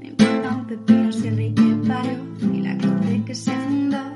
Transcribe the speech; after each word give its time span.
me 0.00 0.08
importa 0.08 0.54
un 0.54 0.66
pepino 0.66 1.12
si 1.12 1.28
el 1.28 1.36
rey 1.36 1.52
que 1.54 1.62
y 2.54 2.62
la 2.62 2.78
que 3.26 3.34
se 3.34 3.52
fundó 3.52 4.15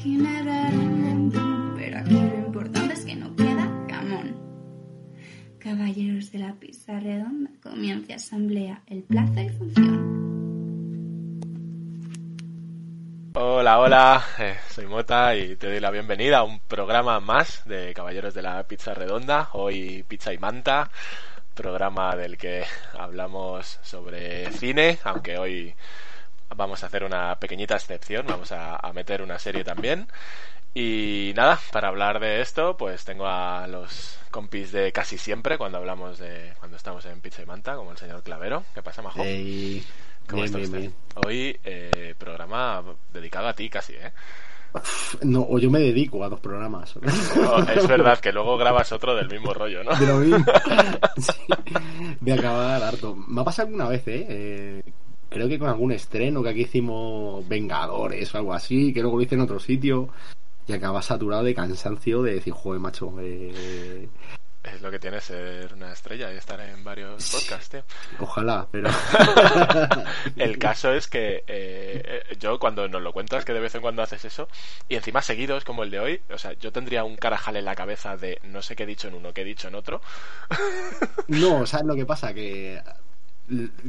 Pero 0.00 1.98
aquí 1.98 2.14
lo 2.14 2.46
importante 2.46 2.94
es 2.94 3.04
que 3.04 3.16
no 3.16 3.34
queda 3.34 3.68
jamón 3.90 4.36
caballeros 5.58 6.30
de 6.30 6.38
la 6.38 6.54
pizza 6.54 7.00
redonda 7.00 7.50
comienza 7.60 8.14
asamblea. 8.14 8.80
El 8.86 9.02
plazo 9.02 9.40
y 9.40 9.48
función 9.48 10.18
Hola, 13.34 13.80
hola, 13.80 14.24
eh, 14.38 14.56
soy 14.70 14.86
Mota 14.86 15.34
y 15.34 15.56
te 15.56 15.66
doy 15.66 15.80
la 15.80 15.90
bienvenida 15.90 16.38
a 16.38 16.44
un 16.44 16.60
programa 16.60 17.18
más 17.18 17.64
de 17.66 17.92
Caballeros 17.92 18.34
de 18.34 18.42
la 18.42 18.62
Pizza 18.68 18.94
Redonda, 18.94 19.50
hoy 19.52 20.04
Pizza 20.06 20.32
y 20.32 20.38
Manta, 20.38 20.90
programa 21.54 22.14
del 22.14 22.36
que 22.36 22.64
hablamos 22.96 23.80
sobre 23.82 24.50
cine, 24.52 24.98
aunque 25.04 25.38
hoy 25.38 25.74
vamos 26.56 26.82
a 26.82 26.86
hacer 26.86 27.04
una 27.04 27.34
pequeñita 27.38 27.74
excepción, 27.74 28.26
vamos 28.26 28.52
a, 28.52 28.76
a 28.76 28.92
meter 28.92 29.22
una 29.22 29.38
serie 29.38 29.64
también. 29.64 30.08
Y 30.74 31.32
nada, 31.34 31.58
para 31.72 31.88
hablar 31.88 32.20
de 32.20 32.40
esto, 32.40 32.76
pues 32.76 33.04
tengo 33.04 33.26
a 33.26 33.66
los 33.66 34.18
compis 34.30 34.70
de 34.70 34.92
casi 34.92 35.18
siempre 35.18 35.56
cuando 35.58 35.78
hablamos 35.78 36.18
de 36.18 36.52
cuando 36.58 36.76
estamos 36.76 37.04
en 37.06 37.20
Pizza 37.20 37.42
y 37.42 37.46
Manta, 37.46 37.74
como 37.74 37.90
el 37.92 37.96
señor 37.98 38.22
Clavero. 38.22 38.64
¿Qué 38.74 38.82
pasa, 38.82 39.02
Majo? 39.02 39.20
Hey. 39.22 39.84
¿Cómo 40.28 40.42
Bien, 40.42 40.44
está 40.44 40.58
bien, 40.58 40.66
usted? 40.68 40.78
bien. 40.80 40.94
Hoy 41.26 41.58
eh, 41.64 42.14
programa 42.18 42.84
dedicado 43.12 43.48
a 43.48 43.54
ti 43.54 43.70
casi, 43.70 43.94
¿eh? 43.94 44.12
No, 45.22 45.46
o 45.48 45.58
yo 45.58 45.70
me 45.70 45.78
dedico 45.78 46.22
a 46.22 46.28
dos 46.28 46.40
programas. 46.40 46.94
No, 46.96 47.58
es 47.70 47.88
verdad 47.88 48.18
que 48.20 48.30
luego 48.32 48.58
grabas 48.58 48.92
otro 48.92 49.14
del 49.16 49.28
mismo 49.30 49.54
rollo, 49.54 49.82
¿no? 49.82 49.96
De 49.96 50.06
lo 50.06 50.16
mismo. 50.18 50.44
Sí. 51.16 51.32
De 52.20 52.32
acabar 52.32 52.82
harto. 52.82 53.16
Me 53.16 53.40
ha 53.40 53.44
pasado 53.44 53.66
alguna 53.68 53.88
vez, 53.88 54.06
¿eh? 54.06 54.26
Eh, 54.28 54.82
Creo 55.30 55.48
que 55.48 55.58
con 55.58 55.68
algún 55.68 55.92
estreno 55.92 56.42
que 56.42 56.48
aquí 56.50 56.62
hicimos 56.62 57.46
Vengadores 57.46 58.34
o 58.34 58.38
algo 58.38 58.54
así, 58.54 58.92
que 58.92 59.02
luego 59.02 59.16
lo 59.16 59.22
hice 59.22 59.34
en 59.34 59.42
otro 59.42 59.58
sitio 59.58 60.08
y 60.68 60.72
acaba 60.72 61.02
saturado 61.02 61.42
de 61.44 61.54
cansancio 61.54 62.22
de 62.22 62.34
decir, 62.34 62.52
joder, 62.52 62.80
macho, 62.80 63.14
eh, 63.20 64.08
Es 64.62 64.82
lo 64.82 64.90
que 64.90 64.98
tiene 64.98 65.18
ser 65.20 65.72
una 65.72 65.92
estrella 65.92 66.32
y 66.32 66.36
estar 66.36 66.60
en 66.60 66.84
varios 66.84 67.30
podcasts, 67.30 67.70
tío. 67.70 67.84
ojalá, 68.20 68.68
pero... 68.70 68.90
El 70.36 70.58
caso 70.58 70.92
es 70.92 71.08
que 71.08 71.44
eh, 71.46 72.02
eh, 72.04 72.36
yo 72.38 72.58
cuando 72.58 72.86
nos 72.86 73.00
lo 73.00 73.12
cuentas 73.12 73.46
que 73.46 73.54
de 73.54 73.60
vez 73.60 73.74
en 73.74 73.80
cuando 73.80 74.02
haces 74.02 74.26
eso 74.26 74.48
y 74.88 74.96
encima 74.96 75.22
seguidos 75.22 75.64
como 75.64 75.84
el 75.84 75.90
de 75.90 76.00
hoy, 76.00 76.20
o 76.30 76.36
sea, 76.36 76.52
yo 76.52 76.70
tendría 76.70 77.04
un 77.04 77.16
carajal 77.16 77.56
en 77.56 77.64
la 77.64 77.74
cabeza 77.74 78.16
de 78.18 78.38
no 78.44 78.60
sé 78.60 78.76
qué 78.76 78.82
he 78.82 78.86
dicho 78.86 79.08
en 79.08 79.14
uno, 79.14 79.32
qué 79.32 79.40
he 79.40 79.44
dicho 79.44 79.68
en 79.68 79.74
otro. 79.74 80.02
No, 81.28 81.64
¿sabes 81.66 81.86
lo 81.86 81.94
que 81.94 82.04
pasa? 82.04 82.34
Que 82.34 82.82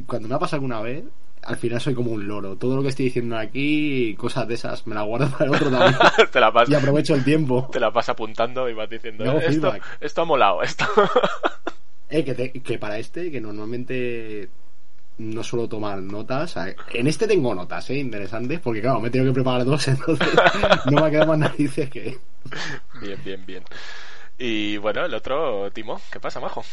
cuando 0.06 0.28
me 0.28 0.34
ha 0.34 0.38
pasado 0.38 0.56
alguna 0.56 0.80
vez, 0.80 1.04
al 1.42 1.56
final 1.56 1.80
soy 1.80 1.94
como 1.94 2.10
un 2.12 2.26
loro. 2.28 2.56
Todo 2.56 2.76
lo 2.76 2.82
que 2.82 2.88
estoy 2.88 3.06
diciendo 3.06 3.36
aquí, 3.36 4.14
cosas 4.16 4.46
de 4.48 4.54
esas, 4.54 4.86
me 4.86 4.94
las 4.94 5.04
guardo 5.04 5.30
para 5.30 5.44
el 5.46 5.54
otro 5.56 5.70
también. 5.70 5.96
te 6.32 6.40
la 6.40 6.50
vas 6.50 6.68
y 6.68 6.74
aprovecho 6.74 7.14
el 7.14 7.24
tiempo. 7.24 7.68
te 7.72 7.80
la 7.80 7.90
vas 7.90 8.08
apuntando 8.08 8.68
y 8.68 8.74
vas 8.74 8.88
diciendo, 8.90 9.24
esto, 9.40 9.74
esto 10.00 10.22
ha 10.22 10.24
molado, 10.24 10.62
esto. 10.62 10.84
Eh, 12.12 12.24
que, 12.24 12.34
te- 12.34 12.50
que 12.50 12.76
para 12.76 12.98
este, 12.98 13.30
que 13.30 13.40
normalmente 13.40 14.48
no 15.18 15.44
suelo 15.44 15.68
tomar 15.68 16.02
notas. 16.02 16.56
En 16.92 17.06
este 17.06 17.28
tengo 17.28 17.54
notas, 17.54 17.88
eh, 17.90 17.98
interesantes, 17.98 18.58
porque 18.58 18.80
claro, 18.80 18.98
me 19.00 19.06
he 19.06 19.10
tenido 19.12 19.30
que 19.30 19.34
preparar 19.36 19.64
dos, 19.64 19.86
entonces 19.88 20.26
no 20.86 21.00
me 21.00 21.06
ha 21.06 21.10
quedado 21.12 21.28
más 21.28 21.38
narices 21.38 21.88
que. 21.88 22.18
bien, 23.00 23.20
bien, 23.24 23.46
bien. 23.46 23.62
Y 24.38 24.76
bueno, 24.78 25.04
el 25.04 25.14
otro, 25.14 25.70
Timo, 25.70 26.00
¿qué 26.10 26.18
pasa, 26.18 26.40
majo? 26.40 26.64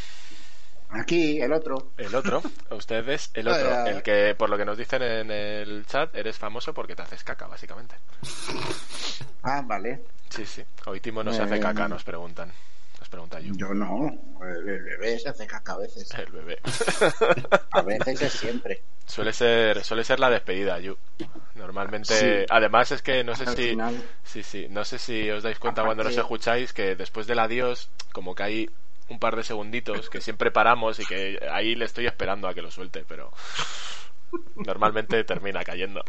Aquí, 0.89 1.41
el 1.41 1.51
otro. 1.53 1.91
El 1.97 2.15
otro, 2.15 2.41
usted 2.71 3.07
es 3.09 3.29
el 3.33 3.47
otro, 3.47 3.85
el 3.87 4.01
que 4.01 4.35
por 4.37 4.49
lo 4.49 4.57
que 4.57 4.65
nos 4.65 4.77
dicen 4.77 5.01
en 5.01 5.31
el 5.31 5.85
chat 5.85 6.15
eres 6.15 6.37
famoso 6.37 6.73
porque 6.73 6.95
te 6.95 7.01
haces 7.01 7.23
caca, 7.23 7.47
básicamente. 7.47 7.95
Ah, 9.43 9.61
vale. 9.65 10.01
Sí, 10.29 10.45
sí. 10.45 10.61
Hoy 10.87 10.99
Timo 10.99 11.23
no 11.23 11.31
se 11.31 11.41
hace 11.41 11.55
Eh, 11.55 11.59
caca, 11.61 11.87
nos 11.87 12.03
preguntan. 12.03 12.51
Nos 12.99 13.07
pregunta 13.07 13.39
Yu. 13.39 13.55
Yo 13.55 13.73
no. 13.73 14.09
El, 14.43 14.67
el 14.67 14.83
bebé 14.83 15.17
se 15.19 15.29
hace 15.29 15.47
caca 15.47 15.73
a 15.73 15.77
veces. 15.77 16.09
El 16.15 16.31
bebé. 16.31 16.59
A 17.71 17.81
veces 17.83 18.21
es 18.23 18.33
siempre. 18.33 18.81
Suele 19.05 19.31
ser, 19.31 19.85
suele 19.85 20.03
ser 20.03 20.19
la 20.19 20.29
despedida, 20.29 20.79
Yu. 20.79 20.97
Normalmente, 21.55 22.13
Sí. 22.41 22.45
además 22.49 22.91
es 22.91 23.01
que 23.01 23.23
no 23.23 23.35
sé 23.35 23.43
Al 23.45 23.55
si, 23.55 23.69
final. 23.69 24.03
sí, 24.23 24.43
sí, 24.43 24.67
no 24.69 24.83
sé 24.83 24.99
si 24.99 25.29
os 25.29 25.43
dais 25.43 25.59
cuenta 25.59 25.85
cuando 25.85 26.03
nos 26.03 26.17
escucháis 26.17 26.73
que 26.73 26.95
después 26.95 27.25
del 27.27 27.39
adiós, 27.39 27.89
como 28.11 28.35
que 28.35 28.43
hay 28.43 28.69
un 29.09 29.19
par 29.19 29.35
de 29.35 29.43
segunditos 29.43 30.09
que 30.09 30.21
siempre 30.21 30.51
paramos 30.51 30.99
y 30.99 31.05
que 31.05 31.39
ahí 31.51 31.75
le 31.75 31.85
estoy 31.85 32.07
esperando 32.07 32.47
a 32.47 32.53
que 32.53 32.61
lo 32.61 32.71
suelte, 32.71 33.05
pero 33.07 33.31
normalmente 34.55 35.23
termina 35.23 35.63
cayendo. 35.63 36.03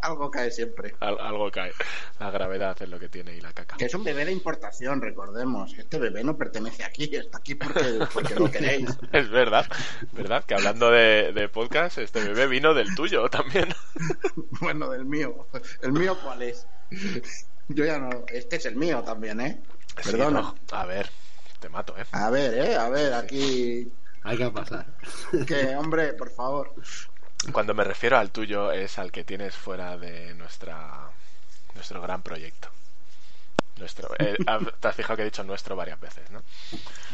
Algo 0.00 0.30
cae 0.30 0.50
siempre. 0.50 0.94
Al- 1.00 1.18
algo 1.18 1.50
cae. 1.50 1.72
La 2.20 2.30
gravedad 2.30 2.76
es 2.80 2.88
lo 2.88 2.98
que 2.98 3.08
tiene 3.08 3.34
y 3.36 3.40
la 3.40 3.52
caca. 3.52 3.76
Que 3.76 3.86
es 3.86 3.94
un 3.94 4.04
bebé 4.04 4.24
de 4.24 4.32
importación, 4.32 5.00
recordemos. 5.00 5.72
Este 5.78 5.98
bebé 5.98 6.22
no 6.22 6.36
pertenece 6.36 6.84
aquí, 6.84 7.04
está 7.16 7.38
aquí 7.38 7.54
porque, 7.54 7.98
porque 8.12 8.34
lo 8.34 8.50
queréis. 8.50 8.90
Es 9.12 9.30
verdad, 9.30 9.66
verdad 10.12 10.44
que 10.44 10.54
hablando 10.54 10.90
de, 10.90 11.32
de 11.32 11.48
podcast, 11.48 11.98
este 11.98 12.20
bebé 12.22 12.46
vino 12.46 12.74
del 12.74 12.94
tuyo 12.94 13.28
también. 13.28 13.68
Bueno, 14.60 14.88
del 14.90 15.04
mío. 15.04 15.46
¿El 15.82 15.92
mío 15.92 16.16
cuál 16.22 16.42
es? 16.42 16.66
Yo 17.68 17.84
ya 17.84 17.98
no. 17.98 18.10
Este 18.28 18.56
es 18.56 18.66
el 18.66 18.76
mío 18.76 19.02
también, 19.02 19.40
¿eh? 19.40 19.60
Sí, 20.02 20.10
Perdona. 20.12 20.40
no, 20.40 20.56
A 20.72 20.84
ver, 20.86 21.08
te 21.60 21.68
mato, 21.68 21.96
¿eh? 21.96 22.04
A 22.12 22.30
ver, 22.30 22.54
¿eh? 22.54 22.76
A 22.76 22.88
ver, 22.88 23.14
aquí. 23.14 23.92
Hay 24.22 24.36
que 24.38 24.50
pasar. 24.50 24.86
Que, 25.46 25.76
hombre, 25.76 26.14
por 26.14 26.30
favor. 26.30 26.72
Cuando 27.52 27.74
me 27.74 27.84
refiero 27.84 28.16
al 28.16 28.30
tuyo 28.30 28.72
es 28.72 28.98
al 28.98 29.12
que 29.12 29.22
tienes 29.24 29.54
fuera 29.54 29.96
de 29.98 30.34
nuestra 30.34 31.10
nuestro 31.74 32.00
gran 32.00 32.22
proyecto. 32.22 32.68
Nuestro, 33.78 34.08
eh, 34.18 34.36
ah, 34.46 34.60
te 34.80 34.88
has 34.88 34.94
fijado 34.94 35.16
que 35.16 35.22
he 35.22 35.26
dicho 35.26 35.44
nuestro 35.44 35.76
varias 35.76 36.00
veces, 36.00 36.30
¿no? 36.30 36.42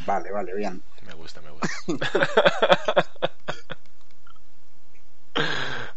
Vale, 0.07 0.31
vale, 0.31 0.55
bien. 0.55 0.83
Me 1.07 1.15
gusta, 1.15 1.41
me 1.41 1.51
gusta. 1.51 1.69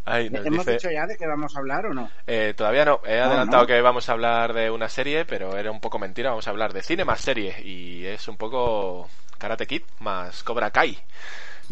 Nos 0.06 0.46
¿Hemos 0.46 0.66
dice- 0.66 0.72
dicho 0.74 0.92
ya 0.92 1.06
de 1.08 1.16
qué 1.18 1.26
vamos 1.26 1.56
a 1.56 1.60
hablar 1.60 1.86
o 1.86 1.94
no? 1.94 2.12
Eh, 2.28 2.54
todavía 2.58 2.84
no, 2.86 3.00
he 3.06 3.20
adelantado 3.20 3.64
no. 3.64 3.68
que 3.68 3.80
vamos 3.82 4.10
a 4.10 4.12
hablar 4.12 4.54
de 4.54 4.70
una 4.70 4.90
serie, 4.90 5.24
pero 5.26 5.58
era 5.58 5.72
un 5.72 5.80
poco 5.80 5.98
mentira, 6.00 6.30
vamos 6.32 6.46
a 6.48 6.50
hablar 6.52 6.74
de 6.74 6.82
cine 6.84 7.06
más 7.06 7.22
serie 7.22 7.56
y 7.64 8.06
es 8.06 8.28
un 8.28 8.36
poco 8.38 9.10
Karate 9.38 9.66
Kid 9.66 9.84
más 10.00 10.44
Cobra 10.44 10.72
Kai. 10.72 10.98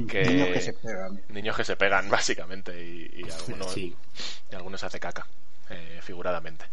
Que... 0.07 0.23
Niños 0.23 0.47
que 0.53 0.61
se 0.61 0.73
pegan. 0.73 1.21
Niños 1.29 1.57
que 1.57 1.63
se 1.65 1.75
pegan, 1.75 2.09
básicamente, 2.09 2.81
y, 2.81 3.11
y 3.25 3.29
algunos, 3.29 3.71
Sí. 3.73 3.93
y 4.49 4.55
algunos 4.55 4.81
hace 4.85 4.99
caca, 5.01 5.27
eh, 5.69 5.99
figuradamente. 6.01 6.65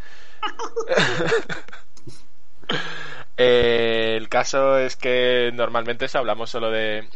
Eh, 3.37 4.17
el 4.17 4.29
caso 4.29 4.79
es 4.79 4.97
que 4.97 5.51
normalmente 5.55 6.07
hablamos 6.15 6.51
solo 6.51 6.71
de, 6.71 7.09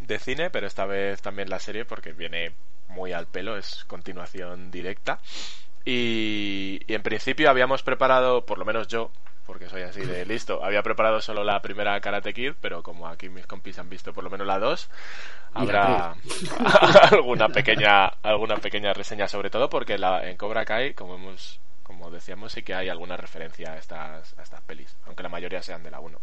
de 0.00 0.18
cine, 0.18 0.50
pero 0.50 0.66
esta 0.66 0.86
vez 0.86 1.22
también 1.22 1.48
la 1.48 1.60
serie 1.60 1.84
porque 1.84 2.12
viene 2.12 2.52
muy 2.92 3.12
al 3.12 3.26
pelo, 3.26 3.56
es 3.56 3.84
continuación 3.86 4.70
directa. 4.70 5.18
Y, 5.84 6.80
y 6.86 6.94
en 6.94 7.02
principio 7.02 7.50
habíamos 7.50 7.82
preparado, 7.82 8.46
por 8.46 8.58
lo 8.58 8.64
menos 8.64 8.86
yo, 8.86 9.10
porque 9.46 9.68
soy 9.68 9.82
así 9.82 10.00
de 10.02 10.24
listo, 10.24 10.64
había 10.64 10.82
preparado 10.82 11.20
solo 11.20 11.42
la 11.42 11.60
primera 11.60 12.00
Karate 12.00 12.32
Kid, 12.32 12.52
pero 12.60 12.82
como 12.82 13.08
aquí 13.08 13.28
mis 13.28 13.46
compis 13.46 13.78
han 13.78 13.88
visto 13.88 14.12
por 14.12 14.22
lo 14.22 14.30
menos 14.30 14.46
la 14.46 14.58
dos, 14.60 14.88
habrá 15.54 16.14
alguna 17.10 17.48
pequeña 17.48 18.06
alguna 18.22 18.56
pequeña 18.56 18.92
reseña 18.92 19.28
sobre 19.28 19.50
todo 19.50 19.68
porque 19.68 19.98
la, 19.98 20.28
en 20.28 20.36
Cobra 20.36 20.64
Kai 20.64 20.94
como 20.94 21.16
hemos 21.16 21.60
como 21.82 22.10
decíamos 22.10 22.52
sí 22.52 22.62
que 22.62 22.74
hay 22.74 22.88
alguna 22.88 23.16
referencia 23.16 23.72
a 23.72 23.78
estas 23.78 24.38
a 24.38 24.42
estas 24.42 24.60
pelis 24.62 24.96
aunque 25.06 25.22
la 25.22 25.28
mayoría 25.28 25.62
sean 25.62 25.82
de 25.82 25.90
la 25.90 26.00
1 26.00 26.18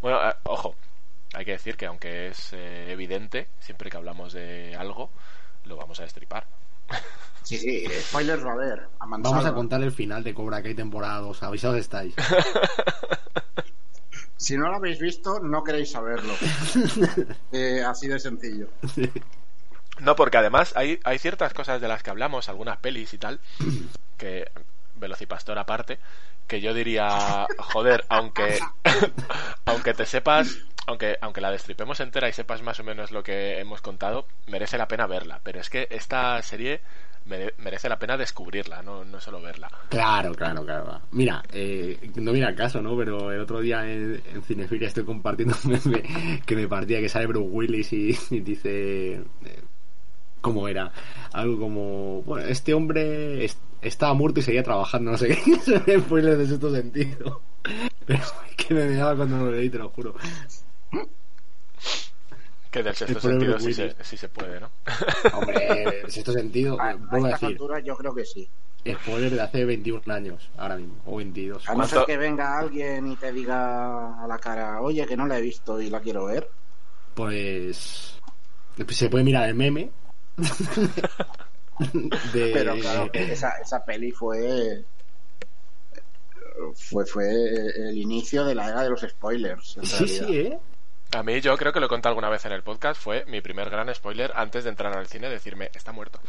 bueno 0.00 0.28
eh, 0.28 0.34
ojo 0.44 0.74
hay 1.34 1.44
que 1.44 1.52
decir 1.52 1.76
que 1.76 1.86
aunque 1.86 2.28
es 2.28 2.52
eh, 2.52 2.90
evidente 2.90 3.48
siempre 3.60 3.90
que 3.90 3.96
hablamos 3.96 4.32
de 4.32 4.74
algo 4.76 5.10
lo 5.64 5.76
vamos 5.76 5.98
a 6.00 6.02
destripar 6.02 6.46
Sí, 7.42 7.58
sí, 7.58 7.84
spoilers 8.08 8.44
va 8.44 8.50
a 8.50 8.54
haber. 8.54 8.88
a 9.00 9.06
Vamos 9.06 9.44
a 9.44 9.52
contar 9.52 9.82
el 9.82 9.90
final 9.90 10.22
de 10.22 10.32
Cobra 10.32 10.62
Kai 10.62 10.74
temporada 10.74 11.18
2. 11.18 11.42
Avisados 11.42 11.78
estáis. 11.78 12.14
Si 14.42 14.56
no 14.56 14.68
lo 14.68 14.74
habéis 14.74 14.98
visto, 14.98 15.38
no 15.38 15.62
queréis 15.62 15.92
saberlo. 15.92 16.34
Eh, 17.52 17.80
así 17.86 18.08
de 18.08 18.18
sencillo. 18.18 18.66
No, 20.00 20.16
porque 20.16 20.36
además 20.36 20.72
hay, 20.74 20.98
hay 21.04 21.18
ciertas 21.20 21.54
cosas 21.54 21.80
de 21.80 21.86
las 21.86 22.02
que 22.02 22.10
hablamos, 22.10 22.48
algunas 22.48 22.78
pelis 22.78 23.14
y 23.14 23.18
tal, 23.18 23.38
que 24.18 24.50
Velocipastor 24.96 25.56
aparte, 25.58 26.00
que 26.48 26.60
yo 26.60 26.74
diría, 26.74 27.46
joder, 27.56 28.04
aunque 28.08 28.58
aunque 29.64 29.94
te 29.94 30.06
sepas, 30.06 30.58
aunque 30.86 31.16
aunque 31.20 31.40
la 31.40 31.50
destripemos 31.50 32.00
entera 32.00 32.28
y 32.28 32.32
sepas 32.32 32.62
más 32.62 32.78
o 32.80 32.84
menos 32.84 33.10
lo 33.10 33.22
que 33.22 33.58
hemos 33.60 33.80
contado, 33.80 34.26
merece 34.46 34.78
la 34.78 34.88
pena 34.88 35.06
verla, 35.06 35.40
pero 35.42 35.60
es 35.60 35.70
que 35.70 35.86
esta 35.90 36.40
serie 36.42 36.80
mere- 37.26 37.54
merece 37.58 37.88
la 37.88 37.98
pena 37.98 38.16
descubrirla, 38.16 38.82
no, 38.82 39.04
no 39.04 39.20
solo 39.20 39.40
verla. 39.40 39.70
Claro, 39.88 40.34
claro, 40.34 40.64
claro. 40.64 41.00
Mira, 41.12 41.42
eh, 41.52 41.98
no 42.16 42.32
mira 42.32 42.48
el 42.48 42.56
caso, 42.56 42.82
¿no? 42.82 42.96
Pero 42.96 43.30
el 43.32 43.40
otro 43.40 43.60
día 43.60 43.84
en, 43.90 44.22
en 44.32 44.42
Cinefilia 44.42 44.88
estoy 44.88 45.04
compartiendo 45.04 45.54
un 45.64 45.72
meme 45.72 46.40
que 46.44 46.56
me 46.56 46.66
partía 46.68 47.00
que 47.00 47.08
sale 47.08 47.26
Bruce 47.26 47.48
Willis 47.50 47.92
y, 47.92 48.40
dice... 48.40 49.12
eh, 49.14 49.62
¿Cómo 50.40 50.66
era? 50.66 50.90
Algo 51.32 51.56
como... 51.60 52.22
Bueno, 52.22 52.48
este 52.48 52.74
hombre 52.74 53.44
es- 53.44 53.56
estaba 53.80 54.12
muerto 54.14 54.40
y 54.40 54.42
seguía 54.42 54.64
trabajando, 54.64 55.12
no 55.12 55.16
sé 55.16 55.28
qué. 55.28 55.34
Es 55.52 55.68
un 55.68 56.02
spoiler 56.02 56.36
de 56.36 56.46
sexto 56.48 56.74
sentido. 56.74 57.40
Pero 58.04 58.20
es 58.24 58.32
que 58.56 58.74
me 58.74 58.90
daba 58.96 59.14
cuando 59.14 59.36
lo 59.38 59.52
leí, 59.52 59.70
te 59.70 59.78
lo 59.78 59.88
juro. 59.90 60.16
Que 62.70 62.82
del 62.82 62.94
sexto 62.94 63.18
El 63.18 63.20
sentido 63.38 63.58
sí 63.60 63.74
se, 63.74 63.94
sí 64.02 64.16
se 64.16 64.28
puede, 64.30 64.58
¿no? 64.60 64.70
Hombre, 65.34 66.00
en 66.04 66.10
sexto 66.10 66.32
sentido, 66.32 66.80
A, 66.80 66.90
a 66.90 66.94
vuelvo 66.94 67.26
a 67.26 67.30
estas 67.30 67.40
decir, 67.42 67.48
alturas 67.56 67.84
yo 67.84 67.96
creo 67.96 68.14
que 68.14 68.24
sí. 68.24 68.48
spoiler 69.02 69.30
de 69.32 69.40
hace 69.42 69.64
21 69.66 70.02
años, 70.14 70.50
ahora 70.56 70.76
mismo, 70.76 70.94
o 71.04 71.16
22. 71.16 71.68
A 71.68 71.72
no 71.72 71.76
¿Cuánto- 71.78 71.96
ser 71.96 72.06
que 72.06 72.16
venga 72.16 72.58
alguien 72.58 73.06
y 73.12 73.16
te 73.16 73.30
diga 73.32 74.22
a 74.24 74.26
la 74.26 74.38
cara, 74.38 74.80
oye, 74.80 75.04
que 75.06 75.16
no 75.16 75.26
la 75.26 75.38
he 75.38 75.42
visto 75.42 75.80
y 75.80 75.90
la 75.90 76.00
quiero 76.00 76.24
ver. 76.26 76.48
Pues 77.14 78.18
se 78.88 79.08
puede 79.10 79.22
mirar 79.24 79.48
el 79.50 79.54
meme 79.54 79.90
de 82.32 82.50
Pero 82.54 82.74
claro, 82.76 83.10
esa, 83.12 83.50
esa 83.58 83.84
peli 83.84 84.10
fue, 84.12 84.82
fue 86.74 87.04
fue 87.04 87.28
el 87.76 87.98
inicio 87.98 88.44
de 88.46 88.54
la 88.54 88.68
era 88.70 88.82
de 88.82 88.88
los 88.90 89.00
spoilers. 89.02 89.76
en 89.76 89.84
sí 89.86 89.96
realidad. 90.06 90.26
sí 90.26 90.36
eh 90.38 90.58
A 91.14 91.22
mí 91.22 91.40
yo 91.40 91.56
creo 91.56 91.72
que 91.72 91.80
lo 91.80 91.86
he 91.86 91.88
contado 91.88 92.10
alguna 92.12 92.28
vez 92.30 92.44
en 92.46 92.52
el 92.52 92.62
podcast, 92.62 93.00
fue 93.00 93.24
mi 93.26 93.40
primer 93.40 93.68
gran 93.70 93.92
spoiler 93.94 94.32
antes 94.34 94.64
de 94.64 94.70
entrar 94.70 94.96
al 94.96 95.06
cine, 95.06 95.28
decirme, 95.28 95.70
está 95.74 95.92
muerto. 95.92 96.20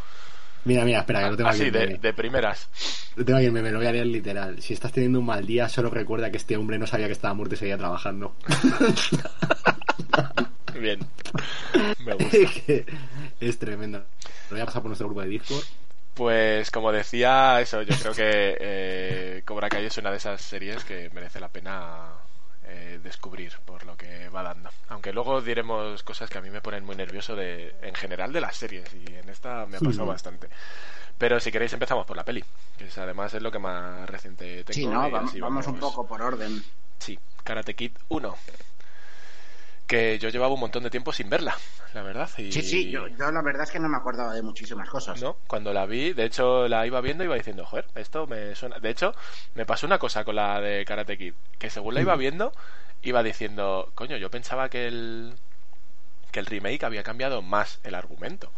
mira 0.65 0.83
mira 0.85 0.99
espera 0.99 1.23
que 1.23 1.29
lo 1.31 1.37
tengo 1.37 1.49
aquí 1.49 1.59
Así, 1.61 1.67
el 1.67 1.71
de, 1.73 1.87
meme. 1.87 1.99
de 1.99 2.13
primeras. 2.13 2.69
Lo 3.15 3.25
tengo 3.25 3.37
aquí 3.37 3.45
el 3.47 3.51
meme 3.53 3.71
lo 3.71 3.79
voy 3.79 3.87
a 3.87 3.91
leer 3.91 4.07
literal 4.07 4.61
si 4.61 4.73
estás 4.73 4.91
teniendo 4.91 5.19
un 5.19 5.25
mal 5.25 5.45
día 5.45 5.69
solo 5.69 5.89
recuerda 5.89 6.31
que 6.31 6.37
este 6.37 6.57
hombre 6.57 6.77
no 6.79 6.87
sabía 6.87 7.07
que 7.07 7.13
estaba 7.13 7.33
muerto 7.33 7.55
y 7.55 7.57
seguía 7.57 7.77
trabajando 7.77 8.35
Bien. 10.79 10.99
Me 12.05 12.13
gusta. 12.13 12.37
Es 13.39 13.59
tremendo 13.59 13.99
lo 14.49 14.55
voy 14.55 14.61
a 14.61 14.65
pasar 14.65 14.81
por 14.81 14.89
nuestro 14.89 15.07
grupo 15.07 15.21
de 15.21 15.27
Discord 15.29 15.63
Pues 16.13 16.69
como 16.71 16.91
decía, 16.91 17.59
eso, 17.61 17.81
yo 17.81 17.95
creo 17.97 18.13
que 18.13 18.57
eh, 18.59 19.41
Cobra 19.45 19.69
Kai 19.69 19.85
es 19.85 19.97
una 19.97 20.11
de 20.11 20.17
esas 20.17 20.41
series 20.41 20.83
que 20.83 21.09
merece 21.13 21.39
la 21.39 21.49
pena 21.49 22.09
eh, 22.65 22.99
descubrir 23.03 23.53
por 23.65 23.85
lo 23.85 23.95
que 23.97 24.29
va 24.29 24.43
dando. 24.43 24.69
Aunque 24.89 25.13
luego 25.13 25.41
diremos 25.41 26.03
cosas 26.03 26.29
que 26.29 26.37
a 26.37 26.41
mí 26.41 26.49
me 26.49 26.61
ponen 26.61 26.83
muy 26.85 26.95
nervioso 26.95 27.35
de, 27.35 27.75
en 27.81 27.95
general 27.95 28.31
de 28.33 28.41
las 28.41 28.55
series 28.57 28.85
y 28.93 29.13
en 29.15 29.29
esta 29.29 29.65
me 29.65 29.77
ha 29.77 29.79
pasado 29.79 30.03
Sí. 30.05 30.09
bastante. 30.09 30.49
Pero 31.17 31.39
si 31.39 31.51
queréis 31.51 31.71
empezamos 31.73 32.05
por 32.05 32.17
la 32.17 32.23
peli, 32.25 32.43
que 32.77 32.85
es, 32.85 32.97
además 32.97 33.33
es 33.33 33.41
lo 33.41 33.51
que 33.51 33.59
más 33.59 34.09
reciente 34.09 34.63
tengo. 34.63 34.73
Sí, 34.73 34.85
no, 34.87 35.09
vamos, 35.09 35.39
vamos 35.39 35.67
un 35.67 35.79
poco 35.79 36.05
por 36.07 36.21
orden. 36.21 36.63
Sí, 36.99 37.17
Karate 37.43 37.75
Kid 37.75 37.91
1. 38.09 38.35
Que 39.93 40.17
yo 40.17 40.29
llevaba 40.29 40.51
un 40.51 40.59
montón 40.59 40.81
de 40.81 40.89
tiempo 40.89 41.13
sin 41.13 41.29
verla, 41.29 41.55
la 41.93 42.01
verdad. 42.01 42.27
Y... 42.39 42.51
Sí, 42.51 42.63
sí, 42.63 42.89
yo, 42.89 43.07
yo 43.09 43.29
la 43.31 43.43
verdad 43.43 43.61
es 43.61 43.69
que 43.69 43.79
no 43.79 43.87
me 43.87 43.97
acordaba 43.97 44.33
de 44.33 44.41
muchísimas 44.41 44.89
cosas. 44.89 45.21
¿no? 45.21 45.37
Cuando 45.45 45.71
la 45.71 45.85
vi, 45.85 46.13
de 46.13 46.25
hecho 46.25 46.67
la 46.67 46.87
iba 46.87 46.99
viendo 46.99 47.23
y 47.23 47.27
iba 47.27 47.35
diciendo, 47.35 47.63
joder, 47.63 47.85
esto 47.93 48.25
me 48.25 48.55
suena. 48.55 48.79
De 48.79 48.89
hecho, 48.89 49.13
me 49.53 49.67
pasó 49.67 49.85
una 49.85 49.99
cosa 49.99 50.25
con 50.25 50.35
la 50.35 50.59
de 50.59 50.83
Karate 50.83 51.15
Kid, 51.15 51.35
que 51.59 51.69
según 51.69 51.93
la 51.93 52.01
iba 52.01 52.15
viendo, 52.15 52.53
iba 53.03 53.21
diciendo, 53.21 53.91
coño, 53.93 54.17
yo 54.17 54.31
pensaba 54.31 54.67
que 54.67 54.87
el 54.87 55.35
que 56.31 56.39
el 56.39 56.47
remake 56.47 56.83
había 56.85 57.03
cambiado 57.03 57.43
más 57.43 57.79
el 57.83 57.93
argumento. 57.93 58.51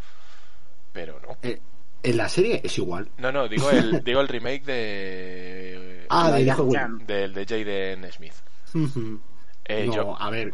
Pero 0.94 1.20
no. 1.20 1.38
Eh, 1.44 1.60
en 2.04 2.16
la 2.16 2.30
serie 2.30 2.62
es 2.64 2.78
igual 2.78 3.10
No, 3.18 3.34
no, 3.34 3.50
digo 3.50 3.70
el 3.72 4.02
digo 4.06 4.22
el 4.22 4.30
remake 4.30 4.64
de 4.64 6.06
ah 6.08 6.32
de 6.32 6.46
del 7.06 7.34
de 7.34 7.46
Jaden 7.46 8.10
Smith. 8.14 8.36
Eh, 9.66 9.86
no 9.88 9.94
yo- 9.94 10.18
a 10.18 10.30
ver 10.30 10.54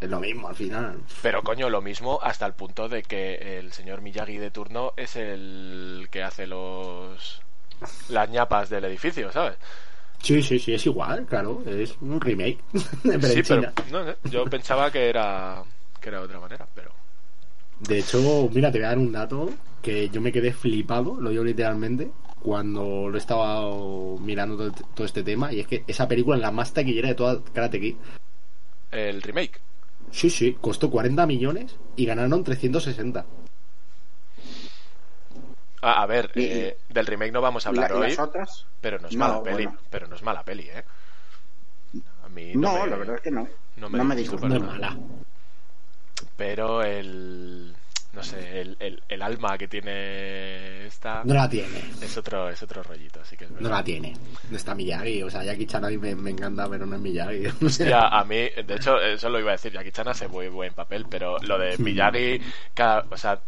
es 0.00 0.08
lo 0.10 0.20
mismo 0.20 0.48
al 0.48 0.54
final 0.56 0.96
Pero 1.22 1.42
coño, 1.42 1.68
lo 1.70 1.80
mismo 1.82 2.20
hasta 2.22 2.46
el 2.46 2.54
punto 2.54 2.88
de 2.88 3.02
que 3.02 3.58
el 3.58 3.72
señor 3.72 4.00
Miyagi 4.02 4.38
de 4.38 4.50
turno 4.50 4.92
es 4.96 5.16
el 5.16 6.08
que 6.10 6.22
hace 6.22 6.46
los 6.46 7.42
las 8.08 8.28
ñapas 8.30 8.68
del 8.70 8.84
edificio, 8.84 9.30
¿sabes? 9.32 9.56
sí 10.20 10.42
sí 10.42 10.58
sí 10.58 10.74
es 10.74 10.84
igual 10.86 11.26
claro 11.26 11.62
es 11.66 11.96
un 12.00 12.20
remake 12.20 12.58
pero 13.02 13.28
sí, 13.28 13.38
en 13.38 13.42
China. 13.42 13.72
pero 13.74 13.90
no 13.90 14.04
sé, 14.04 14.18
yo 14.24 14.44
pensaba 14.46 14.90
que 14.90 15.08
era 15.08 15.62
que 16.00 16.08
era 16.08 16.18
de 16.18 16.24
otra 16.24 16.40
manera, 16.40 16.66
pero 16.74 16.92
De 17.80 17.98
hecho, 18.00 18.48
mira, 18.52 18.70
te 18.72 18.78
voy 18.78 18.86
a 18.86 18.88
dar 18.88 18.98
un 18.98 19.12
dato 19.12 19.50
que 19.82 20.08
yo 20.10 20.20
me 20.20 20.32
quedé 20.32 20.52
flipado, 20.52 21.20
lo 21.20 21.30
digo 21.30 21.44
literalmente, 21.44 22.10
cuando 22.40 23.08
lo 23.08 23.16
estaba 23.18 23.62
mirando 24.20 24.56
todo, 24.56 24.72
todo 24.94 25.06
este 25.06 25.22
tema, 25.22 25.52
y 25.52 25.60
es 25.60 25.66
que 25.68 25.84
esa 25.86 26.08
película 26.08 26.36
es 26.36 26.42
la 26.42 26.50
más 26.50 26.72
taquillera 26.72 27.08
de 27.08 27.14
toda 27.14 27.42
Karate 27.52 27.80
Kid. 27.80 27.96
el 28.90 29.22
remake. 29.22 29.60
Sí, 30.10 30.30
sí, 30.30 30.56
costó 30.60 30.90
40 30.90 31.26
millones 31.26 31.76
y 31.96 32.06
ganaron 32.06 32.42
360. 32.44 33.24
Ah, 35.80 36.02
a 36.02 36.06
ver, 36.06 36.32
Y- 36.34 36.42
eh, 36.44 36.76
del 36.88 37.06
remake 37.06 37.32
no 37.32 37.40
vamos 37.40 37.66
a 37.66 37.70
¿Y 37.70 37.74
la- 37.74 37.84
hablar 37.86 37.92
hoy, 38.00 38.08
las 38.10 38.18
otras? 38.18 38.66
pero 38.80 38.98
no 38.98 39.08
es 39.08 39.14
No, 39.14 39.28
mala 39.28 39.42
peli, 39.42 39.64
bueno. 39.64 39.78
pero 39.90 40.06
no 40.08 40.16
es 40.16 40.22
mala 40.22 40.42
peli, 40.42 40.68
¿eh? 40.68 40.84
A 42.24 42.28
mí 42.28 42.52
No, 42.54 42.84
me- 42.84 42.90
la 42.90 42.96
verdad 42.96 43.16
es 43.16 43.22
que 43.22 43.30
no. 43.30 43.48
no 43.76 43.88
No 43.88 43.98
me 43.98 44.04
me, 44.04 44.16
disgusta 44.16 44.48
disgusta. 44.48 44.66
No 44.66 44.72
es 44.74 44.80
mala. 44.80 44.96
pero 46.36 46.82
el 46.82 47.74
no 48.12 48.22
sé, 48.22 48.60
el, 48.60 48.76
el, 48.80 49.02
el 49.08 49.22
alma 49.22 49.56
que 49.58 49.68
tiene 49.68 50.86
esta 50.86 51.22
No 51.24 51.34
la 51.34 51.48
tiene, 51.48 51.78
es 52.00 52.16
otro 52.16 52.48
es 52.48 52.62
otro 52.62 52.82
rollito, 52.82 53.20
así 53.20 53.36
que 53.36 53.44
es 53.44 53.50
no 53.50 53.68
la 53.68 53.84
tiene. 53.84 54.14
No 54.50 54.56
está 54.56 54.74
Miyagi, 54.74 55.22
o 55.22 55.30
sea, 55.30 55.44
Jackie 55.44 55.66
Chan 55.66 55.84
a 55.84 55.88
mí 55.88 55.98
me, 55.98 56.14
me 56.14 56.30
encanta, 56.30 56.68
pero 56.68 56.86
no 56.86 56.96
es 56.96 57.02
Miyagi. 57.02 57.46
O 57.64 57.68
sea, 57.68 57.88
Ya, 57.88 58.08
a 58.08 58.24
mí, 58.24 58.36
de 58.36 58.74
hecho, 58.74 58.98
eso 59.00 59.28
lo 59.28 59.38
iba 59.38 59.50
a 59.50 59.52
decir, 59.52 59.72
Jackie 59.72 59.92
Chan 59.92 60.08
hace 60.08 60.26
muy 60.28 60.48
buen 60.48 60.72
papel, 60.72 61.06
pero 61.08 61.38
lo 61.40 61.58
de 61.58 61.76
Miyagi, 61.78 62.40
cada, 62.74 63.04
o 63.10 63.16
sea, 63.16 63.40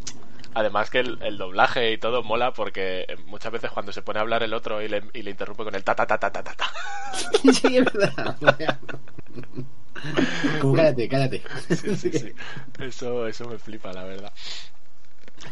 además 0.55 0.91
que 0.91 1.01
el, 1.01 1.19
el 1.23 1.39
doblaje 1.39 1.93
y 1.93 1.99
todo 1.99 2.23
mola 2.23 2.53
porque 2.53 3.07
muchas 3.27 3.53
veces 3.53 3.71
cuando 3.71 3.93
se 3.93 4.03
pone 4.03 4.19
a 4.19 4.23
hablar 4.23 4.43
el 4.43 4.53
otro 4.53 4.83
y 4.83 4.89
le, 4.89 5.03
y 5.15 5.23
le 5.23 5.31
interrumpe 5.31 5.65
con 5.65 5.75
el 5.75 5.85
ta 5.85 5.95
ta 5.95 6.07
ta 6.07 6.19
ta 6.19 6.31
ta 6.31 6.43
ta, 6.43 6.55
ta. 6.55 6.71
sí, 7.53 7.77
es 7.79 7.85
verdad. 7.85 8.37
Como 10.61 10.75
cállate, 10.75 11.09
cállate. 11.09 11.43
Sí, 11.69 11.95
sí, 11.95 12.13
sí. 12.13 12.35
Eso, 12.79 13.27
eso 13.27 13.49
me 13.49 13.59
flipa, 13.59 13.93
la 13.93 14.05
verdad. 14.05 14.33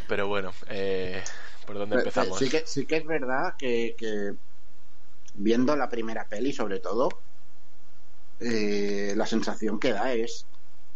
Pero 0.07 0.27
bueno, 0.29 0.53
eh, 0.69 1.23
¿por 1.67 1.79
dónde 1.79 1.97
empezamos? 1.97 2.39
Sí 2.39 2.49
que, 2.51 2.65
sí 2.67 2.87
que 2.87 2.97
es 2.97 3.05
verdad 3.07 3.55
que, 3.59 3.95
que 3.99 4.33
viendo 5.35 5.75
la 5.75 5.89
primera 5.89 6.29
peli, 6.29 6.53
sobre 6.53 6.81
todo, 6.81 7.09
eh, 8.41 9.15
la 9.17 9.27
sensación 9.27 9.79
que 9.79 9.93
da 9.93 10.13
es 10.13 10.49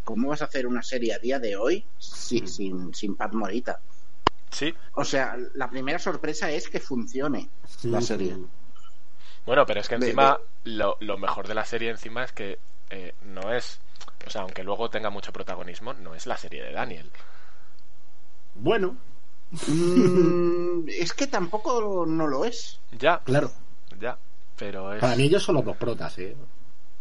¿cómo 0.05 0.29
vas 0.31 0.43
a 0.43 0.47
hacer 0.47 0.67
una 0.67 0.83
serie 0.83 1.15
a 1.15 1.19
día 1.19 1.39
de 1.39 1.57
hoy 1.57 1.91
si- 1.99 2.47
sin, 2.47 2.93
sin 2.95 3.17
Pat 3.17 3.33
Morita? 3.35 3.83
Sí, 4.51 4.75
O 4.95 5.05
sea, 5.05 5.37
la 5.55 5.69
primera 5.69 5.99
sorpresa 5.99 6.51
es 6.51 6.71
que 6.71 6.81
funcione 6.81 7.53
la 7.83 8.01
serie. 8.01 8.39
Bueno, 9.47 9.67
pero 9.67 9.81
es 9.81 9.89
que 9.89 9.95
De- 9.95 10.07
encima 10.07 10.39
lo, 10.65 10.97
lo 11.01 11.19
mejor 11.19 11.49
de 11.49 11.55
la 11.55 11.65
serie 11.65 11.91
encima 11.91 12.25
es 12.25 12.33
que 12.33 12.59
eh, 12.91 13.15
no 13.23 13.53
es, 13.53 13.81
o 14.27 14.31
sea, 14.31 14.43
aunque 14.43 14.63
luego 14.65 14.91
tenga 14.91 15.11
mucho 15.11 15.33
protagonismo, 15.33 15.93
no 15.95 16.15
es 16.15 16.27
la 16.27 16.37
serie 16.37 16.63
de 16.63 16.73
Daniel. 16.73 17.11
Bueno, 18.55 18.97
Mm, 19.69 20.89
es 20.89 21.13
que 21.13 21.27
tampoco 21.27 22.07
no 22.07 22.27
lo 22.27 22.45
es. 22.47 22.81
Ya, 22.93 23.19
claro. 23.19 23.51
ya, 24.01 24.17
pero 24.57 24.95
es... 24.95 25.01
Para 25.03 25.15
mí 25.15 25.25
ellos 25.25 25.43
son 25.43 25.57
los 25.57 25.65
dos 25.67 25.77
protas, 25.77 26.17
¿eh? 26.19 26.35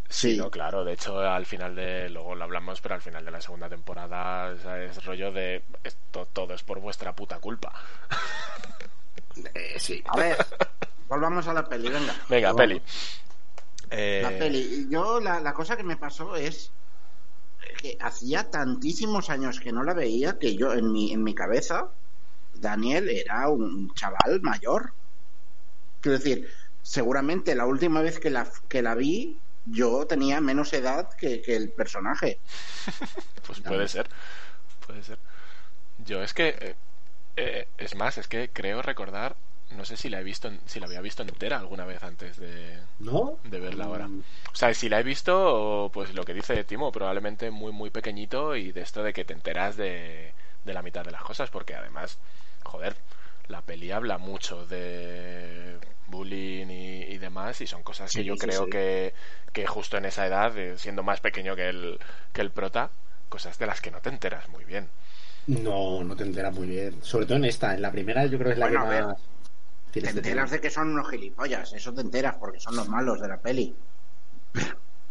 Sí, 0.10 0.32
Sí. 0.34 0.38
no, 0.38 0.52
claro, 0.52 0.84
de 0.84 0.92
hecho 0.92 1.18
al 1.22 1.46
final 1.46 1.74
de, 1.78 2.10
luego 2.10 2.36
lo 2.36 2.44
hablamos, 2.44 2.82
pero 2.82 2.96
al 2.96 3.02
final 3.02 3.24
de 3.24 3.32
la 3.32 3.40
segunda 3.40 3.70
temporada 3.70 4.52
o 4.54 4.58
sea, 4.58 4.84
es 4.84 5.02
rollo 5.06 5.32
de 5.32 5.64
esto 5.86 6.28
todo 6.34 6.54
es 6.54 6.64
por 6.64 6.82
vuestra 6.82 7.16
puta 7.16 7.40
culpa. 7.40 7.72
Eh, 9.54 9.76
sí. 9.80 10.04
A 10.08 10.18
ver, 10.18 10.36
volvamos 11.08 11.48
a 11.48 11.54
la 11.54 11.64
peli, 11.64 11.88
venga. 11.88 12.14
Venga, 12.28 12.54
peli. 12.54 12.82
Eh, 13.90 14.20
La 14.22 14.30
peli. 14.38 14.88
Yo 14.90 15.22
la, 15.22 15.40
la 15.40 15.54
cosa 15.54 15.78
que 15.78 15.84
me 15.84 15.96
pasó 15.96 16.36
es 16.36 16.70
que 17.74 17.98
hacía 18.00 18.50
tantísimos 18.50 19.30
años 19.30 19.60
que 19.60 19.72
no 19.72 19.84
la 19.84 19.94
veía 19.94 20.40
que 20.40 20.56
yo 20.56 20.74
en 20.74 20.92
mi, 20.92 21.12
en 21.12 21.24
mi 21.24 21.34
cabeza 21.34 21.90
Daniel 22.54 23.10
era 23.10 23.48
un 23.50 23.94
chaval 23.94 24.42
mayor. 24.42 24.94
Quiero 26.00 26.18
decir, 26.18 26.50
seguramente 26.82 27.56
la 27.56 27.66
última 27.66 28.02
vez 28.02 28.20
que 28.20 28.30
la, 28.30 28.48
que 28.68 28.82
la 28.82 28.96
vi 28.96 29.40
yo 29.66 30.08
tenía 30.08 30.42
menos 30.42 30.74
edad 30.74 31.10
que, 31.14 31.42
que 31.42 31.56
el 31.56 31.70
personaje. 31.72 32.40
Pues 33.46 33.60
puede 33.60 33.88
ser, 33.88 34.08
puede 34.86 35.04
ser. 35.04 35.18
Yo 36.06 36.24
es 36.24 36.34
que, 36.34 36.50
eh, 36.50 36.76
eh, 37.36 37.68
es 37.78 37.96
más, 37.96 38.18
es 38.18 38.28
que 38.28 38.50
creo 38.50 38.82
recordar, 38.82 39.36
no 39.72 39.86
sé 39.86 39.98
si 39.98 40.10
la 40.10 40.20
he 40.20 40.24
visto, 40.24 40.48
en- 40.48 40.62
si 40.66 40.80
la 40.80 40.88
había 40.88 41.02
visto 41.02 41.24
entera 41.24 41.60
alguna 41.60 41.86
vez 41.86 42.04
antes 42.04 42.38
de, 42.38 42.80
¿No? 43.00 43.40
de 43.44 43.60
verla 43.60 43.86
ahora. 43.86 44.12
Mm, 44.12 44.24
O 44.54 44.56
sea, 44.56 44.74
si 44.74 44.90
la 44.90 45.00
he 45.00 45.04
visto, 45.04 45.90
pues 45.94 46.14
lo 46.14 46.26
que 46.26 46.34
dice 46.34 46.64
Timo, 46.64 46.92
probablemente 46.92 47.52
muy, 47.52 47.72
muy 47.72 47.90
pequeñito 47.90 48.56
y 48.56 48.72
de 48.72 48.82
esto 48.82 49.04
de 49.04 49.14
que 49.14 49.26
te 49.26 49.34
enteras 49.34 49.78
de, 49.78 50.34
de 50.66 50.74
la 50.74 50.82
mitad 50.82 51.06
de 51.06 51.12
las 51.12 51.24
cosas, 51.24 51.50
porque 51.50 51.76
además, 51.76 52.20
joder, 52.64 52.96
la 53.48 53.62
peli 53.62 53.92
habla 53.92 54.18
mucho 54.18 54.66
de 54.66 55.78
bullying 56.08 56.68
y, 56.70 57.04
y 57.04 57.18
demás 57.18 57.62
y 57.62 57.68
son 57.68 57.84
cosas 57.84 58.14
que 58.14 58.24
Sí, 58.24 58.26
yo 58.26 58.38
sí, 58.38 58.38
creo 58.38 58.68
sí. 58.68 58.70
Que, 58.70 59.14
que 59.54 59.68
justo 59.68 59.98
en 59.98 60.06
esa 60.06 60.26
edad, 60.28 60.58
eh, 60.58 60.78
siendo 60.78 61.04
más 61.04 61.22
pequeño 61.22 61.56
que 61.56 61.70
el, 61.70 62.00
que 62.34 62.42
el 62.42 62.52
prota, 62.52 62.92
cosas 63.30 63.58
de 63.60 63.68
las 63.68 63.82
que 63.82 63.92
no 63.92 64.02
te 64.02 64.10
enteras 64.10 64.50
muy 64.50 64.66
bien. 64.66 64.90
No, 65.46 66.04
no 66.04 66.16
te 66.16 66.24
enteras 66.24 66.54
muy 66.54 66.68
bien. 66.68 67.04
Sobre 67.04 67.26
todo 67.28 67.38
en 67.38 67.46
esta. 67.46 67.74
En 67.76 67.82
la 67.84 67.92
primera 67.92 68.26
yo 68.26 68.38
creo 68.38 68.48
que 68.50 68.54
es 68.54 68.58
la 68.60 68.70
Bueno, 68.70 68.80
que 68.88 69.04
más... 69.04 69.31
tiene 69.92 70.12
Te 70.12 70.20
enteras 70.20 70.52
de 70.52 70.60
que 70.62 70.70
son 70.70 70.90
unos 70.90 71.10
gilipollas, 71.10 71.74
eso 71.74 71.94
te 71.94 72.02
enteras 72.02 72.36
porque 72.38 72.60
son 72.60 72.76
los 72.76 72.88
malos 72.90 73.20
de 73.22 73.28
la 73.28 73.40
peli. 73.40 73.76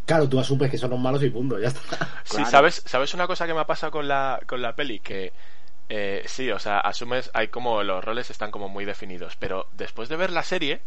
Claro, 0.07 0.29
tú 0.29 0.41
asumes 0.41 0.71
que 0.71 0.79
son 0.79 0.91
los 0.91 0.99
malos 0.99 1.23
y 1.23 1.31
punto, 1.31 1.59
ya 1.59 1.69
está. 1.69 1.81
Sí, 2.25 2.45
Claro. 2.45 2.51
¿sabes, 2.51 2.83
¿sabes 2.87 3.15
una 3.15 3.27
cosa 3.27 3.47
que 3.47 3.55
me 3.55 3.61
ha 3.61 3.67
pasado 3.67 3.93
con 3.93 4.09
la, 4.09 4.41
con 4.47 4.61
la 4.61 4.75
peli? 4.75 5.01
Que 5.01 5.33
eh, 5.89 6.23
sí, 6.27 6.51
o 6.51 6.59
sea, 6.59 6.81
asumes, 6.81 7.31
hay 7.35 7.49
como 7.49 7.83
los 7.83 8.05
roles 8.05 8.31
están 8.31 8.51
como 8.51 8.69
muy 8.69 8.85
definidos, 8.85 9.37
pero 9.37 9.67
después 9.73 10.09
de 10.09 10.17
ver 10.17 10.31
la 10.31 10.43
serie, 10.43 10.81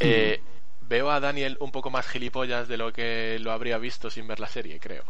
eh, 0.00 0.40
veo 0.80 1.10
a 1.10 1.20
Daniel 1.20 1.56
un 1.60 1.72
poco 1.72 1.90
más 1.90 2.06
gilipollas 2.06 2.68
de 2.68 2.76
lo 2.76 2.92
que 2.92 3.38
lo 3.40 3.52
habría 3.52 3.78
visto 3.78 4.10
sin 4.10 4.26
ver 4.26 4.40
la 4.40 4.48
serie, 4.48 4.80
creo. 4.80 5.04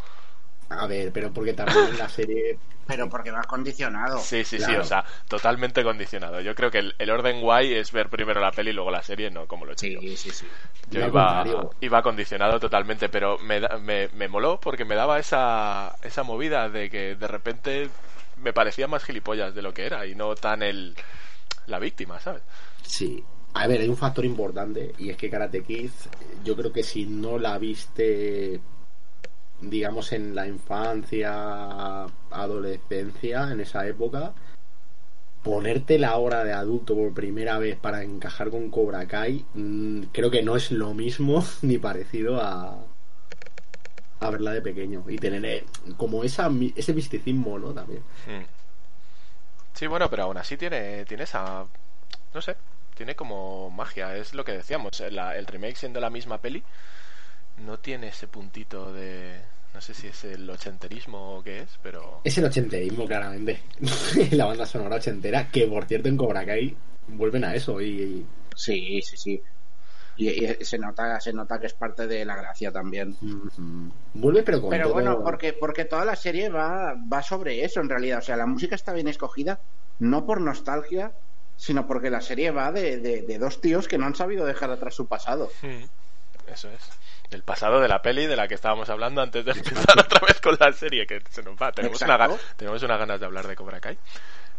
A 0.71 0.87
ver, 0.87 1.13
pero 1.13 1.33
porque 1.33 1.53
también 1.53 1.99
la 1.99 2.09
serie... 2.09 2.59
Pero 2.87 3.09
porque 3.09 3.31
vas 3.31 3.47
condicionado. 3.47 4.19
Sí, 4.19 4.45
sí, 4.45 4.59
sí, 4.59 4.75
o 4.77 4.83
sea, 4.85 5.05
totalmente 5.29 5.83
condicionado. 5.85 6.41
Yo 6.41 6.55
creo 6.55 6.71
que 6.71 6.79
el, 6.79 6.95
el 6.99 7.11
orden 7.11 7.41
guay 7.41 7.75
es 7.75 7.93
ver 7.93 8.09
primero 8.09 8.41
la 8.41 8.51
peli 8.53 8.71
y 8.71 8.73
luego 8.73 8.91
la 8.91 9.03
serie, 9.03 9.31
no 9.31 9.47
como 9.47 9.65
lo 9.65 9.73
he 9.73 9.75
hecho 9.75 9.87
yo. 9.87 10.01
Sí, 10.01 10.17
sí, 10.17 10.31
sí. 10.31 10.47
Yo 10.91 11.01
iba, 11.03 11.47
iba 11.81 12.03
condicionado 12.03 12.59
totalmente, 12.59 13.09
pero 13.09 13.39
me, 13.39 13.61
da- 13.61 13.79
me, 13.79 14.09
me 14.09 14.29
moló 14.29 14.61
porque 14.61 14.85
me 14.85 14.97
daba 14.97 15.19
esa, 15.19 15.97
esa 16.03 16.23
movida 16.25 16.69
de 16.69 16.91
que 16.91 17.15
de 17.15 17.29
repente 17.29 17.91
me 18.37 18.53
parecía 18.53 18.89
más 18.89 19.05
gilipollas 19.05 19.55
de 19.55 19.63
lo 19.63 19.73
que 19.75 19.87
era 19.87 20.07
y 20.07 20.15
no 20.15 20.35
tan 20.35 20.63
el 20.63 20.97
la 21.67 21.79
víctima, 21.79 22.21
¿sabes? 22.21 22.43
Sí. 22.83 23.25
A 23.55 23.67
ver, 23.67 23.81
hay 23.81 23.89
un 23.89 23.97
factor 23.97 24.25
importante 24.25 24.93
y 24.99 25.11
es 25.11 25.17
que 25.17 25.29
Karate 25.29 25.65
Kid, 25.65 25.91
yo 26.45 26.55
creo 26.57 26.73
que 26.73 26.85
si 26.85 27.07
no 27.07 27.37
la 27.39 27.59
viste, 27.59 28.61
digamos, 29.61 30.13
en 30.13 30.35
la 30.35 30.47
infancia, 30.47 32.07
adolescencia, 32.31 33.51
en 33.51 33.61
esa 33.61 33.87
época, 33.87 34.33
ponerte 35.43 35.99
la 35.99 36.17
hora 36.17 36.45
de 36.45 36.53
adulto 36.53 36.95
por 36.95 37.15
primera 37.15 37.59
vez 37.59 37.77
para 37.77 38.03
encajar 38.03 38.51
con 38.51 38.71
Cobra 38.71 39.07
Kai, 39.07 39.45
mm, 39.55 40.03
creo 40.13 40.31
que 40.31 40.43
no 40.43 40.57
es 40.57 40.71
lo 40.71 40.95
mismo 40.95 41.45
ni 41.63 41.79
parecido 41.79 42.41
a 42.41 42.79
a 44.21 44.29
verla 44.31 44.53
de 44.53 44.61
pequeño 44.61 45.03
y 45.09 45.17
tener 45.17 45.45
eh, 45.47 45.65
como 45.97 46.23
esa 46.23 46.51
ese 46.77 46.93
misticismo, 46.93 47.59
¿no? 47.59 47.73
También. 47.73 48.01
Mm. 48.27 48.45
Sí, 49.73 49.87
bueno, 49.87 50.11
pero 50.11 50.25
aún 50.25 50.37
así 50.37 50.59
tiene, 50.59 51.07
tiene 51.07 51.25
esa... 51.25 51.65
No 52.35 52.43
sé, 52.43 52.57
tiene 52.95 53.15
como 53.15 53.71
magia, 53.71 54.15
es 54.17 54.35
lo 54.35 54.45
que 54.45 54.53
decíamos, 54.53 55.01
el 55.01 55.47
remake 55.47 55.77
siendo 55.77 56.01
la 56.01 56.11
misma 56.11 56.39
peli 56.39 56.63
no 57.65 57.79
tiene 57.79 58.09
ese 58.09 58.27
puntito 58.29 58.93
de... 58.93 59.41
No 59.75 59.81
sé 59.81 59.95
si 59.95 60.09
es 60.09 60.25
el 60.25 60.51
ochenterismo 60.51 61.37
o 61.39 61.43
qué 61.45 61.61
es, 61.61 61.79
pero... 61.83 62.21
Es 62.25 62.37
el 62.39 62.45
ochenterismo, 62.45 63.07
claramente. 63.07 63.61
la 64.33 64.47
banda 64.47 64.67
sonora 64.67 64.97
ochentera, 64.97 65.49
que 65.49 65.67
por 65.69 65.85
cierto 65.87 66.09
en 66.09 66.17
Cobra 66.17 66.45
Kai 66.45 66.77
vuelven 67.09 67.45
a 67.45 67.55
eso 67.55 67.81
y, 67.81 68.27
Sí, 68.57 69.01
sí, 69.03 69.17
sí. 69.17 69.43
Y, 70.17 70.29
y 70.45 70.65
se 70.65 70.77
nota, 70.77 71.19
se 71.21 71.33
nota 71.33 71.59
que 71.61 71.67
es 71.67 71.73
parte 71.75 72.07
de 72.07 72.25
la 72.25 72.35
gracia 72.37 72.73
también. 72.73 73.17
vuelve 74.15 74.43
pero 74.43 74.61
con 74.61 74.71
Pero 74.71 74.85
todo- 74.87 74.93
bueno, 74.95 75.23
porque, 75.23 75.53
porque 75.53 75.85
toda 75.85 76.05
la 76.05 76.17
serie 76.17 76.49
va, 76.51 76.95
va 77.11 77.23
sobre 77.23 77.65
eso 77.65 77.81
en 77.81 77.89
realidad. 77.89 78.19
O 78.19 78.23
sea, 78.23 78.37
la 78.37 78.47
música 78.47 78.75
está 78.75 78.93
bien 78.93 79.09
escogida, 79.09 79.61
no 80.01 80.27
por 80.27 80.41
nostalgia, 80.41 81.13
sino 81.57 81.87
porque 81.87 82.11
la 82.11 82.21
serie 82.21 82.51
va 82.51 82.73
de, 82.73 82.99
de- 82.99 83.23
de 83.23 83.39
dos 83.39 83.61
tíos 83.61 83.87
que 83.89 83.99
no 83.99 84.07
han 84.07 84.15
sabido 84.17 84.45
dejar 84.47 84.71
atrás 84.71 84.95
su 84.95 85.07
pasado. 85.07 85.51
Mm, 85.63 86.51
Eso 86.53 86.69
es. 86.71 86.81
Del 87.31 87.43
pasado 87.45 87.81
de 87.81 87.87
la 87.89 88.03
peli 88.03 88.27
de 88.27 88.35
la 88.37 88.49
que 88.49 88.55
estábamos 88.55 88.91
hablando 88.91 89.23
antes 89.23 89.45
de 89.45 89.53
empezar 89.53 89.99
otra 89.99 90.21
vez 90.27 90.41
con 90.41 90.57
la 90.59 90.73
serie, 90.73 91.07
que 91.07 91.23
se 91.31 91.43
nos 91.43 91.55
va. 91.57 91.71
Tenemos, 91.73 92.01
Exacto. 92.03 92.39
tenemos 92.57 92.83
unas 92.83 92.99
ganas 92.99 93.21
de 93.21 93.27
hablar 93.27 93.47
de 93.47 93.55
Cobra 93.55 93.81
Kai. 93.81 93.97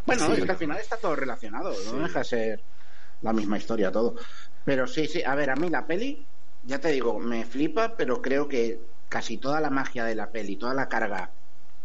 Bueno, 0.05 0.25
Sí. 0.27 0.31
es 0.39 0.45
que 0.45 0.51
al 0.51 0.57
final 0.57 0.77
está 0.77 0.97
todo 0.97 1.15
relacionado, 1.15 1.73
Sí. 1.73 1.89
no 1.93 1.99
deja 2.03 2.19
de 2.19 2.25
ser 2.25 2.61
la 3.21 3.33
misma 3.33 3.57
historia 3.57 3.91
todo. 3.91 4.15
Pero 4.63 4.87
sí, 4.87 5.07
sí, 5.07 5.21
a 5.23 5.35
ver, 5.35 5.49
a 5.49 5.55
mí 5.55 5.69
la 5.69 5.85
peli, 5.85 6.25
ya 6.63 6.79
te 6.79 6.89
digo, 6.89 7.19
me 7.19 7.45
flipa, 7.45 7.95
pero 7.97 8.21
creo 8.21 8.47
que 8.47 8.79
casi 9.09 9.37
toda 9.37 9.59
la 9.59 9.69
magia 9.69 10.05
de 10.05 10.15
la 10.15 10.29
peli, 10.31 10.55
toda 10.55 10.73
la 10.73 10.87
carga 10.87 11.29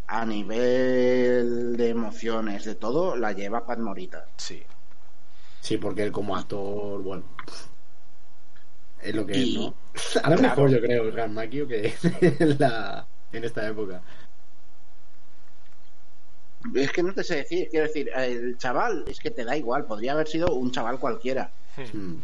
a 0.07 0.25
nivel 0.25 1.77
de 1.77 1.89
emociones, 1.89 2.65
de 2.65 2.77
todo, 2.77 3.17
la 3.17 3.33
lleva 3.33 3.67
Pat 3.67 3.81
Morita. 3.81 4.27
Sí. 4.37 4.63
Sí, 5.61 5.79
porque 5.79 6.05
él 6.05 6.13
como 6.13 6.37
actor, 6.37 7.03
bueno, 7.03 7.25
es 9.09 9.15
lo 9.15 9.27
que 9.27 9.37
Y- 9.39 9.55
es, 9.57 9.61
¿no? 9.61 9.75
Ahora 10.25 10.37
claro. 10.37 10.43
mejor 10.43 10.71
yo 10.71 10.81
creo 10.81 11.03
el 11.05 11.13
Gran 11.13 11.35
Maquio 11.35 11.67
que 11.69 11.95
en, 12.21 12.57
la, 12.59 13.07
en 13.33 13.45
esta 13.45 13.67
época. 13.67 14.01
Es 16.75 16.91
que 16.91 17.03
no 17.03 17.13
te 17.15 17.23
sé 17.23 17.37
decir, 17.37 17.69
quiero 17.71 17.87
decir, 17.87 18.11
el 18.17 18.59
chaval, 18.59 19.05
es 19.07 19.21
que 19.21 19.31
te 19.31 19.45
da 19.45 19.57
igual, 19.57 19.85
podría 19.85 20.13
haber 20.13 20.27
sido 20.27 20.53
un 20.55 20.73
chaval 20.73 20.99
cualquiera. 20.99 21.51
Mm. 21.93 22.15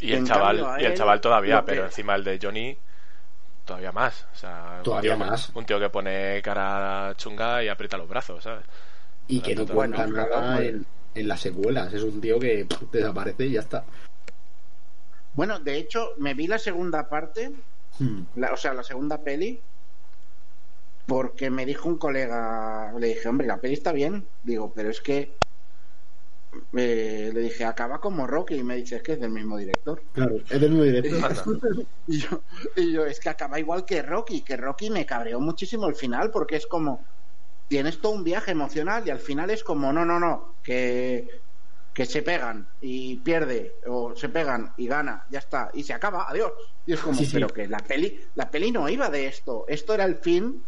Y 0.00 0.12
el 0.12 0.26
chaval, 0.26 0.80
y 0.80 0.84
el 0.84 0.94
chaval 0.94 1.20
todavía, 1.20 1.64
pero 1.64 1.84
encima 1.84 2.14
el 2.16 2.24
de 2.24 2.38
Johnny 2.42 2.76
todavía 3.64 3.92
más. 3.92 4.26
O 4.32 4.36
sea, 4.36 4.74
un 4.78 4.82
Todavía 4.82 5.14
tío 5.14 5.18
que- 5.24 5.30
más. 5.30 5.50
Un 5.54 5.64
tío 5.66 5.78
que 5.78 5.90
pone 5.90 6.40
cara 6.42 7.14
chunga 7.16 7.62
y 7.62 7.68
aprieta 7.68 7.96
los 7.96 8.08
brazos, 8.08 8.42
¿sabes? 8.42 8.64
Y 9.28 9.40
que 9.40 9.54
no 9.54 9.66
cuenta 9.66 10.06
nada 10.06 10.56
pues. 10.56 10.68
en, 10.70 10.86
en 11.14 11.28
las 11.28 11.40
secuelas. 11.40 11.92
Es 11.92 12.02
un 12.02 12.20
tío 12.20 12.38
que 12.40 12.64
pff, 12.64 12.90
desaparece 12.90 13.46
y 13.46 13.52
ya 13.52 13.60
está. 13.60 13.84
Bueno, 15.38 15.60
de 15.60 15.76
hecho, 15.76 16.14
me 16.18 16.34
vi 16.34 16.48
la 16.48 16.58
segunda 16.58 17.08
parte, 17.08 17.52
Mm. 18.00 18.22
la- 18.34 18.52
o 18.52 18.56
sea, 18.56 18.74
la 18.74 18.82
segunda 18.82 19.18
peli, 19.18 19.60
porque 21.06 21.48
me 21.48 21.64
dijo 21.64 21.88
un 21.88 21.96
colega, 21.96 22.92
le 22.98 23.06
dije, 23.06 23.28
hombre, 23.28 23.46
la 23.46 23.58
peli 23.58 23.74
está 23.74 23.92
bien, 23.92 24.26
digo, 24.42 24.72
pero 24.74 24.90
es 24.90 25.00
que 25.00 25.32
eh, 26.72 27.30
le 27.32 27.40
dije, 27.40 27.64
acaba 27.64 28.00
como 28.00 28.26
Rocky, 28.26 28.56
y 28.56 28.64
me 28.64 28.74
dice, 28.74 28.96
es 28.96 29.02
que 29.04 29.12
es 29.12 29.20
del 29.20 29.30
mismo 29.30 29.56
director. 29.58 30.02
Claro, 30.12 30.38
es 30.38 30.60
del 30.60 30.70
mismo 30.70 30.82
director. 30.82 31.20
Y 32.08 32.18
yo, 32.18 32.40
y 32.74 32.92
yo, 32.92 33.06
es 33.06 33.20
que 33.20 33.28
acaba 33.28 33.60
igual 33.60 33.84
que 33.84 34.02
Rocky, 34.02 34.40
que 34.40 34.56
Rocky 34.56 34.90
me 34.90 35.06
cabreó 35.06 35.38
muchísimo 35.38 35.86
el 35.86 35.94
final, 35.94 36.32
porque 36.32 36.56
es 36.56 36.66
como, 36.66 37.04
tienes 37.68 38.00
todo 38.00 38.10
un 38.12 38.24
viaje 38.24 38.50
emocional 38.50 39.04
y 39.06 39.10
al 39.10 39.20
final 39.20 39.50
es 39.50 39.62
como, 39.62 39.92
no, 39.92 40.04
no, 40.04 40.18
no, 40.18 40.54
que, 40.64 41.28
que 41.98 42.06
se 42.06 42.22
pegan 42.22 42.68
y 42.80 43.16
pierde, 43.24 43.74
o 43.88 44.14
se 44.14 44.28
pegan 44.28 44.72
y 44.76 44.86
gana, 44.86 45.24
ya 45.32 45.40
está, 45.40 45.68
y 45.74 45.82
se 45.82 45.92
acaba, 45.92 46.26
adiós. 46.30 46.52
Y 46.86 46.92
es 46.92 47.00
como, 47.00 47.18
Sí, 47.18 47.26
sí. 47.26 47.32
pero 47.34 47.48
que 47.48 47.66
la 47.66 47.78
peli, 47.78 48.20
la 48.36 48.48
peli 48.48 48.70
no 48.70 48.88
iba 48.88 49.10
de 49.10 49.26
esto, 49.26 49.64
esto 49.66 49.94
era 49.94 50.04
el 50.04 50.14
fin 50.18 50.64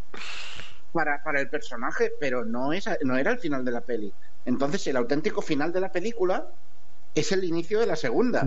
para, 0.91 1.23
para 1.23 1.39
el 1.39 1.49
personaje, 1.49 2.11
pero 2.19 2.43
no, 2.43 2.73
es, 2.73 2.83
no 3.03 3.15
era 3.15 3.31
el 3.31 3.39
final 3.39 3.63
de 3.63 3.71
la 3.71 3.79
peli. 3.79 4.13
Entonces 4.43 4.85
el 4.87 4.97
auténtico 4.97 5.41
final 5.41 5.71
de 5.71 5.79
la 5.79 5.89
película 5.89 6.45
es 7.15 7.31
el 7.31 7.45
inicio 7.45 7.79
de 7.79 7.85
la 7.87 7.95
segunda. 7.95 8.45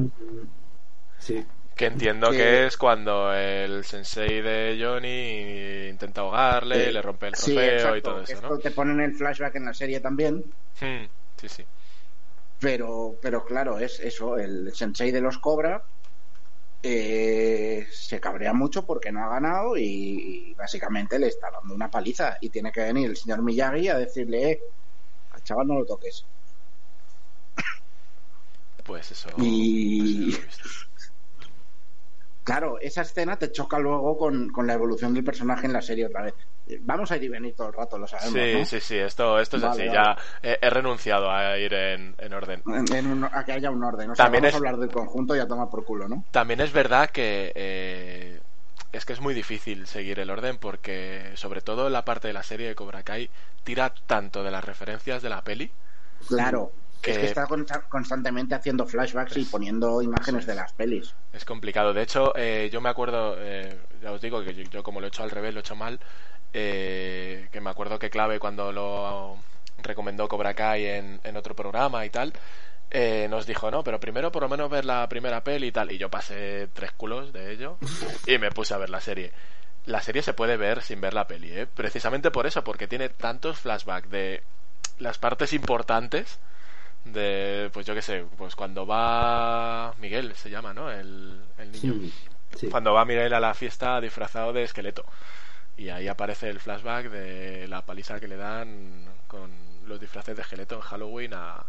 Sí. 1.18 1.42
Que 1.74 1.86
entiendo 1.86 2.32
Que- 2.32 2.36
que 2.36 2.66
es 2.66 2.76
cuando 2.76 3.32
el 3.32 3.82
sensei 3.84 4.42
de 4.42 4.78
Johnny 4.78 5.88
intenta 5.88 6.20
ahogarle, 6.20 6.90
Eh, 6.90 6.92
le 6.92 7.00
rompe 7.00 7.28
el 7.28 7.34
Sí, 7.34 7.54
trofeo 7.54 7.96
y 7.96 8.02
todo 8.02 8.20
eso, 8.20 8.32
esto 8.34 8.48
¿no? 8.50 8.58
te 8.58 8.70
ponen 8.72 9.00
el 9.00 9.14
flashback 9.14 9.54
en 9.56 9.64
la 9.64 9.72
serie 9.72 10.00
también, 10.00 10.44
Hmm, 10.80 11.06
Sí, 11.40 11.48
sí. 11.48 11.64
Pero, 12.58 13.18
pero 13.20 13.44
claro, 13.44 13.78
es 13.78 14.00
eso, 14.00 14.36
el 14.38 14.72
sensei 14.74 15.10
de 15.10 15.20
los 15.20 15.38
Cobra 15.38 15.84
eh, 16.82 17.86
se 17.90 18.20
cabrea 18.20 18.52
mucho 18.52 18.84
porque 18.86 19.10
no 19.10 19.24
ha 19.24 19.28
ganado 19.28 19.76
y, 19.76 19.82
y 20.50 20.54
básicamente 20.54 21.18
le 21.18 21.28
está 21.28 21.50
dando 21.50 21.74
una 21.74 21.90
paliza 21.90 22.36
y 22.40 22.50
tiene 22.50 22.70
que 22.72 22.82
venir 22.82 23.10
el 23.10 23.16
señor 23.16 23.42
Miyagi 23.42 23.88
a 23.88 23.98
decirle, 23.98 24.50
eh, 24.52 24.60
al 25.30 25.42
chaval 25.42 25.66
no 25.66 25.78
lo 25.78 25.84
toques. 25.86 26.26
Pues 28.84 29.10
eso. 29.10 29.30
Y- 29.38 30.34
pues 30.36 30.60
eso. 30.60 30.86
Claro, 32.44 32.78
esa 32.78 33.00
escena 33.00 33.38
te 33.38 33.50
choca 33.50 33.78
luego 33.78 34.18
con, 34.18 34.50
con 34.50 34.66
la 34.66 34.74
evolución 34.74 35.14
del 35.14 35.24
personaje 35.24 35.64
en 35.66 35.72
la 35.72 35.80
serie 35.80 36.04
otra 36.04 36.24
vez. 36.24 36.34
Vamos 36.80 37.10
a 37.10 37.16
ir 37.16 37.24
y 37.24 37.28
venir 37.28 37.54
todo 37.54 37.68
el 37.68 37.74
rato, 37.74 37.98
lo 37.98 38.06
sabemos, 38.06 38.32
Sí, 38.32 38.54
¿no? 38.54 38.64
sí, 38.64 38.80
sí, 38.80 38.96
esto, 38.96 39.38
esto 39.38 39.56
es 39.58 39.62
Vale, 39.62 39.82
así. 39.84 39.88
vale. 39.88 39.92
Ya 39.92 40.16
he, 40.42 40.58
he 40.62 40.70
renunciado 40.70 41.30
a 41.30 41.58
ir 41.58 41.74
en, 41.74 42.14
en 42.18 42.32
orden. 42.32 42.62
En- 42.66 42.94
en 42.94 43.06
un- 43.06 43.24
a 43.24 43.44
que 43.44 43.52
haya 43.52 43.70
un 43.70 43.84
orden. 43.84 44.10
O 44.10 44.14
sea, 44.14 44.24
También 44.24 44.42
vamos 44.44 44.48
es- 44.48 44.54
a 44.54 44.58
hablar 44.58 44.76
del 44.78 44.90
conjunto 44.90 45.36
y 45.36 45.40
a 45.40 45.46
tomar 45.46 45.68
por 45.68 45.84
culo, 45.84 46.08
¿no? 46.08 46.24
También 46.30 46.60
es 46.62 46.72
verdad 46.72 47.10
que 47.10 47.52
eh, 47.54 48.40
es 48.92 49.04
que 49.04 49.12
es 49.12 49.20
muy 49.20 49.34
difícil 49.34 49.86
seguir 49.86 50.20
el 50.20 50.30
orden 50.30 50.56
porque, 50.56 51.32
sobre 51.34 51.60
todo 51.60 51.90
la 51.90 52.04
parte 52.06 52.28
de 52.28 52.34
la 52.34 52.42
serie 52.42 52.68
de 52.68 52.74
Cobra 52.74 53.02
Kai, 53.02 53.28
tira 53.62 53.92
tanto 54.06 54.42
de 54.42 54.50
las 54.50 54.64
referencias 54.64 55.22
de 55.22 55.28
la 55.28 55.42
peli. 55.42 55.70
Claro. 56.28 56.72
Que- 57.02 57.10
Es 57.10 57.18
que 57.18 57.26
está 57.26 57.46
con- 57.46 57.66
constantemente 57.90 58.54
haciendo 58.54 58.86
flashbacks 58.86 59.36
y 59.36 59.44
poniendo 59.44 60.00
imágenes 60.00 60.46
de 60.46 60.54
las 60.54 60.72
pelis. 60.72 61.14
Es 61.34 61.44
complicado. 61.44 61.92
De 61.92 62.00
hecho, 62.00 62.32
eh, 62.34 62.70
yo 62.72 62.80
me 62.80 62.88
acuerdo, 62.88 63.36
eh, 63.38 63.78
ya 64.02 64.12
os 64.12 64.22
digo 64.22 64.42
que 64.42 64.54
yo, 64.54 64.62
yo 64.70 64.82
como 64.82 65.00
lo 65.00 65.06
he 65.06 65.08
hecho 65.08 65.22
al 65.22 65.30
revés, 65.30 65.52
lo 65.52 65.60
he 65.60 65.60
hecho 65.60 65.76
mal, 65.76 66.00
eh, 66.54 67.48
que 67.50 67.60
me 67.60 67.70
acuerdo 67.70 67.98
que 67.98 68.10
Clave 68.10 68.38
cuando 68.38 68.72
lo 68.72 69.36
recomendó 69.82 70.28
Cobra 70.28 70.54
Kai 70.54 70.86
en, 70.86 71.20
en 71.24 71.36
otro 71.36 71.54
programa 71.54 72.06
y 72.06 72.10
tal, 72.10 72.32
eh, 72.90 73.26
nos 73.28 73.44
dijo, 73.44 73.72
no, 73.72 73.82
pero 73.82 73.98
primero 73.98 74.30
por 74.30 74.42
lo 74.42 74.48
menos 74.48 74.70
ver 74.70 74.84
la 74.84 75.08
primera 75.08 75.42
peli 75.42 75.66
y 75.66 75.72
tal. 75.72 75.90
Y 75.90 75.98
yo 75.98 76.08
pasé 76.08 76.68
tres 76.72 76.92
culos 76.92 77.32
de 77.32 77.52
ello 77.52 77.76
y 78.26 78.38
me 78.38 78.50
puse 78.50 78.72
a 78.72 78.78
ver 78.78 78.88
la 78.88 79.00
serie. 79.00 79.32
La 79.86 80.00
serie 80.00 80.22
se 80.22 80.32
puede 80.32 80.56
ver 80.56 80.80
sin 80.80 81.00
ver 81.00 81.12
la 81.12 81.26
peli, 81.26 81.50
¿eh? 81.52 81.66
precisamente 81.66 82.30
por 82.30 82.46
eso, 82.46 82.62
porque 82.62 82.86
tiene 82.86 83.08
tantos 83.08 83.58
flashbacks 83.58 84.08
de 84.08 84.42
las 84.98 85.18
partes 85.18 85.52
importantes 85.52 86.38
de, 87.04 87.68
pues 87.72 87.84
yo 87.84 87.94
qué 87.94 88.00
sé, 88.00 88.24
pues 88.38 88.54
cuando 88.54 88.86
va 88.86 89.92
Miguel, 89.98 90.34
se 90.36 90.48
llama, 90.48 90.72
¿no? 90.72 90.90
El, 90.90 91.42
el 91.58 91.72
niño. 91.72 91.94
Sí, 91.94 92.12
sí. 92.56 92.68
Cuando 92.68 92.94
va 92.94 93.04
Miguel 93.04 93.34
a 93.34 93.40
la 93.40 93.52
fiesta 93.52 94.00
disfrazado 94.00 94.52
de 94.52 94.62
esqueleto. 94.62 95.04
Y 95.76 95.88
ahí 95.88 96.08
aparece 96.08 96.48
el 96.48 96.60
flashback 96.60 97.10
de 97.10 97.66
la 97.68 97.84
paliza 97.84 98.20
que 98.20 98.28
le 98.28 98.36
dan 98.36 99.04
con 99.26 99.50
los 99.86 100.00
disfraces 100.00 100.36
de 100.36 100.42
esqueleto 100.42 100.76
en 100.76 100.80
Halloween 100.82 101.34
a, 101.34 101.64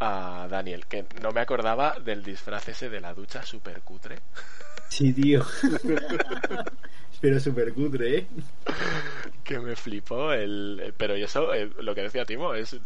a 0.00 0.46
Daniel. 0.48 0.86
Que 0.86 1.06
no 1.20 1.32
me 1.32 1.40
acordaba 1.40 1.98
del 1.98 2.22
disfraz 2.22 2.68
ese 2.68 2.88
de 2.88 3.00
la 3.00 3.12
ducha 3.14 3.44
super 3.44 3.80
cutre. 3.82 4.18
Sí, 4.88 5.12
tío. 5.12 5.44
Pero 7.20 7.40
súper 7.40 7.72
cutre, 7.72 8.18
¿eh? 8.18 8.26
que 9.44 9.58
me 9.58 9.76
flipó 9.76 10.32
el 10.32 10.94
pero 10.96 11.16
y 11.16 11.22
eso 11.22 11.52
eh, 11.54 11.70
lo 11.80 11.94
que 11.94 12.02
decía 12.02 12.24
Timo 12.24 12.54
es 12.54 12.76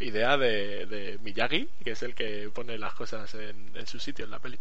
idea 0.00 0.36
de, 0.36 0.86
de 0.86 1.18
Miyagi 1.22 1.68
que 1.84 1.92
es 1.92 2.02
el 2.02 2.14
que 2.14 2.50
pone 2.52 2.78
las 2.78 2.94
cosas 2.94 3.32
en, 3.34 3.70
en 3.74 3.86
su 3.86 3.98
sitio 3.98 4.24
en 4.24 4.30
la 4.30 4.38
peli 4.38 4.58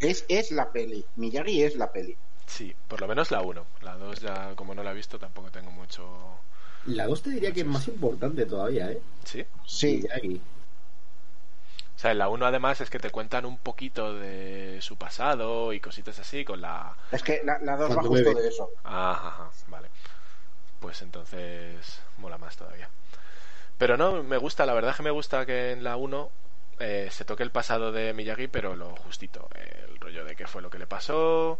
Es, 0.00 0.24
es 0.28 0.50
la 0.50 0.70
peli. 0.70 1.04
Miyagi 1.16 1.62
es 1.62 1.76
la 1.76 1.90
peli. 1.90 2.16
Sí 2.46 2.74
por 2.88 3.00
lo 3.00 3.08
menos 3.08 3.30
la 3.30 3.40
1 3.42 3.66
la 3.82 3.96
2 3.96 4.20
ya 4.20 4.54
como 4.54 4.74
no 4.74 4.82
la 4.82 4.92
he 4.92 4.94
visto 4.94 5.18
tampoco 5.18 5.50
tengo 5.50 5.70
mucho 5.70 6.40
La 6.84 7.06
2 7.06 7.22
te 7.22 7.30
diría 7.30 7.52
que 7.52 7.60
es 7.60 7.66
más 7.66 7.86
importante 7.88 8.46
todavía, 8.46 8.90
¿eh? 8.92 9.02
sí 9.24 9.44
Sí. 9.66 9.96
Miyagi. 10.02 10.40
o 11.96 11.98
sea 11.98 12.10
en 12.12 12.18
la 12.18 12.28
1 12.28 12.46
además 12.46 12.80
es 12.80 12.90
que 12.90 12.98
te 12.98 13.10
cuentan 13.10 13.46
un 13.46 13.58
poquito 13.58 14.14
de 14.14 14.78
su 14.82 14.96
pasado 14.96 15.72
y 15.72 15.80
cositas 15.80 16.18
así 16.18 16.44
con 16.44 16.60
la 16.60 16.94
Es 17.10 17.22
que 17.22 17.40
la, 17.44 17.58
la 17.58 17.76
dos 17.76 17.90
va 17.90 17.94
Cuando 17.94 18.08
justo 18.10 18.30
Ah, 18.30 18.32
bebe. 18.34 18.42
de 18.42 18.48
eso. 18.48 18.70
Ajá, 18.84 19.28
ajá, 19.28 19.50
vale. 19.68 19.88
Pues 20.80 21.02
entonces 21.02 22.00
mola 22.18 22.38
más 22.38 22.56
todavía. 22.56 22.88
Pero 23.78 23.96
no, 23.96 24.22
me 24.22 24.36
gusta, 24.38 24.66
la 24.66 24.74
verdad 24.74 24.92
es 24.92 24.96
que 24.98 25.02
me 25.02 25.10
gusta 25.10 25.46
que 25.46 25.72
en 25.72 25.84
la 25.84 25.96
1 25.96 26.30
eh, 26.80 27.08
se 27.10 27.24
toque 27.24 27.42
el 27.42 27.50
pasado 27.50 27.92
de 27.92 28.12
Miyagi, 28.14 28.48
pero 28.48 28.76
lo 28.76 28.94
justito. 28.96 29.48
eh, 29.54 29.86
el 29.90 29.98
rollo 30.00 30.24
de 30.24 30.36
qué 30.36 30.46
fue 30.46 30.62
lo 30.62 30.70
que 30.70 30.78
le 30.78 30.86
pasó, 30.86 31.58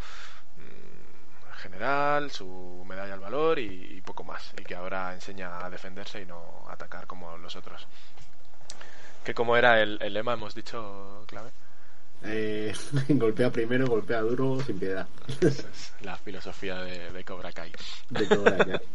general, 1.72 2.30
su 2.30 2.84
medalla 2.86 3.14
al 3.14 3.20
valor 3.20 3.58
y, 3.58 3.96
y 3.96 4.00
poco 4.00 4.24
más. 4.24 4.52
Y 4.58 4.64
que 4.64 4.74
ahora 4.74 5.14
enseña 5.14 5.64
a 5.64 5.70
defenderse 5.70 6.20
y 6.22 6.26
no 6.26 6.64
a 6.68 6.72
atacar 6.74 7.06
como 7.06 7.36
los 7.38 7.56
otros. 7.56 7.86
Que 9.24 9.34
como 9.34 9.56
era 9.56 9.82
el, 9.82 9.98
el 10.00 10.14
lema, 10.14 10.34
hemos 10.34 10.54
dicho, 10.54 11.24
clave. 11.26 11.50
Eh, 12.24 12.72
golpea 13.10 13.50
primero, 13.50 13.86
golpea 13.86 14.20
duro, 14.20 14.60
sin 14.64 14.78
piedad. 14.78 15.06
Es 15.40 15.92
la 16.00 16.16
filosofía 16.16 16.76
de, 16.78 17.10
de 17.10 17.24
Cobra 17.24 17.52
Kai. 17.52 17.72
De 18.10 18.26
Cobra 18.28 18.56
Kai. 18.58 18.80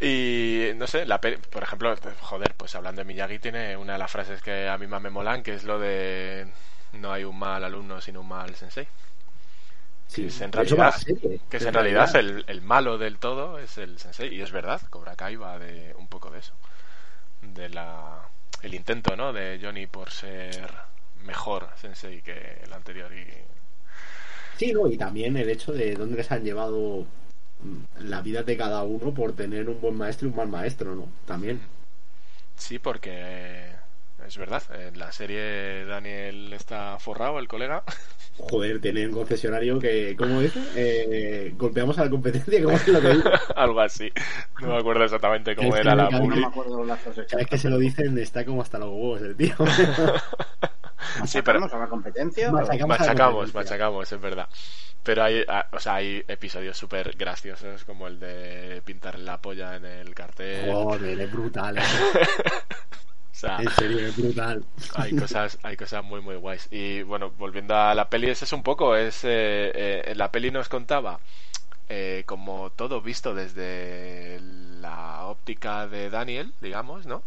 Y 0.00 0.70
no 0.76 0.86
sé, 0.86 1.04
la 1.06 1.20
pe- 1.20 1.38
por 1.38 1.62
ejemplo, 1.62 1.94
joder, 2.20 2.54
pues 2.56 2.74
hablando 2.76 3.00
de 3.00 3.04
Miyagi 3.04 3.38
tiene 3.40 3.76
una 3.76 3.94
de 3.94 3.98
las 3.98 4.10
frases 4.10 4.40
que 4.40 4.68
a 4.68 4.78
mí 4.78 4.86
más 4.86 5.02
me 5.02 5.10
molan, 5.10 5.42
que 5.42 5.54
es 5.54 5.64
lo 5.64 5.78
de 5.80 6.46
no 6.92 7.12
hay 7.12 7.24
un 7.24 7.36
mal 7.38 7.64
alumno 7.64 8.00
sin 8.00 8.16
un 8.16 8.28
mal 8.28 8.54
sensei. 8.54 8.86
Sí, 10.08 10.26
es 10.26 10.40
en 10.40 10.52
realidad, 10.52 10.94
que 11.50 11.58
es 11.58 11.64
en 11.64 11.74
realidad 11.74 12.16
el, 12.16 12.44
el 12.48 12.62
malo 12.62 12.96
del 12.98 13.18
todo 13.18 13.58
es 13.58 13.78
el 13.78 13.98
sensei. 13.98 14.34
Y 14.34 14.40
es 14.40 14.50
verdad, 14.50 14.80
Cobra 14.90 15.14
Kai 15.14 15.36
va 15.36 15.58
de 15.58 15.94
un 15.98 16.08
poco 16.08 16.30
de 16.30 16.38
eso. 16.40 16.54
De 17.42 17.68
la 17.68 18.22
el 18.62 18.74
intento, 18.74 19.16
¿no? 19.16 19.32
De 19.32 19.60
Johnny 19.62 19.86
por 19.86 20.10
ser 20.10 20.70
mejor 21.24 21.68
sensei 21.76 22.22
que 22.22 22.60
el 22.64 22.72
anterior 22.72 23.12
y 23.12 23.26
Sí, 24.58 24.72
no, 24.72 24.88
y 24.88 24.96
también 24.96 25.36
el 25.36 25.48
hecho 25.50 25.72
de 25.72 25.94
dónde 25.94 26.16
les 26.16 26.32
han 26.32 26.42
llevado 26.42 27.06
mm, 27.60 28.08
la 28.08 28.22
vida 28.22 28.42
de 28.42 28.56
cada 28.56 28.82
uno 28.82 29.14
por 29.14 29.34
tener 29.34 29.68
un 29.68 29.80
buen 29.80 29.96
maestro 29.96 30.26
y 30.26 30.30
un 30.30 30.36
mal 30.36 30.48
maestro, 30.48 30.94
¿no? 30.96 31.08
También. 31.26 31.60
Sí, 32.56 32.78
porque 32.80 33.77
es 34.26 34.36
verdad, 34.36 34.62
en 34.74 34.98
la 34.98 35.10
serie 35.12 35.84
Daniel 35.84 36.52
está 36.52 36.98
forrado, 36.98 37.38
el 37.38 37.48
colega. 37.48 37.82
Joder, 38.38 38.80
tener 38.80 39.08
un 39.08 39.14
concesionario 39.14 39.78
que, 39.78 40.14
¿cómo 40.16 40.40
dice? 40.40 40.60
Eh, 40.76 41.52
golpeamos 41.56 41.98
a 41.98 42.04
la 42.04 42.10
competencia, 42.10 42.62
¿cómo 42.62 42.76
es 42.76 42.86
lo 42.88 43.00
que 43.00 43.08
dice? 43.14 43.28
Algo 43.56 43.80
así. 43.80 44.12
No 44.60 44.68
me 44.68 44.78
acuerdo 44.78 45.04
exactamente 45.04 45.56
cómo 45.56 45.74
Es 45.74 45.80
era 45.80 45.94
la 45.94 46.06
en 46.08 46.12
No 46.12 46.18
publi. 46.20 46.40
me 46.40 46.46
acuerdo 46.46 46.84
las 46.84 47.00
cosas 47.00 47.26
Cada 47.26 47.38
vez 47.42 47.48
que 47.48 47.58
se 47.58 47.68
lo 47.70 47.78
dicen 47.78 48.16
está 48.18 48.44
como 48.44 48.62
hasta 48.62 48.78
los 48.78 48.88
huevos 48.90 49.22
el 49.22 49.36
tío. 49.36 49.54
Sí, 51.24 51.40
pero 51.42 51.60
¿Machacamos 51.60 51.72
a 51.74 51.78
la 51.78 51.88
competencia? 51.88 52.50
Machacamos. 52.52 52.88
machacamos, 52.88 53.34
competencia. 53.34 53.60
machacamos, 53.60 54.12
es 54.12 54.20
verdad. 54.20 54.48
Pero 55.02 55.22
hay, 55.24 55.42
ah, 55.48 55.66
o 55.72 55.78
sea, 55.78 55.94
hay 55.96 56.22
episodios 56.28 56.76
súper 56.76 57.16
graciosos 57.16 57.84
como 57.84 58.08
el 58.08 58.20
de 58.20 58.82
pintar 58.84 59.18
la 59.18 59.40
polla 59.40 59.76
en 59.76 59.84
el 59.86 60.14
cartel. 60.14 60.70
Joder, 60.70 61.20
es 61.20 61.32
brutal. 61.32 61.78
eh. 61.78 61.82
Sea, 63.38 63.58
brutal. 64.16 64.64
hay 64.96 65.12
cosas, 65.14 65.58
hay 65.62 65.76
cosas 65.76 66.04
muy 66.04 66.20
muy 66.20 66.36
guays. 66.36 66.68
Y 66.70 67.02
bueno, 67.02 67.30
volviendo 67.30 67.76
a 67.76 67.94
la 67.94 68.08
peli, 68.10 68.28
ese 68.30 68.44
es 68.44 68.52
un 68.52 68.62
poco, 68.62 68.96
es 68.96 69.24
eh, 69.24 69.70
eh, 69.74 70.02
en 70.06 70.18
la 70.18 70.30
peli 70.32 70.50
nos 70.50 70.68
contaba 70.68 71.20
eh, 71.88 72.24
como 72.26 72.70
todo 72.70 73.00
visto 73.02 73.34
desde 73.34 74.40
la 74.40 75.26
óptica 75.26 75.86
de 75.88 76.10
Daniel, 76.10 76.54
digamos, 76.60 77.06
¿no? 77.06 77.22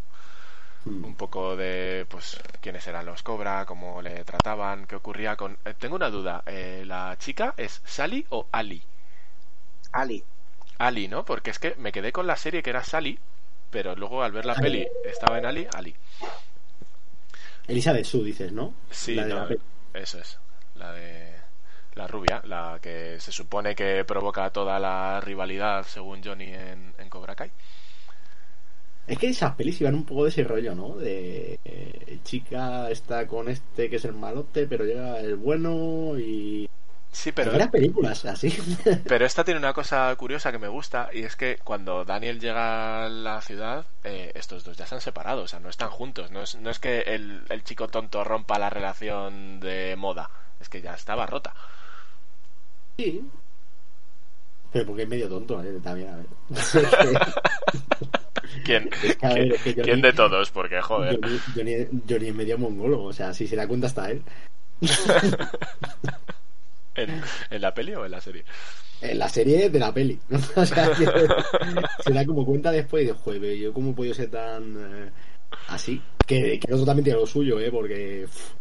un 1.04 1.16
poco 1.16 1.56
de 1.56 2.06
pues 2.10 2.42
quiénes 2.62 2.88
eran 2.88 3.06
los 3.06 3.24
Cobra, 3.24 3.66
cómo 3.66 4.02
le 4.02 4.24
trataban, 4.24 4.86
qué 4.88 4.96
ocurría 4.96 5.36
con. 5.36 5.58
eh, 5.66 5.74
tengo 5.78 5.96
una 5.96 6.10
duda, 6.10 6.44
eh, 6.46 6.84
¿la 6.86 7.16
chica 7.20 7.54
es 7.58 7.82
Sally 7.86 8.26
o 8.30 8.48
Ali? 8.52 8.84
Ali. 9.94 10.24
Ali, 10.80 11.08
¿no? 11.08 11.24
Porque 11.24 11.52
es 11.52 11.60
que 11.60 11.76
me 11.78 11.92
quedé 11.94 12.12
con 12.12 12.28
la 12.28 12.36
serie 12.36 12.62
que 12.64 12.72
era 12.72 12.84
Sally, 12.84 13.20
pero 13.72 13.96
luego 13.96 14.22
al 14.22 14.32
ver 14.32 14.46
la 14.46 14.56
peli 14.56 14.88
estaba 15.06 15.40
en 15.40 15.46
Ali, 15.46 15.68
Ali. 15.74 15.96
Elizabeth 17.68 18.06
Sue, 18.06 18.24
dices, 18.24 18.52
¿no? 18.52 18.74
Sí, 18.90 19.16
La 19.16 19.24
de 19.26 19.34
no, 19.34 19.40
la 19.40 19.48
peli. 19.48 19.60
eso 19.94 20.20
es, 20.20 20.38
la 20.76 20.92
de 20.94 21.32
la 21.96 22.08
rubia, 22.08 22.42
la 22.46 22.80
que 22.82 23.20
se 23.20 23.32
supone 23.32 23.76
que 23.76 24.04
provoca 24.06 24.50
toda 24.50 24.80
la 24.80 25.20
rivalidad 25.22 25.84
según 25.86 26.24
Johnny 26.24 26.46
en, 26.54 26.94
en 26.98 27.10
Cobra 27.10 27.36
Kai. 27.36 27.52
Es 29.08 29.18
que 29.18 29.30
esas 29.30 29.56
pelis 29.56 29.82
iban 29.82 29.96
un 29.96 30.06
poco 30.06 30.24
de 30.24 30.30
ese 30.30 30.44
rollo, 30.44 30.74
¿no? 30.76 30.96
De 30.96 31.60
eh, 31.66 32.20
chica 32.24 32.90
está 32.90 33.28
con 33.28 33.50
este 33.50 33.90
que 33.90 33.96
es 33.98 34.06
el 34.06 34.14
malote, 34.14 34.68
pero 34.68 34.86
llega 34.86 35.20
el 35.20 35.36
bueno 35.36 36.18
y... 36.18 36.70
Sí, 37.12 37.32
Pero 37.34 37.52
eran 37.54 37.70
películas 37.70 38.24
así. 38.26 38.50
Pero 39.08 39.26
esta 39.26 39.44
tiene 39.44 39.60
una 39.60 39.74
cosa 39.74 40.16
curiosa 40.16 40.52
que 40.52 40.58
me 40.60 40.70
gusta 40.70 41.10
y 41.14 41.24
es 41.24 41.36
que 41.36 41.58
cuando 41.64 42.06
Daniel 42.06 42.40
llega 42.40 43.06
a 43.06 43.10
la 43.10 43.42
ciudad, 43.42 43.86
eh, 44.06 44.32
estos 44.36 44.64
dos 44.64 44.78
ya 44.78 44.86
se 44.88 44.96
han 44.96 45.02
separado, 45.02 45.44
o 45.44 45.48
sea, 45.48 45.60
no 45.60 45.68
están 45.70 45.90
juntos. 45.90 46.32
No 46.32 46.42
es, 46.42 46.56
no 46.56 46.70
es 46.70 46.80
que 46.80 47.02
el, 47.02 47.44
el 47.50 47.64
chico 47.66 47.90
tonto 47.90 48.24
rompa 48.24 48.58
la 48.60 48.70
relación 48.70 49.60
de 49.60 49.96
moda, 49.98 50.30
es 50.62 50.70
que 50.70 50.82
ya 50.82 50.94
estaba 50.94 51.26
rota. 51.26 51.54
sí. 52.98 53.22
Pero 54.72 54.86
porque 54.86 55.04
es 55.04 55.10
medio 55.10 55.28
tonto, 55.28 55.62
¿eh? 55.62 55.80
También, 55.84 56.08
a 56.12 56.16
ver. 56.16 56.28
¿Quién, 58.64 58.90
Es 59.04 59.18
que, 59.18 59.26
a 59.26 59.34
ver, 59.34 59.38
quién- 59.50 59.52
es 59.54 59.62
que 59.64 59.74
Johnny- 59.74 59.84
quién 59.84 60.02
de 60.02 60.14
todos? 60.14 60.50
Porque, 60.52 60.80
joder. 60.82 61.20
Johnny, 61.22 61.40
Johnny- 61.54 61.88
Johnny 62.10 62.28
es 62.30 62.36
medio 62.36 62.58
mongólogo, 62.58 63.04
o 63.08 63.12
sea, 63.14 63.34
si 63.34 63.48
se 63.48 63.58
da 63.58 63.68
cuenta 63.68 63.88
hasta 63.88 64.10
él. 64.12 64.24
¿En, 67.04 67.22
en 67.50 67.62
la 67.62 67.74
peli 67.74 67.94
o 67.96 68.06
en 68.06 68.12
la 68.12 68.22
serie? 68.22 68.44
En 69.02 69.18
la 69.18 69.30
serie 69.30 69.70
de 69.70 69.80
la 69.80 69.94
peli. 69.94 70.20
o 70.56 70.66
sea, 70.66 70.92
que 70.92 71.06
se 72.04 72.14
da 72.14 72.26
como 72.26 72.46
cuenta 72.46 72.72
después 72.72 73.04
y 73.04 73.08
de 73.08 73.14
joder, 73.14 73.56
yo 73.56 73.74
cómo 73.74 73.92
he 73.92 73.94
podido 73.94 74.14
ser 74.14 74.30
tan 74.30 74.76
eh, 74.78 75.10
así. 75.68 76.02
Que, 76.26 76.60
que 76.60 76.74
otro 76.74 76.86
también 76.86 77.06
tiene 77.06 77.20
lo 77.20 77.28
suyo, 77.28 77.60
¿eh? 77.60 77.72
Porque 77.72 78.26
uf, 78.26 78.52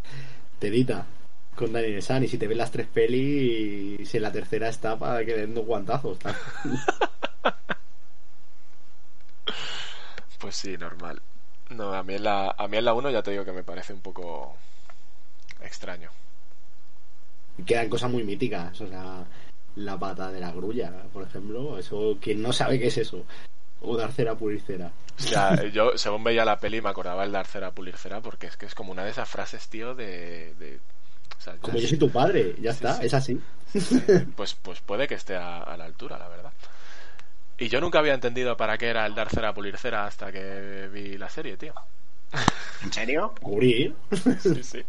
te 0.59 0.69
edita 0.69 1.07
con 1.55 1.73
Daniel 1.73 2.03
San 2.03 2.25
y 2.25 2.29
si 2.29 2.39
te 2.39 2.47
ves 2.49 2.57
las 2.57 2.71
tres 2.71 2.87
pelis, 2.87 4.15
en 4.15 4.23
la 4.23 4.33
tercera 4.33 4.69
está 4.69 4.99
para 4.99 5.25
que 5.25 5.33
le 5.33 5.41
den 5.43 5.55
dos 5.55 5.67
guantazos. 5.67 6.19
Pues 10.39 10.57
sí, 10.57 10.77
normal. 10.79 11.21
No, 11.69 11.93
a 11.93 12.03
mí 12.03 12.15
en 12.15 12.25
la, 12.25 12.55
a 12.57 12.67
mí 12.67 12.79
en 12.79 12.85
la 12.87 12.95
1 12.95 13.11
ya 13.11 13.23
te 13.23 13.31
digo 13.31 13.45
que 13.45 13.53
me 13.53 13.63
parece 13.63 13.93
un 13.93 14.01
poco 14.01 14.57
extraño. 15.61 16.11
Quedan 17.65 17.89
cosas 17.89 18.11
muy 18.11 18.25
míticas. 18.25 18.81
O 18.81 18.87
sea, 18.89 19.25
la 19.77 19.99
pata 19.99 20.31
de 20.31 20.41
la 20.41 20.53
grulla, 20.53 20.93
por 21.13 21.25
ejemplo. 21.25 21.79
Eso, 21.79 22.19
quien 22.21 22.43
no 22.43 22.53
sabe 22.53 22.79
qué 22.79 22.89
es 22.89 22.99
eso. 22.99 23.25
O 23.81 23.97
dar 23.97 24.13
cera, 24.13 24.35
pulir 24.35 24.61
cera. 24.61 24.93
O 25.19 25.23
sea, 25.23 25.65
yo 25.69 25.97
según 25.97 26.25
veía 26.25 26.45
la 26.45 26.59
peli 26.61 26.81
me 26.81 26.89
acordaba 26.91 27.25
el 27.25 27.33
dar 27.33 27.47
cera, 27.47 27.71
pulir 27.73 27.97
cera, 27.97 28.21
porque 28.21 28.47
es 28.47 28.57
que 28.57 28.67
es 28.67 28.75
como 28.75 28.93
una 28.93 29.05
de 29.05 29.11
esas 29.11 29.29
frases, 29.29 29.69
tío, 29.69 29.95
de... 29.95 30.55
de 30.55 30.79
o 31.39 31.43
sea, 31.43 31.57
Como 31.57 31.77
ya 31.77 31.83
yo 31.83 31.89
soy 31.89 31.99
tu 31.99 32.11
padre, 32.11 32.55
ya 32.61 32.71
está, 32.73 32.95
sí. 32.97 33.07
es 33.07 33.15
así. 33.15 33.41
eh, 33.75 34.27
pues, 34.37 34.55
pues 34.55 34.81
puede 34.81 35.09
que 35.09 35.15
esté 35.15 35.37
a, 35.37 35.63
a 35.63 35.77
la 35.77 35.85
altura, 35.87 36.19
la 36.19 36.29
verdad. 36.29 36.53
Y 37.59 37.69
yo 37.69 37.81
nunca 37.81 37.99
había 37.99 38.15
entendido 38.15 38.57
para 38.57 38.77
qué 38.79 38.89
era 38.89 39.07
el 39.07 39.15
dar 39.15 39.29
cera, 39.31 39.55
pulir 39.55 39.77
cera 39.77 40.07
hasta 40.07 40.33
que 40.33 40.89
vi 40.93 41.17
la 41.19 41.29
serie, 41.29 41.57
tío. 41.57 41.75
¿En 42.83 42.93
serio? 42.93 43.35
Sí, 44.39 44.63
sí. 44.63 44.83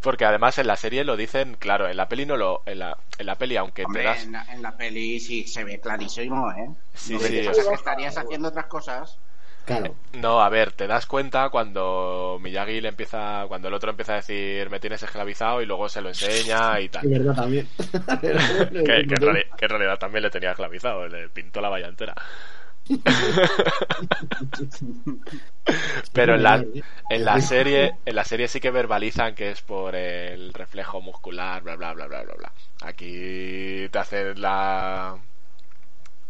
Porque 0.00 0.24
además 0.24 0.58
en 0.58 0.66
la 0.66 0.76
serie 0.76 1.04
lo 1.04 1.16
dicen, 1.16 1.54
claro, 1.56 1.88
en 1.88 1.96
la 1.96 2.08
peli 2.08 2.26
no 2.26 2.36
lo... 2.36 2.62
En 2.66 2.78
la, 2.80 2.96
en 3.18 3.26
la 3.26 3.36
peli, 3.36 3.56
aunque 3.56 3.86
Hombre, 3.86 4.02
te 4.02 4.08
das... 4.08 4.24
en, 4.24 4.32
la, 4.32 4.44
en 4.52 4.62
la 4.62 4.76
peli 4.76 5.18
sí 5.20 5.46
se 5.46 5.64
ve 5.64 5.80
clarísimo, 5.80 6.50
¿eh? 6.52 6.68
Sí, 6.94 7.18
que 7.18 7.42
sí, 7.42 7.42
pasa 7.42 7.50
o 7.50 7.54
sea- 7.54 7.62
es 7.62 7.68
que 7.68 7.74
estarías 7.74 8.16
haciendo 8.18 8.48
otras 8.48 8.66
cosas. 8.66 9.18
Claro. 9.64 9.96
No, 10.12 10.40
a 10.40 10.48
ver, 10.48 10.72
te 10.72 10.86
das 10.86 11.06
cuenta 11.06 11.50
cuando 11.50 12.38
Miyagi 12.40 12.80
le 12.80 12.88
empieza, 12.88 13.44
cuando 13.48 13.68
el 13.68 13.74
otro 13.74 13.90
empieza 13.90 14.14
a 14.14 14.16
decir 14.16 14.70
me 14.70 14.80
tienes 14.80 15.02
esclavizado 15.02 15.60
y 15.62 15.66
luego 15.66 15.88
se 15.90 16.00
lo 16.00 16.08
enseña 16.08 16.80
y 16.80 16.88
Es 16.90 16.90
tal. 16.90 17.08
verdad 17.10 17.34
también. 17.34 17.68
Que, 18.82 19.06
que 19.06 19.14
en 19.14 19.20
que 19.56 19.64
en 19.66 19.68
realidad 19.70 19.98
también 19.98 20.22
le 20.22 20.30
tenía 20.30 20.50
esclavizado, 20.50 21.08
le 21.08 21.28
pintó 21.28 21.60
la 21.60 21.68
valla 21.68 21.88
entera. 21.88 22.14
Pero 26.12 26.34
en 26.36 26.42
la, 26.42 26.64
en 27.10 27.24
la 27.24 27.40
serie, 27.40 27.94
en 28.04 28.14
la 28.14 28.24
serie 28.24 28.48
sí 28.48 28.60
que 28.60 28.70
verbalizan 28.70 29.34
que 29.34 29.50
es 29.50 29.62
por 29.62 29.94
el 29.94 30.52
reflejo 30.54 31.00
muscular, 31.00 31.62
bla 31.62 31.76
bla 31.76 31.92
bla 31.94 32.06
bla 32.06 32.22
bla 32.22 32.34
bla. 32.34 32.52
Aquí 32.82 33.88
te 33.90 33.98
hacen 33.98 34.40
la 34.40 35.16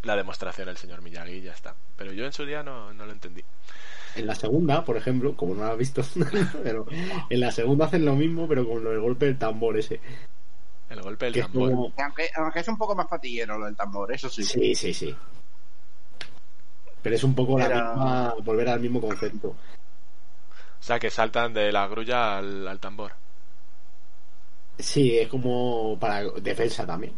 la 0.02 0.16
demostración 0.16 0.68
el 0.68 0.76
señor 0.76 1.02
Miyagi 1.02 1.32
y 1.32 1.42
ya 1.42 1.52
está. 1.52 1.74
Pero 1.96 2.12
yo 2.12 2.24
en 2.24 2.32
su 2.32 2.44
día 2.44 2.62
no, 2.62 2.92
no 2.92 3.06
lo 3.06 3.12
entendí. 3.12 3.42
En 4.14 4.26
la 4.26 4.34
segunda, 4.34 4.84
por 4.84 4.96
ejemplo, 4.96 5.36
como 5.36 5.54
no 5.54 5.64
lo 5.64 5.72
has 5.72 5.78
visto, 5.78 6.02
pero 6.62 6.86
en 7.28 7.40
la 7.40 7.52
segunda 7.52 7.86
hacen 7.86 8.04
lo 8.04 8.14
mismo, 8.14 8.48
pero 8.48 8.66
con 8.66 8.86
el 8.86 9.00
golpe 9.00 9.26
del 9.26 9.38
tambor 9.38 9.78
ese. 9.78 10.00
El 10.88 11.02
golpe 11.02 11.26
del 11.26 11.34
Que 11.34 11.40
es 11.40 11.46
tambor. 11.46 11.70
como... 11.70 11.92
Aunque, 11.98 12.30
aunque 12.34 12.60
es 12.60 12.68
un 12.68 12.78
poco 12.78 12.94
más 12.94 13.08
fatiguero 13.08 13.58
lo 13.58 13.66
del 13.66 13.76
tambor, 13.76 14.12
eso 14.12 14.28
sí. 14.28 14.42
Sí, 14.42 14.74
sí, 14.74 14.94
sí. 14.94 15.14
Pero 17.02 17.16
es 17.16 17.24
un 17.24 17.34
poco 17.34 17.58
la 17.58 17.68
misma, 17.68 18.34
volver 18.42 18.68
al 18.68 18.80
mismo 18.80 19.00
concepto. 19.00 19.48
O 19.48 20.82
sea, 20.82 20.98
que 20.98 21.10
saltan 21.10 21.52
de 21.54 21.72
la 21.72 21.86
grulla 21.88 22.38
al, 22.38 22.66
al 22.66 22.80
tambor. 22.80 23.12
Sí, 24.78 25.18
es 25.18 25.28
como 25.28 25.98
para 25.98 26.22
defensa 26.40 26.86
también. 26.86 27.14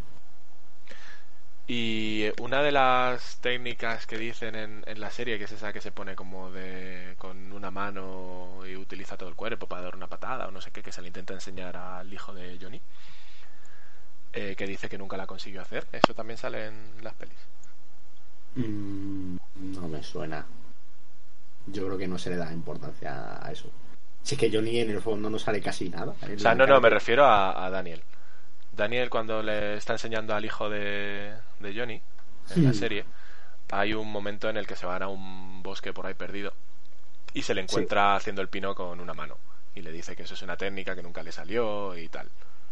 Y 1.67 2.27
una 2.41 2.63
de 2.63 2.73
las 2.73 3.37
técnicas 3.41 4.07
que 4.07 4.19
dicen 4.19 4.57
en, 4.57 4.83
en 4.87 5.01
la 5.01 5.11
serie, 5.11 5.39
que 5.39 5.45
es 5.45 5.53
esa 5.53 5.73
que 5.73 5.81
se 5.81 5.93
pone 5.93 6.17
como 6.17 6.51
de 6.51 7.15
con 7.17 7.53
una 7.53 7.71
mano 7.71 8.61
y 8.67 8.75
utiliza 8.77 9.17
todo 9.17 9.29
el 9.29 9.37
cuerpo 9.37 9.69
para 9.69 9.83
dar 9.83 9.95
una 9.95 10.09
patada 10.09 10.49
o 10.49 10.51
no 10.51 10.61
sé 10.61 10.73
qué, 10.73 10.83
que 10.83 10.91
se 10.93 11.01
le 11.01 11.09
intenta 11.09 11.33
enseñar 11.35 11.77
al 11.77 12.13
hijo 12.13 12.35
de 12.35 12.59
Johnny, 12.61 12.81
eh, 14.33 14.55
que 14.57 14.67
dice 14.67 14.89
que 14.89 14.99
nunca 14.99 15.17
la 15.17 15.27
consiguió 15.27 15.63
hacer. 15.63 15.87
Eso 15.93 16.15
también 16.15 16.39
sale 16.39 16.67
en 16.67 17.05
las 17.05 17.15
pelis. 17.15 17.39
Mm, 18.55 19.37
no 19.55 19.89
me 19.89 20.03
suena. 20.05 20.47
Yo 21.67 21.87
creo 21.87 21.99
que 21.99 22.09
no 22.09 22.19
se 22.19 22.31
le 22.31 22.37
da 22.37 22.53
importancia 22.53 23.45
a 23.45 23.51
eso. 23.53 23.73
Si 24.23 24.35
es 24.35 24.41
que 24.41 24.51
Johnny 24.53 24.79
en 24.81 24.91
el 24.91 25.01
fondo 25.01 25.31
no 25.31 25.39
sale 25.39 25.61
casi 25.63 25.89
nada. 25.89 26.13
O 26.13 26.39
sea, 26.39 26.55
no, 26.55 26.67
no, 26.67 26.81
me 26.81 26.91
refiero 26.91 27.25
a, 27.25 27.65
a 27.67 27.71
Daniel. 27.71 28.03
Daniel 28.73 29.11
cuando 29.11 29.43
le 29.43 29.77
está 29.77 29.95
enseñando 29.95 30.35
al 30.35 30.45
hijo 30.45 30.71
de, 30.71 31.35
de 31.61 31.75
Johnny 31.75 32.03
en 32.51 32.65
la 32.65 32.73
Hmm. 32.73 32.75
serie, 32.75 33.07
hay 33.71 33.95
un 33.95 34.11
momento 34.13 34.49
en 34.51 34.57
el 34.59 34.67
que 34.67 34.77
se 34.77 34.87
van 34.87 35.03
a 35.03 35.09
un 35.09 35.63
bosque 35.63 35.93
por 35.93 36.07
ahí 36.07 36.15
perdido 36.15 36.55
y 37.35 37.43
se 37.43 37.55
le 37.55 37.63
encuentra 37.63 38.17
haciendo 38.17 38.43
el 38.43 38.49
pino 38.49 38.75
con 38.75 39.01
una 39.01 39.15
mano 39.15 39.39
y 39.75 39.83
le 39.83 39.93
dice 39.93 40.17
que 40.17 40.25
eso 40.25 40.35
es 40.35 40.43
una 40.43 40.57
técnica 40.59 40.97
que 40.97 41.03
nunca 41.05 41.23
le 41.25 41.33
salió 41.33 41.97
y 41.99 42.09
tal. 42.09 42.29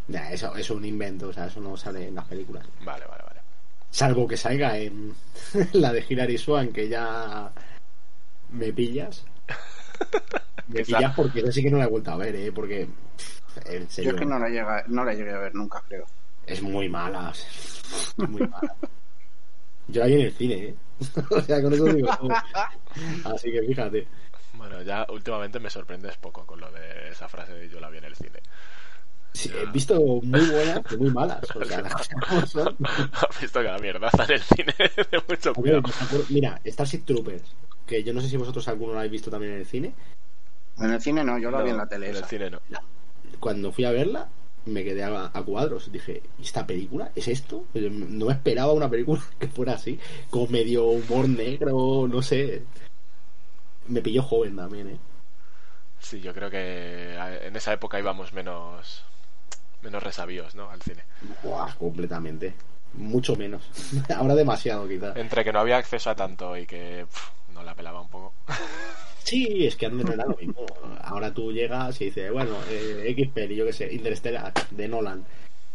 Ya, 0.08 0.32
eso 0.32 0.56
es 0.56 0.70
un 0.70 0.84
invento, 0.84 1.28
o 1.28 1.32
sea, 1.32 1.46
eso 1.46 1.60
no 1.60 1.76
sale 1.76 2.08
en 2.08 2.14
las 2.16 2.26
películas. 2.26 2.66
Vale, 2.80 3.06
vale, 3.06 3.22
vale. 3.26 3.37
Salvo 3.90 4.26
que 4.28 4.36
salga 4.36 4.76
en 4.78 5.14
la 5.72 5.92
de 5.92 6.04
Hilary 6.08 6.38
Swan, 6.38 6.68
que 6.72 6.88
ya 6.88 7.50
me 8.50 8.72
pillas. 8.72 9.24
Me 10.68 10.80
Esa- 10.82 10.98
pillas 10.98 11.14
porque 11.16 11.40
eso 11.40 11.50
sí 11.52 11.62
que 11.62 11.70
no 11.70 11.78
la 11.78 11.84
he 11.84 11.88
vuelto 11.88 12.10
a 12.10 12.16
ver, 12.16 12.36
¿eh? 12.36 12.52
Porque, 12.52 12.82
en 13.64 13.84
Yo 13.84 13.90
serio, 13.90 14.10
es 14.12 14.16
que 14.18 14.26
no 14.26 14.38
la, 14.38 14.48
llega, 14.50 14.84
no 14.88 15.02
la 15.02 15.14
llegué 15.14 15.32
a 15.32 15.38
ver 15.38 15.54
nunca, 15.54 15.82
creo. 15.88 16.04
es 16.46 16.60
muy 16.60 16.90
mala. 16.90 17.32
Muy 18.18 18.46
mala. 18.46 18.74
Yo 19.88 20.00
la 20.02 20.06
vi 20.08 20.12
en 20.14 20.20
el 20.20 20.32
cine, 20.34 20.54
¿eh? 20.56 20.74
o 21.30 21.40
sea, 21.40 21.62
con 21.62 21.72
eso 21.72 21.84
digo. 21.86 22.10
Así 23.24 23.50
que 23.50 23.62
fíjate. 23.62 24.06
Bueno, 24.52 24.82
ya 24.82 25.06
últimamente 25.08 25.58
me 25.58 25.70
sorprendes 25.70 26.18
poco 26.18 26.44
con 26.44 26.60
lo 26.60 26.70
de 26.70 27.08
esa 27.12 27.28
frase 27.28 27.54
de 27.54 27.68
yo 27.70 27.80
la 27.80 27.88
vi 27.88 27.96
en 27.96 28.04
el 28.04 28.14
cine. 28.16 28.40
Sí, 29.38 29.52
he 29.54 29.66
visto 29.70 29.94
muy 29.94 30.50
buenas 30.50 30.80
y 30.90 30.96
muy 30.96 31.10
malas. 31.10 31.38
O 31.54 31.64
sea, 31.64 31.80
las 31.80 31.94
cosas 31.94 32.16
como 32.28 32.44
son. 32.44 32.76
Has 33.12 33.40
visto 33.40 33.60
que 33.60 33.68
la 33.68 33.78
mierda 33.78 34.10
en 34.12 34.32
el 34.32 34.40
cine 34.40 34.74
de 34.78 35.22
mucho 35.28 35.54
cuidado. 35.54 35.82
Mira, 36.28 36.60
Starship 36.66 37.04
Troopers, 37.04 37.54
que 37.86 38.02
yo 38.02 38.12
no 38.12 38.20
sé 38.20 38.28
si 38.28 38.36
vosotros 38.36 38.66
alguno 38.66 38.94
lo 38.94 38.98
habéis 38.98 39.12
visto 39.12 39.30
también 39.30 39.52
en 39.52 39.58
el 39.60 39.66
cine. 39.66 39.94
En 40.78 40.90
el 40.90 41.00
cine 41.00 41.22
no, 41.22 41.38
yo 41.38 41.52
la 41.52 41.58
No, 41.58 41.64
vi 41.64 41.70
en 41.70 41.76
la 41.76 41.86
tele. 41.86 42.10
En 42.10 42.16
el 42.16 42.24
cine 42.24 42.50
no. 42.50 42.60
Cuando 43.38 43.70
fui 43.70 43.84
a 43.84 43.92
verla, 43.92 44.28
me 44.66 44.82
quedé 44.82 45.04
a, 45.04 45.30
a 45.32 45.42
cuadros. 45.44 45.92
Dije, 45.92 46.20
¿y 46.40 46.42
esta 46.42 46.66
película? 46.66 47.12
¿Es 47.14 47.28
esto? 47.28 47.64
No 47.74 48.26
me 48.26 48.32
esperaba 48.32 48.72
una 48.72 48.90
película 48.90 49.22
que 49.38 49.46
fuera 49.46 49.74
así, 49.74 50.00
con 50.30 50.50
medio 50.50 50.86
humor 50.86 51.28
negro, 51.28 52.08
no 52.08 52.22
sé. 52.22 52.64
Me 53.86 54.02
pilló 54.02 54.24
joven 54.24 54.56
también, 54.56 54.88
¿eh? 54.88 54.98
Sí, 56.00 56.20
yo 56.20 56.34
creo 56.34 56.50
que 56.50 57.14
en 57.14 57.54
esa 57.54 57.72
época 57.72 58.00
íbamos 58.00 58.32
menos 58.32 59.04
menos 59.82 60.02
resabios, 60.02 60.54
¿no? 60.54 60.70
Al 60.70 60.82
cine. 60.82 61.02
Buah, 61.42 61.74
completamente. 61.74 62.54
Mucho 62.94 63.36
menos. 63.36 63.68
Ahora 64.16 64.34
demasiado, 64.34 64.88
quizás. 64.88 65.16
Entre 65.16 65.44
que 65.44 65.52
no 65.52 65.60
había 65.60 65.76
acceso 65.76 66.10
a 66.10 66.14
tanto 66.14 66.56
y 66.56 66.66
que 66.66 67.06
pf, 67.06 67.30
no 67.54 67.62
la 67.62 67.74
pelaba 67.74 68.00
un 68.00 68.08
poco. 68.08 68.34
Sí, 69.28 69.66
es 69.66 69.76
que 69.76 69.84
antes 69.84 70.08
era 70.08 70.24
lo 70.24 70.34
mismo. 70.36 70.64
Ahora 71.02 71.34
tú 71.34 71.52
llegas 71.52 72.00
y 72.00 72.06
dices, 72.06 72.32
bueno, 72.32 72.52
eh, 72.70 73.04
X 73.08 73.28
peli, 73.28 73.56
yo 73.56 73.66
qué 73.66 73.74
sé, 73.74 73.92
Interstellar, 73.92 74.54
de 74.70 74.88
Nolan. 74.88 75.22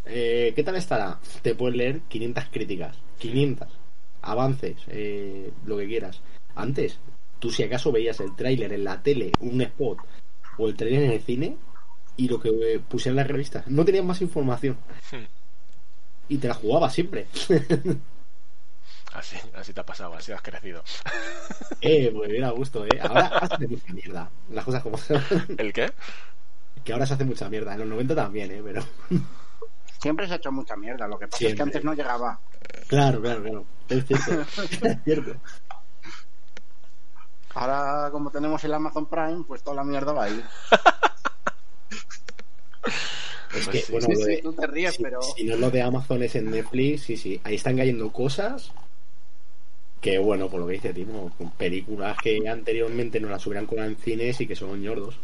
Eh, 0.06 0.54
¿Qué 0.56 0.64
tal 0.64 0.76
estará? 0.76 1.20
Te 1.44 1.54
puedes 1.54 1.78
leer 1.78 2.00
500 2.08 2.46
críticas, 2.52 2.98
500 3.20 3.68
avances, 4.24 4.78
eh, 4.88 5.52
lo 5.68 5.78
que 5.78 5.88
quieras. 5.88 6.20
Antes, 6.56 6.98
tú 7.38 7.52
si 7.52 7.62
acaso 7.62 7.92
veías 7.92 8.20
el 8.22 8.36
tráiler 8.36 8.74
en 8.74 8.86
la 8.86 9.04
tele, 9.04 9.32
un 9.40 9.62
spot, 9.62 10.00
o 10.58 10.68
el 10.68 10.76
tráiler 10.76 11.04
en 11.04 11.12
el 11.12 11.22
cine, 11.22 11.58
y 12.18 12.28
lo 12.28 12.40
que 12.40 12.82
pusieron 12.88 13.18
en 13.18 13.24
las 13.24 13.32
revistas, 13.32 13.68
no 13.68 13.84
tenías 13.86 14.06
más 14.06 14.22
información. 14.22 14.78
Hmm. 15.12 15.26
Y 16.30 16.38
te 16.38 16.48
la 16.48 16.54
jugabas 16.54 16.94
siempre. 16.94 17.28
Así, 19.14 19.38
así 19.54 19.74
te 19.74 19.80
ha 19.80 19.86
pasado, 19.86 20.16
así 20.16 20.32
has 20.32 20.42
crecido. 20.42 20.84
eh, 21.82 22.12
pues 22.16 22.32
bien 22.32 22.44
a 22.44 22.50
gusto, 22.50 22.84
eh. 22.84 23.00
Ahora 23.00 23.30
se 23.48 23.54
hace 23.54 23.68
mucha 23.68 23.94
mierda. 23.94 24.30
Las 24.50 24.66
cosas 24.66 24.82
como 24.82 24.98
son. 24.98 25.22
¿El 25.58 25.72
qué? 25.72 25.92
que 26.84 26.92
ahora 26.92 27.06
se 27.06 27.14
hace 27.14 27.24
mucha 27.24 27.48
mierda. 27.48 27.74
En 27.74 27.80
los 27.82 27.88
90 27.90 28.16
también, 28.16 28.52
eh, 28.52 28.62
pero. 28.64 28.84
Siempre 30.02 30.28
se 30.28 30.34
ha 30.34 30.38
hecho 30.38 30.52
mucha 30.52 30.76
mierda. 30.76 31.08
Lo 31.08 31.20
que 31.20 31.28
pasa 31.28 31.46
es 31.46 31.56
que 31.56 31.62
antes 31.62 31.84
no 31.84 31.94
llegaba. 31.94 32.40
Claro, 32.88 33.22
claro, 33.22 33.44
claro. 33.44 33.66
Es 33.88 34.06
cierto. 34.06 34.42
es 34.42 35.04
cierto. 35.04 35.36
Ahora, 37.54 38.10
como 38.12 38.32
tenemos 38.32 38.64
el 38.64 38.74
Amazon 38.74 39.06
Prime, 39.06 39.44
pues 39.48 39.62
toda 39.62 39.76
la 39.78 39.84
mierda 39.84 40.12
va 40.12 40.24
ahí. 40.24 40.44
Es 42.86 43.68
Pues 43.68 43.68
que, 43.86 43.92
bueno, 43.92 44.08
Sí, 44.08 44.14
lo 44.14 44.18
sí, 44.20 44.32
de- 44.32 44.42
tú 44.42 44.54
te 44.54 44.68
ríes, 44.68 44.96
si, 44.96 45.04
pero. 45.04 45.22
si 45.22 45.44
no 45.44 45.54
es 45.54 45.60
lo 45.60 45.70
de 45.72 45.82
Amazon 45.82 46.24
es 46.24 46.36
en 46.36 46.50
Netflix, 46.52 47.04
sí, 47.04 47.18
sí. 47.18 47.40
Ahí 47.44 47.56
están 47.56 47.78
cayendo 47.78 48.12
cosas 48.12 48.72
que, 50.02 50.18
bueno, 50.18 50.50
por 50.50 50.60
lo 50.60 50.68
que 50.68 50.74
dice 50.74 50.94
Timo, 50.94 51.32
con 51.38 51.52
películas 51.52 52.18
que 52.22 52.48
anteriormente 52.50 53.20
no 53.20 53.30
las 53.30 53.46
hubieran 53.48 53.66
colado 53.68 53.88
en 53.90 53.96
cines 53.98 54.42
y 54.42 54.48
que 54.48 54.56
son 54.56 54.82
ñordos. 54.82 55.20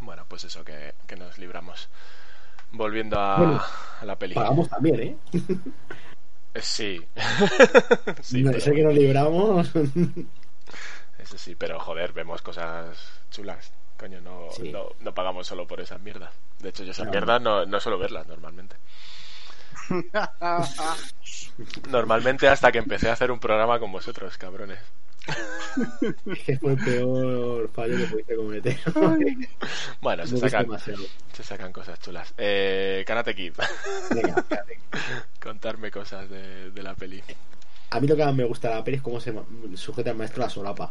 Bueno, 0.00 0.24
pues 0.28 0.44
eso, 0.44 0.64
que, 0.64 0.94
que 1.06 1.16
nos 1.16 1.38
libramos. 1.38 1.88
Volviendo 2.72 3.18
a, 3.20 3.36
Bueno, 3.36 3.60
a 4.00 4.04
la 4.04 4.18
peli. 4.18 4.34
Pagamos 4.34 4.68
también, 4.68 5.00
¿eh? 5.00 5.16
Eh, 6.54 6.60
Sí. 6.60 7.00
sí, 8.22 8.42
no, 8.42 8.50
pero- 8.50 8.60
sé 8.62 8.72
que 8.74 8.82
nos 8.82 8.94
libramos. 8.94 9.70
Eso 11.18 11.38
sí, 11.38 11.54
pero 11.54 11.78
joder, 11.80 12.12
vemos 12.12 12.42
cosas 12.42 12.98
chulas. 13.30 13.72
Coño, 14.02 14.20
no, 14.20 14.48
Sí. 14.50 14.72
no, 14.72 14.88
no 14.98 15.14
pagamos 15.14 15.46
solo 15.46 15.64
por 15.64 15.80
esas 15.80 16.00
mierdas. 16.00 16.32
De 16.58 16.70
hecho, 16.70 16.82
yo 16.82 16.90
esas 16.90 17.06
No. 17.06 17.12
mierdas 17.12 17.40
no, 17.40 17.64
no 17.66 17.78
suelo 17.78 17.98
verlas 18.00 18.26
normalmente. 18.26 18.74
Normalmente 21.88 22.48
hasta 22.48 22.72
que 22.72 22.78
empecé 22.78 23.10
a 23.10 23.12
hacer 23.12 23.30
un 23.30 23.38
programa 23.38 23.78
con 23.78 23.92
vosotros, 23.92 24.36
cabrones. 24.38 24.80
que 26.44 26.58
fue 26.58 26.72
el 26.72 26.78
peor 26.84 27.70
fallo 27.72 27.96
que 27.96 28.06
pudiste 28.06 28.34
cometer. 28.34 28.76
Bueno, 30.00 30.26
se 30.26 30.36
sacan, 30.38 30.66
se 31.32 31.44
sacan 31.44 31.72
cosas 31.72 32.00
chulas. 32.00 32.34
Eh, 32.36 33.04
Karate 33.06 33.36
Kid. 33.36 33.52
Venga. 34.10 34.44
Contarme 35.40 35.92
cosas 35.92 36.28
de, 36.28 36.72
de 36.72 36.82
la 36.82 36.94
peli. 36.96 37.22
A 37.90 38.00
mí 38.00 38.08
lo 38.08 38.16
que 38.16 38.24
más 38.24 38.34
me 38.34 38.42
gusta 38.44 38.68
de 38.70 38.74
la 38.74 38.82
peli 38.84 38.96
es 38.96 39.02
cómo 39.02 39.20
se 39.20 39.32
sujeta 39.76 40.10
el 40.10 40.16
maestro 40.16 40.42
a 40.42 40.46
la 40.46 40.50
solapa. 40.50 40.90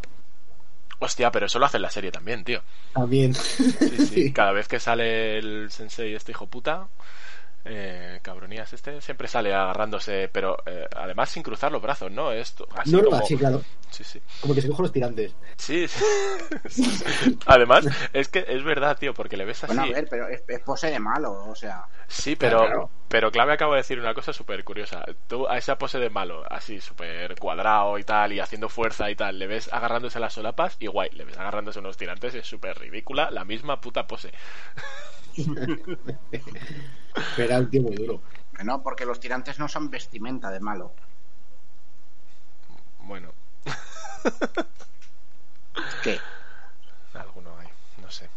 Hostia, 1.03 1.31
pero 1.31 1.47
eso 1.47 1.57
lo 1.57 1.65
hace 1.65 1.77
en 1.77 1.81
la 1.81 1.89
serie 1.89 2.11
también, 2.11 2.43
tío. 2.43 2.61
También. 2.93 3.33
Sí, 3.33 4.05
sí. 4.05 4.33
Cada 4.33 4.51
vez 4.51 4.67
que 4.67 4.79
sale 4.79 5.39
el 5.39 5.71
sensei 5.71 6.13
este 6.13 6.31
hijo 6.31 6.45
puta, 6.45 6.89
eh, 7.65 8.19
cabronías 8.21 8.71
este, 8.73 9.01
siempre 9.01 9.27
sale 9.27 9.53
agarrándose, 9.53 10.29
pero 10.31 10.57
eh, 10.65 10.87
además 10.95 11.29
sin 11.29 11.43
cruzar 11.43 11.71
los 11.71 11.81
brazos, 11.81 12.11
¿no? 12.11 12.31
Esto, 12.31 12.67
así 12.75 12.91
No, 12.91 12.99
no, 12.99 13.05
como... 13.05 13.17
así, 13.17 13.37
claro. 13.37 13.61
Sí, 13.89 14.03
sí. 14.03 14.21
Como 14.39 14.53
que 14.55 14.61
se 14.61 14.69
cogen 14.69 14.83
los 14.83 14.91
tirantes. 14.93 15.35
Sí, 15.57 15.87
sí. 16.69 17.37
Además, 17.45 17.85
es 18.13 18.29
que 18.29 18.45
es 18.47 18.63
verdad, 18.63 18.97
tío, 18.97 19.13
porque 19.13 19.35
le 19.37 19.45
ves 19.45 19.63
así. 19.63 19.75
Bueno, 19.75 19.91
a 19.91 19.95
ver, 19.95 20.07
pero 20.09 20.27
es, 20.29 20.43
es 20.47 20.59
pose 20.61 20.89
de 20.89 20.99
malo, 20.99 21.33
o 21.49 21.55
sea. 21.55 21.85
Sí, 22.07 22.35
pero, 22.35 22.59
Claro. 22.59 22.89
pero 23.09 23.31
Clave 23.31 23.53
acaba 23.53 23.75
de 23.75 23.81
decir 23.81 23.99
una 23.99 24.13
cosa 24.13 24.31
súper 24.33 24.63
curiosa. 24.63 25.03
Tú 25.27 25.47
a 25.47 25.57
esa 25.57 25.77
pose 25.77 25.99
de 25.99 26.09
malo, 26.09 26.43
así 26.49 26.79
súper 26.81 27.35
cuadrado 27.37 27.97
y 27.99 28.03
tal, 28.03 28.31
y 28.33 28.39
haciendo 28.39 28.69
fuerza 28.69 29.09
y 29.11 29.15
tal, 29.15 29.37
le 29.39 29.47
ves 29.47 29.71
agarrándose 29.71 30.17
a 30.17 30.21
las 30.21 30.33
solapas 30.33 30.77
y 30.79 30.87
guay, 30.87 31.09
le 31.11 31.25
ves 31.25 31.37
agarrándose 31.37 31.79
a 31.79 31.81
unos 31.81 31.97
tirantes, 31.97 32.33
es 32.35 32.47
súper 32.47 32.79
ridícula, 32.79 33.29
la 33.31 33.43
misma 33.45 33.81
puta 33.81 34.07
pose. 34.07 34.31
Pero 37.35 37.37
era 37.49 37.59
un 37.59 37.69
tío 37.69 37.81
muy 37.81 37.95
duro. 37.95 38.21
Que 38.55 38.63
no, 38.63 38.81
porque 38.81 39.05
los 39.05 39.19
tirantes 39.19 39.59
no 39.59 39.67
son 39.67 39.89
vestimenta 39.89 40.49
de 40.51 40.59
malo. 40.59 40.93
Bueno, 42.99 43.33
¿Qué? 46.03 46.19
alguno 47.13 47.57
hay, 47.57 47.67
no 48.01 48.09
sé. 48.09 48.29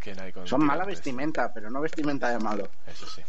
¿Quién 0.00 0.20
hay 0.20 0.32
con 0.32 0.46
Son 0.46 0.64
mala 0.64 0.84
vestimenta, 0.84 1.52
pero 1.52 1.70
no 1.70 1.80
vestimenta 1.80 2.28
de 2.30 2.38
malo. 2.38 2.68
Eso 2.86 3.06
sí. 3.06 3.22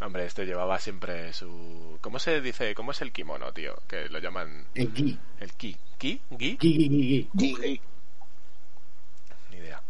Hombre, 0.00 0.26
este 0.26 0.44
llevaba 0.44 0.78
siempre 0.78 1.32
su... 1.32 1.98
¿Cómo 2.02 2.18
se 2.18 2.40
dice? 2.42 2.74
¿Cómo 2.74 2.90
es 2.90 3.00
el 3.00 3.12
kimono, 3.12 3.52
tío? 3.52 3.76
Que 3.88 4.08
lo 4.10 4.18
llaman 4.18 4.66
El 4.74 4.92
ki. 4.92 5.18
el 5.40 5.52
ki. 5.54 5.76
¿Ki? 5.98 6.20
¿Gi? 6.38 6.58
Ki, 6.58 6.68
ki, 6.76 6.88
ki, 6.88 6.90
ki. 6.90 7.30
Sí, 7.38 7.56
sí. 7.62 7.80
Ni 9.50 9.56
idea. 9.56 9.80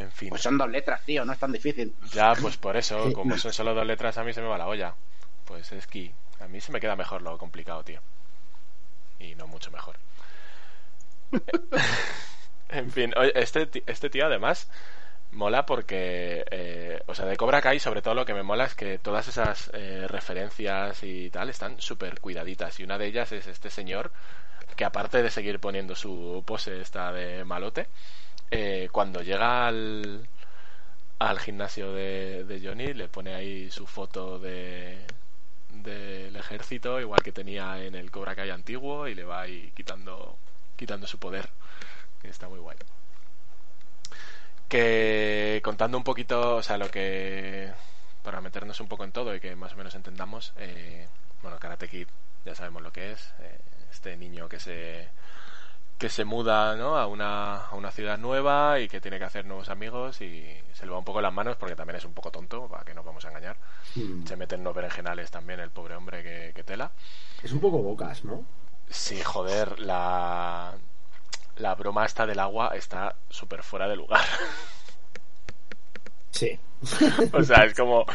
En 0.00 0.10
fin. 0.10 0.30
Pues 0.30 0.40
son 0.40 0.56
dos 0.56 0.70
letras, 0.70 1.02
tío, 1.04 1.24
no 1.24 1.32
es 1.32 1.38
tan 1.38 1.52
difícil. 1.52 1.94
Ya, 2.12 2.34
pues 2.34 2.56
por 2.56 2.76
eso, 2.76 3.12
como 3.14 3.36
son 3.36 3.52
solo 3.52 3.74
dos 3.74 3.86
letras, 3.86 4.16
a 4.16 4.24
mí 4.24 4.32
se 4.32 4.40
me 4.40 4.48
va 4.48 4.56
la 4.56 4.66
olla. 4.66 4.94
Pues 5.44 5.72
es 5.72 5.86
que 5.86 6.12
a 6.40 6.48
mí 6.48 6.60
se 6.60 6.72
me 6.72 6.80
queda 6.80 6.96
mejor 6.96 7.22
lo 7.22 7.36
complicado, 7.36 7.84
tío. 7.84 8.00
Y 9.18 9.34
no 9.34 9.46
mucho 9.46 9.70
mejor. 9.70 9.96
en 12.70 12.90
fin, 12.90 13.12
oye, 13.16 13.32
este, 13.34 13.68
este 13.86 14.10
tío 14.10 14.26
además 14.26 14.70
mola 15.32 15.64
porque, 15.66 16.44
eh, 16.50 17.00
o 17.06 17.14
sea, 17.14 17.26
de 17.26 17.36
Cobra 17.36 17.60
Kai 17.60 17.78
sobre 17.78 18.02
todo 18.02 18.14
lo 18.14 18.24
que 18.24 18.34
me 18.34 18.42
mola 18.42 18.64
es 18.64 18.74
que 18.74 18.98
todas 18.98 19.28
esas 19.28 19.70
eh, 19.74 20.06
referencias 20.08 21.02
y 21.02 21.30
tal 21.30 21.50
están 21.50 21.80
súper 21.80 22.20
cuidaditas. 22.20 22.80
Y 22.80 22.84
una 22.84 22.98
de 22.98 23.06
ellas 23.06 23.30
es 23.32 23.46
este 23.46 23.70
señor 23.70 24.10
que 24.76 24.84
aparte 24.84 25.22
de 25.22 25.30
seguir 25.30 25.60
poniendo 25.60 25.94
su 25.94 26.42
pose 26.46 26.80
esta 26.80 27.12
de 27.12 27.44
malote, 27.44 27.88
eh, 28.50 28.88
cuando 28.92 29.22
llega 29.22 29.66
al, 29.66 30.28
al 31.18 31.38
gimnasio 31.38 31.92
de, 31.92 32.60
Johnny 32.64 32.94
le 32.94 33.08
pone 33.08 33.34
ahí 33.34 33.70
su 33.70 33.86
foto 33.86 34.38
de 34.38 34.98
del 35.70 36.34
ejército 36.36 37.00
igual 37.00 37.22
que 37.22 37.32
tenía 37.32 37.82
en 37.82 37.94
el 37.94 38.10
Cobra 38.10 38.34
Kai 38.34 38.50
antiguo 38.50 39.06
y 39.08 39.14
le 39.14 39.24
va 39.24 39.42
ahí 39.42 39.72
quitando 39.74 40.36
quitando 40.76 41.06
su 41.06 41.18
poder. 41.18 41.48
Está 42.22 42.48
muy 42.48 42.58
guay. 42.58 42.76
Que 44.68 45.60
contando 45.64 45.96
un 45.98 46.04
poquito 46.04 46.56
o 46.56 46.62
sea 46.62 46.78
lo 46.78 46.90
que 46.90 47.72
para 48.22 48.40
meternos 48.40 48.80
un 48.80 48.88
poco 48.88 49.04
en 49.04 49.12
todo 49.12 49.34
y 49.34 49.40
que 49.40 49.56
más 49.56 49.72
o 49.72 49.76
menos 49.76 49.94
entendamos 49.94 50.52
eh, 50.56 51.08
bueno 51.42 51.58
Karate 51.58 51.88
Kid 51.88 52.06
ya 52.44 52.54
sabemos 52.54 52.82
lo 52.82 52.92
que 52.92 53.12
es 53.12 53.32
eh, 53.40 53.58
este 53.90 54.16
niño 54.16 54.48
que 54.48 54.60
se 54.60 55.08
que 56.00 56.08
se 56.08 56.24
muda 56.24 56.74
¿no? 56.76 56.96
a, 56.96 57.06
una, 57.06 57.66
a 57.66 57.74
una 57.76 57.90
ciudad 57.92 58.18
nueva 58.18 58.80
y 58.80 58.88
que 58.88 59.00
tiene 59.02 59.18
que 59.18 59.24
hacer 59.26 59.44
nuevos 59.44 59.68
amigos 59.68 60.20
y 60.22 60.44
se 60.72 60.86
le 60.86 60.92
va 60.92 60.98
un 60.98 61.04
poco 61.04 61.20
las 61.20 61.32
manos 61.32 61.56
porque 61.56 61.76
también 61.76 61.96
es 61.98 62.04
un 62.06 62.14
poco 62.14 62.30
tonto, 62.32 62.66
para 62.68 62.84
que 62.84 62.94
nos 62.94 63.04
vamos 63.04 63.22
a 63.24 63.28
engañar. 63.28 63.56
Mm. 63.94 64.26
Se 64.26 64.34
mete 64.36 64.54
en 64.54 64.62
unos 64.62 64.74
berenjenales 64.74 65.30
también 65.30 65.60
el 65.60 65.70
pobre 65.70 65.94
hombre 65.94 66.22
que, 66.22 66.52
que 66.54 66.64
tela. 66.64 66.90
Es 67.42 67.52
un 67.52 67.60
poco 67.60 67.78
bocas, 67.82 68.24
¿no? 68.24 68.44
Sí, 68.88 69.22
joder, 69.22 69.78
la, 69.78 70.72
la 71.56 71.74
broma 71.74 72.06
esta 72.06 72.24
del 72.26 72.40
agua 72.40 72.72
está 72.74 73.14
súper 73.28 73.62
fuera 73.62 73.86
de 73.86 73.96
lugar. 73.96 74.24
Sí. 76.30 76.58
o 77.32 77.42
sea, 77.42 77.64
es 77.64 77.74
como... 77.74 78.06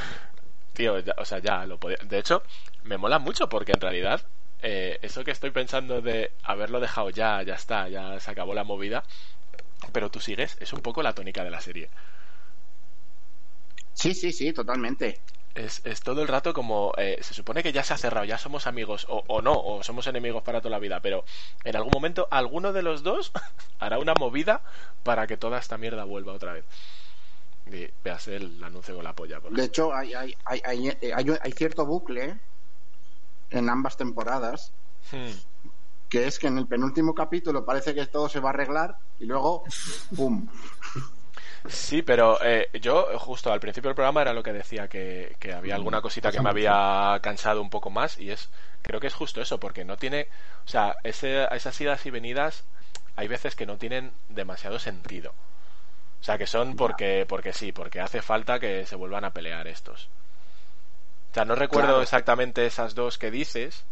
Tío, 0.74 1.00
ya- 1.00 1.15
o 1.17 1.26
sea, 1.26 1.39
ya 1.39 1.65
lo 1.65 1.78
podía... 1.80 1.98
De 2.04 2.17
hecho, 2.17 2.43
me 2.84 2.98
mola 2.98 3.19
mucho 3.19 3.48
porque 3.48 3.74
en 3.74 3.82
realidad 3.82 4.21
eh, 4.65 4.99
eso 5.04 5.23
que 5.25 5.32
estoy 5.32 5.51
pensando 5.51 6.01
de 6.01 6.38
haberlo 6.43 6.80
dejado 6.82 7.10
ya, 7.12 7.43
ya 7.43 7.56
está, 7.56 7.89
ya 7.89 8.19
se 8.19 8.32
acabó 8.32 8.54
la 8.56 8.65
movida, 8.65 9.06
pero 9.93 10.12
tú 10.12 10.19
sigues, 10.21 10.58
es 10.62 10.73
un 10.73 10.82
poco 10.82 11.04
la 11.04 11.13
tónica 11.15 11.43
de 11.43 11.51
la 11.51 11.62
serie. 11.62 11.91
Sí, 13.93 14.13
sí, 14.13 14.32
sí, 14.32 14.54
totalmente. 14.54 15.25
Es, 15.54 15.82
es 15.86 16.04
todo 16.04 16.21
el 16.21 16.28
rato 16.28 16.54
como 16.54 16.91
eh, 16.97 17.17
se 17.21 17.34
supone 17.34 17.63
que 17.63 17.71
ya 17.71 17.82
se 17.84 17.93
ha 17.93 17.97
cerrado, 17.97 18.25
ya 18.25 18.38
somos 18.38 18.67
amigos 18.67 19.06
o, 19.10 19.23
o 19.30 19.41
no, 19.41 19.54
o 19.58 19.84
somos 19.84 20.06
enemigos 20.08 20.43
para 20.43 20.60
toda 20.60 20.71
la 20.71 20.80
vida, 20.80 21.01
pero 21.01 21.23
en 21.63 21.75
algún 21.78 21.93
momento 21.93 22.28
alguno 22.30 22.73
de 22.73 22.82
los 22.84 23.04
dos 23.04 23.32
hará 23.80 23.97
una 23.99 24.15
movida 24.15 24.63
para 25.04 25.28
que 25.28 25.38
toda 25.38 25.58
esta 25.60 25.78
mierda 25.78 26.04
vuelva 26.04 26.34
otra 26.34 26.51
vez. 26.54 26.65
Y 27.65 27.89
veas 28.04 28.28
el 28.28 28.63
anuncio 28.63 28.95
con 28.95 29.04
la 29.04 29.15
polla. 29.15 29.41
por 29.41 29.54
De 29.54 29.63
hecho, 29.65 29.93
hay, 29.93 30.13
hay, 30.13 30.34
hay, 30.45 30.62
hay, 30.65 30.88
eh, 30.89 31.12
hay- 31.15 31.25
hay 31.41 31.51
cierto 31.51 31.86
bucle 31.86 32.39
en 33.49 33.69
ambas 33.69 33.97
temporadas 33.97 34.71
Hmm. 35.12 35.29
que 36.10 36.25
es 36.25 36.39
que 36.39 36.47
en 36.47 36.58
el 36.58 36.67
penúltimo 36.67 37.13
capítulo 37.13 37.63
parece 37.63 37.93
que 37.93 38.08
todo 38.08 38.27
se 38.27 38.39
va 38.39 38.49
a 38.49 38.53
arreglar 38.53 38.97
y 39.19 39.25
luego, 39.25 39.63
¡pum! 40.15 40.47
Sí, 41.67 42.03
pero 42.03 42.38
eh, 42.43 42.69
yo 42.79 43.08
justo 43.17 43.51
al 43.51 43.60
principio 43.60 43.89
del 43.89 43.95
programa 43.95 44.21
era 44.21 44.34
lo 44.34 44.43
que 44.43 44.53
decía, 44.53 44.88
que, 44.88 45.36
que 45.39 45.53
había 45.53 45.75
alguna 45.75 46.01
cosita 46.01 46.31
que 46.31 46.39
me 46.41 46.49
había 46.49 47.19
cansado 47.21 47.62
un 47.62 47.71
poco 47.71 47.89
más 47.89 48.19
y 48.19 48.29
es, 48.29 48.49
creo 48.84 48.99
que 48.99 49.08
es 49.08 49.13
justo 49.15 49.41
eso, 49.41 49.60
porque 49.60 49.84
no 49.84 49.97
tiene, 49.97 50.27
o 50.65 50.69
sea, 50.69 50.95
ese, 51.03 51.47
esas 51.51 51.79
idas 51.81 52.05
y 52.05 52.12
venidas 52.12 52.63
hay 53.15 53.27
veces 53.27 53.55
que 53.55 53.65
no 53.65 53.77
tienen 53.77 54.12
demasiado 54.29 54.77
sentido. 54.77 55.34
O 56.21 56.23
sea, 56.23 56.38
que 56.38 56.47
son 56.47 56.75
porque, 56.75 57.25
porque 57.27 57.53
sí, 57.53 57.71
porque 57.71 57.99
hace 57.99 58.21
falta 58.21 58.60
que 58.60 58.86
se 58.86 58.95
vuelvan 58.95 59.25
a 59.25 59.31
pelear 59.34 59.67
estos. 59.67 60.10
O 61.36 61.38
sea, 61.38 61.43
no 61.45 61.54
recuerdo 61.56 61.88
Claro. 61.89 62.02
exactamente 62.02 62.65
esas 62.65 62.95
dos 62.95 63.17
que 63.17 63.30
dices. 63.30 63.86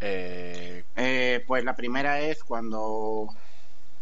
Eh, 0.00 0.84
Eh, 0.96 1.44
pues 1.46 1.64
la 1.64 1.74
primera 1.76 2.20
es 2.20 2.42
cuando 2.44 3.28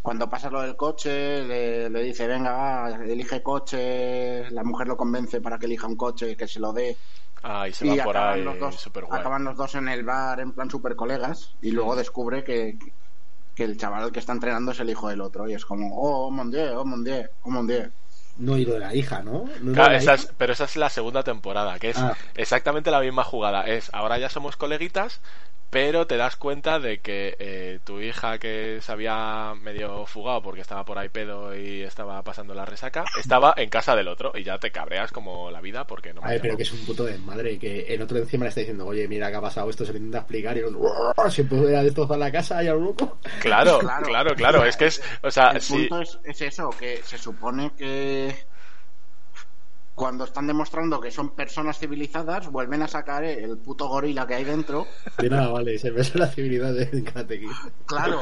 cuando 0.01 0.29
pasa 0.29 0.49
lo 0.51 0.61
del 0.61 0.75
coche, 0.75 1.43
le, 1.45 1.89
le 1.89 2.03
dice, 2.03 2.27
venga, 2.27 2.51
va, 2.53 2.89
elige 3.05 3.41
coche, 3.43 4.49
la 4.51 4.63
mujer 4.63 4.87
lo 4.87 4.97
convence 4.97 5.41
para 5.41 5.57
que 5.57 5.65
elija 5.65 5.87
un 5.87 5.95
coche, 5.97 6.37
que 6.37 6.47
se 6.47 6.59
lo 6.59 6.73
dé. 6.73 6.97
ah, 7.43 7.67
y 7.67 7.73
se 7.73 7.87
y 7.87 7.97
va 7.97 8.03
por 8.03 8.17
ahí 8.17 8.43
los, 8.43 8.59
dos, 8.59 8.87
acaban 9.11 9.43
los 9.43 9.57
dos 9.57 9.75
en 9.75 9.87
el 9.89 10.03
bar 10.03 10.39
en 10.41 10.53
plan 10.53 10.69
super 10.69 10.95
colegas 10.95 11.55
y 11.61 11.71
luego 11.71 11.95
descubre 11.95 12.43
que, 12.43 12.77
que 13.55 13.63
el 13.63 13.77
chaval 13.77 14.11
que 14.11 14.19
está 14.19 14.33
entrenando 14.33 14.71
es 14.71 14.79
el 14.79 14.89
hijo 14.89 15.09
del 15.09 15.21
otro 15.21 15.47
y 15.49 15.53
es 15.53 15.65
como, 15.65 15.95
oh, 15.97 16.31
mon 16.31 16.51
dieu, 16.51 16.77
oh, 16.77 16.85
mon 16.85 17.03
dieu, 17.03 17.27
oh, 17.41 17.49
mon 17.51 17.67
dieu. 17.67 17.91
No, 18.37 18.57
y 18.57 18.65
lo 18.65 18.73
de 18.73 18.79
la 18.79 18.93
hija, 18.93 19.21
¿no? 19.23 19.45
¿No 19.45 19.51
es 19.53 19.61
lo 19.61 19.73
Claro, 19.73 19.95
esa 19.95 20.13
hija? 20.15 20.23
es- 20.25 20.33
pero 20.37 20.53
esa 20.53 20.65
es 20.65 20.75
la 20.75 20.89
segunda 20.89 21.23
temporada, 21.23 21.79
que 21.79 21.91
es 21.91 21.97
Ah. 21.97 22.15
exactamente 22.35 22.91
la 22.91 22.99
misma 22.99 23.23
jugada. 23.23 23.63
Es 23.63 23.89
ahora 23.93 24.17
ya 24.17 24.29
somos 24.29 24.57
coleguitas, 24.57 25.21
pero 25.69 26.07
te 26.07 26.17
das 26.17 26.35
cuenta 26.35 26.79
de 26.79 26.99
que 26.99 27.35
eh, 27.39 27.79
tu 27.83 27.99
hija 27.99 28.37
que 28.39 28.79
se 28.81 28.91
había 28.91 29.53
medio 29.61 30.05
fugado 30.05 30.41
porque 30.41 30.61
estaba 30.61 30.85
por 30.85 30.97
ahí 30.97 31.09
pedo 31.09 31.55
y 31.55 31.81
estaba 31.81 32.21
pasando 32.23 32.53
la 32.53 32.65
resaca, 32.65 33.03
estaba 33.19 33.53
en 33.57 33.69
casa 33.69 33.95
del 33.95 34.07
otro 34.07 34.31
y 34.35 34.43
ya 34.43 34.57
te 34.57 34.71
cabreas 34.71 35.11
como 35.11 35.51
la 35.51 35.61
vida 35.61 35.85
porque 35.85 36.13
no 36.13 36.21
me 36.21 36.27
A 36.27 36.31
ver, 36.31 36.41
pero 36.41 36.57
que 36.57 36.63
es 36.63 36.71
un 36.71 36.85
puto 36.85 37.03
desmadre. 37.03 37.57
Que 37.59 37.93
el 37.93 38.01
otro 38.01 38.17
encima 38.17 38.45
le 38.45 38.49
está 38.49 38.61
diciendo, 38.61 38.85
oye, 38.85 39.07
mira 39.07 39.29
qué 39.29 39.35
ha 39.37 39.41
pasado 39.41 39.69
esto, 39.69 39.85
se 39.85 39.91
lo 39.91 39.97
intenta 39.97 40.19
explicar 40.19 40.55
y 40.55 40.59
el 40.61 40.65
otro, 40.75 41.13
se 41.29 41.43
puede 41.43 41.83
destrozar 41.83 42.17
la 42.17 42.31
casa 42.31 42.63
y 42.63 42.67
al 42.67 42.79
loco. 42.79 43.17
Claro, 43.41 43.79
Claro. 43.79 44.05
claro, 44.07 44.35
claro, 44.35 44.65
es 44.65 44.77
que 44.77 44.85
es, 44.87 45.01
o 45.23 45.31
sea, 45.31 45.49
el 45.51 45.61
sí, 45.61 45.87
punto 45.87 46.01
es, 46.01 46.19
es 46.23 46.41
eso, 46.41 46.69
que 46.69 47.01
se 47.03 47.17
supone 47.17 47.71
que 47.77 48.35
cuando 49.95 50.25
están 50.25 50.45
demostrando 50.45 50.99
que 50.99 51.09
son 51.09 51.29
personas 51.35 51.79
civilizadas, 51.79 52.49
vuelven 52.51 52.81
a 52.83 52.87
sacar 52.89 53.23
el 53.23 53.57
puto 53.57 53.87
gorila 53.87 54.27
que 54.27 54.35
hay 54.35 54.43
dentro. 54.43 54.85
De 55.17 55.29
nada, 55.29 55.47
vale, 55.47 55.79
se 55.79 55.89
ve 55.89 56.05
la 56.15 56.27
civilidad 56.27 56.73
de 56.73 57.01
Karate 57.03 57.39
Kid. 57.39 57.49
Claro, 57.85 58.21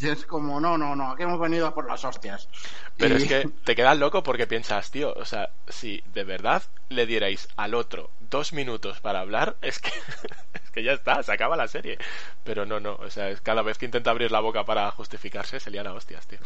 y 0.00 0.08
es 0.08 0.26
como, 0.26 0.60
no, 0.60 0.76
no, 0.76 0.96
no, 0.96 1.12
aquí 1.12 1.22
hemos 1.22 1.38
venido 1.38 1.68
a 1.68 1.74
por 1.74 1.88
las 1.88 2.04
hostias. 2.04 2.48
Pero 2.96 3.16
Y- 3.16 3.22
es 3.22 3.28
que 3.28 3.48
te 3.64 3.76
quedas 3.76 3.96
loco 3.96 4.24
porque 4.24 4.48
piensas, 4.48 4.90
tío, 4.90 5.12
o 5.14 5.24
sea, 5.24 5.50
si 5.68 6.02
de 6.12 6.24
verdad 6.24 6.64
le 6.88 7.06
dierais 7.06 7.48
al 7.56 7.74
otro 7.74 8.10
dos 8.30 8.52
minutos 8.52 9.00
para 9.00 9.20
hablar, 9.20 9.56
es 9.62 9.78
que, 9.78 9.90
es 10.54 10.70
que 10.72 10.82
ya 10.82 10.92
está, 10.92 11.22
se 11.22 11.30
acaba 11.32 11.56
la 11.56 11.68
serie. 11.68 11.96
Pero 12.42 12.66
no, 12.66 12.80
no, 12.80 12.94
o 12.96 13.08
sea, 13.08 13.28
es 13.30 13.40
cada 13.40 13.62
vez 13.62 13.78
que 13.78 13.84
intenta 13.86 14.10
abrir 14.10 14.32
la 14.32 14.40
boca 14.40 14.64
para 14.64 14.90
justificarse, 14.90 15.60
se 15.60 15.70
lían 15.70 15.86
a 15.86 15.92
hostias, 15.92 16.26
tío. 16.26 16.40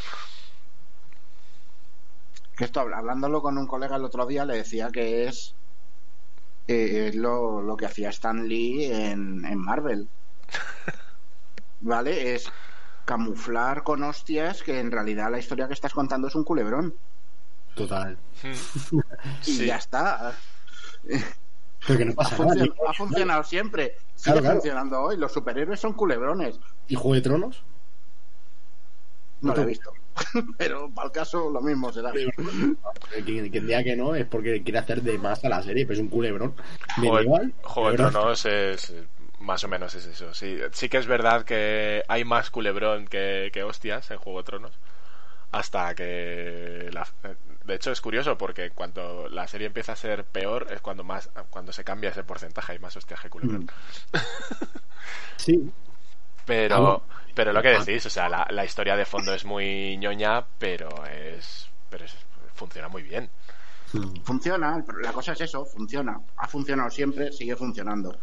Que 2.59 2.65
esto, 2.65 2.81
habl- 2.83 2.95
hablándolo 2.97 3.41
con 3.41 3.57
un 3.57 3.67
colega 3.67 3.97
el 3.97 4.05
otro 4.05 4.27
día, 4.27 4.45
le 4.45 4.57
decía 4.57 4.91
que 4.91 5.27
es, 5.29 5.55
eh, 6.67 7.07
es 7.09 7.15
lo, 7.15 7.63
lo 7.63 7.77
que 7.77 7.87
hacía 7.87 8.11
Stan 8.11 8.47
Lee 8.49 8.87
en, 8.93 9.45
en 9.45 9.59
Marvel. 9.59 10.09
¿Vale? 11.81 12.35
Es 12.35 12.51
camuflar 13.05 13.85
con 13.85 14.03
hostias 14.03 14.63
que 14.63 14.81
en 14.81 14.91
realidad 14.91 15.31
la 15.31 15.39
historia 15.39 15.69
que 15.69 15.75
estás 15.75 15.95
contando 15.95 16.29
es 16.29 16.35
un 16.35 16.45
culebrón. 16.45 16.95
Total. 17.75 18.19
Hmm. 18.43 19.01
Y 19.47 19.53
Sí. 19.53 19.67
ya 19.67 19.77
está. 19.77 20.33
Pero 21.87 21.99
que 21.99 22.05
no 22.05 22.13
Ha, 22.13 22.15
pasa 22.17 22.31
nada. 22.39 22.45
funcionado, 22.49 22.75
ni- 22.83 22.89
ha 22.89 22.93
funcionado 22.93 23.45
siempre. 23.45 23.97
Sigue 24.15 24.33
Claro, 24.33 24.41
claro. 24.41 24.55
funcionando 24.57 25.01
hoy. 25.03 25.17
Los 25.17 25.33
superhéroes 25.33 25.81
son 25.81 25.93
culebrones. 25.95 26.59
¿Y 26.89 26.95
Juego 26.97 27.15
de 27.15 27.21
Tronos? 27.21 27.63
No 29.41 29.55
lo 29.55 29.63
he 29.63 29.67
visto. 29.67 29.93
Pero 30.59 30.91
para 30.95 31.07
el 31.07 31.13
caso 31.13 31.51
lo 31.51 31.61
mismo 31.61 31.93
será. 31.93 32.13
Quien, 33.25 33.51
quien 33.51 33.67
diga 33.67 33.83
que 33.85 33.97
no 33.97 34.15
es 34.15 34.27
porque 34.27 34.63
quiere 34.63 34.79
hacer 34.79 35.03
de 35.03 35.19
más 35.19 35.45
a 35.45 35.49
la 35.49 35.63
serie, 35.63 35.85
pero 35.87 35.95
es 35.95 36.01
un 36.01 36.09
culebrón. 36.09 36.55
Juego, 36.97 37.15
Medieval, 37.15 37.55
Juego 37.63 37.91
de 37.91 37.97
culebrón. 37.97 38.13
Tronos 38.13 38.47
es 38.47 38.95
más 39.41 39.63
o 39.65 39.69
menos 39.69 39.95
es 39.95 40.07
eso. 40.07 40.35
Sí, 40.35 40.59
sí 40.73 40.89
que 40.89 40.97
es 40.99 41.07
verdad 41.07 41.45
que 41.45 42.03
hay 42.09 42.25
más 42.25 42.51
culebrón 42.51 43.07
que, 43.07 43.51
que 43.53 43.63
hostias 43.63 44.11
en 44.11 44.19
Juego 44.19 44.39
de 44.41 44.45
Tronos. 44.45 44.73
Hasta 45.51 45.95
que 45.95 46.91
la- 46.93 47.09
de 47.65 47.75
hecho 47.75 47.91
es 47.91 48.01
curioso 48.03 48.37
porque 48.37 48.71
cuando 48.71 49.29
la 49.31 49.47
serie 49.49 49.67
empieza 49.69 49.93
a 49.93 49.97
ser 49.97 50.25
peor 50.25 50.67
es 50.71 50.81
cuando 50.83 51.05
más 51.05 51.31
cuando 51.51 51.73
se 51.73 51.85
cambia 51.85 52.11
ese 52.11 52.23
porcentaje 52.25 52.73
hay 52.73 52.79
más 52.79 52.97
hostias 52.97 53.21
que 53.21 53.31
culebrón. 53.31 53.63
Mm. 54.13 54.17
Sí, 55.37 55.71
Pero, 56.45 56.75
Ah, 56.75 56.79
bueno. 56.81 57.03
Pero 57.39 57.53
lo 57.53 57.63
que 57.63 57.69
Ah. 57.69 57.79
decís, 57.85 58.05
o 58.05 58.11
sea, 58.11 58.29
la, 58.29 58.45
la 58.51 58.65
historia 58.65 58.97
de 58.97 59.05
fondo 59.05 59.33
es 59.33 59.45
muy 59.45 59.97
ñoña, 59.97 60.45
pero 60.59 60.89
es, 61.07 61.69
pero 61.89 62.05
es- 62.05 62.17
funciona 62.55 62.89
muy 62.89 63.05
bien. 63.05 63.31
Funciona. 64.25 64.83
pero 64.85 64.99
La 64.99 65.13
cosa 65.13 65.33
es 65.35 65.41
eso. 65.43 65.65
Funciona. 65.65 66.21
Ha 66.37 66.49
funcionado 66.49 66.91
siempre. 66.91 67.31
Sigue 67.31 67.55
funcionando. 67.55 68.19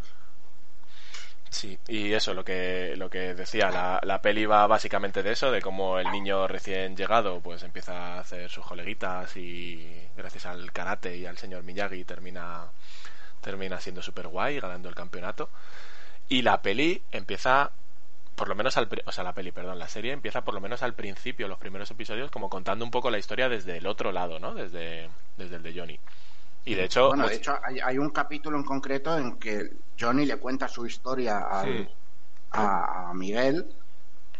Sí, 1.48 1.78
y 1.88 2.12
eso, 2.12 2.34
lo 2.34 2.44
que, 2.44 2.94
lo 2.98 3.08
que 3.08 3.32
decía, 3.34 3.70
la, 3.70 4.00
la 4.02 4.20
peli 4.20 4.44
va 4.44 4.66
básicamente 4.66 5.22
de 5.22 5.32
eso, 5.32 5.50
de 5.50 5.62
cómo 5.62 5.98
el 5.98 6.10
niño 6.10 6.46
recién 6.46 6.94
llegado 6.94 7.40
pues 7.40 7.62
empieza 7.62 8.16
a 8.16 8.20
hacer 8.20 8.50
sus 8.50 8.66
coleguitas 8.66 9.34
y 9.38 10.02
gracias 10.16 10.44
al 10.44 10.70
karate 10.72 11.16
y 11.16 11.24
al 11.24 11.38
señor 11.38 11.62
Miyagi 11.62 12.04
termina, 12.04 12.64
termina 13.40 13.80
siendo 13.80 14.02
super 14.02 14.26
guay, 14.28 14.60
ganando 14.60 14.88
el 14.90 14.94
campeonato. 14.94 15.48
Y 16.28 16.42
la 16.42 16.60
peli 16.60 17.02
empieza, 17.10 17.70
por 18.36 18.48
lo 18.48 18.54
menos 18.54 18.76
al, 18.76 18.88
o 19.06 19.12
sea, 19.12 19.24
la 19.24 19.34
peli, 19.34 19.52
perdón, 19.52 19.78
la 19.78 19.88
serie 19.88 20.12
empieza 20.12 20.44
por 20.44 20.54
lo 20.54 20.60
menos 20.60 20.82
al 20.82 20.94
principio, 20.94 21.48
los 21.48 21.58
primeros 21.58 21.90
episodios, 21.90 22.30
como 22.30 22.50
contando 22.50 22.84
un 22.84 22.90
poco 22.92 23.10
la 23.10 23.18
historia 23.18 23.48
desde 23.48 23.78
el 23.78 23.86
otro 23.86 24.12
lado, 24.12 24.38
¿no? 24.38 24.54
Desde, 24.54 25.10
desde 25.36 25.56
el 25.56 25.62
de 25.62 25.74
Johnny. 25.78 26.00
Y 26.64 26.74
de 26.74 26.84
hecho, 26.84 27.08
Bueno, 27.08 27.28
de 27.28 27.36
hecho, 27.36 27.58
hay, 27.62 27.78
hay 27.80 27.98
un 27.98 28.10
capítulo 28.10 28.56
en 28.58 28.64
concreto 28.64 29.16
en 29.18 29.38
que 29.38 29.70
Johnny 29.98 30.26
le 30.26 30.38
cuenta 30.38 30.68
su 30.68 30.86
historia 30.86 31.38
al- 31.38 31.86
Sí. 31.86 31.88
a, 32.50 33.10
a 33.10 33.14
Miguel 33.14 33.68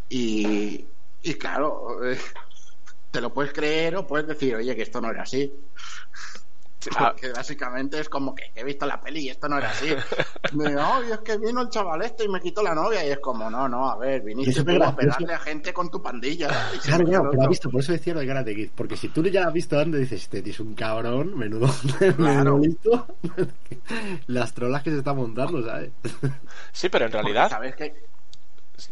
y, 0.09 0.89
y 1.23 1.35
claro, 1.35 1.99
te 3.11 3.21
lo 3.21 3.33
puedes 3.33 3.53
creer 3.53 3.97
o 3.97 4.07
puedes 4.07 4.27
decir, 4.29 4.57
oye, 4.57 4.77
que 4.77 4.83
esto 4.83 5.01
no 5.01 5.11
era 5.11 5.23
así. 5.23 5.53
Ah, 6.97 7.11
Porque 7.13 7.33
básicamente 7.33 7.99
es 8.01 8.09
como 8.09 8.35
que 8.35 8.51
he 8.55 8.63
visto 8.65 8.87
la 8.87 9.01
peli 9.01 9.21
y 9.21 9.29
esto 9.31 9.49
no 9.49 9.59
era 9.59 9.71
así. 9.71 9.89
Me 10.55 10.69
digo, 10.69 10.81
"Ay, 10.83 11.11
es 11.13 11.19
que 11.19 11.37
vino 11.39 11.63
el 11.63 11.69
chaval 11.69 12.03
este 12.03 12.25
y 12.25 12.29
me 12.29 12.41
quitó 12.41 12.63
la 12.63 12.75
novia. 12.75 13.05
Y 13.07 13.11
es 13.11 13.19
como, 13.19 13.49
no, 13.51 13.69
no, 13.69 13.91
a 13.91 13.97
ver, 13.97 14.23
viniste 14.23 14.63
tú 14.65 14.83
a 14.83 14.95
pegarle 14.95 15.35
a 15.35 15.39
gente 15.39 15.73
con 15.73 15.91
tu 15.91 16.03
pandilla. 16.03 16.49
Claro, 16.87 17.05
claro, 17.05 17.31
pero 17.31 17.43
ha 17.43 17.49
visto, 17.49 17.71
por 17.71 17.81
eso 17.81 17.93
decía 17.93 18.15
lo 18.15 18.21
de 18.21 18.27
Karate 18.27 18.55
Kid, 18.55 18.71
porque 18.75 18.97
si 18.97 19.09
tú 19.09 19.23
ya 19.25 19.47
has 19.47 19.53
visto 19.53 19.79
antes, 19.79 20.01
dices, 20.01 20.23
este 20.23 20.43
tío 20.43 20.53
es 20.53 20.61
un 20.61 20.75
cabrón, 20.75 21.37
menudo, 21.37 21.67
Claro. 22.17 22.59
menudo 22.59 23.07
las 24.27 24.53
trolas 24.55 24.83
que 24.83 24.91
se 24.91 24.99
está 24.99 25.13
montando, 25.15 25.65
¿sabes? 25.65 25.91
sí, 26.73 26.89
pero 26.89 27.07
en 27.07 27.11
Porque 27.13 27.23
realidad... 27.23 27.51
sabes 27.51 27.75
que, 27.75 27.95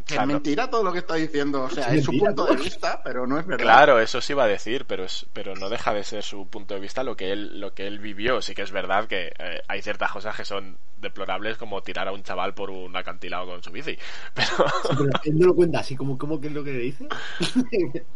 que 0.06 0.16
claro. 0.16 0.22
es 0.22 0.28
mentira 0.28 0.70
todo 0.70 0.82
lo 0.82 0.92
que 0.92 0.98
está 0.98 1.14
diciendo. 1.14 1.62
O 1.64 1.70
sea, 1.70 1.88
Es 1.88 1.98
es 1.98 2.04
su 2.04 2.12
mentira, 2.12 2.34
punto 2.34 2.46
¿no? 2.52 2.58
de 2.58 2.62
vista, 2.64 3.02
pero 3.02 3.26
no 3.26 3.38
es 3.38 3.46
verdad. 3.46 3.64
Claro, 3.64 4.00
eso 4.00 4.20
sí 4.20 4.32
iba 4.32 4.44
a 4.44 4.48
decir, 4.48 4.86
pero 4.86 5.04
es, 5.04 5.26
pero 5.32 5.54
no 5.54 5.68
deja 5.68 5.92
de 5.94 6.04
ser 6.04 6.22
su 6.22 6.46
punto 6.48 6.74
de 6.74 6.80
vista 6.80 7.02
lo 7.02 7.16
que 7.16 7.32
él, 7.32 7.60
lo 7.60 7.74
que 7.74 7.86
él 7.86 7.98
vivió. 7.98 8.40
Sí 8.42 8.54
que 8.54 8.62
es 8.62 8.72
verdad 8.72 9.06
que 9.06 9.32
eh, 9.38 9.62
hay 9.68 9.82
ciertas 9.82 10.10
cosas 10.12 10.36
que 10.36 10.44
son 10.44 10.78
deplorables 10.98 11.58
como 11.58 11.82
tirar 11.82 12.08
a 12.08 12.12
un 12.12 12.22
chaval 12.22 12.54
por 12.54 12.70
un 12.70 12.96
acantilado 12.96 13.46
con 13.46 13.62
su 13.62 13.70
bici. 13.70 13.98
Pero 14.34 14.46
Sí, 14.88 14.94
pero 14.96 15.10
él 15.24 15.38
no 15.38 15.46
lo 15.48 15.54
cuenta 15.54 15.80
así, 15.80 15.96
como, 15.96 16.16
como 16.18 16.40
que 16.40 16.46
es 16.48 16.52
lo 16.52 16.64
que 16.64 16.72
le 16.72 16.78
dice. 16.78 17.06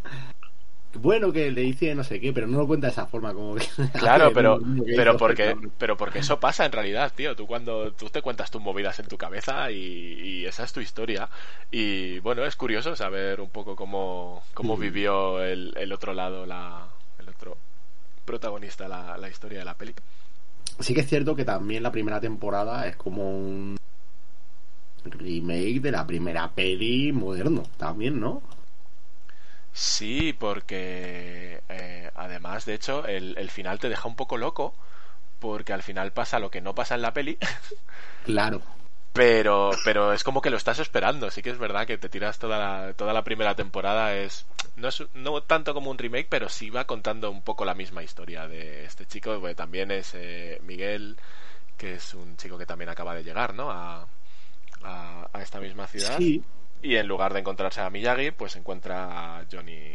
bueno, 0.95 1.33
que 1.33 1.51
le 1.51 1.61
dice 1.63 1.95
no 1.95 2.03
sé 2.03 2.19
qué, 2.21 2.33
pero 2.33 2.47
no 2.47 2.59
lo 2.59 2.67
cuenta 2.67 2.87
de 2.87 2.93
esa 2.93 3.07
forma, 3.07 3.33
como 3.35 3.55
que... 3.57 3.65
claro, 3.99 4.33
pero, 4.33 4.59
pero 4.97 5.17
porque, 5.17 5.57
pero 5.79 5.97
porque 5.97 6.21
eso 6.21 6.41
pasa 6.41 6.65
en 6.65 6.73
realidad, 6.73 7.13
tío. 7.15 7.37
Tú 7.37 7.47
cuando 7.47 7.93
tú 7.93 8.09
te 8.11 8.23
cuentas 8.23 8.51
tus 8.51 8.61
movidas 8.63 8.99
en 8.99 9.07
tu 9.07 9.17
cabeza 9.19 9.71
y, 9.71 9.77
y 9.77 10.47
esa 10.47 10.65
es 10.65 10.73
tu 10.73 10.81
historia. 10.81 11.29
Y 11.71 12.19
bueno, 12.21 12.45
es 12.45 12.57
curioso 12.57 12.97
saber 12.97 13.41
un 13.41 13.51
poco 13.51 13.77
cómo, 13.77 14.43
cómo 14.55 14.77
Mm. 14.77 14.81
vivió 14.81 15.43
el, 15.45 15.73
el 15.77 15.93
otro 15.93 16.15
lado, 16.15 16.47
la, 16.47 16.87
el 17.19 17.29
otro 17.29 17.57
protagonista, 18.25 18.89
la, 18.89 19.17
la 19.19 19.29
historia 19.29 19.59
de 19.61 19.65
la 19.65 19.75
peli. 19.75 19.95
Sí 20.81 20.95
que 20.95 21.01
es 21.01 21.09
cierto 21.09 21.35
que 21.35 21.45
también 21.45 21.83
la 21.83 21.91
primera 21.93 22.21
temporada 22.21 22.87
es 22.87 22.97
como 22.97 23.29
un 23.31 23.77
remake 25.05 25.81
de 25.81 25.91
la 25.91 26.07
primera 26.07 26.51
peli 26.51 27.13
moderno, 27.13 27.63
también, 27.77 28.21
¿no? 28.21 28.43
Sí, 29.81 30.33
porque 30.33 31.63
eh, 31.69 32.11
además, 32.15 32.65
de 32.65 32.75
hecho, 32.75 33.07
el, 33.07 33.37
el 33.39 33.51
final 33.51 33.79
te 33.79 33.89
deja 33.89 34.09
un 34.09 34.17
poco 34.17 34.37
loco, 34.37 34.75
porque 35.41 35.73
al 35.73 35.83
final 35.83 36.13
pasa 36.13 36.39
lo 36.41 36.51
que 36.51 36.61
no 36.63 36.75
pasa 36.75 36.97
en 36.97 37.03
la 37.03 37.13
peli, 37.15 37.39
Claro. 38.23 38.63
pero, 39.13 39.71
pero 39.83 40.13
es 40.13 40.23
como 40.23 40.41
que 40.41 40.51
lo 40.51 40.57
estás 40.57 40.79
esperando. 40.79 41.31
Sí 41.31 41.43
que 41.43 41.51
es 41.51 41.59
verdad 41.59 41.87
que 41.87 41.99
te 41.99 42.09
tiras 42.09 42.39
toda 42.39 42.59
la, 42.59 42.93
toda 42.95 43.13
la 43.13 43.25
primera 43.25 43.55
temporada, 43.55 44.15
es 44.17 44.47
no, 44.77 44.89
es 44.89 45.03
no 45.15 45.43
tanto 45.43 45.75
como 45.75 45.91
un 45.91 45.99
remake, 45.99 46.29
pero 46.29 46.49
sí 46.49 46.71
va 46.71 46.85
contando 46.87 47.31
un 47.31 47.43
poco 47.43 47.65
la 47.65 47.75
misma 47.75 48.03
historia 48.03 48.47
de 48.47 48.85
este 48.85 49.07
chico, 49.07 49.43
que 49.43 49.55
también 49.55 49.91
es 49.91 50.13
eh, 50.15 50.61
Miguel, 50.63 51.17
que 51.79 51.95
es 51.95 52.15
un 52.15 52.37
chico 52.37 52.59
que 52.59 52.67
también 52.67 52.91
acaba 52.91 53.15
de 53.15 53.25
llegar, 53.25 53.55
¿no? 53.55 53.71
A, 53.71 54.07
a, 54.85 55.29
a 55.33 55.43
esta 55.43 55.61
misma 55.61 55.87
ciudad. 55.89 56.25
Sí, 56.25 56.43
Y 56.83 56.97
en 56.97 57.07
lugar 57.09 57.33
de 57.33 57.41
encontrarse 57.41 57.81
a 57.81 57.91
Miyagi, 57.91 58.31
pues 58.31 58.57
encuentra 58.57 59.39
a 59.39 59.45
Johnny. 59.51 59.95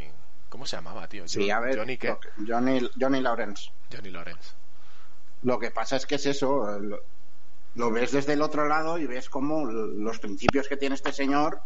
¿Cómo 0.49 0.65
se 0.65 0.75
llamaba, 0.75 1.07
tío? 1.07 1.27
Sí, 1.27 1.49
Jo- 1.49 1.55
a 1.55 1.59
ver, 1.61 1.77
Johnny 1.79 1.97
qué? 1.97 2.09
lo 2.09 2.19
que- 2.19 2.29
Johnny, 2.47 2.89
Johnny 2.99 3.21
Lawrence. 3.21 3.71
Johnny 3.91 4.09
Lawrence. 4.11 4.51
Lo 5.43 5.57
que 5.59 5.71
pasa 5.71 5.95
es 5.95 6.05
que 6.05 6.15
es 6.15 6.25
eso, 6.25 6.79
lo, 6.79 6.99
lo 7.75 7.91
ves 7.91 8.11
desde 8.11 8.33
el 8.33 8.41
otro 8.41 8.67
lado 8.67 8.97
y 8.97 9.07
ves 9.07 9.29
cómo 9.29 9.65
los 9.65 10.19
principios 10.19 10.67
que 10.67 10.77
tiene 10.77 10.95
este 10.95 11.11
señor 11.11 11.59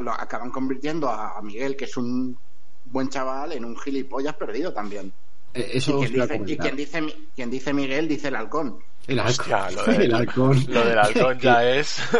lo 0.00 0.12
acaban 0.12 0.50
convirtiendo 0.50 1.08
a, 1.08 1.38
a 1.38 1.42
Miguel, 1.42 1.76
que 1.76 1.84
es 1.86 1.96
un 1.96 2.36
buen 2.84 3.08
chaval, 3.08 3.52
en 3.52 3.64
un 3.64 3.76
gilipollas 3.78 4.34
perdido 4.34 4.72
también. 4.72 5.12
eh, 5.54 5.70
Y 5.74 5.78
eso 5.78 5.98
os 5.98 6.06
quien, 6.10 6.20
dice, 6.20 6.42
y 6.46 6.56
quien 6.58 6.76
dice, 6.76 7.00
Mi- 7.00 7.28
quien 7.34 7.50
dice 7.50 7.72
Miguel 7.72 8.06
dice 8.08 8.28
el 8.28 8.36
halcón. 8.36 8.78
El 9.06 9.20
halcón. 9.20 9.30
Hostia, 9.40 9.70
lo, 9.70 9.84
de- 9.98 10.04
el 10.04 10.14
halcón. 10.14 10.64
lo 10.68 10.84
del 10.84 10.98
halcón 10.98 11.38
ya 11.40 11.64
es. 11.64 12.00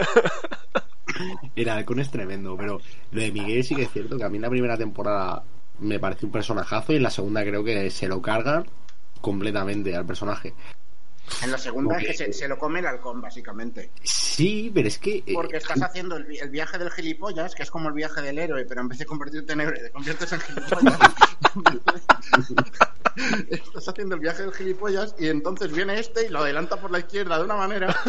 El 1.57 1.69
halcón 1.69 2.01
es 2.01 2.11
tremendo, 2.11 2.57
pero 2.57 2.81
lo 3.12 3.21
de 3.21 3.33
Miguel 3.33 3.64
sí 3.64 3.75
que 3.75 3.83
es 3.83 3.92
cierto 3.92 4.16
que 4.16 4.25
a 4.25 4.29
mí 4.29 4.37
en 4.37 4.42
la 4.42 4.51
primera 4.51 4.77
temporada 4.77 5.42
me 5.81 5.99
parece 5.99 6.27
un 6.27 6.33
personajazo 6.33 6.92
y 6.92 6.97
en 6.97 7.03
la 7.03 7.11
segunda 7.11 7.42
creo 7.42 7.62
que 7.62 7.90
se 7.90 8.09
lo 8.09 8.21
cargan 8.23 8.66
completamente 9.21 9.95
al 9.95 10.07
personaje. 10.07 10.55
En 11.42 11.51
la 11.51 11.59
segunda 11.59 11.99
es 11.99 12.07
que 12.07 12.14
se, 12.14 12.33
se 12.33 12.47
lo 12.49 12.57
come 12.57 12.79
el 12.79 12.87
halcón, 12.87 13.21
básicamente. 13.21 13.90
Sí, 14.05 14.71
pero 14.73 14.87
es 14.87 14.99
que... 14.99 15.25
eh, 15.27 15.33
Porque 15.35 15.57
estás 15.57 15.83
haciendo 15.83 16.16
el, 16.16 16.27
el 16.40 16.51
viaje 16.51 16.79
del 16.79 16.90
gilipollas, 16.90 17.55
que 17.55 17.64
es 17.64 17.71
como 17.71 17.88
el 17.88 17.95
viaje 17.95 18.23
del 18.23 18.38
héroe, 18.38 18.64
pero 18.64 18.81
en 18.81 18.88
vez 18.88 18.99
de 18.99 19.07
convertirte 19.07 19.53
en 19.53 19.61
héroe, 19.61 19.81
te 19.81 19.90
conviertes 19.90 20.33
en 20.33 20.40
gilipollas. 20.40 20.99
estás 23.51 23.88
haciendo 23.88 24.14
el 24.14 24.21
viaje 24.21 24.42
del 24.42 24.53
gilipollas 24.53 25.14
y 25.19 25.29
entonces 25.29 25.73
viene 25.73 25.99
este 25.99 26.27
y 26.27 26.29
lo 26.29 26.40
adelanta 26.40 26.77
por 26.77 26.90
la 26.92 27.01
izquierda 27.01 27.38
de 27.38 27.45
una 27.45 27.57
manera. 27.57 27.95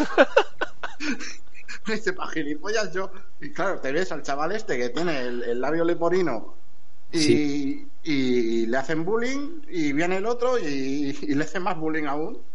Dice, 1.86 2.12
pa' 2.12 2.28
gilipollas 2.28 2.92
yo. 2.92 3.10
Y 3.40 3.52
claro, 3.52 3.80
te 3.80 3.92
ves 3.92 4.12
al 4.12 4.22
chaval 4.22 4.52
este 4.52 4.78
que 4.78 4.90
tiene 4.90 5.20
el, 5.22 5.42
el 5.44 5.60
labio 5.60 5.84
leporino 5.84 6.64
Y, 7.10 7.18
Sí. 7.18 7.88
y 8.02 8.66
le 8.66 8.76
hacen 8.78 9.04
bullying 9.04 9.62
y 9.68 9.92
viene 9.92 10.18
el 10.18 10.26
otro 10.26 10.58
y, 10.58 11.18
y 11.22 11.34
le 11.34 11.44
hace 11.44 11.60
más 11.60 11.78
bullying 11.78 12.06
aún. 12.06 12.46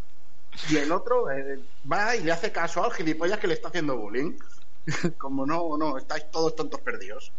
Y 0.66 0.78
el 0.78 0.92
otro 0.92 1.32
eh, 1.32 1.66
va 1.92 2.16
y 2.16 2.24
le 2.24 2.32
hace 2.34 2.52
caso 2.52 2.84
al 2.86 2.94
gilipollas 2.94 3.40
que 3.40 3.48
le 3.48 3.56
está 3.56 3.70
haciendo 3.70 3.98
bullying. 3.98 4.38
Como 5.20 5.46
no, 5.48 5.78
no, 5.78 5.98
estáis 5.98 6.30
todos 6.32 6.56
tontos 6.56 6.82
perdidos. 6.82 7.34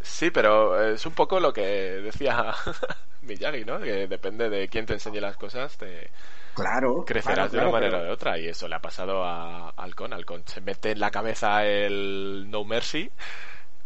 Sí, 0.00 0.30
pero 0.30 0.82
es 0.92 1.06
un 1.06 1.14
poco 1.14 1.38
lo 1.40 1.52
que 1.52 1.62
decía 1.62 2.54
Miyagi, 3.22 3.64
¿no? 3.64 3.80
Que 3.80 4.08
depende 4.08 4.50
de 4.50 4.68
quién 4.68 4.86
te 4.86 4.94
enseñe 4.94 5.20
las 5.20 5.36
cosas, 5.36 5.76
te 5.78 6.10
Claro. 6.54 7.04
crecerás 7.04 7.50
claro, 7.50 7.50
de 7.50 7.56
una 7.56 7.68
claro, 7.68 7.72
manera 7.72 7.98
o 7.98 8.04
de 8.04 8.10
otra. 8.10 8.38
Y 8.38 8.48
eso 8.48 8.68
le 8.68 8.74
ha 8.74 8.80
pasado 8.80 9.24
a 9.24 9.70
Alcon. 9.70 10.12
Alcon 10.12 10.42
se 10.46 10.60
mete 10.60 10.92
en 10.92 11.00
la 11.00 11.10
cabeza 11.10 11.64
el 11.64 12.46
No 12.50 12.64
Mercy 12.64 13.10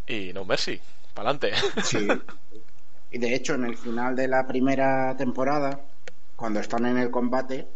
y 0.07 0.33
No 0.33 0.45
Mercy. 0.45 0.81
Pa'lante. 1.15 1.53
Sí. 1.83 2.09
Y 3.11 3.19
de 3.19 3.35
hecho, 3.35 3.55
en 3.55 3.65
el 3.65 3.77
final 3.77 4.17
de 4.17 4.29
la 4.29 4.47
primera 4.47 5.17
temporada, 5.17 5.81
cuando 6.35 6.61
están 6.61 6.85
en 6.87 6.99
el 6.99 7.11
combate, 7.11 7.67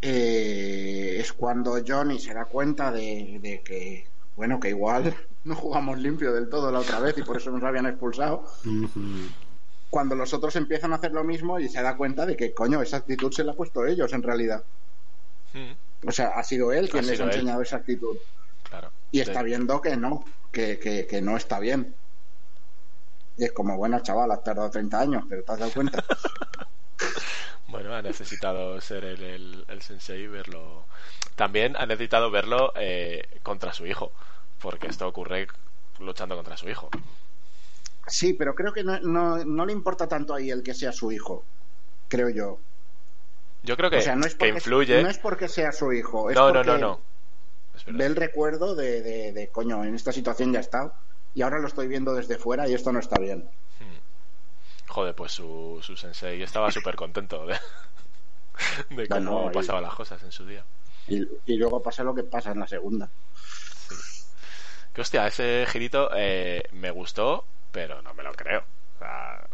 eh, 0.00 1.16
es 1.18 1.32
cuando 1.32 1.78
Johnny 1.84 2.18
se 2.18 2.34
da 2.34 2.44
cuenta 2.44 2.92
de, 2.92 3.38
de 3.40 3.62
que, 3.62 4.06
bueno, 4.36 4.60
que 4.60 4.68
igual 4.68 5.14
no 5.44 5.54
jugamos 5.54 5.98
limpio 5.98 6.32
del 6.32 6.48
todo 6.48 6.70
la 6.70 6.80
otra 6.80 7.00
vez 7.00 7.16
y 7.18 7.22
por 7.22 7.38
eso 7.38 7.50
nos 7.50 7.62
habían 7.62 7.86
expulsado. 7.86 8.44
Cuando 9.94 10.16
los 10.16 10.34
otros 10.34 10.56
empiezan 10.56 10.92
a 10.92 10.96
hacer 10.96 11.12
lo 11.12 11.22
mismo 11.22 11.60
y 11.60 11.68
se 11.68 11.80
da 11.80 11.96
cuenta 11.96 12.26
de 12.26 12.36
que, 12.36 12.52
coño, 12.52 12.82
esa 12.82 12.96
actitud 12.96 13.30
se 13.32 13.44
la 13.44 13.52
ha 13.52 13.54
puesto 13.54 13.86
ellos 13.86 14.12
en 14.12 14.24
realidad. 14.24 14.64
Mm, 15.52 16.08
O 16.08 16.10
sea, 16.10 16.30
ha 16.34 16.42
sido 16.42 16.72
él 16.72 16.88
quien 16.90 17.04
Ha 17.04 17.06
les 17.06 17.20
ha 17.20 17.24
él. 17.24 17.30
enseñado 17.30 17.62
esa 17.62 17.76
actitud. 17.76 18.16
claro. 18.64 18.90
Y 19.12 19.20
está 19.20 19.42
viendo 19.44 19.80
que 19.80 19.96
no, 19.96 20.24
que, 20.50 20.80
que, 20.80 21.06
que 21.06 21.22
no 21.22 21.36
está 21.36 21.60
bien. 21.60 21.94
Y 23.36 23.44
es 23.44 23.52
como, 23.52 23.76
bueno, 23.76 24.00
chaval, 24.00 24.32
has 24.32 24.42
tardado 24.42 24.68
30 24.68 25.00
años, 25.00 25.24
pero 25.28 25.44
te 25.44 25.52
has 25.52 25.58
dado 25.60 25.72
cuenta. 25.72 26.04
Bueno, 27.68 27.94
ha 27.94 28.02
necesitado 28.02 28.80
ser 28.80 29.04
el, 29.04 29.22
el, 29.22 29.64
el 29.68 29.82
sensei 29.82 30.22
y 30.22 30.26
verlo. 30.28 30.86
También 31.34 31.76
ha 31.76 31.86
necesitado 31.86 32.30
verlo 32.30 32.72
eh, 32.76 33.26
contra 33.42 33.72
su 33.72 33.86
hijo, 33.86 34.12
porque 34.60 34.86
esto 34.86 35.08
ocurre 35.08 35.48
luchando 35.98 36.36
contra 36.36 36.56
su 36.56 36.68
hijo. 36.68 36.88
Sí, 38.06 38.34
pero 38.34 38.54
creo 38.54 38.72
que 38.72 38.84
no, 38.84 38.98
no, 39.00 39.44
no 39.44 39.66
le 39.66 39.72
importa 39.72 40.06
tanto 40.06 40.34
ahí 40.34 40.50
el 40.50 40.62
que 40.62 40.74
sea 40.74 40.92
su 40.92 41.10
hijo, 41.10 41.44
creo 42.08 42.28
yo. 42.28 42.58
Yo 43.62 43.76
creo 43.76 43.90
que, 43.90 43.98
o 43.98 44.02
sea, 44.02 44.14
no 44.14 44.26
es 44.26 44.34
que 44.34 44.48
influye. 44.48 45.02
no 45.02 45.08
es 45.08 45.18
porque 45.18 45.48
sea 45.48 45.72
su 45.72 45.92
hijo, 45.92 46.28
es 46.28 46.36
no, 46.36 46.48
no, 46.48 46.54
porque 46.54 46.70
no, 46.70 46.78
no. 46.78 47.00
Ve 47.86 48.04
el 48.06 48.14
recuerdo 48.14 48.74
de, 48.74 49.02
de, 49.02 49.32
de, 49.32 49.48
coño, 49.48 49.84
en 49.84 49.94
esta 49.94 50.12
situación 50.12 50.52
ya 50.52 50.60
está, 50.60 50.94
y 51.34 51.42
ahora 51.42 51.58
lo 51.58 51.66
estoy 51.66 51.88
viendo 51.88 52.14
desde 52.14 52.38
fuera 52.38 52.68
y 52.68 52.74
esto 52.74 52.92
no 52.92 53.00
está 53.00 53.18
bien. 53.18 53.48
Joder, 54.86 55.14
pues 55.14 55.32
su, 55.32 55.80
su 55.82 55.96
sensei 55.96 56.42
estaba 56.42 56.70
súper 56.70 56.94
contento 56.94 57.46
de, 57.46 57.58
cómo 59.08 59.50
pasaban 59.50 59.82
las 59.82 59.94
cosas 59.94 60.22
en 60.22 60.30
su 60.30 60.46
día. 60.46 60.64
Y, 61.08 61.26
y 61.46 61.56
luego 61.56 61.82
pasa 61.82 62.04
lo 62.04 62.14
que 62.14 62.22
pasa 62.22 62.52
en 62.52 62.60
la 62.60 62.68
segunda. 62.68 63.10
Que 64.92 65.00
hostia, 65.00 65.26
ese 65.26 65.66
girito 65.68 66.10
eh, 66.14 66.62
me 66.72 66.92
gustó, 66.92 67.44
pero 67.74 68.00
no 68.02 68.14
me 68.14 68.22
lo 68.22 68.32
creo. 68.32 68.60
O 68.60 68.98
sea, 69.00 69.44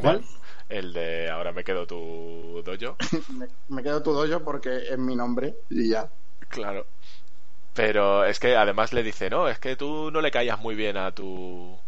¿Cuál? 0.00 0.22
El 0.68 0.92
de 0.92 1.28
ahora 1.30 1.52
me 1.52 1.64
quedo 1.64 1.86
tu 1.86 2.62
dojo. 2.64 2.96
me, 3.38 3.46
me 3.68 3.82
quedo 3.82 4.02
tu 4.02 4.12
dojo 4.12 4.42
porque 4.44 4.70
es 4.88 4.98
mi 4.98 5.14
nombre 5.16 5.56
y 5.68 5.90
ya. 5.90 6.10
Claro. 6.48 6.86
Pero 7.74 8.24
es 8.24 8.40
que 8.40 8.56
además 8.56 8.92
le 8.92 9.02
dice, 9.02 9.30
no, 9.30 9.48
es 9.48 9.58
que 9.58 9.76
tú 9.76 10.10
no 10.12 10.20
le 10.20 10.30
caías 10.30 10.58
muy 10.60 10.74
bien 10.74 10.96
a 10.96 11.12
tu... 11.14 11.78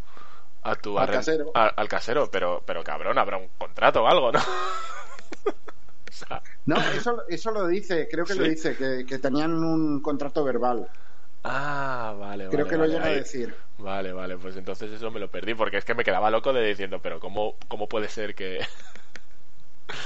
A 0.64 0.76
tu 0.76 0.98
Al 0.98 1.08
arren- 1.08 1.18
casero. 1.18 1.52
a- 1.54 1.68
al 1.68 1.88
casero, 1.88 2.30
pero, 2.30 2.62
pero 2.66 2.84
cabrón, 2.84 3.18
habrá 3.18 3.38
un 3.38 3.48
contrato 3.58 4.02
o 4.04 4.08
algo, 4.08 4.32
¿no? 4.32 4.40
o 6.08 6.12
sea, 6.12 6.42
No, 6.66 6.76
eso, 6.76 7.22
eso 7.28 7.50
lo 7.52 7.66
dice, 7.66 8.08
creo 8.10 8.24
que 8.24 8.34
lo 8.34 8.44
dice, 8.44 8.74
que, 8.76 9.04
que 9.06 9.18
tenían 9.18 9.52
un 9.52 10.00
contrato 10.00 10.42
verbal. 10.44 10.88
Ah, 11.44 12.14
vale, 12.18 12.48
Creo 12.48 12.66
vale, 12.66 12.70
que 12.70 12.76
vale, 12.76 12.78
lo 12.78 12.86
llega 12.86 13.06
a 13.06 13.08
ahí. 13.08 13.14
decir. 13.14 13.54
Vale, 13.78 14.12
vale, 14.12 14.36
pues 14.38 14.56
entonces 14.56 14.90
eso 14.92 15.10
me 15.10 15.20
lo 15.20 15.30
perdí, 15.30 15.54
porque 15.54 15.78
es 15.78 15.84
que 15.84 15.94
me 15.94 16.04
quedaba 16.04 16.30
loco 16.30 16.52
de 16.52 16.64
diciendo, 16.66 17.00
pero 17.02 17.20
¿cómo, 17.20 17.56
cómo 17.68 17.88
puede 17.88 18.08
ser 18.08 18.34
que... 18.34 18.60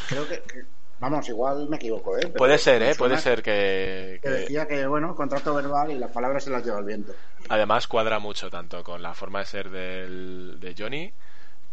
Creo 0.06 0.26
que, 0.28 0.42
que- 0.42 0.64
vamos, 0.98 1.28
igual 1.28 1.68
me 1.68 1.76
equivoco, 1.76 2.16
¿eh? 2.16 2.20
Pero 2.22 2.34
puede 2.34 2.58
ser, 2.58 2.82
¿eh? 2.82 2.94
Puede 2.94 3.18
ser 3.18 3.42
que... 3.42 4.18
Que 4.22 4.28
que- 4.28 4.30
decía 4.30 4.66
que, 4.66 4.86
bueno, 4.86 5.14
contrato 5.14 5.54
verbal 5.54 5.90
y 5.92 5.98
las 5.98 6.10
palabras 6.10 6.44
se 6.44 6.50
las 6.50 6.64
lleva 6.64 6.78
el 6.78 6.84
viento. 6.84 7.12
Además 7.48 7.86
cuadra 7.86 8.18
mucho 8.18 8.50
tanto 8.50 8.82
con 8.82 9.02
la 9.02 9.14
forma 9.14 9.40
de 9.40 9.44
ser 9.46 9.70
del, 9.70 10.58
de 10.60 10.74
Johnny 10.76 11.12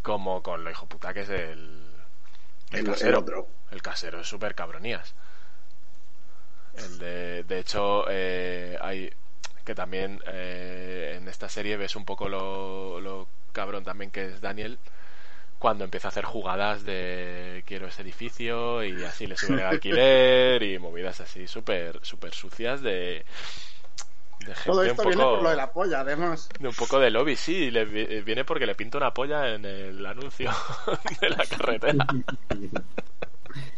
como 0.04 0.44
con 0.44 0.64
lo 0.64 0.72
hijo 0.72 0.88
puta 0.88 1.14
que 1.14 1.22
es 1.22 1.30
el, 1.30 1.82
el, 2.72 2.80
El- 2.80 2.86
casero. 2.86 3.10
el 3.10 3.16
otro. 3.24 3.48
El 3.72 3.82
casero 3.82 4.20
es 4.22 4.28
súper 4.28 4.56
cabronías. 4.56 5.16
El 6.78 7.00
de, 7.00 7.44
de 7.44 7.60
hecho, 7.60 8.06
eh, 8.10 8.78
hay 8.82 9.10
que 9.66 9.76
también 9.76 10.22
eh, 10.28 11.16
en 11.18 11.28
esta 11.28 11.50
serie 11.50 11.78
ves 11.78 11.96
un 11.96 12.06
poco 12.06 12.30
lo, 12.30 13.02
lo 13.02 13.28
cabrón 13.54 13.84
también 13.84 14.12
que 14.12 14.26
es 14.28 14.42
Daniel 14.42 14.80
cuando 15.60 15.86
empieza 15.86 16.10
a 16.10 16.12
hacer 16.12 16.26
jugadas 16.26 16.86
de 16.86 17.64
quiero 17.68 17.88
ese 17.88 18.04
edificio 18.04 18.84
y 18.84 19.04
así 19.06 19.28
le 19.28 19.38
suben 19.38 19.60
el 19.60 19.66
alquiler 19.66 20.64
y 20.64 20.80
movidas 20.80 21.22
así 21.22 21.48
súper 21.48 22.00
súper 22.04 22.34
sucias 22.34 22.82
de, 22.82 23.26
de 24.40 24.56
gente 24.56 24.74
Todo 24.74 24.84
un 24.92 24.98
esto 24.98 25.02
poco 25.02 25.10
viene 25.10 25.28
por 25.28 25.42
lo 25.42 25.50
de 25.50 25.56
la 25.56 25.72
polla, 25.72 26.02
además. 26.02 26.50
de 26.60 26.68
un 26.70 26.76
poco 26.76 27.00
de 27.00 27.12
lobby, 27.12 27.36
sí, 27.36 27.70
le 27.72 27.86
vi- 27.86 28.22
viene 28.22 28.46
porque 28.46 28.66
le 28.66 28.76
pinta 28.76 28.98
una 28.98 29.14
polla 29.14 29.54
en 29.54 29.66
el 29.66 30.06
anuncio 30.06 30.52
de 31.22 31.30
la 31.30 31.46
carretera. 31.48 32.08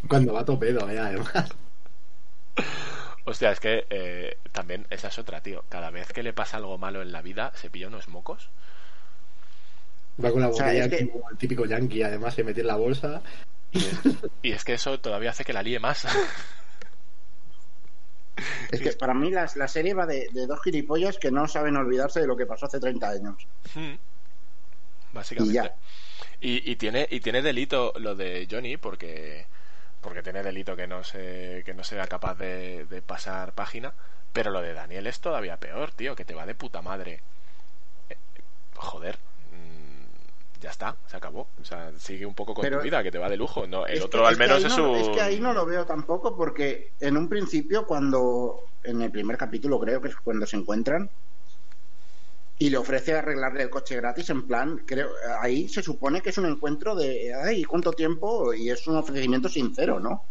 Cuando 0.07 0.33
va 0.33 0.41
a 0.41 0.45
topedo, 0.45 0.89
eh, 0.89 0.99
además. 0.99 1.55
Hostia, 3.29 3.51
es 3.51 3.59
que 3.59 3.85
eh, 3.89 4.37
también 4.53 4.87
esa 4.89 5.09
es 5.09 5.19
otra, 5.19 5.41
tío. 5.41 5.65
Cada 5.67 5.89
vez 5.91 6.13
que 6.13 6.23
le 6.23 6.31
pasa 6.31 6.55
algo 6.57 6.77
malo 6.77 7.01
en 7.01 7.11
la 7.11 7.21
vida, 7.21 7.51
se 7.55 7.69
pilla 7.69 7.87
unos 7.89 8.07
mocos. 8.07 8.49
Va 10.23 10.31
con 10.31 10.39
la 10.41 10.47
O 10.47 10.53
sea, 10.53 10.67
botella 10.67 10.85
es 10.85 10.89
que- 10.91 11.09
como 11.09 11.29
el 11.29 11.37
típico 11.37 11.65
yankee, 11.65 12.03
además 12.03 12.33
se 12.35 12.43
mete 12.45 12.61
en 12.61 12.67
la 12.67 12.77
bolsa. 12.77 13.21
Y 14.41 14.53
es 14.53 14.63
que 14.63 14.73
eso 14.75 14.99
todavía 15.01 15.31
hace 15.31 15.43
que 15.43 15.51
la 15.53 15.61
líe 15.61 15.77
más. 15.79 16.05
Es 18.71 18.81
que 18.81 18.91
para 18.93 19.13
mí 19.15 19.31
la, 19.31 19.49
la 19.55 19.67
serie 19.67 19.93
va 19.95 20.05
de, 20.05 20.27
de 20.31 20.45
dos 20.45 20.61
gilipollas 20.61 21.17
que 21.17 21.31
no 21.31 21.47
saben 21.47 21.75
olvidarse 21.75 22.19
de 22.19 22.27
lo 22.27 22.37
que 22.37 22.45
pasó 22.45 22.67
hace 22.67 22.79
30 22.79 23.09
años. 23.09 23.47
Hmm. 23.73 23.93
Y 23.93 23.97
Básicamente. 25.13 25.53
ya. 25.55 25.75
Y, 26.39 26.69
y 26.71 26.75
tiene 26.75 27.07
y 27.09 27.19
tiene 27.19 27.41
delito 27.41 27.93
lo 27.97 28.13
de 28.15 28.47
Johnny 28.49 28.77
porque 28.77 29.47
porque 30.01 30.23
tiene 30.23 30.43
delito 30.43 30.75
que 30.75 30.87
no 30.87 31.03
se 31.03 31.63
que 31.65 31.73
no 31.73 31.83
sea 31.83 32.07
capaz 32.07 32.35
de, 32.35 32.85
de 32.85 33.01
pasar 33.01 33.53
página 33.53 33.93
pero 34.33 34.51
lo 34.51 34.61
de 34.61 34.73
Daniel 34.73 35.07
es 35.07 35.19
todavía 35.19 35.57
peor 35.57 35.91
tío 35.91 36.15
que 36.15 36.23
te 36.25 36.35
va 36.35 36.45
de 36.45 36.53
puta 36.53 36.81
madre. 36.81 37.21
Eh, 38.09 38.15
joder 38.75 39.17
mm, 39.51 40.61
ya 40.61 40.69
está 40.69 40.95
se 41.07 41.17
acabó. 41.17 41.47
O 41.59 41.65
sea 41.65 41.91
sigue 41.97 42.25
un 42.25 42.35
poco 42.35 42.53
con 42.53 42.61
Pero- 42.63 42.77
tu 42.79 42.83
vida 42.83 43.01
que 43.01 43.11
te 43.11 43.17
va 43.17 43.29
de 43.29 43.37
lujo. 43.37 43.65
No 43.65 43.87
el 43.87 44.01
otro 44.03 44.21
que- 44.21 44.27
al 44.27 44.33
es 44.33 44.37
que 44.37 44.43
menos 44.47 44.63
es 44.63 44.77
no- 44.77 44.91
un 44.91 44.97
Es 44.97 45.09
que 45.09 45.21
ahí 45.21 45.39
no 45.39 45.53
lo 45.53 45.65
veo 45.65 45.85
tampoco 45.85 46.35
porque 46.35 46.91
en 46.99 47.17
un 47.17 47.27
principio 47.29 47.87
cuando, 47.87 48.63
en 48.83 49.01
el 49.01 49.11
primer 49.11 49.37
capítulo 49.37 49.79
creo 49.79 50.01
que 50.01 50.09
es 50.09 50.15
cuando 50.17 50.45
se 50.45 50.57
encuentran 50.57 51.09
y 52.59 52.69
le 52.69 52.77
ofrece 52.77 53.13
arreglarle 53.13 53.63
el 53.63 53.69
coche 53.69 53.95
gratis 53.97 54.29
en 54.31 54.47
plan, 54.47 54.77
creo, 54.87 55.09
ahí 55.41 55.67
se 55.69 55.83
supone 55.83 56.21
que 56.21 56.29
es 56.31 56.37
un 56.37 56.45
encuentro 56.47 56.95
de, 56.95 57.33
ay, 57.33 57.63
¿cuánto 57.63 57.93
tiempo? 57.93 58.53
Y 58.53 58.69
es 58.69 58.87
un 58.87 58.97
ofrecimiento 58.97 59.49
sincero, 59.49 59.99
¿no? 59.99 60.29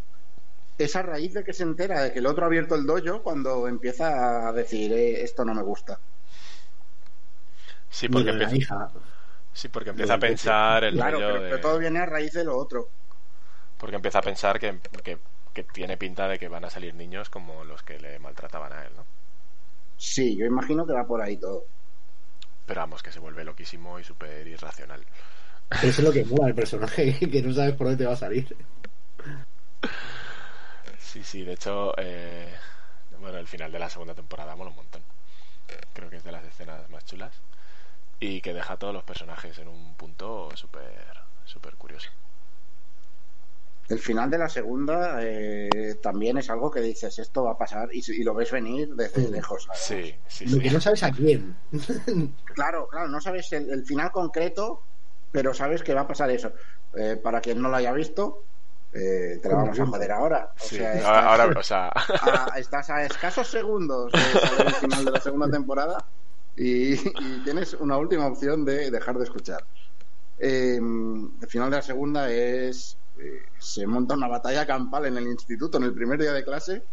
Es 0.79 0.97
a 0.97 1.03
raíz 1.03 1.35
de 1.35 1.45
que 1.45 1.53
se 1.55 1.65
entera 1.65 2.03
de 2.03 2.13
que 2.13 2.21
el 2.21 2.27
otro 2.27 2.45
ha 2.45 2.49
abierto 2.49 2.75
el 2.77 2.87
dojo 2.87 3.23
cuando 3.23 3.69
empieza 3.69 4.49
a 4.49 4.53
decir, 4.53 4.93
eh, 4.93 5.23
esto 5.23 5.45
no 5.45 5.55
me 5.55 5.63
gusta. 5.63 6.01
sí 7.91 8.09
porque 8.09 8.31
empieza, 8.31 8.57
hija. 8.57 8.93
sí 9.53 9.69
porque 9.69 9.91
empieza 9.91 10.15
a 10.15 10.19
pensar 10.21 10.85
el 10.85 10.97
Claro, 10.97 11.25
pero, 11.27 11.45
de- 11.47 11.47
pero 11.47 11.61
todo 11.61 11.79
viene 11.79 11.99
a 12.01 12.07
raíz 12.07 12.33
de 12.33 12.45
lo 12.45 12.57
otro. 12.57 12.93
porque 13.79 13.97
empieza 13.97 14.19
a 14.21 14.23
pensar 14.23 14.59
que, 14.59 14.81
que, 15.05 15.19
que 15.53 15.65
tiene 15.65 15.97
pinta 15.97 16.29
de 16.29 16.39
que 16.39 16.49
van 16.49 16.65
a 16.65 16.71
salir 16.71 16.95
niños 16.95 17.31
como 17.31 17.65
los 17.65 17.83
que 17.83 17.99
le 17.99 18.19
maltrataban 18.19 18.73
a 18.73 18.85
él 18.87 18.93
no 18.97 19.07
Sí, 19.99 20.37
yo 20.39 20.47
imagino 20.47 20.87
que 20.87 20.95
va 20.95 21.07
por 21.07 21.21
ahí 21.21 21.39
todo. 21.39 21.69
Pero 22.67 22.81
vamos 22.81 23.03
que 23.03 23.13
se 23.13 23.21
vuelve 23.21 23.45
loquísimo 23.45 23.99
y 23.99 24.05
súper 24.05 24.47
irracional 24.47 25.05
Eso 25.71 25.87
es 25.87 25.99
lo 26.01 26.13
que 26.13 26.25
mola 26.25 26.49
el 26.49 26.55
personaje, 26.55 27.19
que 27.31 27.43
no 27.43 27.55
sabes 27.55 27.75
por 27.75 27.87
dónde 27.87 28.05
te 28.05 28.09
va 28.09 28.15
a 28.15 28.17
salir. 28.17 28.57
Sí, 30.99 31.23
sí, 31.23 31.45
de 31.45 31.55
hecho, 31.55 31.95
eh, 31.97 32.55
bueno, 33.21 33.39
el 33.39 33.47
final 33.47 33.73
de 33.73 33.79
la 33.79 33.89
segunda 33.89 34.15
temporada 34.15 34.55
mola 34.55 34.71
un 34.71 34.77
montón. 34.77 35.03
Creo 35.93 36.11
que 36.11 36.17
es 36.17 36.25
de 36.25 36.33
las 36.33 36.45
escenas 36.45 36.89
más 36.91 37.05
chulas. 37.05 37.33
Y 38.21 38.41
que 38.41 38.55
deja 38.55 38.75
a 38.75 38.77
todos 38.79 38.95
los 38.95 39.05
personajes 39.05 39.59
en 39.59 39.69
un 39.69 39.95
punto 39.95 40.51
súper 40.55 41.27
súper 41.45 41.77
curioso. 41.77 42.11
El 43.89 43.99
final 43.99 44.29
de 44.31 44.39
la 44.39 44.49
segunda 44.49 45.19
eh, 45.23 45.97
también 46.03 46.39
es 46.39 46.51
algo 46.51 46.71
que 46.71 46.81
dices, 46.81 47.19
esto 47.19 47.45
va 47.45 47.53
a 47.53 47.59
pasar 47.59 47.89
y, 47.93 48.03
y 48.13 48.25
lo 48.25 48.35
ves 48.35 48.51
venir 48.51 48.95
desde 48.95 49.27
Sí. 49.27 49.31
lejos. 49.33 49.65
¿sabes? 49.65 49.81
Sí, 49.83 50.15
sí, 50.27 50.47
Lo 50.47 50.61
que 50.61 50.69
sí. 50.69 50.75
no 50.75 50.81
sabes 50.81 51.03
a 51.05 51.13
quién. 51.13 51.57
Claro, 52.55 52.89
claro, 52.89 53.09
no 53.09 53.21
sabes 53.21 53.53
el, 53.53 53.71
el 53.71 53.85
final 53.85 54.11
concreto, 54.11 54.83
pero 55.31 55.53
sabes 55.55 55.83
que 55.83 55.93
va 55.95 56.03
a 56.03 56.09
pasar 56.09 56.31
eso. 56.31 56.53
Eh, 56.95 57.17
para 57.23 57.41
quien 57.41 57.61
no 57.61 57.69
lo 57.69 57.77
haya 57.77 57.93
visto, 57.93 58.43
eh, 58.93 59.39
te 59.43 59.49
lo 59.51 59.57
vamos 59.57 59.79
a 59.79 59.87
joder 59.87 60.11
ahora. 60.13 60.53
O 60.57 60.65
Sí, 60.65 60.77
sea, 60.77 61.29
ahora, 61.29 61.45
estás, 61.45 61.73
ahora, 61.73 61.93
o 61.93 62.23
sea, 62.25 62.53
a, 62.53 62.53
estás 62.59 62.91
a 62.91 63.05
escasos 63.05 63.47
segundos 63.49 64.11
de 64.13 64.19
saber 64.41 64.67
el 64.69 64.75
final 64.75 65.05
de 65.05 65.11
la 65.11 65.21
segunda 65.21 65.51
temporada 65.51 66.05
y, 66.57 66.95
y 66.95 67.43
tienes 67.45 67.75
una 67.75 67.99
última 67.99 68.27
opción 68.27 68.65
de 68.65 68.91
dejar 68.91 69.19
de 69.19 69.25
escuchar. 69.25 69.65
Eh, 70.39 70.77
el 70.77 71.49
final 71.49 71.71
de 71.71 71.77
la 71.77 71.83
segunda 71.83 72.31
es. 72.31 72.97
Eh, 73.19 73.47
se 73.59 73.87
monta 73.87 74.15
una 74.15 74.29
batalla 74.29 74.67
campal 74.67 75.07
en 75.07 75.17
el 75.19 75.27
instituto 75.27 75.79
en 75.79 75.85
el 75.85 75.95
primer 75.95 76.21
día 76.21 76.33
de 76.33 76.45
clase 76.45 76.85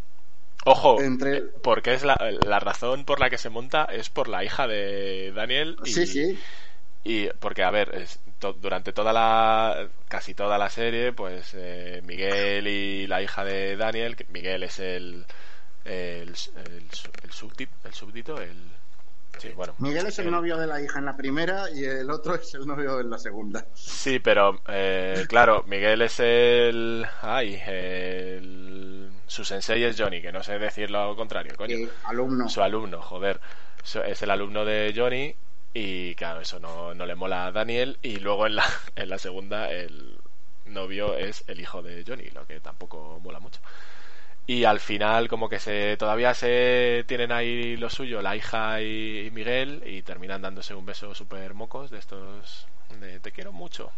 ojo, 0.66 1.00
entre. 1.02 1.44
porque 1.62 1.94
es 1.94 2.04
la, 2.04 2.18
la 2.46 2.60
razón 2.60 3.06
por 3.06 3.20
la 3.20 3.30
que 3.30 3.38
se 3.38 3.50
monta 3.50 3.86
es 3.86 4.10
por 4.10 4.28
la 4.28 4.44
hija 4.44 4.68
de 4.68 5.32
Daniel. 5.36 5.78
Y, 5.84 5.94
Sí, 5.94 6.06
sí. 6.06 6.40
Y 7.06 7.28
porque, 7.40 7.64
a 7.64 7.72
ver, 7.72 7.94
es 7.96 8.22
to- 8.40 8.54
durante 8.54 8.94
toda 8.94 9.12
la, 9.14 9.90
casi 10.08 10.34
toda 10.36 10.58
la 10.58 10.70
serie, 10.70 11.12
pues 11.14 11.54
eh, 11.56 12.02
Miguel 12.04 12.68
y 12.68 13.08
la 13.08 13.22
hija 13.22 13.44
de 13.44 13.76
Daniel, 13.78 14.16
que 14.16 14.26
Miguel 14.30 14.64
es 14.64 14.80
el, 14.80 15.26
el, 15.86 16.36
el, 16.56 16.90
el 17.24 17.32
súbdito, 17.32 17.74
el 17.88 17.94
súbdito, 17.94 18.42
el, 18.42 18.72
sí, 19.38 19.50
bueno. 19.56 19.74
Miguel 19.80 20.08
es 20.08 20.20
el 20.20 20.32
novio 20.32 20.58
de 20.58 20.68
la 20.68 20.82
hija 20.82 21.00
en 21.00 21.06
la 21.06 21.16
primera 21.16 21.70
y 21.72 21.84
el 21.84 22.10
otro 22.10 22.36
es 22.42 22.54
el 22.56 22.66
novio 22.66 23.00
en 23.00 23.10
la 23.10 23.18
segunda. 23.18 23.66
Sí, 23.74 24.20
pero, 24.20 24.62
eh, 24.68 25.26
claro, 25.28 25.64
Miguel 25.68 26.02
es 26.02 26.20
el, 26.20 27.06
ay, 27.22 27.62
el, 27.66 29.12
su 29.28 29.44
sensei 29.44 29.84
es 29.84 30.00
Johnny, 30.00 30.22
que 30.22 30.32
no 30.32 30.44
sé 30.44 30.60
decir 30.60 30.92
lo 30.92 31.16
contrario, 31.16 31.54
coño. 31.56 31.76
Y 31.76 31.90
alumno. 32.06 32.50
Su 32.50 32.62
alumno, 32.62 33.02
joder. 33.02 33.40
Es 34.06 34.22
el 34.22 34.32
alumno 34.32 34.64
de 34.64 34.94
Johnny 34.96 35.36
y 35.74 36.16
claro, 36.16 36.42
eso 36.42 36.60
no, 36.60 36.94
no 36.94 37.06
le 37.06 37.16
mola 37.16 37.48
a 37.48 37.52
Daniel 37.52 37.98
y 38.02 38.18
luego 38.18 38.46
en 38.46 38.56
la, 38.56 38.66
en 38.96 39.10
la 39.10 39.18
segunda 39.18 39.72
el 39.72 40.18
novio 40.66 41.18
es 41.18 41.44
el 41.48 41.60
hijo 41.60 41.82
de 41.82 42.04
Johnny, 42.08 42.30
lo 42.34 42.46
que 42.46 42.60
tampoco 42.60 43.20
mola 43.22 43.40
mucho. 43.40 43.60
Y 44.46 44.66
al 44.66 44.80
final 44.82 45.30
como 45.30 45.48
que 45.48 45.60
se 45.60 45.96
todavía 45.98 46.34
se 46.34 47.06
tienen 47.08 47.32
ahí 47.32 47.78
lo 47.78 47.90
suyo, 47.90 48.22
la 48.22 48.36
hija 48.36 48.82
y, 48.82 49.30
Miguel 49.32 49.82
y 49.86 50.02
terminan 50.02 50.42
dándose 50.42 50.74
un 50.76 50.86
beso 50.86 51.16
súper 51.16 51.54
mocos 51.54 51.90
de 51.92 52.00
estos 52.00 52.68
de 53.00 53.20
te 53.22 53.32
quiero 53.32 53.54
mucho. 53.54 53.92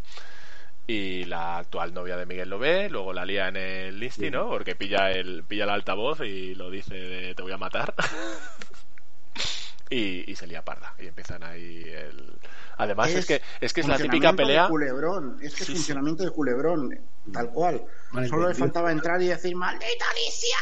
Y 0.87 1.25
la 1.25 1.57
actual 1.57 1.93
novia 1.95 2.15
de 2.15 2.27
Miguel 2.27 2.49
lo 2.49 2.59
ve, 2.59 2.89
luego 2.89 3.11
la 3.11 3.25
lía 3.25 3.47
en 3.47 3.57
el 3.57 4.03
Insti, 4.03 4.29
¿no? 4.29 4.47
Porque 4.49 4.75
pilla 4.75 5.09
el, 5.11 5.43
pilla 5.43 5.63
el 5.63 5.71
altavoz 5.71 6.21
y 6.21 6.53
lo 6.53 6.69
dice 6.69 6.93
de 6.95 7.33
te 7.35 7.41
voy 7.41 7.51
a 7.53 7.57
matar. 7.57 7.95
y, 9.89 10.29
y 10.31 10.35
se 10.35 10.47
lía 10.47 10.63
parda. 10.63 10.93
Y 10.99 11.07
empiezan 11.07 11.43
ahí 11.43 11.83
el... 11.85 12.39
Además 12.77 13.09
es, 13.15 13.25
que 13.25 13.41
es 13.61 13.73
que 13.73 13.81
es 13.81 13.87
la 13.87 13.97
típica 13.97 14.33
pelea... 14.33 14.63
De 14.63 14.69
culebrón. 14.69 15.37
Es 15.41 15.55
que 15.55 15.63
es 15.63 15.67
Sí, 15.67 15.73
sí. 15.73 15.75
funcionamiento 15.75 16.23
de 16.23 16.31
culebrón, 16.31 16.91
tal 17.31 17.49
cual. 17.49 17.83
Vale, 18.11 18.27
Solo 18.27 18.47
le 18.47 18.53
faltaba 18.53 18.91
entrar 18.91 19.21
y 19.21 19.27
decir, 19.27 19.55
¡maldita 19.55 20.05
Alicia! 20.11 20.57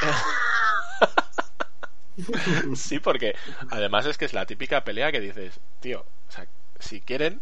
Sí, 2.76 3.00
porque 3.00 3.36
además 3.72 4.06
es 4.06 4.18
que 4.18 4.26
es 4.26 4.34
la 4.34 4.46
típica 4.46 4.84
pelea 4.84 5.12
que 5.12 5.20
dices, 5.20 5.60
tío, 5.80 6.06
o 6.30 6.32
sea, 6.32 6.46
si 6.80 7.02
quieren 7.02 7.42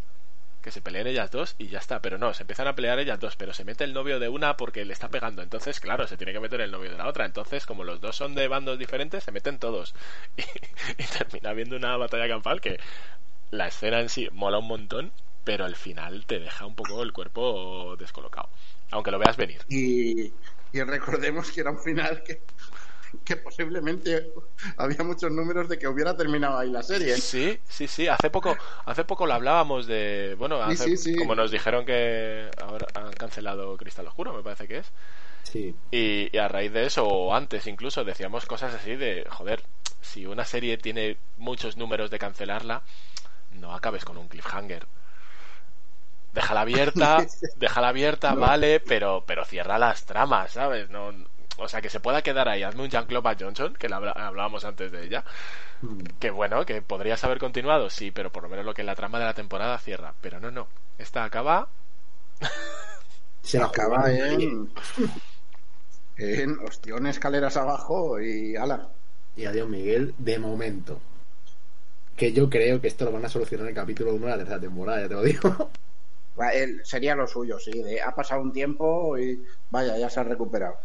que 0.62 0.72
se 0.72 0.82
peleen 0.82 1.08
ellas 1.08 1.32
dos 1.32 1.56
y 1.58 1.68
ya 1.68 1.80
está, 1.80 2.02
pero 2.02 2.18
no, 2.18 2.34
se 2.34 2.44
empiezan 2.44 2.68
a 2.68 2.76
pelear 2.76 3.00
ellas 3.00 3.20
dos, 3.20 3.36
pero 3.36 3.54
se 3.54 3.66
mete 3.66 3.84
el 3.84 3.94
novio 3.94 4.20
de 4.20 4.30
una 4.30 4.58
porque 4.58 4.86
le 4.86 4.94
está 4.94 5.10
pegando, 5.10 5.42
entonces 5.42 5.80
claro, 5.80 6.08
se 6.08 6.18
tiene 6.18 6.34
que 6.34 6.40
meter 6.40 6.62
el 6.62 6.72
novio 6.72 6.92
de 6.92 6.98
la 6.98 7.08
otra, 7.08 7.26
entonces 7.26 7.66
como 7.66 7.84
los 7.84 8.00
dos 8.00 8.16
son 8.16 8.36
de 8.36 8.48
bandos 8.48 8.78
diferentes, 8.78 9.24
se 9.24 9.32
meten 9.32 9.60
todos. 9.60 9.96
Y, 10.38 11.04
y 11.04 11.06
termina 11.08 11.50
habiendo 11.50 11.76
una 11.76 11.98
batalla 11.98 12.28
campal 12.28 12.62
que 12.62 12.80
la 13.52 13.68
escena 13.68 14.00
en 14.00 14.10
sí 14.10 14.30
mola 14.32 14.60
un 14.60 14.68
montón, 14.68 15.12
pero 15.44 15.66
al 15.66 15.76
final 15.76 16.26
te 16.26 16.40
deja 16.40 16.66
un 16.66 16.76
poco 16.76 17.04
el 17.04 17.14
cuerpo 17.14 17.96
descolocado, 17.98 18.50
aunque 18.92 19.12
lo 19.12 19.20
veas 19.20 19.38
venir. 19.38 19.62
Y, 19.68 20.39
y 20.72 20.84
recordemos 20.84 21.52
que 21.52 21.62
era 21.62 21.72
un 21.72 21.80
final 21.80 22.24
que, 22.24 22.44
que 23.26 23.38
posiblemente 23.38 24.34
había 24.78 25.04
muchos 25.04 25.32
números 25.32 25.70
de 25.70 25.80
que 25.80 25.88
hubiera 25.88 26.18
terminado 26.18 26.58
ahí 26.60 26.72
la 26.72 26.84
serie. 26.84 27.16
Sí, 27.16 27.60
sí, 27.68 27.88
sí. 27.88 28.08
Hace 28.08 28.30
poco, 28.30 28.58
hace 28.86 29.04
poco 29.06 29.26
lo 29.26 29.34
hablábamos 29.34 29.88
de, 29.88 30.36
bueno, 30.38 30.62
Sí, 30.64 30.76
hace- 30.76 30.92
sí, 30.96 30.98
sí. 30.98 31.16
como 31.16 31.36
nos 31.36 31.52
dijeron 31.52 31.86
que 31.86 32.52
ahora 32.58 32.89
han 32.94 33.16
cancelado 33.16 33.76
Cristal 33.78 34.08
Oscuro, 34.08 34.34
me 34.34 34.44
parece 34.44 34.68
que 34.68 34.78
es. 34.80 34.92
Sí. 35.44 35.82
Y, 35.92 36.30
y 36.36 36.39
a 36.39 36.48
raíz 36.48 36.72
de 36.72 36.86
eso, 36.86 37.06
o 37.08 37.36
antes 37.36 37.68
incluso, 37.68 38.04
decíamos 38.06 38.46
cosas 38.46 38.74
así 38.74 38.96
de, 38.96 39.26
joder, 39.30 39.64
si 40.02 40.26
una 40.26 40.46
serie 40.46 40.78
tiene 40.78 41.18
muchos 41.38 41.76
números 41.78 42.10
de 42.10 42.20
cancelarla, 42.20 42.84
no 43.52 43.74
acabes 43.76 44.06
con 44.06 44.18
un 44.18 44.28
cliffhanger. 44.30 44.88
Déjala 46.34 46.62
abierta, 46.62 47.26
déjala 47.58 47.90
abierta, 47.90 48.34
vale, 48.36 48.80
pero, 48.80 49.24
pero 49.26 49.44
cierra 49.46 49.78
las 49.78 50.06
tramas, 50.06 50.52
¿sabes? 50.52 50.90
No, 50.90 51.12
o 51.58 51.68
sea, 51.68 51.82
que 51.82 51.90
se 51.90 52.00
pueda 52.00 52.22
quedar 52.22 52.50
ahí. 52.50 52.64
Hazme 52.64 52.84
un 52.84 52.90
Jean-Claude 52.90 53.38
Johnson, 53.40 53.76
que 53.78 53.90
la 53.90 53.98
hablábamos 53.98 54.66
antes 54.66 54.92
de 54.92 55.06
ella. 55.06 55.24
Que 56.20 56.32
bueno, 56.32 56.66
que 56.66 56.82
podrías 56.82 57.24
haber 57.24 57.38
continuado, 57.38 57.90
sí, 57.90 58.12
pero 58.12 58.32
por 58.32 58.44
lo 58.44 58.50
menos 58.50 58.66
lo 58.66 58.74
que 58.74 58.82
es 58.82 58.86
la 58.86 58.96
trama 58.96 59.20
de 59.20 59.26
la 59.26 59.34
temporada 59.34 59.78
cierra. 59.78 60.14
Pero 60.22 60.40
no, 60.40 60.50
no. 60.52 60.68
Esta 60.98 61.24
acaba. 61.24 61.68
Se 63.42 63.60
la 63.60 63.66
Acaba 63.66 64.12
en, 64.12 64.70
en 66.18 66.60
ostión 66.60 67.08
escaleras 67.08 67.58
abajo 67.58 68.20
y 68.20 68.56
ala. 68.56 68.90
Y 69.36 69.46
adiós, 69.46 69.68
Miguel, 69.68 70.14
de 70.18 70.40
momento. 70.40 71.00
Que 72.16 72.34
yo 72.34 72.50
creo 72.50 72.80
que 72.80 72.88
esto 72.88 73.06
lo 73.06 73.12
van 73.12 73.26
a 73.26 73.30
solucionar 73.30 73.66
en 73.66 73.70
el 73.70 73.76
capítulo 73.76 74.14
1 74.14 74.26
de 74.26 74.32
la 74.32 74.38
tercera 74.38 74.60
temporada, 74.60 75.02
ya 75.02 75.08
te 75.08 75.14
lo 75.14 75.24
digo. 75.24 75.72
Él- 76.54 76.82
Sería 76.84 77.16
lo 77.16 77.28
suyo, 77.28 77.58
sí. 77.60 77.72
De, 77.84 78.02
ha 78.02 78.14
pasado 78.16 78.42
un 78.42 78.52
tiempo 78.52 79.18
y 79.18 79.42
vaya, 79.70 79.98
ya 79.98 80.10
se 80.10 80.20
ha 80.20 80.24
recuperado. 80.24 80.76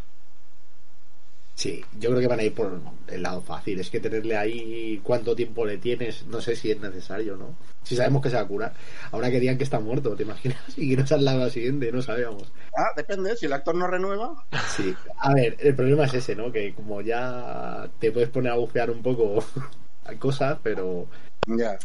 Sí, 1.55 1.83
yo 1.99 2.09
creo 2.11 2.21
que 2.21 2.27
van 2.27 2.39
a 2.39 2.43
ir 2.43 2.53
por 2.53 2.79
el 3.07 3.23
lado 3.23 3.41
fácil. 3.41 3.79
Es 3.79 3.89
que 3.89 3.99
tenerle 3.99 4.37
ahí 4.37 5.01
cuánto 5.03 5.35
tiempo 5.35 5.65
le 5.65 5.79
tienes, 5.79 6.27
no 6.27 6.39
sé 6.39 6.55
si 6.55 6.69
es 6.69 6.79
necesario 6.79 7.35
no. 7.35 7.55
Si 7.83 7.95
sabemos 7.95 8.21
que 8.21 8.29
se 8.29 8.35
va 8.35 8.43
a 8.43 8.47
curar. 8.47 8.73
Ahora 9.11 9.31
que 9.31 9.39
digan 9.39 9.57
que 9.57 9.63
está 9.63 9.79
muerto, 9.79 10.15
¿te 10.15 10.21
imaginas? 10.23 10.61
Y 10.77 10.89
que 10.91 10.97
no 11.01 11.07
sale 11.07 11.23
la 11.23 11.49
siguiente, 11.49 11.91
no 11.91 12.01
sabíamos. 12.03 12.51
Ah, 12.75 12.91
depende, 12.95 13.35
si 13.35 13.47
el 13.47 13.53
actor 13.53 13.73
no 13.73 13.87
renueva. 13.87 14.45
Sí, 14.75 14.95
a 15.17 15.33
ver, 15.33 15.57
el 15.59 15.75
problema 15.75 16.05
es 16.05 16.13
ese, 16.13 16.35
¿no? 16.35 16.51
Que 16.51 16.75
como 16.75 17.01
ya 17.01 17.89
te 17.99 18.11
puedes 18.11 18.29
poner 18.29 18.51
a 18.51 18.55
bufear 18.57 18.91
un 18.91 19.01
poco 19.01 19.43
a 20.05 20.13
cosas, 20.13 20.59
pero 20.61 21.07
Ya. 21.47 21.79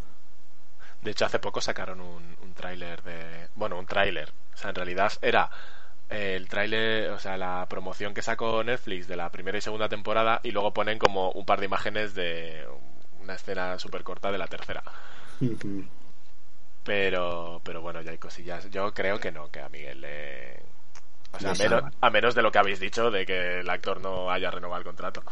De 1.02 1.10
hecho, 1.10 1.26
hace 1.26 1.38
poco 1.38 1.60
sacaron 1.60 2.00
un, 2.00 2.36
un 2.42 2.54
tráiler 2.54 3.02
de. 3.02 3.48
Bueno, 3.54 3.78
un 3.78 3.86
tráiler. 3.86 4.32
O 4.54 4.56
sea, 4.56 4.70
en 4.70 4.76
realidad 4.76 5.12
era 5.20 5.50
eh, 6.10 6.36
el 6.36 6.48
tráiler, 6.48 7.10
o 7.10 7.18
sea, 7.18 7.36
la 7.36 7.66
promoción 7.68 8.14
que 8.14 8.22
sacó 8.22 8.62
Netflix 8.64 9.08
de 9.08 9.16
la 9.16 9.30
primera 9.30 9.58
y 9.58 9.60
segunda 9.62 9.88
temporada 9.88 10.40
y 10.42 10.50
luego 10.52 10.72
ponen 10.74 10.98
como 10.98 11.30
un 11.32 11.46
par 11.46 11.60
de 11.60 11.66
imágenes 11.66 12.14
de 12.14 12.66
una 13.20 13.34
escena 13.34 13.78
súper 13.78 14.02
corta 14.04 14.30
de 14.32 14.38
la 14.38 14.46
tercera. 14.48 14.82
Pero, 16.84 17.60
pero 17.64 17.80
bueno, 17.80 18.02
ya 18.02 18.10
hay 18.10 18.18
cosillas. 18.18 18.68
Yo 18.70 18.92
creo 18.92 19.20
que 19.20 19.30
no, 19.32 19.50
que 19.50 19.60
a 19.60 19.68
Miguel 19.68 20.00
le. 20.00 20.62
O 21.34 21.40
sea, 21.40 21.52
a 21.52 21.54
menos, 21.54 21.82
a 22.00 22.10
menos 22.10 22.34
de 22.34 22.42
lo 22.42 22.52
que 22.52 22.58
habéis 22.58 22.78
dicho 22.78 23.10
de 23.10 23.24
que 23.24 23.60
el 23.60 23.70
actor 23.70 24.00
no 24.00 24.30
haya 24.30 24.50
renovado 24.50 24.80
el 24.80 24.84
contrato 24.84 25.22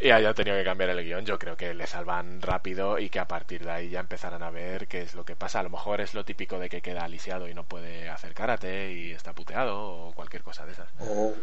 y 0.00 0.10
haya 0.10 0.32
tenido 0.32 0.56
que 0.56 0.64
cambiar 0.64 0.90
el 0.90 1.04
guion, 1.04 1.24
yo 1.24 1.38
creo 1.38 1.56
que 1.56 1.74
le 1.74 1.86
salvan 1.86 2.40
rápido 2.40 2.98
y 2.98 3.08
que 3.10 3.18
a 3.18 3.26
partir 3.26 3.64
de 3.64 3.70
ahí 3.70 3.90
ya 3.90 4.00
empezarán 4.00 4.42
a 4.42 4.50
ver 4.50 4.86
qué 4.86 5.02
es 5.02 5.14
lo 5.14 5.24
que 5.24 5.34
pasa. 5.34 5.60
A 5.60 5.64
lo 5.64 5.70
mejor 5.70 6.00
es 6.00 6.14
lo 6.14 6.24
típico 6.24 6.58
de 6.58 6.68
que 6.68 6.82
queda 6.82 7.08
lisiado 7.08 7.48
y 7.48 7.54
no 7.54 7.64
puede 7.64 8.08
hacer 8.08 8.32
karate 8.32 8.92
y 8.92 9.10
está 9.10 9.32
puteado 9.32 9.76
o 9.80 10.12
cualquier 10.12 10.42
cosa 10.42 10.64
de 10.66 10.72
esas. 10.72 10.88
O, 11.00 11.34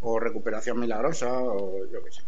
o 0.00 0.20
recuperación 0.20 0.80
milagrosa, 0.80 1.30
o 1.30 1.84
yo 1.92 2.02
qué 2.04 2.12
sé. 2.12 2.22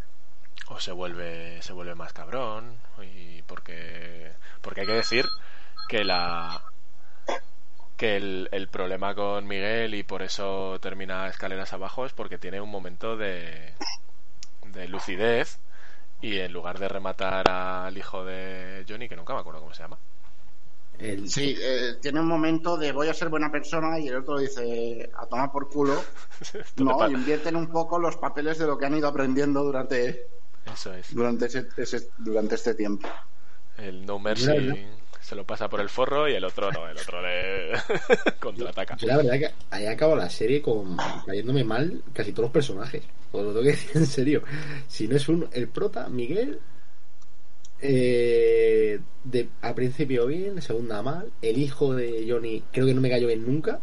O 0.68 0.78
se 0.78 0.92
vuelve, 0.92 1.62
se 1.62 1.72
vuelve 1.72 1.94
más 1.94 2.12
cabrón 2.12 2.76
y 3.02 3.40
porque, 3.42 4.32
porque 4.60 4.82
hay 4.82 4.86
que 4.86 4.92
decir 4.92 5.24
que 5.88 6.04
la 6.04 6.62
que 7.98 8.16
el, 8.18 8.48
el 8.52 8.70
problema 8.70 9.14
con 9.16 9.46
Miguel 9.48 9.94
y 9.96 10.04
por 10.04 10.22
eso 10.22 10.78
termina 10.80 11.28
escaleras 11.28 11.72
abajo 11.74 12.06
es 12.06 12.14
porque 12.14 12.38
tiene 12.38 12.60
un 12.62 12.70
momento 12.70 13.16
de, 13.18 13.74
de 14.62 14.88
lucidez 14.88 15.60
y 16.20 16.38
en 16.40 16.52
lugar 16.52 16.78
de 16.80 16.88
rematar 16.88 17.48
al 17.48 17.98
hijo 17.98 18.24
de 18.24 18.84
Johnny, 18.88 19.08
que 19.08 19.16
nunca 19.16 19.34
me 19.34 19.40
acuerdo 19.40 19.60
cómo 19.60 19.74
se 19.74 19.82
llama, 19.84 20.00
el, 20.92 21.30
Sí, 21.30 21.54
eh, 21.60 21.96
tiene 22.00 22.20
un 22.20 22.26
momento 22.28 22.76
de 22.76 22.92
voy 22.92 23.08
a 23.08 23.14
ser 23.14 23.28
buena 23.28 23.50
persona 23.50 23.98
y 24.00 24.08
el 24.08 24.16
otro 24.16 24.38
dice 24.38 25.10
a 25.14 25.26
tomar 25.26 25.50
por 25.50 25.68
culo. 25.68 25.94
No, 26.76 27.08
invierten 27.08 27.56
un 27.56 27.70
poco 27.70 27.98
los 27.98 28.16
papeles 28.18 28.58
de 28.58 28.66
lo 28.66 28.78
que 28.78 28.86
han 28.86 28.96
ido 28.96 29.08
aprendiendo 29.08 29.62
durante, 29.64 30.26
eso 30.64 30.92
es, 30.94 31.16
durante, 31.16 31.46
ese, 31.46 31.68
ese- 31.76 32.12
durante 32.18 32.56
este 32.56 32.74
tiempo. 32.74 33.08
el 33.76 34.04
no 34.04 34.18
mercy 34.18 34.56
mira. 34.60 34.76
Se 35.28 35.34
lo 35.34 35.44
pasa 35.44 35.68
por 35.68 35.82
el 35.82 35.90
forro 35.90 36.26
y 36.26 36.32
el 36.32 36.42
otro 36.42 36.72
no, 36.72 36.88
el 36.88 36.96
otro 36.96 37.20
le 37.20 37.72
contraataca. 38.40 38.96
La 39.02 39.18
verdad 39.18 39.38
que 39.38 39.50
ahí 39.68 39.84
acabo 39.84 40.16
la 40.16 40.30
serie 40.30 40.62
con 40.62 40.96
cayéndome 41.26 41.64
mal 41.64 42.02
casi 42.14 42.32
todos 42.32 42.44
los 42.44 42.52
personajes. 42.52 43.02
Os 43.32 43.42
lo 43.44 43.50
tengo 43.50 43.62
que 43.62 43.72
decir 43.72 43.90
en 43.94 44.06
serio. 44.06 44.42
Si 44.86 45.06
no 45.06 45.16
es 45.16 45.28
un 45.28 45.46
el 45.52 45.68
prota, 45.68 46.08
Miguel, 46.08 46.58
eh, 47.82 48.98
de, 49.24 49.48
al 49.60 49.74
principio 49.74 50.24
bien, 50.28 50.62
segunda 50.62 51.02
mal. 51.02 51.30
El 51.42 51.58
hijo 51.58 51.94
de 51.94 52.24
Johnny 52.26 52.64
creo 52.72 52.86
que 52.86 52.94
no 52.94 53.02
me 53.02 53.10
cayó 53.10 53.26
bien 53.26 53.46
nunca. 53.46 53.80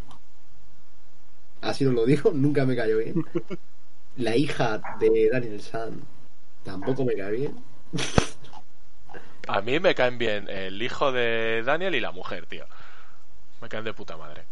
Así 1.62 1.86
os 1.86 1.94
lo 1.94 2.08
digo, 2.08 2.32
nunca 2.34 2.66
me 2.66 2.76
cayó 2.76 2.98
bien. 2.98 3.24
La 4.18 4.36
hija 4.36 4.82
de 5.00 5.30
Daniel 5.32 5.62
San 5.62 6.02
tampoco 6.64 7.06
me 7.06 7.14
cae 7.14 7.32
bien. 7.34 7.56
A 9.48 9.62
mí 9.62 9.80
me 9.80 9.96
caen 9.96 10.18
bien 10.18 10.50
el 10.50 10.82
hijo 10.82 11.12
de 11.12 11.64
Daniel 11.64 11.96
y 11.96 12.00
la 12.00 12.12
mujer, 12.12 12.46
tío. 12.46 12.66
Me 13.62 13.70
caen 13.70 13.86
de 13.86 13.94
puta 13.94 14.18
madre. 14.18 14.44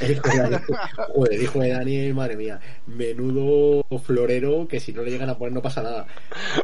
El 0.00 0.12
hijo 0.12 0.28
de 0.28 0.38
Daniel, 0.38 0.62
joder, 1.08 1.32
el 1.32 1.42
hijo 1.42 1.60
de 1.60 1.68
Daniel, 1.70 2.14
madre 2.14 2.36
mía, 2.36 2.60
menudo 2.86 3.84
florero 3.98 4.66
que 4.66 4.80
si 4.80 4.92
no 4.92 5.02
le 5.02 5.10
llegan 5.10 5.28
a 5.28 5.36
poner 5.36 5.52
no 5.52 5.62
pasa 5.62 5.82
nada. 5.82 6.06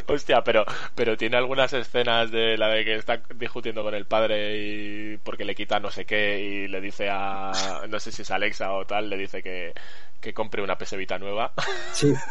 Hostia, 0.06 0.42
pero, 0.42 0.64
pero 0.94 1.16
tiene 1.16 1.36
algunas 1.36 1.72
escenas 1.72 2.30
de 2.30 2.56
la 2.56 2.68
de 2.68 2.84
que 2.84 2.94
está 2.96 3.22
discutiendo 3.36 3.82
con 3.82 3.94
el 3.94 4.06
padre 4.06 4.56
y 4.56 5.16
porque 5.18 5.44
le 5.44 5.54
quita 5.54 5.80
no 5.80 5.90
sé 5.90 6.04
qué 6.04 6.40
y 6.40 6.68
le 6.68 6.80
dice 6.80 7.08
a, 7.10 7.52
no 7.88 8.00
sé 8.00 8.10
si 8.10 8.22
es 8.22 8.30
Alexa 8.30 8.72
o 8.72 8.86
tal, 8.86 9.10
le 9.10 9.18
dice 9.18 9.42
que, 9.42 9.72
que 10.20 10.32
compre 10.32 10.62
una 10.62 10.78
PS 10.78 10.96
Vita 10.96 11.18
nueva. 11.18 11.52
Sí. 11.92 12.12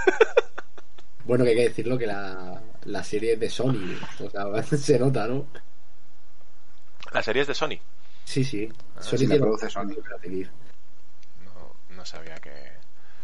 Bueno, 1.24 1.43
que 1.43 1.52
hay 1.52 1.56
que 1.56 1.70
decirlo 1.70 1.99
que 1.99 2.08
la, 2.08 2.60
la 2.86 3.03
serie 3.03 3.34
es 3.34 3.39
de 3.39 3.49
Sony, 3.49 3.95
o 4.19 4.29
sea, 4.29 4.63
se 4.77 4.99
nota, 4.99 5.27
¿no? 5.27 5.45
La 7.13 7.21
serie 7.21 7.41
es 7.41 7.47
de 7.47 7.53
Sony. 7.53 7.77
Sí, 8.23 8.43
sí. 8.43 8.69
Sony 8.99 9.17
sí 9.17 9.27
la 9.27 9.36
tiene 9.36 9.39
produce 9.41 9.69
Sony. 9.69 9.93
No, 11.45 11.95
no 11.95 12.05
sabía 12.05 12.36
que... 12.36 12.51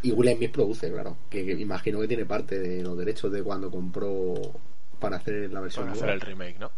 Y 0.01 0.11
Will 0.11 0.35
Smith 0.35 0.51
produce, 0.51 0.91
claro. 0.91 1.17
Que, 1.29 1.45
que 1.45 1.53
imagino 1.53 1.99
que 1.99 2.07
tiene 2.07 2.25
parte 2.25 2.59
de 2.59 2.83
los 2.83 2.97
derechos 2.97 3.31
de 3.31 3.41
cuando 3.43 3.71
compró 3.71 4.35
para 4.99 5.17
hacer 5.17 5.51
la 5.51 5.61
versión 5.61 5.85
Para 5.85 5.93
hacer 5.93 6.05
nueva. 6.05 6.13
el 6.15 6.21
remake, 6.21 6.59
¿no? 6.59 6.71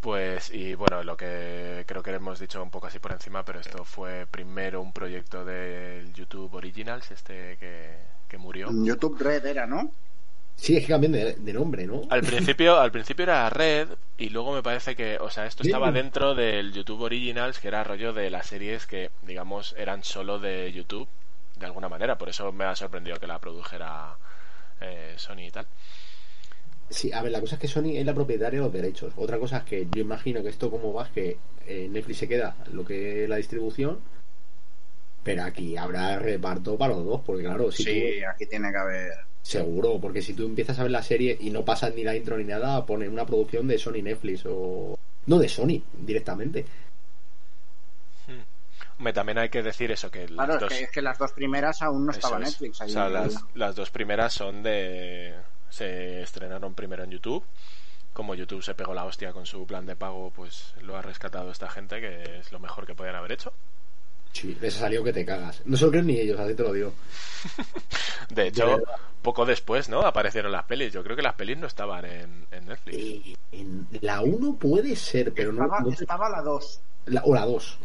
Pues, 0.00 0.50
y 0.54 0.74
bueno, 0.74 1.02
lo 1.02 1.16
que 1.16 1.84
creo 1.86 2.02
que 2.02 2.12
hemos 2.12 2.38
dicho 2.38 2.62
un 2.62 2.70
poco 2.70 2.86
así 2.86 2.98
por 3.00 3.12
encima, 3.12 3.44
pero 3.44 3.58
esto 3.60 3.84
fue 3.84 4.26
primero 4.30 4.80
un 4.80 4.92
proyecto 4.92 5.44
del 5.44 6.12
YouTube 6.14 6.54
Originals, 6.54 7.10
este 7.10 7.56
que, 7.58 7.96
que 8.28 8.38
murió. 8.38 8.68
YouTube 8.72 9.18
Red 9.20 9.44
era, 9.44 9.66
¿no? 9.66 9.90
Sí, 10.58 10.76
es 10.76 10.82
que 10.82 10.92
cambian 10.92 11.12
de, 11.12 11.34
de 11.34 11.52
nombre, 11.52 11.86
¿no? 11.86 12.02
Al 12.10 12.22
principio, 12.22 12.80
al 12.80 12.90
principio 12.90 13.22
era 13.22 13.48
Red 13.48 13.90
y 14.18 14.28
luego 14.30 14.52
me 14.52 14.62
parece 14.62 14.96
que, 14.96 15.16
o 15.18 15.30
sea, 15.30 15.46
esto 15.46 15.62
estaba 15.62 15.92
dentro 15.92 16.34
del 16.34 16.72
YouTube 16.72 17.02
Originals, 17.02 17.60
que 17.60 17.68
era 17.68 17.84
rollo 17.84 18.12
de 18.12 18.28
las 18.28 18.48
series 18.48 18.86
que, 18.86 19.10
digamos, 19.22 19.74
eran 19.78 20.02
solo 20.02 20.40
de 20.40 20.72
YouTube, 20.72 21.08
de 21.58 21.66
alguna 21.66 21.88
manera. 21.88 22.18
Por 22.18 22.28
eso 22.28 22.50
me 22.50 22.64
ha 22.64 22.74
sorprendido 22.74 23.18
que 23.18 23.28
la 23.28 23.38
produjera 23.38 24.16
eh, 24.80 25.14
Sony 25.16 25.46
y 25.46 25.50
tal. 25.52 25.66
Sí, 26.90 27.12
a 27.12 27.22
ver, 27.22 27.30
la 27.30 27.40
cosa 27.40 27.54
es 27.54 27.60
que 27.60 27.68
Sony 27.68 27.96
es 27.96 28.04
la 28.04 28.14
propietaria 28.14 28.58
de 28.58 28.64
los 28.64 28.72
derechos. 28.72 29.12
Otra 29.16 29.38
cosa 29.38 29.58
es 29.58 29.64
que 29.64 29.86
yo 29.94 30.00
imagino 30.00 30.42
que 30.42 30.48
esto 30.48 30.70
como 30.70 30.92
va 30.92 31.04
es 31.04 31.10
que 31.10 31.36
eh, 31.66 31.88
Netflix 31.88 32.18
se 32.18 32.28
queda 32.28 32.56
lo 32.72 32.84
que 32.84 33.22
es 33.24 33.28
la 33.28 33.36
distribución, 33.36 34.00
pero 35.22 35.44
aquí 35.44 35.76
habrá 35.76 36.18
reparto 36.18 36.76
para 36.76 36.94
los 36.94 37.04
dos, 37.04 37.20
porque 37.24 37.44
claro, 37.44 37.70
si 37.70 37.84
sí, 37.84 38.20
tú, 38.20 38.26
aquí 38.28 38.46
tiene 38.46 38.72
que 38.72 38.78
haber. 38.78 39.12
Seguro, 39.48 39.98
porque 39.98 40.20
si 40.20 40.34
tú 40.34 40.44
empiezas 40.44 40.78
a 40.78 40.82
ver 40.82 40.92
la 40.92 41.02
serie 41.02 41.36
y 41.40 41.50
no 41.50 41.64
pasas 41.64 41.94
ni 41.94 42.04
la 42.04 42.14
intro 42.14 42.36
ni 42.36 42.44
nada, 42.44 42.84
ponen 42.84 43.10
una 43.10 43.24
producción 43.24 43.66
de 43.66 43.78
Sony 43.78 44.02
Netflix 44.02 44.44
o 44.46 44.98
no 45.26 45.38
de 45.38 45.48
Sony 45.48 45.82
directamente. 45.94 46.66
Hombre, 48.98 49.12
también 49.12 49.38
hay 49.38 49.48
que 49.48 49.62
decir 49.62 49.90
eso, 49.92 50.10
que 50.10 50.28
las 50.28 50.46
Claro, 50.46 50.54
es 50.54 50.60
dos... 50.60 50.68
que, 50.70 50.80
es 50.82 50.90
que 50.90 51.02
las 51.02 51.18
dos 51.18 51.32
primeras 51.32 51.82
aún 51.82 52.04
no 52.04 52.10
Eso 52.10 52.18
estaba 52.18 52.38
es. 52.38 52.48
Netflix. 52.48 52.80
Ahí 52.80 52.90
O 52.90 52.92
sea, 52.92 53.08
las, 53.08 53.44
las 53.54 53.76
dos 53.76 53.90
primeras 53.90 54.34
son 54.34 54.62
de. 54.62 55.34
Se 55.70 56.22
estrenaron 56.22 56.74
primero 56.74 57.04
en 57.04 57.10
YouTube. 57.10 57.44
Como 58.12 58.34
YouTube 58.34 58.62
se 58.62 58.74
pegó 58.74 58.94
la 58.94 59.04
hostia 59.04 59.32
con 59.32 59.46
su 59.46 59.64
plan 59.66 59.86
de 59.86 59.94
pago, 59.94 60.32
pues 60.34 60.74
lo 60.82 60.96
ha 60.96 61.02
rescatado 61.02 61.50
esta 61.52 61.70
gente, 61.70 62.00
que 62.00 62.40
es 62.40 62.50
lo 62.50 62.58
mejor 62.58 62.86
que 62.86 62.94
podían 62.94 63.14
haber 63.14 63.32
hecho. 63.32 63.52
Sí, 64.32 64.56
les 64.60 64.76
ha 64.76 64.80
salido 64.80 65.02
que 65.04 65.12
te 65.12 65.24
cagas. 65.24 65.62
No 65.64 65.76
se 65.76 65.84
lo 65.86 65.90
creen 65.90 66.06
ni 66.06 66.18
ellos, 66.18 66.38
así 66.38 66.54
te 66.54 66.62
lo 66.62 66.72
digo. 66.72 66.92
De 68.30 68.48
hecho, 68.48 68.78
poco 69.22 69.44
después, 69.44 69.88
¿no? 69.88 70.00
Aparecieron 70.02 70.52
las 70.52 70.64
pelis. 70.64 70.92
Yo 70.92 71.02
creo 71.02 71.16
que 71.16 71.22
las 71.22 71.34
pelis 71.34 71.56
no 71.58 71.66
estaban 71.66 72.04
en, 72.04 72.46
en 72.50 72.66
Netflix. 72.66 72.96
Eh, 72.98 73.36
en 73.52 73.86
la 74.00 74.20
1 74.22 74.54
puede 74.56 74.94
ser, 74.96 75.32
pero 75.32 75.52
no, 75.52 75.64
estaba, 75.64 75.80
no 75.82 75.90
sé- 75.92 76.04
estaba 76.04 76.28
la 76.28 76.42
2. 76.42 76.80
la, 77.06 77.22
o 77.24 77.34
la 77.34 77.46
2. 77.46 77.78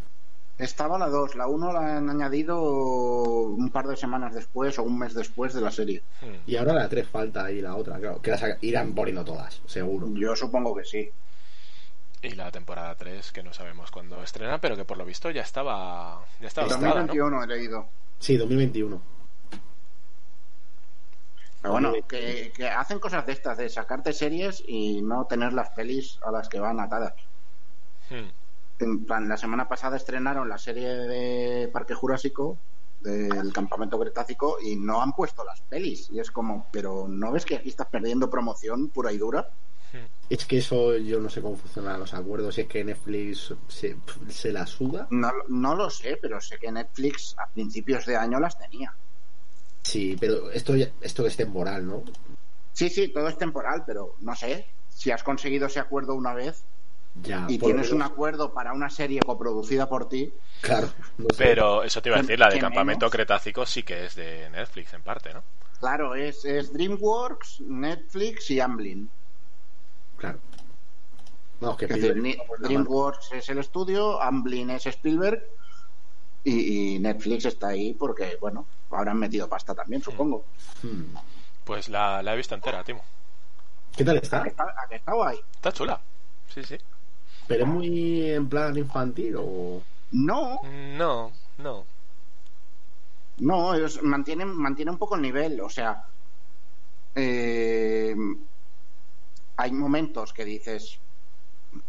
Estaba 0.59 0.99
la 0.99 1.07
2. 1.07 1.35
La 1.35 1.47
1 1.47 1.73
la 1.73 1.97
han 1.97 2.09
añadido 2.09 2.61
un 2.61 3.69
par 3.71 3.87
de 3.87 3.95
semanas 3.97 4.35
después 4.35 4.77
o 4.77 4.83
un 4.83 4.99
mes 4.99 5.13
después 5.15 5.53
de 5.53 5.61
la 5.61 5.71
serie. 5.71 6.03
Hmm. 6.21 6.35
Y 6.45 6.55
ahora 6.57 6.73
la 6.73 6.87
3 6.89 7.07
falta 7.07 7.45
ahí 7.45 7.61
la 7.61 7.75
otra, 7.75 7.97
claro. 7.99 8.21
Que 8.21 8.31
las 8.31 8.43
irán 8.61 8.93
poniendo 8.93 9.23
todas, 9.25 9.61
seguro. 9.65 10.07
Yo 10.13 10.35
supongo 10.35 10.75
que 10.75 10.83
sí. 10.83 11.09
Y 12.23 12.35
la 12.35 12.49
temporada 12.51 12.95
3, 12.95 13.33
que 13.33 13.43
no 13.43 13.53
sabemos 13.53 13.91
cuándo 13.91 14.23
estrena, 14.23 14.59
pero 14.61 14.77
que 14.77 14.85
por 14.85 14.97
lo 14.97 15.03
visto 15.03 15.29
ya 15.29 15.41
estaba. 15.41 16.25
Ya 16.39 16.47
estaba 16.47 16.67
grabada, 16.67 17.01
¿no? 17.01 17.07
2021 17.07 17.43
he 17.43 17.47
leído. 17.47 17.89
Sí, 18.17 18.37
2021. 18.37 19.01
Pero 21.61 21.71
bueno, 21.73 21.93
que, 22.07 22.53
que 22.55 22.67
hacen 22.69 22.99
cosas 22.99 23.25
de 23.25 23.33
estas, 23.33 23.57
de 23.57 23.67
sacarte 23.67 24.13
series 24.13 24.63
y 24.65 25.01
no 25.01 25.25
tener 25.25 25.51
las 25.51 25.71
pelis 25.71 26.17
a 26.23 26.31
las 26.31 26.47
que 26.47 26.61
van 26.61 26.79
atadas. 26.79 27.13
Hmm. 28.09 28.29
En 28.79 29.05
plan, 29.05 29.27
la 29.27 29.35
semana 29.35 29.67
pasada 29.67 29.97
estrenaron 29.97 30.47
la 30.47 30.57
serie 30.57 30.89
de 30.89 31.67
Parque 31.67 31.93
Jurásico 31.93 32.57
del 33.01 33.51
campamento 33.51 33.99
cretácico 33.99 34.57
y 34.61 34.77
no 34.77 35.01
han 35.01 35.11
puesto 35.11 35.43
las 35.43 35.59
pelis 35.59 36.09
y 36.09 36.19
es 36.19 36.31
como 36.31 36.67
pero 36.71 37.05
no 37.09 37.33
ves 37.33 37.43
que 37.43 37.57
aquí 37.57 37.67
estás 37.67 37.87
perdiendo 37.87 38.29
promoción 38.29 38.87
pura 38.87 39.11
y 39.11 39.17
dura 39.17 39.49
Es 40.29 40.45
que 40.45 40.57
eso 40.57 40.95
yo 40.97 41.19
no 41.19 41.29
sé 41.29 41.41
cómo 41.41 41.55
funcionan 41.55 41.99
los 41.99 42.13
acuerdos. 42.13 42.55
Si 42.55 42.61
es 42.61 42.67
que 42.67 42.83
Netflix 42.83 43.53
se, 43.67 43.95
se 44.29 44.51
la 44.51 44.65
suda. 44.65 45.07
no, 45.11 45.31
no 45.49 45.75
lo 45.75 45.89
sé 45.89 46.17
pero 46.21 46.39
sé 46.41 46.57
que 46.57 46.71
Netflix 46.71 47.35
a 47.37 47.47
principios 47.47 48.05
de 48.05 48.15
año 48.15 48.39
las 48.39 48.57
tenía 48.57 48.93
Sí, 49.83 50.15
pero 50.19 50.49
esto, 50.49 50.75
ya- 50.75 50.89
esto 51.01 51.25
es 51.27 51.35
temporal, 51.35 51.85
¿no? 51.85 52.03
sí 52.71 52.89
sí 52.89 53.09
todo 53.09 53.27
es 53.27 53.37
temporal 53.37 53.83
pero 53.85 54.15
no 54.21 54.35
sé 54.35 54.65
si 54.89 55.11
has 55.11 55.21
conseguido 55.23 55.67
ese 55.67 55.79
acuerdo 55.79 56.15
una 56.15 56.33
vez 56.33 56.63
Ya. 57.21 57.45
y 57.47 57.59
tienes 57.59 57.91
un 57.91 58.01
acuerdo 58.01 58.53
para 58.53 58.73
una 58.73 58.89
serie 58.89 59.19
coproducida 59.19 59.87
por 59.87 60.09
ti 60.09 60.33
Claro. 60.61 60.87
no 61.17 61.27
sé. 61.29 61.35
Pero 61.37 61.83
eso 61.83 62.01
te 62.01 62.09
iba 62.09 62.17
a 62.17 62.21
decir, 62.21 62.39
la 62.39 62.47
de 62.47 62.55
¿Qué 62.55 62.61
Campamento 62.61 63.05
menos? 63.05 63.11
Cretácico 63.11 63.65
sí 63.65 63.83
que 63.83 64.05
es 64.05 64.15
de 64.15 64.49
Netflix 64.49 64.93
en 64.93 65.03
parte, 65.03 65.33
¿no? 65.33 65.43
claro 65.79 66.15
es, 66.15 66.45
es 66.45 66.71
DreamWorks 66.73 67.61
Netflix 67.67 68.49
y 68.51 68.59
Amblin 68.61 69.09
Claro. 71.59 71.77
Que 71.77 71.87
decir, 71.87 72.37
DreamWorks 72.59 73.31
es 73.33 73.49
el 73.49 73.59
estudio, 73.59 74.21
Amblin 74.21 74.69
es 74.71 74.85
Spielberg 74.85 75.41
y, 76.43 76.95
y 76.95 76.99
Netflix 76.99 77.45
está 77.45 77.69
ahí 77.69 77.93
porque, 77.93 78.37
bueno, 78.41 78.65
habrán 78.91 79.17
metido 79.17 79.47
pasta 79.47 79.73
también, 79.73 80.01
supongo. 80.01 80.43
Hmm. 80.81 81.15
Pues 81.63 81.87
la, 81.87 82.21
la 82.21 82.33
he 82.33 82.37
visto 82.37 82.53
entera, 82.55 82.83
Timo. 82.83 83.01
¿Qué 83.95 84.03
tal 84.03 84.17
¿A 84.17 84.19
está? 84.19 84.43
que 84.43 84.49
está, 84.49 84.63
a 84.63 84.87
que 84.89 84.95
está 84.95 85.13
guay? 85.13 85.39
Está 85.55 85.71
chula. 85.71 86.01
Sí, 86.53 86.63
sí. 86.63 86.77
¿Pero 87.47 87.63
es 87.63 87.69
muy 87.69 88.29
en 88.31 88.49
plan 88.49 88.77
infantil 88.77 89.35
o...? 89.37 89.81
No, 90.11 90.61
No, 90.63 91.31
no. 91.57 91.85
no, 93.37 93.73
ellos 93.73 94.01
mantienen, 94.03 94.49
mantiene 94.49 94.91
un 94.91 94.97
poco 94.97 95.15
el 95.15 95.21
nivel, 95.21 95.59
o 95.61 95.69
sea, 95.69 96.05
eh, 97.15 98.15
hay 99.57 99.71
momentos 99.71 100.33
que 100.33 100.45
dices, 100.45 100.99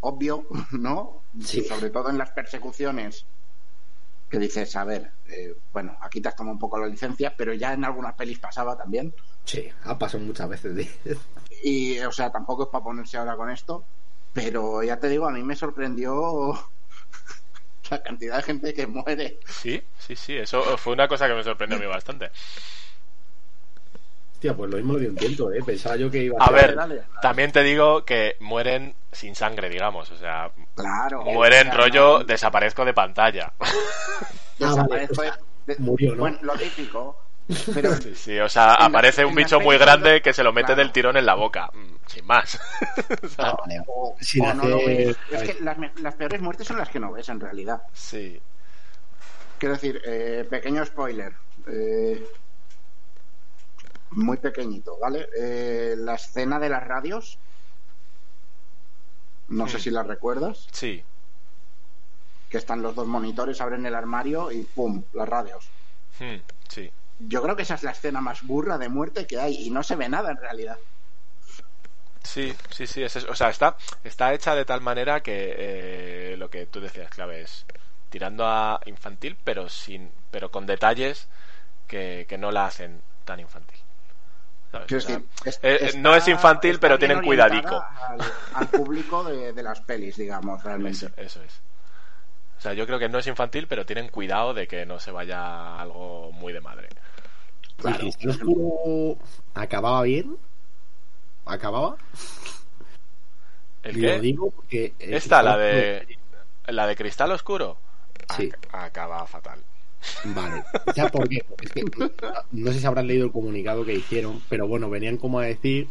obvio, 0.00 0.46
¿no? 0.72 1.22
Sí. 1.42 1.62
Sobre 1.64 1.90
todo 1.90 2.10
en 2.10 2.18
las 2.18 2.30
persecuciones, 2.32 3.24
que 4.30 4.38
dices, 4.38 4.74
a 4.76 4.84
ver, 4.84 5.12
eh, 5.28 5.54
bueno, 5.72 5.96
aquí 6.00 6.20
te 6.20 6.28
has 6.28 6.36
tomado 6.36 6.54
un 6.54 6.58
poco 6.58 6.78
la 6.78 6.86
licencia, 6.88 7.34
pero 7.36 7.52
ya 7.54 7.72
en 7.72 7.84
algunas 7.84 8.14
pelis 8.14 8.38
pasaba 8.38 8.76
también. 8.76 9.14
Sí, 9.44 9.68
ha 9.84 9.98
pasado 9.98 10.24
muchas 10.24 10.48
veces. 10.48 10.74
de- 10.74 11.18
Y, 11.62 11.98
o 12.00 12.10
sea, 12.12 12.30
tampoco 12.32 12.64
es 12.64 12.68
para 12.70 12.82
ponerse 12.84 13.16
ahora 13.16 13.36
con 13.36 13.50
esto, 13.50 13.84
pero 14.32 14.82
ya 14.82 14.98
te 14.98 15.08
digo, 15.08 15.26
a 15.26 15.30
mí 15.30 15.42
me 15.42 15.54
sorprendió 15.54 16.52
la 17.90 18.02
cantidad 18.02 18.36
de 18.38 18.42
gente 18.42 18.74
que 18.74 18.86
muere. 18.86 19.38
Sí, 19.46 19.82
sí, 19.98 20.16
sí. 20.16 20.36
Eso 20.36 20.76
fue 20.78 20.92
una 20.94 21.06
cosa 21.06 21.28
que 21.28 21.34
me 21.34 21.44
sorprendió 21.44 21.78
a 21.78 21.80
mí 21.80 21.86
bastante. 21.86 22.30
Hostia, 24.44 24.56
pues 24.58 24.70
lo 24.70 24.76
mismo 24.76 24.92
lo 24.92 24.98
di 24.98 25.06
un 25.06 25.16
tiento, 25.16 25.50
¿eh? 25.54 25.62
Pensaba 25.64 25.96
yo 25.96 26.10
que 26.10 26.24
iba 26.24 26.36
A 26.38 26.44
ser- 26.48 26.54
ver, 26.54 26.74
dale, 26.74 26.94
dale. 26.96 27.08
también 27.22 27.50
te 27.50 27.62
digo 27.62 28.04
que 28.04 28.36
mueren 28.40 28.94
sin 29.10 29.34
sangre, 29.34 29.70
digamos. 29.70 30.10
O 30.10 30.18
sea, 30.18 30.50
Claro. 30.74 31.22
mueren 31.22 31.68
O 31.68 31.70
sea, 31.72 31.80
rollo 31.80 32.24
desaparezco 32.24 32.84
de 32.84 32.92
pantalla. 32.92 33.52
Ah, 34.60 34.68
desaparezco 34.70 35.22
de- 35.22 35.32
de- 35.66 35.76
murió, 35.78 36.12
¿no? 36.14 36.20
Bueno, 36.20 36.38
lo 36.42 36.52
típico. 36.58 37.18
Pero 37.74 37.94
Sí, 37.96 38.14
sí, 38.14 38.38
o 38.38 38.48
sea, 38.50 38.74
En 38.74 38.80
la- 38.80 38.86
aparece 38.86 39.24
un 39.24 39.34
bicho 39.34 39.58
muy 39.60 39.76
grande 39.78 40.20
que 40.22 40.32
se 40.34 40.44
lo 40.44 40.52
mete 40.52 40.66
claro. 40.66 40.82
del 40.82 40.92
tirón 40.92 41.16
en 41.16 41.24
la 41.26 41.34
boca. 41.34 41.70
Mm, 41.72 41.94
Sin 42.06 42.26
más. 42.26 42.60
O 43.24 43.28
sea, 43.28 43.52
vale. 43.52 43.80
o, 43.86 44.14
Sin 44.20 44.44
o 44.46 44.52
no 44.54 44.64
lo 44.68 44.76
hacer- 44.76 45.06
ves. 45.06 45.16
Es 45.32 45.42
que 45.56 45.64
las, 45.64 45.76
las 46.02 46.14
peores 46.16 46.40
muertes 46.42 46.66
son 46.66 46.76
las 46.78 46.88
que 46.90 47.00
no 47.00 47.12
ves 47.12 47.28
en 47.30 47.40
realidad. 47.40 47.82
sí. 47.94 48.38
Quiero 49.58 49.74
decir, 49.76 50.02
eh, 50.04 50.46
pequeño 50.50 50.84
spoiler. 50.84 51.32
eh, 51.66 52.22
muy 54.16 54.38
pequeñito, 54.38 54.98
¿vale? 55.00 55.28
Eh, 55.38 55.94
la 55.98 56.14
escena 56.14 56.58
de 56.58 56.68
las 56.68 56.82
radios. 56.84 57.40
No 59.48 59.68
sé 59.68 59.78
Hmm. 59.78 59.80
si 59.80 59.90
la 59.90 60.02
recuerdas. 60.02 60.66
Sí. 60.72 61.04
Que 62.48 62.58
están 62.58 62.82
los 62.82 62.94
dos 62.94 63.06
monitores, 63.06 63.60
abren 63.60 63.84
el 63.86 63.94
armario 63.94 64.50
y 64.50 64.64
¡pum! 64.64 65.04
Las 65.12 65.28
radios. 65.28 65.74
Mm, 66.18 66.36
Sí. 66.68 66.92
Yo 67.18 67.42
creo 67.42 67.56
que 67.56 67.62
esa 67.62 67.74
es 67.74 67.82
la 67.84 67.92
escena 67.92 68.20
más 68.20 68.42
burra 68.42 68.76
de 68.78 68.88
muerte 68.88 69.26
que 69.26 69.38
hay 69.40 69.54
y 69.66 69.70
no 69.70 69.82
se 69.82 69.96
ve 69.96 70.08
nada 70.08 70.30
en 70.30 70.36
realidad. 70.38 70.78
Sí, 72.22 72.56
sí, 72.70 72.86
sí. 72.86 73.02
es 73.02 73.16
eso. 73.16 73.30
O 73.30 73.34
sea, 73.34 73.50
está, 73.50 73.76
está 74.02 74.32
hecha 74.34 74.54
de 74.54 74.64
tal 74.64 74.80
manera 74.80 75.22
que 75.22 75.54
eh, 76.32 76.36
lo 76.38 76.50
que 76.50 76.66
tú 76.66 76.80
decías, 76.80 77.10
clave, 77.10 77.42
es 77.42 77.66
tirando 78.10 78.46
a 78.46 78.80
infantil, 78.86 79.36
pero 79.44 79.68
sin 79.68 80.12
pero 80.30 80.50
con 80.50 80.66
detalles 80.66 81.28
que, 81.86 82.26
que 82.28 82.38
no 82.38 82.50
la 82.52 82.66
hacen 82.66 83.02
tan 83.24 83.40
infantil. 83.40 83.83
¿Sabes? 84.74 84.86
Quiero 84.88 84.98
O 84.98 85.06
sea, 85.06 85.16
decir, 85.18 85.28
es- 85.44 85.60
eh, 85.62 85.78
está- 85.86 85.98
no 86.00 86.14
es 86.16 86.28
infantil, 86.28 86.78
pero 86.80 86.98
tienen 86.98 87.22
cuidadico. 87.22 87.84
Al, 88.08 88.18
al 88.54 88.68
público 88.68 89.22
de, 89.24 89.52
de 89.52 89.62
las 89.62 89.80
pelis, 89.80 90.16
digamos, 90.16 90.62
realmente. 90.64 91.06
Eso, 91.06 91.12
eso 91.16 91.42
es. 91.42 91.60
O 92.58 92.60
sea, 92.60 92.72
yo 92.72 92.86
creo 92.86 92.98
que 92.98 93.08
no 93.08 93.18
es 93.18 93.26
infantil, 93.26 93.66
pero 93.68 93.84
tienen 93.84 94.08
cuidado 94.08 94.54
de 94.54 94.66
que 94.66 94.86
no 94.86 94.98
se 94.98 95.10
vaya 95.10 95.78
algo 95.80 96.32
muy 96.32 96.52
de 96.52 96.60
madre. 96.60 96.88
¿El 97.84 97.98
Cristal 97.98 98.30
Oscuro 98.30 99.18
acababa 99.54 100.02
bien? 100.02 100.36
¿Acababa? 101.44 101.96
¿El 103.82 103.94
qué? 104.00 104.14
Lo 104.16 104.20
digo 104.20 104.50
porque... 104.50 104.94
el 104.98 105.14
Esta, 105.14 105.42
la 105.42 105.56
de 105.58 105.98
Oscuro- 106.00 106.72
la 106.72 106.86
de 106.86 106.96
cristal 106.96 107.30
oscuro, 107.32 107.76
Sí. 108.34 108.48
ac- 108.50 108.68
acaba 108.72 109.26
fatal. 109.26 109.60
Vale. 110.24 110.62
¿Sabes 110.94 111.12
por 111.12 111.28
qué? 111.28 111.44
Es 111.62 111.70
que 111.70 111.84
no 112.52 112.72
sé 112.72 112.80
si 112.80 112.86
habrán 112.86 113.06
leído 113.06 113.26
el 113.26 113.32
comunicado 113.32 113.84
que 113.84 113.94
hicieron, 113.94 114.40
pero 114.48 114.66
bueno, 114.66 114.90
venían 114.90 115.16
como 115.16 115.38
a 115.38 115.44
decir, 115.44 115.88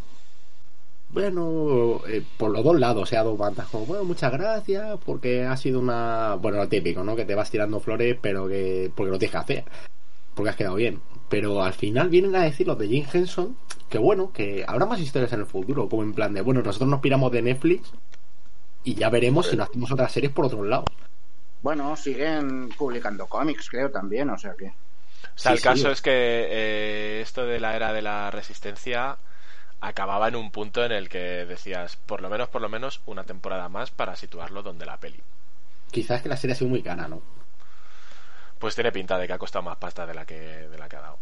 bueno, 1.10 2.02
eh, 2.08 2.24
por 2.38 2.52
los 2.52 2.64
dos 2.64 2.80
lados, 2.80 3.04
o 3.04 3.06
sea, 3.06 3.24
dos 3.24 3.38
bandas, 3.38 3.68
como, 3.68 3.86
bueno, 3.86 4.04
muchas 4.04 4.32
gracias, 4.32 4.98
porque 5.06 5.44
ha 5.44 5.56
sido 5.58 5.80
una, 5.80 6.36
bueno, 6.36 6.58
lo 6.58 6.68
típico, 6.68 7.04
¿no? 7.04 7.16
Que 7.16 7.26
te 7.26 7.36
vas 7.36 7.52
tirando 7.52 7.80
flores, 7.80 8.18
pero 8.20 8.48
que, 8.48 8.92
porque 8.96 9.12
lo 9.12 9.20
tienes 9.20 9.32
que 9.32 9.38
hacer, 9.38 9.66
porque 10.34 10.50
has 10.50 10.56
quedado 10.56 10.76
bien. 10.76 11.02
Pero 11.30 11.64
al 11.64 11.74
final 11.74 12.10
vienen 12.10 12.36
a 12.36 12.44
decir 12.44 12.68
los 12.68 12.78
de 12.80 12.88
Jim 12.88 13.06
Henson, 13.12 13.56
que 13.90 14.00
bueno, 14.00 14.32
que 14.34 14.66
habrá 14.68 14.86
más 14.88 15.00
historias 15.00 15.34
en 15.34 15.42
el 15.42 15.46
futuro, 15.46 15.88
como 15.88 16.04
en 16.04 16.14
plan 16.14 16.34
de, 16.34 16.42
bueno, 16.42 16.62
nosotros 16.64 16.90
nos 16.90 17.00
piramos 17.00 17.32
de 17.32 17.44
Netflix 17.44 17.92
y 18.84 18.96
ya 18.96 19.10
veremos 19.10 19.48
si 19.48 19.56
nos 19.56 19.70
hacemos 19.70 19.92
otras 19.92 20.12
series 20.12 20.32
por 20.32 20.46
otros 20.46 20.66
lados. 20.66 20.86
Bueno, 21.64 21.96
siguen 21.96 22.70
publicando 22.70 23.26
cómics, 23.26 23.70
creo 23.70 23.90
también, 23.90 24.30
o 24.30 24.38
sea 24.38 24.54
que. 24.54 24.68
O 24.68 25.38
sea, 25.38 25.54
Sí, 25.54 25.58
el 25.58 25.62
caso 25.62 25.88
sí. 25.88 25.88
es 25.88 26.02
que 26.02 26.12
eh, 26.12 27.22
esto 27.22 27.46
de 27.46 27.60
la 27.60 27.76
era 27.76 27.94
de 27.94 28.02
la 28.02 28.30
resistencia 28.30 29.18
acababa 29.80 30.28
en 30.28 30.36
un 30.36 30.52
punto 30.52 30.84
en 30.84 30.92
el 30.92 31.10
que 31.10 31.46
decías, 31.46 31.96
por 31.96 32.22
lo 32.22 32.30
menos, 32.30 32.50
por 32.50 32.62
lo 32.62 32.70
menos, 32.70 33.02
una 33.06 33.24
temporada 33.24 33.70
más 33.70 33.92
para 33.92 34.16
situarlo 34.16 34.62
donde 34.62 34.86
la 34.86 34.98
peli. 34.98 35.22
Quizás 35.90 36.22
que 36.22 36.30
la 36.30 36.38
serie 36.38 36.54
ha 36.54 36.58
sido 36.58 36.70
muy 36.70 36.84
cara, 36.84 37.08
¿no? 37.08 37.22
Pues 38.60 38.76
tiene 38.76 38.92
pinta 38.92 39.18
de 39.18 39.28
que 39.28 39.34
ha 39.34 39.38
costado 39.38 39.64
más 39.64 39.78
pasta 39.78 40.06
de 40.06 40.14
la 40.14 40.26
que, 40.26 40.36
de 40.38 40.78
la 40.78 40.90
que 40.90 40.96
ha 40.98 41.02
dado. 41.02 41.20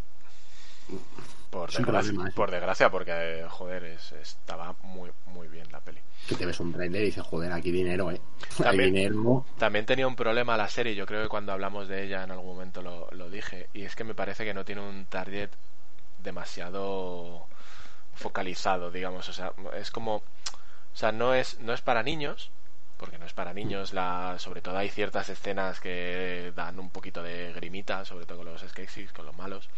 Por 1.51 1.69
Es 1.69 1.75
un 1.77 1.83
desgracia, 1.83 2.11
problema, 2.11 2.29
¿eh? 2.29 2.33
por 2.35 2.49
desgracia, 2.51 2.89
porque, 2.89 3.45
joder, 3.49 3.83
es- 3.83 4.13
estaba 4.13 4.73
muy, 4.83 5.11
muy 5.27 5.47
bien 5.49 5.69
la 5.71 5.81
peli. 5.81 5.99
Que 6.27 6.35
te 6.35 6.45
ves 6.45 6.59
un 6.61 6.71
trailer 6.73 7.01
y 7.01 7.05
dices, 7.05 7.23
joder, 7.23 7.51
aquí 7.51 7.71
dinero, 7.71 8.09
¿eh? 8.09 8.19
Hay 8.59 8.63
También- 8.63 8.93
dinero. 8.93 9.45
También 9.59 9.85
tenía 9.85 10.07
un 10.07 10.15
problema 10.15 10.55
la 10.57 10.69
serie, 10.69 10.95
yo 10.95 11.05
creo 11.05 11.21
que 11.23 11.29
cuando 11.29 11.51
hablamos 11.51 11.87
de 11.89 12.03
ella 12.05 12.23
en 12.23 12.31
algún 12.31 12.47
momento 12.55 12.81
lo, 12.81 13.09
lo 13.11 13.29
dije, 13.29 13.67
y 13.73 13.83
es 13.83 13.95
que 13.95 14.03
me 14.05 14.15
parece 14.15 14.45
que 14.45 14.53
no 14.53 14.63
tiene 14.65 14.81
un 14.81 15.05
target 15.05 15.49
demasiado 16.23 17.47
focalizado, 18.13 18.91
digamos, 18.91 19.27
o 19.29 19.33
sea, 19.33 19.51
es 19.75 19.91
como, 19.91 20.15
o 20.17 20.23
sea, 20.93 21.11
no 21.11 21.33
es, 21.33 21.59
no 21.59 21.73
es 21.73 21.81
para 21.81 22.03
niños, 22.03 22.51
porque 22.97 23.17
no 23.17 23.25
es 23.25 23.33
para 23.33 23.53
niños, 23.53 23.93
la, 23.93 24.35
sobre 24.37 24.61
todo 24.61 24.77
hay 24.77 24.89
ciertas 24.89 25.27
escenas 25.29 25.79
que 25.79 26.53
dan 26.55 26.79
un 26.79 26.89
poquito 26.91 27.23
de 27.23 27.51
grimita, 27.53 28.05
sobre 28.05 28.25
todo 28.25 28.37
con 28.37 28.45
los 28.47 28.61
skeksis, 28.61 29.11
con 29.11 29.25
los 29.25 29.35
malos, 29.35 29.69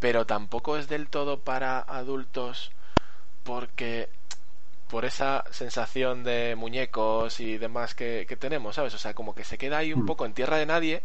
pero 0.00 0.26
tampoco 0.26 0.76
es 0.76 0.88
del 0.88 1.08
todo 1.08 1.40
para 1.40 1.80
adultos 1.80 2.72
porque 3.44 4.10
por 4.88 5.04
esa 5.06 5.44
sensación 5.52 6.24
de 6.24 6.56
muñecos 6.56 7.40
y 7.40 7.58
demás 7.58 7.94
que, 7.94 8.26
que 8.28 8.36
tenemos, 8.36 8.76
¿sabes? 8.76 8.94
O 8.94 8.98
sea, 8.98 9.14
como 9.14 9.34
que 9.34 9.44
se 9.44 9.58
queda 9.58 9.78
ahí 9.78 9.92
un 9.92 10.02
Mm. 10.02 10.06
poco 10.06 10.26
en 10.26 10.34
tierra 10.34 10.58
de 10.58 10.66
nadie, 10.66 11.02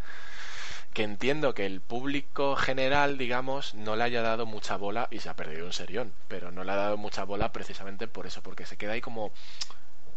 que 0.94 1.04
entiendo 1.04 1.54
que 1.54 1.66
el 1.66 1.82
público 1.82 2.56
general, 2.56 3.18
digamos, 3.18 3.74
no 3.76 3.96
le 3.96 4.04
haya 4.04 4.22
dado 4.22 4.46
mucha 4.46 4.78
bola 4.78 5.08
y 5.12 5.20
se 5.20 5.30
ha 5.30 5.36
perdido 5.36 5.66
un 5.66 5.74
serión, 5.74 6.14
pero 6.28 6.52
no 6.52 6.64
le 6.64 6.72
ha 6.72 6.76
dado 6.76 6.98
mucha 6.98 7.24
bola 7.24 7.52
precisamente 7.52 8.08
por 8.08 8.28
eso, 8.28 8.42
porque 8.44 8.66
se 8.66 8.78
queda 8.78 8.94
ahí 8.94 9.02
como 9.02 9.32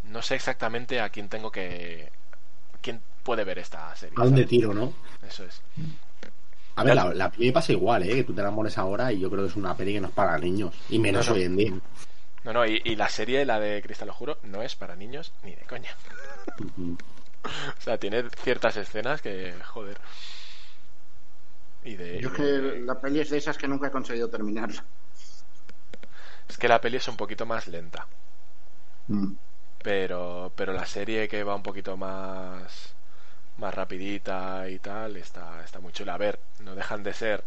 no 0.05 0.23
sé 0.23 0.35
exactamente 0.37 1.01
a 1.01 1.11
quién 1.11 1.29
tengo 1.29 1.51
que 1.51 2.11
quién 2.83 3.03
puede 3.25 3.45
ver 3.45 3.59
esta 3.59 3.95
serie. 3.97 4.21
A 4.21 4.25
dónde 4.25 4.45
¿sabes? 4.45 4.51
tiro, 4.51 4.75
¿no? 4.75 4.93
Eso 5.23 5.45
es. 5.45 5.63
A 6.77 6.85
ver, 6.85 6.95
la, 6.95 7.13
la 7.15 7.31
peli 7.31 7.53
pasa 7.53 7.73
igual, 7.73 8.03
¿eh? 8.05 8.15
Que 8.17 8.25
tú 8.25 8.35
te 8.35 8.41
enamores 8.43 8.79
ahora 8.79 9.13
y 9.13 9.21
yo 9.21 9.31
creo 9.31 9.43
que 9.45 9.49
es 9.51 9.57
una 9.57 9.77
peli 9.77 9.95
que 9.95 10.01
no 10.01 10.09
es 10.09 10.15
para 10.15 10.39
niños. 10.39 10.85
Y 10.89 10.99
menos 10.99 11.29
No, 11.29 11.35
no. 11.35 11.35
hoy 11.35 11.43
en 11.45 11.57
día. 11.57 11.73
No, 12.45 12.53
no, 12.53 12.67
y, 12.67 12.81
y 12.85 12.97
la 12.97 13.09
serie, 13.09 13.45
la 13.45 13.59
de 13.61 13.83
Cristal, 13.83 14.09
lo 14.09 14.15
juro, 14.15 14.39
no 14.45 14.63
es 14.63 14.77
para 14.77 14.97
niños 14.97 15.33
ni 15.43 15.55
de 15.55 15.63
coña. 15.67 15.91
O 17.79 17.81
sea, 17.81 17.97
tiene 17.99 18.25
ciertas 18.43 18.77
escenas 18.77 19.23
que, 19.23 19.55
joder. 19.63 20.01
Y 21.85 21.95
de, 21.97 22.21
Yo 22.21 22.29
es 22.29 22.35
que 22.35 22.43
la 22.85 23.01
peli 23.01 23.21
es 23.21 23.31
de 23.31 23.39
esas 23.39 23.57
que 23.57 23.69
nunca 23.69 23.87
he 23.87 23.91
conseguido 23.93 24.29
terminarla. 24.29 24.85
es 26.49 26.59
que 26.59 26.69
la 26.69 26.81
peli 26.81 26.97
es 26.97 27.09
un 27.09 27.17
poquito 27.17 27.47
más 27.47 27.69
lenta. 27.69 28.09
Mm. 29.09 29.35
Pero, 29.83 30.53
pero 30.57 30.73
la 30.73 30.87
serie 30.87 31.29
que 31.29 31.45
va 31.45 31.55
un 31.55 31.63
poquito 31.63 31.97
más 31.97 32.96
más 33.59 33.75
rapidita 33.75 34.69
y 34.69 34.79
tal 34.79 35.17
está, 35.17 35.63
está 35.65 35.81
muy 35.81 35.93
chula. 35.93 36.15
A 36.15 36.19
ver, 36.19 36.39
no 36.61 36.75
dejan 36.75 37.03
de 37.03 37.15
ser 37.15 37.45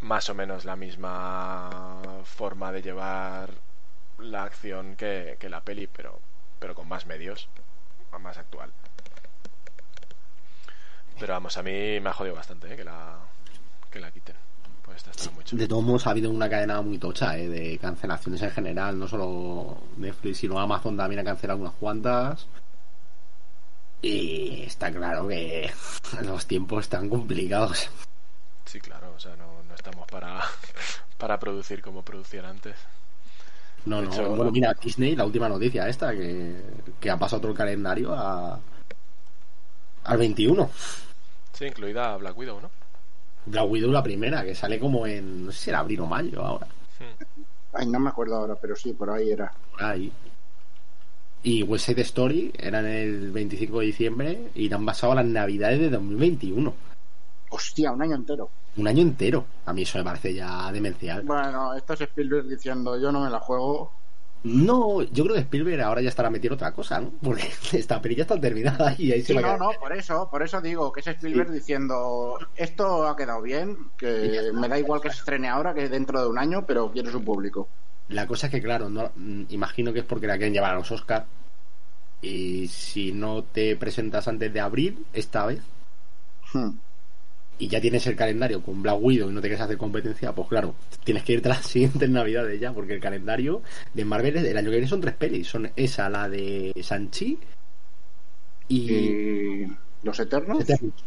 más 0.00 0.28
o 0.28 0.34
menos 0.34 0.64
la 0.64 0.76
misma 0.76 2.00
forma 2.24 2.72
de 2.72 2.82
llevar 2.82 3.50
la 4.18 4.44
acción 4.44 4.96
que, 4.96 5.36
que 5.38 5.48
la 5.48 5.60
peli, 5.60 5.86
pero, 5.86 6.20
pero 6.58 6.74
con 6.74 6.88
más 6.88 7.06
medios, 7.06 7.48
más 8.20 8.38
actual. 8.38 8.72
Pero 11.18 11.34
vamos, 11.34 11.56
a 11.56 11.62
mí 11.62 12.00
me 12.00 12.10
ha 12.10 12.12
jodido 12.12 12.34
bastante 12.34 12.72
¿eh? 12.72 12.76
que 12.76 12.84
la 12.84 13.18
que 13.90 14.00
la 14.00 14.10
quiten. 14.10 14.34
Pues 14.82 15.06
está 15.06 15.30
muy 15.30 15.44
chula. 15.44 15.62
De 15.62 15.68
todos 15.68 15.84
modos, 15.84 16.06
ha 16.06 16.10
habido 16.10 16.30
una 16.30 16.48
cadena 16.48 16.80
muy 16.82 16.98
tocha, 16.98 17.38
¿eh? 17.38 17.48
De 17.48 17.78
cancelaciones 17.78 18.42
en 18.42 18.50
general. 18.50 18.98
No 18.98 19.06
solo 19.06 19.78
Netflix, 19.96 20.38
sino 20.38 20.58
Amazon 20.58 20.96
también 20.96 21.20
ha 21.20 21.24
cancelado 21.24 21.60
unas 21.60 21.74
cuantas. 21.74 22.48
Y 24.02 24.64
está 24.64 24.90
claro 24.90 25.28
que 25.28 25.70
los 26.22 26.46
tiempos 26.46 26.84
están 26.84 27.08
complicados. 27.08 27.88
Sí, 28.64 28.80
claro, 28.80 29.12
o 29.16 29.20
sea, 29.20 29.36
no, 29.36 29.62
no 29.68 29.74
estamos 29.74 30.06
para, 30.08 30.40
para 31.18 31.38
producir 31.38 31.80
como 31.82 32.02
producían 32.02 32.46
antes. 32.46 32.74
No, 33.84 34.00
De 34.00 34.06
no. 34.06 34.12
hecho, 34.12 34.28
bueno, 34.36 34.50
mira, 34.52 34.74
Disney, 34.80 35.16
la 35.16 35.24
última 35.24 35.48
noticia 35.48 35.88
esta, 35.88 36.12
que, 36.12 36.60
que 37.00 37.10
ha 37.10 37.16
pasado 37.16 37.38
otro 37.38 37.54
calendario 37.54 38.12
a, 38.14 38.58
al 40.04 40.18
21. 40.18 40.70
Sí, 41.52 41.66
incluida 41.66 42.16
Black 42.16 42.36
Widow, 42.36 42.60
¿no? 42.60 42.70
Black 43.46 43.68
Widow 43.68 43.90
la 43.90 44.02
primera, 44.02 44.44
que 44.44 44.54
sale 44.54 44.78
como 44.78 45.06
en, 45.06 45.46
no 45.46 45.52
sé 45.52 45.58
si 45.58 45.70
era 45.70 45.80
abril 45.80 46.00
o 46.00 46.06
mayo 46.06 46.42
ahora. 46.44 46.66
Hmm. 46.98 47.24
Ay, 47.74 47.86
no 47.86 47.98
me 47.98 48.10
acuerdo 48.10 48.36
ahora, 48.36 48.54
pero 48.60 48.76
sí, 48.76 48.92
por 48.92 49.10
ahí 49.10 49.30
era. 49.32 49.52
Por 49.72 49.82
ahí. 49.82 50.12
Y 51.44 51.62
West 51.64 51.86
Side 51.86 52.02
Story 52.02 52.52
era 52.58 52.78
en 52.80 52.86
el 52.86 53.30
25 53.32 53.80
de 53.80 53.86
diciembre 53.86 54.48
y 54.54 54.68
la 54.68 54.76
han 54.76 54.86
basado 54.86 55.12
a 55.12 55.16
las 55.16 55.26
navidades 55.26 55.80
de 55.80 55.90
2021. 55.90 56.72
Hostia, 57.50 57.92
un 57.92 58.02
año 58.02 58.14
entero. 58.14 58.48
Un 58.76 58.86
año 58.88 59.02
entero. 59.02 59.44
A 59.66 59.72
mí 59.72 59.82
eso 59.82 59.98
me 59.98 60.04
parece 60.04 60.32
ya 60.34 60.70
demencial. 60.72 61.22
Bueno, 61.22 61.74
esto 61.74 61.94
es 61.94 62.00
Spielberg 62.02 62.46
diciendo 62.46 62.98
yo 62.98 63.10
no 63.12 63.20
me 63.24 63.30
la 63.30 63.40
juego. 63.40 63.92
No, 64.44 65.02
yo 65.02 65.22
creo 65.24 65.34
que 65.36 65.42
Spielberg 65.42 65.80
ahora 65.82 66.00
ya 66.00 66.08
estará 66.08 66.28
metiendo 66.30 66.54
otra 66.56 66.72
cosa, 66.72 67.00
¿no? 67.00 67.12
Porque 67.22 67.48
esta 67.72 68.00
peli 68.00 68.16
ya 68.16 68.22
está 68.22 68.40
terminada 68.40 68.94
y 68.98 69.12
ahí 69.12 69.20
se 69.22 69.34
Sí, 69.34 69.38
va 69.38 69.54
a 69.54 69.56
no, 69.56 69.66
no, 69.72 69.78
por 69.78 69.92
eso, 69.96 70.28
por 70.30 70.42
eso 70.42 70.60
digo 70.60 70.90
que 70.92 71.00
es 71.00 71.06
Spielberg 71.08 71.48
Sí. 71.48 71.54
diciendo 71.54 72.38
esto 72.56 73.06
ha 73.06 73.16
quedado 73.16 73.42
bien, 73.42 73.76
que 73.96 74.50
me 74.54 74.68
da 74.68 74.78
igual 74.78 75.00
que 75.00 75.10
se 75.10 75.18
estrene 75.18 75.48
ahora 75.48 75.74
que 75.74 75.88
dentro 75.88 76.20
de 76.20 76.28
un 76.28 76.38
año, 76.38 76.64
pero 76.66 76.90
quiero 76.92 77.10
su 77.12 77.22
público. 77.22 77.68
La 78.08 78.26
cosa 78.26 78.46
es 78.46 78.50
que, 78.52 78.62
claro, 78.62 78.88
no, 78.88 79.10
mm, 79.16 79.44
imagino 79.50 79.92
que 79.92 80.00
es 80.00 80.04
porque 80.04 80.26
la 80.26 80.36
quieren 80.36 80.52
llevar 80.54 80.72
a 80.72 80.76
los 80.76 80.90
Oscars. 80.90 81.26
Y 82.20 82.68
si 82.68 83.12
no 83.12 83.42
te 83.44 83.76
presentas 83.76 84.28
antes 84.28 84.52
de 84.52 84.60
abril, 84.60 85.04
esta 85.12 85.46
vez, 85.46 85.60
Hmm. 86.52 86.70
y 87.58 87.68
ya 87.68 87.80
tienes 87.80 88.06
el 88.06 88.16
calendario 88.16 88.62
con 88.62 88.82
Black 88.82 88.98
Widow 89.00 89.30
y 89.30 89.32
no 89.32 89.40
te 89.40 89.48
quieres 89.48 89.62
hacer 89.64 89.78
competencia, 89.78 90.32
pues 90.34 90.48
claro, 90.48 90.74
tienes 91.04 91.22
que 91.24 91.32
irte 91.34 91.48
a 91.48 91.54
las 91.54 91.66
siguientes 91.66 92.08
navidades 92.10 92.60
ya, 92.60 92.72
porque 92.72 92.94
el 92.94 93.00
calendario 93.00 93.62
de 93.94 94.04
Marvel 94.04 94.36
el 94.36 94.56
año 94.56 94.66
que 94.66 94.76
viene 94.76 94.88
son 94.88 95.00
tres 95.00 95.14
pelis. 95.14 95.48
Son 95.48 95.70
esa, 95.76 96.08
la 96.10 96.28
de 96.28 96.72
Sanchi 96.82 97.38
y... 98.68 98.92
¿Y 98.92 99.76
los 100.02 100.18
Eternos? 100.20 100.60
Eternals. 100.62 101.04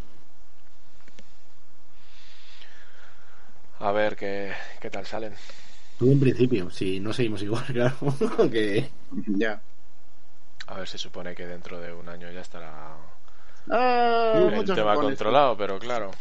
A 3.80 3.92
ver 3.92 4.16
qué, 4.16 4.52
qué 4.82 4.90
tal 4.90 5.06
salen. 5.06 5.34
Todo 6.00 6.12
en 6.12 6.20
principio, 6.20 6.70
si 6.72 7.00
no 7.00 7.14
seguimos 7.14 7.42
igual, 7.42 7.64
claro, 7.74 7.96
que... 8.52 8.90
Ya. 9.28 9.62
A 10.68 10.76
ver, 10.80 10.88
se 10.88 10.98
supone 10.98 11.34
que 11.36 11.46
dentro 11.46 11.80
de 11.80 11.94
un 11.94 12.10
año 12.10 12.30
ya 12.32 12.42
estará 12.42 12.96
Ah, 13.70 14.34
el 14.54 14.66
tema 14.66 14.96
controlado, 14.96 15.58
pero 15.58 15.80
claro. 15.80 16.12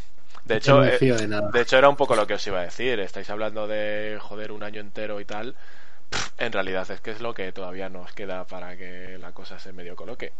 De 0.44 0.54
No 0.54 0.58
hecho, 0.58 0.84
eh, 0.84 0.98
de 1.52 1.60
hecho 1.60 1.76
era 1.78 1.88
un 1.88 1.96
poco 1.96 2.14
lo 2.16 2.26
que 2.26 2.34
os 2.34 2.46
iba 2.46 2.60
a 2.60 2.64
decir. 2.64 3.00
Estáis 3.00 3.28
hablando 3.30 3.66
de 3.66 4.18
joder 4.20 4.52
un 4.52 4.62
año 4.62 4.80
entero 4.80 5.20
y 5.20 5.24
tal. 5.24 5.54
Pff, 6.10 6.32
En 6.38 6.52
realidad 6.52 6.90
es 6.90 7.00
que 7.00 7.10
es 7.10 7.20
lo 7.20 7.34
que 7.34 7.52
todavía 7.52 7.88
nos 7.88 8.12
queda 8.12 8.46
para 8.46 8.76
que 8.76 9.18
la 9.18 9.32
cosa 9.32 9.58
se 9.58 9.72
medio 9.72 9.96
coloque. 9.96 10.32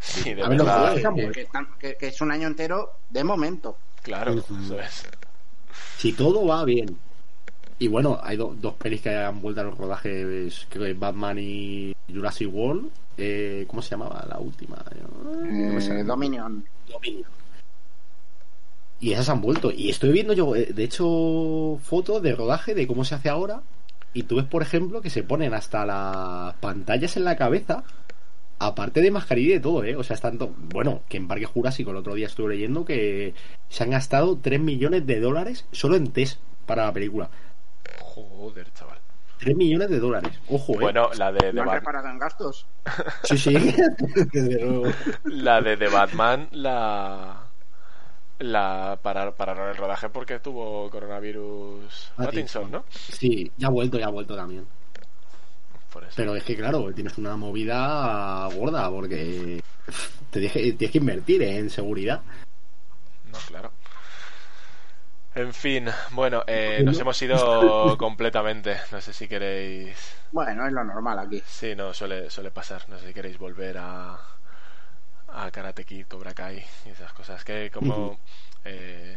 Sí, 0.00 0.34
de 0.34 0.42
A 0.42 0.48
ver, 0.48 0.58
lo 0.58 0.64
verdad. 0.64 0.94
que- 1.14 1.48
Que, 1.78 1.96
que 1.96 2.06
es 2.08 2.20
un 2.20 2.30
año 2.32 2.46
entero 2.48 2.98
de 3.10 3.24
momento. 3.24 3.78
Claro, 4.02 4.34
eso 4.34 4.78
es. 4.80 5.08
Si 5.98 6.12
todo 6.12 6.46
va 6.46 6.64
bien. 6.64 6.98
Y 7.78 7.88
bueno, 7.88 8.20
hay 8.22 8.36
do- 8.36 8.54
dos 8.60 8.74
pelis 8.74 9.00
que 9.02 9.14
han 9.14 9.40
vuelto 9.42 9.60
a 9.60 9.64
los 9.64 9.76
rodajes, 9.76 10.66
creo 10.70 10.84
que 10.84 10.94
Batman 10.94 11.38
y 11.40 11.92
Jurassic 12.12 12.48
World. 12.52 12.88
Eh, 13.16 13.64
¿Cómo 13.68 13.82
se 13.82 13.90
llamaba 13.90 14.24
la 14.28 14.38
última? 14.38 14.76
Eh. 14.94 16.02
Dominion. 16.04 16.64
Dominion. 16.88 17.24
Y 19.00 19.12
esas 19.12 19.28
han 19.28 19.40
vuelto. 19.40 19.70
Y 19.70 19.90
estoy 19.90 20.12
viendo 20.12 20.32
yo, 20.32 20.54
eh, 20.56 20.72
de 20.74 20.84
hecho, 20.84 21.78
fotos 21.82 22.22
de 22.22 22.34
rodaje 22.34 22.74
de 22.74 22.86
cómo 22.86 23.04
se 23.04 23.14
hace 23.16 23.28
ahora. 23.28 23.62
Y 24.12 24.22
tú 24.22 24.36
ves, 24.36 24.44
por 24.46 24.62
ejemplo, 24.62 25.00
que 25.02 25.10
se 25.10 25.24
ponen 25.24 25.52
hasta 25.54 25.84
las 25.84 26.54
pantallas 26.54 27.16
en 27.16 27.24
la 27.24 27.36
cabeza. 27.36 27.82
Aparte 28.60 29.00
de 29.02 29.10
mascarilla 29.10 29.50
y 29.50 29.54
de 29.54 29.60
todo, 29.60 29.82
¿eh? 29.84 29.96
O 29.96 30.04
sea, 30.04 30.14
están 30.14 30.38
to- 30.38 30.54
Bueno, 30.56 31.02
que 31.08 31.16
en 31.16 31.26
Parque 31.26 31.44
Jurásico 31.44 31.90
el 31.90 31.96
otro 31.96 32.14
día 32.14 32.26
estuve 32.28 32.54
leyendo 32.54 32.84
que 32.84 33.34
se 33.68 33.82
han 33.82 33.90
gastado 33.90 34.38
3 34.40 34.60
millones 34.60 35.06
de 35.06 35.18
dólares 35.20 35.66
solo 35.72 35.96
en 35.96 36.12
test 36.12 36.38
para 36.64 36.86
la 36.86 36.92
película. 36.92 37.28
Joder, 38.14 38.72
chaval. 38.72 38.98
3 39.40 39.56
millones 39.56 39.90
de 39.90 39.98
dólares. 39.98 40.38
Ojo, 40.48 40.74
¿eh? 40.74 40.78
Bueno, 40.80 41.10
la 41.16 41.32
de, 41.32 41.48
de 41.48 41.52
Lo 41.52 41.62
han 41.62 41.80
reparado 41.80 42.08
en 42.08 42.18
gastos. 42.18 42.66
Sí, 43.24 43.36
sí. 43.36 43.54
Desde 44.32 44.60
luego. 44.60 44.92
la 45.24 45.60
de 45.60 45.76
The 45.76 45.88
Batman 45.88 46.48
la 46.52 47.40
la 48.38 48.98
parar, 49.00 49.34
pararon 49.34 49.70
el 49.70 49.76
rodaje 49.76 50.08
porque 50.08 50.38
tuvo 50.38 50.90
coronavirus 50.90 52.12
Pattinson, 52.16 52.70
¿no? 52.70 52.84
Sí, 52.90 53.50
ya 53.56 53.68
ha 53.68 53.70
vuelto, 53.70 53.98
ya 53.98 54.06
ha 54.06 54.10
vuelto 54.10 54.36
también. 54.36 54.66
Por 55.92 56.04
eso. 56.04 56.12
Pero 56.16 56.34
es 56.34 56.42
que, 56.44 56.56
claro, 56.56 56.92
tienes 56.92 57.16
una 57.18 57.36
movida 57.36 58.48
gorda 58.54 58.90
porque 58.90 59.62
te 60.30 60.40
tienes 60.48 60.90
que 60.90 60.98
invertir 60.98 61.42
en 61.42 61.70
seguridad. 61.70 62.20
No, 63.32 63.38
claro. 63.46 63.70
En 65.34 65.52
fin, 65.52 65.88
bueno, 66.12 66.44
eh, 66.46 66.82
nos 66.86 66.98
hemos 67.00 67.20
ido 67.20 67.96
completamente. 67.98 68.76
No 68.92 69.00
sé 69.00 69.12
si 69.12 69.26
queréis. 69.26 69.96
Bueno, 70.30 70.66
es 70.66 70.72
lo 70.72 70.84
normal 70.84 71.18
aquí. 71.18 71.42
Sí, 71.46 71.74
no, 71.74 71.92
suele, 71.92 72.30
suele 72.30 72.50
pasar. 72.50 72.88
No 72.88 72.98
sé 72.98 73.08
si 73.08 73.14
queréis 73.14 73.38
volver 73.38 73.78
a. 73.78 74.18
a 75.28 75.50
Karate 75.50 75.84
Kid, 75.84 76.06
Cobra 76.06 76.32
Kai 76.34 76.64
y 76.86 76.90
esas 76.90 77.12
cosas. 77.12 77.44
Que 77.44 77.70
como. 77.72 78.18
eh, 78.64 79.16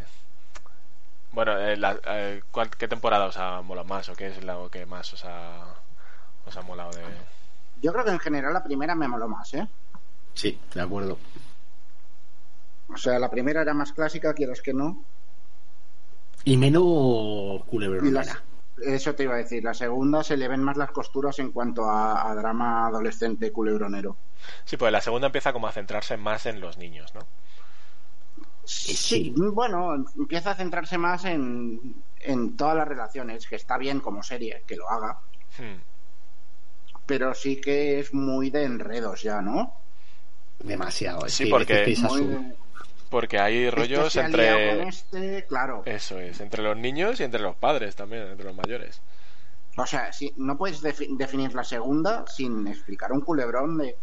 bueno, 1.32 1.58
eh, 1.60 1.78
la- 1.78 2.00
eh, 2.06 2.42
¿cuál- 2.52 2.70
¿qué 2.72 2.88
temporada 2.88 3.26
os 3.26 3.38
ha 3.38 3.62
molado 3.62 3.88
más? 3.88 4.10
¿O 4.10 4.16
qué 4.16 4.28
es 4.28 4.44
lo 4.44 4.70
que 4.70 4.86
más 4.86 5.14
os 5.14 5.24
ha. 5.26 5.66
os 6.46 6.58
ha 6.58 6.62
molado 6.62 6.92
de. 6.92 7.04
Yo 7.82 7.92
creo 7.94 8.04
que 8.06 8.12
en 8.12 8.20
general 8.20 8.54
la 8.54 8.64
primera 8.64 8.96
me 8.96 9.08
moló 9.08 9.28
más, 9.28 9.54
¿eh? 9.54 9.68
Sí, 10.34 10.60
de 10.74 10.82
acuerdo. 10.82 11.18
O 12.90 12.98
sea, 12.98 13.18
la 13.20 13.30
primera 13.30 13.62
era 13.62 13.74
más 13.74 13.94
clásica, 13.94 14.34
quieras 14.34 14.62
que 14.62 14.74
no. 14.74 15.06
Y 16.48 16.56
menos 16.58 17.64
culebronera. 17.66 18.42
eso 18.82 19.14
te 19.16 19.24
iba 19.24 19.34
a 19.34 19.38
decir. 19.38 19.64
La 19.64 19.74
segunda 19.74 20.24
se 20.24 20.38
le 20.38 20.48
ven 20.48 20.64
más 20.64 20.78
las 20.78 20.92
costuras 20.92 21.38
en 21.40 21.52
cuanto 21.52 21.84
a, 21.90 22.30
a 22.30 22.36
drama 22.36 22.88
adolescente 22.88 23.52
culebronero. 23.52 24.16
Sí, 24.64 24.78
pues 24.78 24.92
la 24.92 25.02
segunda 25.02 25.28
empieza 25.28 25.52
como 25.52 25.68
a 25.68 25.72
centrarse 25.74 26.16
más 26.16 26.46
en 26.46 26.62
los 26.62 26.78
niños, 26.78 27.14
¿no? 27.16 27.22
Sí, 28.64 29.34
bueno, 29.36 29.94
empieza 30.18 30.52
a 30.52 30.56
centrarse 30.56 30.98
más 30.98 31.26
en, 31.26 32.02
en 32.20 32.56
todas 32.58 32.76
las 32.76 32.88
relaciones, 32.88 33.48
que 33.48 33.56
está 33.56 33.78
bien 33.78 34.00
como 34.00 34.24
serie, 34.24 34.64
que 34.68 34.76
lo 34.76 34.90
haga, 34.90 35.20
Hmm. 35.58 35.82
pero 37.06 37.34
sí 37.34 37.60
que 37.60 38.00
es 38.00 38.14
muy 38.14 38.50
de 38.52 38.64
enredos 38.66 39.24
ya, 39.24 39.42
¿no? 39.42 39.74
Demasiado. 40.60 41.26
Es 41.26 41.34
Sí, 41.34 41.46
que 41.46 41.50
porque- 41.50 41.74
que 41.74 41.84
Porque 43.10 43.40
hay 43.40 43.66
este 43.66 43.72
rollos 43.72 44.16
entre. 44.18 44.78
con 44.78 44.88
este, 44.88 45.46
claro. 45.46 45.84
Eso 45.86 46.20
es, 46.20 46.40
entre 46.42 46.62
los 46.62 46.76
niños 46.76 47.20
y 47.20 47.24
entre 47.24 47.42
los 47.42 47.56
padres 47.56 47.96
también, 47.96 48.28
entre 48.28 48.46
los 48.46 48.56
mayores. 48.56 49.02
O 49.78 49.86
sea, 49.86 50.12
si, 50.12 50.34
no 50.38 50.58
puedes 50.58 50.82
defi- 50.84 51.16
definir 51.18 51.54
la 51.54 51.64
segunda 51.64 52.26
sin 52.28 52.68
explicar 52.68 53.12
un 53.12 53.22
culebrón 53.22 53.78
de 53.78 53.96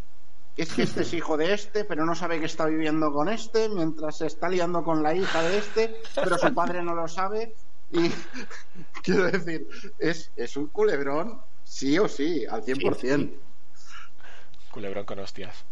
es 0.57 0.73
que 0.73 0.83
este 0.85 1.03
es 1.03 1.13
hijo 1.13 1.37
de 1.37 1.53
este, 1.53 1.85
pero 1.85 2.07
no 2.07 2.15
sabe 2.15 2.39
que 2.39 2.47
está 2.47 2.67
viviendo 2.67 3.13
con 3.13 3.29
este, 3.29 3.69
mientras 3.69 4.19
se 4.19 4.27
está 4.29 4.49
liando 4.49 4.85
con 4.85 5.03
la 5.03 5.13
hija 5.13 5.43
de 5.43 5.59
este, 5.59 5.97
pero 6.15 6.39
su 6.39 6.55
padre 6.55 6.81
no 6.83 6.95
lo 6.95 7.09
sabe. 7.09 7.55
Y 7.91 8.09
quiero 9.03 9.25
decir, 9.31 9.67
es, 9.99 10.31
es 10.37 10.57
un 10.57 10.69
culebrón, 10.69 11.41
sí 11.65 11.99
o 11.99 12.07
sí, 12.09 12.47
al 12.47 12.63
100%. 12.65 13.33
Culebrón 14.71 15.05
con 15.05 15.19
hostias. 15.19 15.65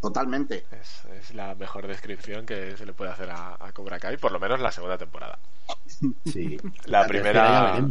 Totalmente. 0.00 0.64
Es, 0.70 1.04
es 1.06 1.34
la 1.34 1.54
mejor 1.56 1.86
descripción 1.88 2.46
que 2.46 2.76
se 2.76 2.86
le 2.86 2.92
puede 2.92 3.10
hacer 3.10 3.30
a, 3.30 3.56
a 3.58 3.72
Cobra 3.72 3.98
Kai, 3.98 4.16
por 4.16 4.30
lo 4.30 4.38
menos 4.38 4.60
la 4.60 4.70
segunda 4.72 4.96
temporada. 4.98 5.38
Sí. 6.24 6.56
La, 6.86 7.06
primera, 7.06 7.82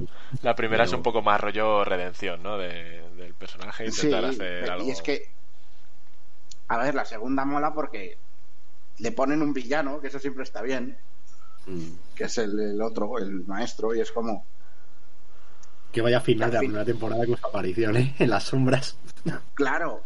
la 0.42 0.56
primera 0.56 0.86
es 0.86 0.94
un 0.94 1.04
poco 1.04 1.22
más 1.22 1.42
rollo 1.42 1.84
redención, 1.84 2.42
¿no? 2.42 2.58
De- 2.58 3.04
del 3.18 3.34
personaje, 3.34 3.92
Sí, 3.92 4.08
intentar 4.08 4.26
hacer 4.30 4.70
algo. 4.72 4.86
y 4.88 4.92
es 4.92 5.02
que, 5.02 5.30
a 6.70 6.78
ver, 6.78 6.96
la 6.96 7.04
segunda 7.06 7.44
mola 7.44 7.74
porque 7.74 8.18
le 9.00 9.12
ponen 9.12 9.42
un 9.42 9.54
villano, 9.54 10.00
que 10.00 10.08
eso 10.08 10.20
siempre 10.20 10.44
está 10.44 10.62
bien, 10.62 10.98
Mm. 11.66 11.90
que 12.16 12.24
es 12.26 12.38
el, 12.38 12.58
el 12.58 12.82
otro, 12.82 13.18
el 13.18 13.46
maestro, 13.46 13.94
y 13.94 14.00
es 14.00 14.12
como, 14.14 14.46
Que 15.92 16.02
vaya 16.02 16.20
a 16.20 16.22
final 16.22 16.50
de 16.50 16.54
la 16.56 16.60
fin. 16.62 16.70
primera 16.70 16.86
temporada 16.86 17.26
con 17.26 17.36
su 17.38 17.46
aparición, 17.48 17.98
¿eh? 17.98 18.16
En 18.20 18.30
las 18.30 18.44
sombras. 18.44 18.96
claro. 19.54 20.04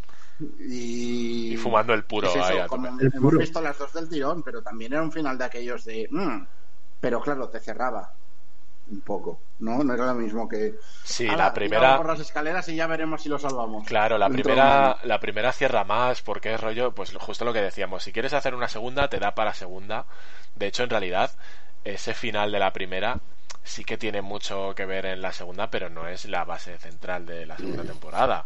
Y, 0.59 1.53
Y 1.53 1.57
fumando 1.57 1.93
el 1.93 2.03
puro 2.03 2.27
es 2.29 2.35
eso, 2.35 2.67
como. 2.67 2.87
El 2.87 3.07
hemos 3.13 3.21
puro. 3.21 3.39
visto 3.39 3.61
las 3.61 3.77
dos 3.77 3.93
del 3.93 4.09
tirón, 4.09 4.41
pero 4.43 4.61
también 4.61 4.93
era 4.93 5.01
un 5.03 5.11
final 5.11 5.37
de 5.37 5.45
aquellos 5.45 5.85
de, 5.85 6.07
"Mm", 6.09 6.43
pero 6.99 7.21
claro, 7.21 7.49
te 7.49 7.59
cerraba 7.59 8.11
un 8.89 9.01
poco, 9.01 9.39
¿no? 9.59 9.83
No 9.83 9.93
era 9.93 10.07
lo 10.07 10.15
mismo 10.15 10.49
que, 10.49 10.75
Sí, 11.03 11.27
"Ala, 11.27 11.37
la 11.45 11.53
primera. 11.53 11.97
por 11.97 12.07
las 12.07 12.19
escaleras 12.19 12.67
y 12.69 12.75
ya 12.75 12.87
veremos 12.87 13.21
si 13.21 13.29
lo 13.29 13.37
salvamos. 13.39 13.85
Claro, 13.87 14.17
la 14.17 14.27
primera, 14.29 14.97
la 15.03 15.19
primera 15.19 15.53
cierra 15.53 15.83
más 15.83 16.21
porque 16.21 16.53
es 16.53 16.59
rollo, 16.59 16.91
pues 16.93 17.13
justo 17.15 17.45
lo 17.45 17.53
que 17.53 17.61
decíamos, 17.61 18.03
si 18.03 18.11
quieres 18.11 18.33
hacer 18.33 18.55
una 18.55 18.67
segunda, 18.67 19.07
te 19.07 19.19
da 19.19 19.33
para 19.35 19.53
segunda. 19.53 20.05
De 20.55 20.67
hecho, 20.67 20.83
en 20.83 20.89
realidad, 20.89 21.31
ese 21.83 22.13
final 22.13 22.51
de 22.51 22.59
la 22.59 22.73
primera 22.73 23.19
sí 23.63 23.83
que 23.85 23.97
tiene 23.97 24.21
mucho 24.21 24.73
que 24.75 24.85
ver 24.85 25.05
en 25.05 25.21
la 25.21 25.31
segunda, 25.31 25.69
pero 25.69 25.89
no 25.89 26.07
es 26.07 26.25
la 26.25 26.43
base 26.43 26.77
central 26.79 27.25
de 27.27 27.45
la 27.45 27.57
segunda 27.57 27.83
temporada. 27.83 28.45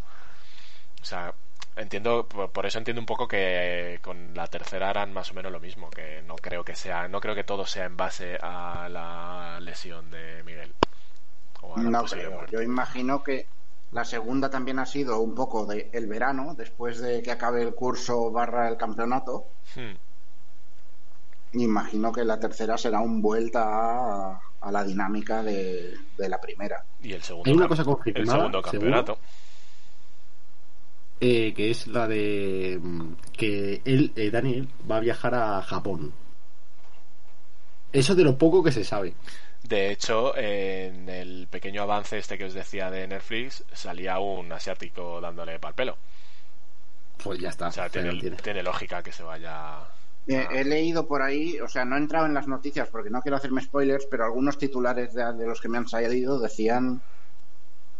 O 1.01 1.05
sea, 1.05 1.33
entiendo, 1.75 2.27
por, 2.27 2.51
por 2.51 2.65
eso 2.65 2.77
entiendo 2.77 3.01
un 3.01 3.05
poco 3.05 3.27
que 3.27 3.99
con 4.01 4.33
la 4.33 4.47
tercera 4.47 4.89
harán 4.89 5.13
más 5.13 5.31
o 5.31 5.33
menos 5.33 5.51
lo 5.51 5.59
mismo, 5.59 5.89
que 5.89 6.21
no 6.23 6.35
creo 6.35 6.63
que 6.63 6.75
sea, 6.75 7.07
no 7.07 7.19
creo 7.21 7.35
que 7.35 7.43
todo 7.43 7.65
sea 7.65 7.85
en 7.85 7.97
base 7.97 8.37
a 8.41 8.87
la 8.89 9.59
lesión 9.61 10.09
de 10.11 10.43
Miguel. 10.43 10.73
O 11.61 11.75
a 11.75 11.83
la 11.83 11.89
No 11.89 12.03
creo. 12.05 12.45
Yo 12.47 12.61
imagino 12.61 13.23
que 13.23 13.47
la 13.91 14.05
segunda 14.05 14.49
también 14.49 14.79
ha 14.79 14.85
sido 14.85 15.19
un 15.19 15.35
poco 15.35 15.65
de 15.65 15.89
el 15.93 16.07
verano, 16.07 16.53
después 16.55 16.99
de 16.99 17.21
que 17.21 17.31
acabe 17.31 17.61
el 17.61 17.75
curso 17.75 18.31
barra 18.31 18.67
el 18.67 18.77
campeonato. 18.77 19.45
Hmm. 19.75 19.95
Imagino 21.53 22.11
que 22.11 22.25
la 22.25 22.39
tercera 22.39 22.77
será 22.77 22.99
un 22.99 23.21
vuelta 23.21 23.63
a, 23.63 24.41
a 24.59 24.71
la 24.71 24.83
dinámica 24.83 25.41
de, 25.41 25.95
de 26.17 26.29
la 26.29 26.41
primera. 26.41 26.83
Y 27.01 27.13
el 27.13 27.23
segundo, 27.23 27.49
Hay 27.49 27.55
una 27.55 27.67
cosa 27.67 27.83
el 28.05 28.27
seguro. 28.27 29.17
Eh, 31.19 31.53
que 31.53 31.71
es 31.71 31.87
la 31.87 32.07
de 32.07 32.77
mm, 32.81 33.13
que 33.37 33.81
él, 33.85 34.11
eh, 34.15 34.29
Daniel, 34.31 34.67
va 34.89 34.97
a 34.97 35.01
viajar 35.01 35.33
a 35.33 35.61
Japón. 35.61 36.13
Eso 37.93 38.11
es 38.11 38.17
de 38.17 38.23
lo 38.25 38.37
poco 38.37 38.61
que 38.63 38.71
se 38.73 38.83
sabe. 38.83 39.13
De 39.63 39.91
hecho, 39.91 40.37
en 40.37 41.07
el 41.09 41.47
pequeño 41.49 41.81
avance 41.83 42.17
este 42.17 42.37
que 42.37 42.45
os 42.45 42.53
decía 42.53 42.91
de 42.91 43.07
Netflix, 43.07 43.63
salía 43.71 44.19
un 44.19 44.51
asiático 44.51 45.19
dándole 45.21 45.57
pal 45.59 45.73
pelo. 45.73 45.97
Pues 47.23 47.39
ya 47.39 47.49
está. 47.49 47.67
O 47.67 47.71
sea, 47.71 47.89
pero 47.89 48.09
tiene, 48.09 48.19
tiene. 48.19 48.37
tiene 48.37 48.63
lógica 48.63 49.01
que 49.01 49.11
se 49.11 49.23
vaya 49.23 49.79
Eh, 50.27 50.47
he 50.51 50.63
leído 50.65 51.07
por 51.07 51.21
ahí, 51.21 51.59
o 51.59 51.67
sea, 51.67 51.85
no 51.85 51.95
he 51.95 51.99
entrado 51.99 52.25
en 52.25 52.33
las 52.33 52.47
noticias 52.47 52.89
porque 52.89 53.09
no 53.09 53.21
quiero 53.21 53.37
hacerme 53.37 53.61
spoilers, 53.61 54.05
pero 54.05 54.25
algunos 54.25 54.57
titulares 54.57 55.13
de, 55.13 55.33
de 55.33 55.47
los 55.47 55.61
que 55.61 55.69
me 55.69 55.77
han 55.77 55.87
salido 55.87 56.39
decían 56.39 57.01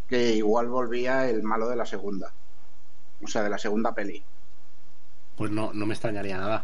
que 0.08 0.34
igual 0.34 0.68
volvía 0.68 1.30
el 1.30 1.42
malo 1.44 1.68
de 1.70 1.76
la 1.78 1.86
segunda. 1.86 2.34
O 3.24 3.28
sea, 3.28 3.44
de 3.44 3.50
la 3.50 3.58
segunda 3.58 3.94
peli. 3.94 4.24
Pues 5.38 5.52
no, 5.52 5.72
no 5.74 5.86
me 5.86 5.94
extrañaría 5.94 6.38
nada. 6.38 6.64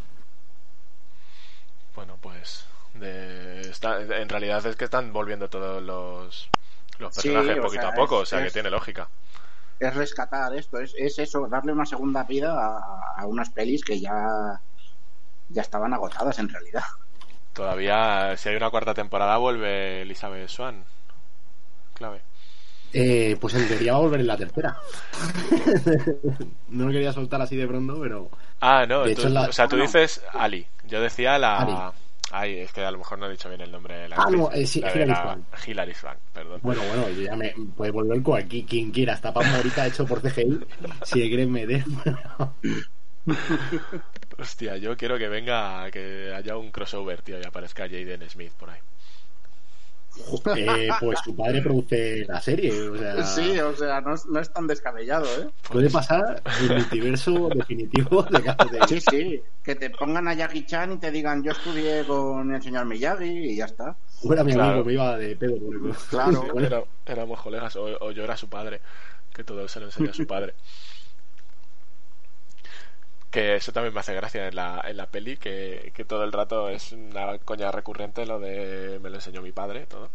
Bueno, 1.95 2.17
pues 2.21 2.65
de, 2.93 3.61
está, 3.61 4.01
en 4.01 4.29
realidad 4.29 4.65
es 4.65 4.75
que 4.75 4.85
están 4.85 5.11
volviendo 5.13 5.49
todos 5.49 5.81
los, 5.83 6.49
los 6.99 7.13
personajes 7.13 7.57
poquito 7.57 7.81
sea, 7.81 7.89
a 7.89 7.95
poco, 7.95 8.15
es- 8.17 8.21
o 8.23 8.25
sea 8.25 8.39
que 8.39 8.47
es- 8.47 8.53
tiene 8.53 8.69
lógica. 8.69 9.09
Es 9.79 9.95
rescatar 9.95 10.53
esto, 10.55 10.79
es, 10.79 10.93
es 10.95 11.17
eso, 11.17 11.47
darle 11.47 11.73
una 11.73 11.87
segunda 11.87 12.23
vida 12.23 12.53
a, 12.53 13.13
a 13.17 13.25
unas 13.25 13.49
pelis 13.49 13.83
que 13.83 13.99
ya, 13.99 14.61
ya 15.49 15.61
estaban 15.61 15.93
agotadas 15.93 16.37
en 16.37 16.49
realidad. 16.49 16.83
Todavía, 17.53 18.37
si 18.37 18.49
hay 18.49 18.55
una 18.55 18.69
cuarta 18.69 18.93
temporada, 18.93 19.37
vuelve 19.37 20.03
Elizabeth 20.03 20.47
Swan. 20.49 20.85
Clave. 21.95 22.21
Eh, 22.93 23.37
pues 23.39 23.53
en 23.53 23.67
teoría 23.67 23.93
va 23.93 23.99
a 23.99 24.01
volver 24.01 24.19
en 24.19 24.27
la 24.27 24.37
tercera. 24.37 24.77
no 26.69 26.85
lo 26.85 26.91
quería 26.91 27.13
soltar 27.13 27.41
así 27.41 27.55
de 27.55 27.67
pronto, 27.67 27.99
pero 28.01 28.29
Ah, 28.59 28.85
no, 28.87 29.03
tú- 29.03 29.09
hecho, 29.09 29.29
la- 29.29 29.49
o 29.49 29.51
sea, 29.51 29.67
tú 29.67 29.77
no. 29.77 29.83
dices 29.83 30.21
Ali. 30.33 30.65
Yo 30.87 31.01
decía 31.01 31.37
la. 31.37 31.57
Ali. 31.59 31.73
Ay, 32.33 32.59
es 32.59 32.71
que 32.71 32.81
a 32.81 32.91
lo 32.91 32.97
mejor 32.97 33.19
no 33.19 33.25
he 33.25 33.31
dicho 33.31 33.49
bien 33.49 33.59
el 33.61 33.71
nombre 33.71 33.95
de 33.97 34.09
la 34.09 34.15
Ah, 34.15 34.21
actriz. 34.23 34.39
no, 34.39 34.51
eh, 34.53 34.65
sí, 34.65 34.79
La 34.81 34.91
Hilary 34.93 35.11
la- 35.11 35.21
Swank. 35.23 35.67
Hilary 35.67 35.93
Swank, 35.93 36.17
perdón. 36.33 36.59
bueno, 36.63 36.81
bueno, 36.87 37.09
yo 37.09 37.21
ya 37.23 37.35
me 37.35 37.53
puede 37.75 37.91
volver 37.91 38.21
con 38.23 38.39
aquí 38.39 38.63
quien 38.63 38.91
quiera, 38.91 39.13
hasta 39.13 39.33
Paz 39.33 39.45
Morita 39.51 39.85
hecho 39.87 40.05
por 40.05 40.21
CGI, 40.21 40.59
si 41.03 41.27
quieren 41.27 41.51
meter. 41.51 41.83
Hostia, 44.37 44.77
yo 44.77 44.97
quiero 44.97 45.17
que 45.17 45.27
venga, 45.27 45.89
que 45.91 46.33
haya 46.33 46.57
un 46.57 46.71
crossover, 46.71 47.21
tío, 47.21 47.39
y 47.39 47.45
aparezca 47.45 47.83
Jaden 47.83 48.27
Smith 48.29 48.53
por 48.53 48.69
ahí. 48.69 48.79
Eh, 50.55 50.89
pues 50.99 51.19
su 51.23 51.35
padre 51.35 51.61
produce 51.61 52.25
la 52.27 52.39
serie, 52.41 52.71
o 52.89 52.97
sea, 52.97 53.23
Sí, 53.25 53.57
o 53.59 53.75
sea, 53.75 54.01
no 54.01 54.13
es, 54.13 54.25
no 54.27 54.39
es 54.39 54.51
tan 54.51 54.67
descabellado, 54.67 55.25
¿eh? 55.39 55.47
puede 55.69 55.89
pasar 55.89 56.41
el 56.61 56.75
multiverso 56.77 57.49
definitivo 57.55 58.23
de 58.23 58.41
casos 58.43 58.71
de 58.71 58.79
Sí, 58.87 59.01
sí, 59.09 59.41
que 59.63 59.75
te 59.75 59.89
pongan 59.89 60.27
a 60.27 60.33
Yagi 60.33 60.65
Chan 60.65 60.93
y 60.93 60.97
te 60.97 61.11
digan 61.11 61.43
yo 61.43 61.51
estudié 61.51 62.03
con 62.05 62.53
el 62.53 62.61
señor 62.61 62.85
Miyagi 62.85 63.25
y 63.51 63.55
ya 63.55 63.65
está. 63.65 63.95
fuera 64.21 64.43
mi 64.43 64.53
Claro. 64.53 64.69
amigo, 64.81 64.85
me 64.85 64.93
iba 64.93 65.17
de 65.17 65.35
pedo 65.35 65.57
por 65.57 65.75
el 65.75 65.95
Claro. 66.09 66.47
Bueno, 66.53 66.83
éramos 67.05 67.41
colegas, 67.41 67.75
o, 67.77 67.85
o 68.01 68.11
yo 68.11 68.23
era 68.23 68.35
su 68.37 68.47
padre, 68.49 68.81
que 69.33 69.43
todo 69.43 69.67
se 69.67 69.79
lo 69.79 69.87
enseñó 69.87 70.13
su 70.13 70.27
padre. 70.27 70.53
Que 73.31 73.55
eso 73.55 73.71
también 73.71 73.93
me 73.93 74.01
hace 74.01 74.13
gracia 74.13 74.47
en 74.47 74.55
la, 74.55 74.81
en 74.85 74.97
la 74.97 75.07
peli, 75.07 75.37
que, 75.37 75.91
que 75.95 76.03
todo 76.05 76.23
el 76.25 76.33
rato 76.33 76.67
es 76.69 76.91
una 76.91 77.37
coña 77.39 77.71
recurrente 77.71 78.25
lo 78.25 78.39
de 78.39 78.99
me 79.01 79.09
lo 79.09 79.15
enseñó 79.15 79.41
mi 79.41 79.53
padre, 79.53 79.85
todo. 79.85 80.09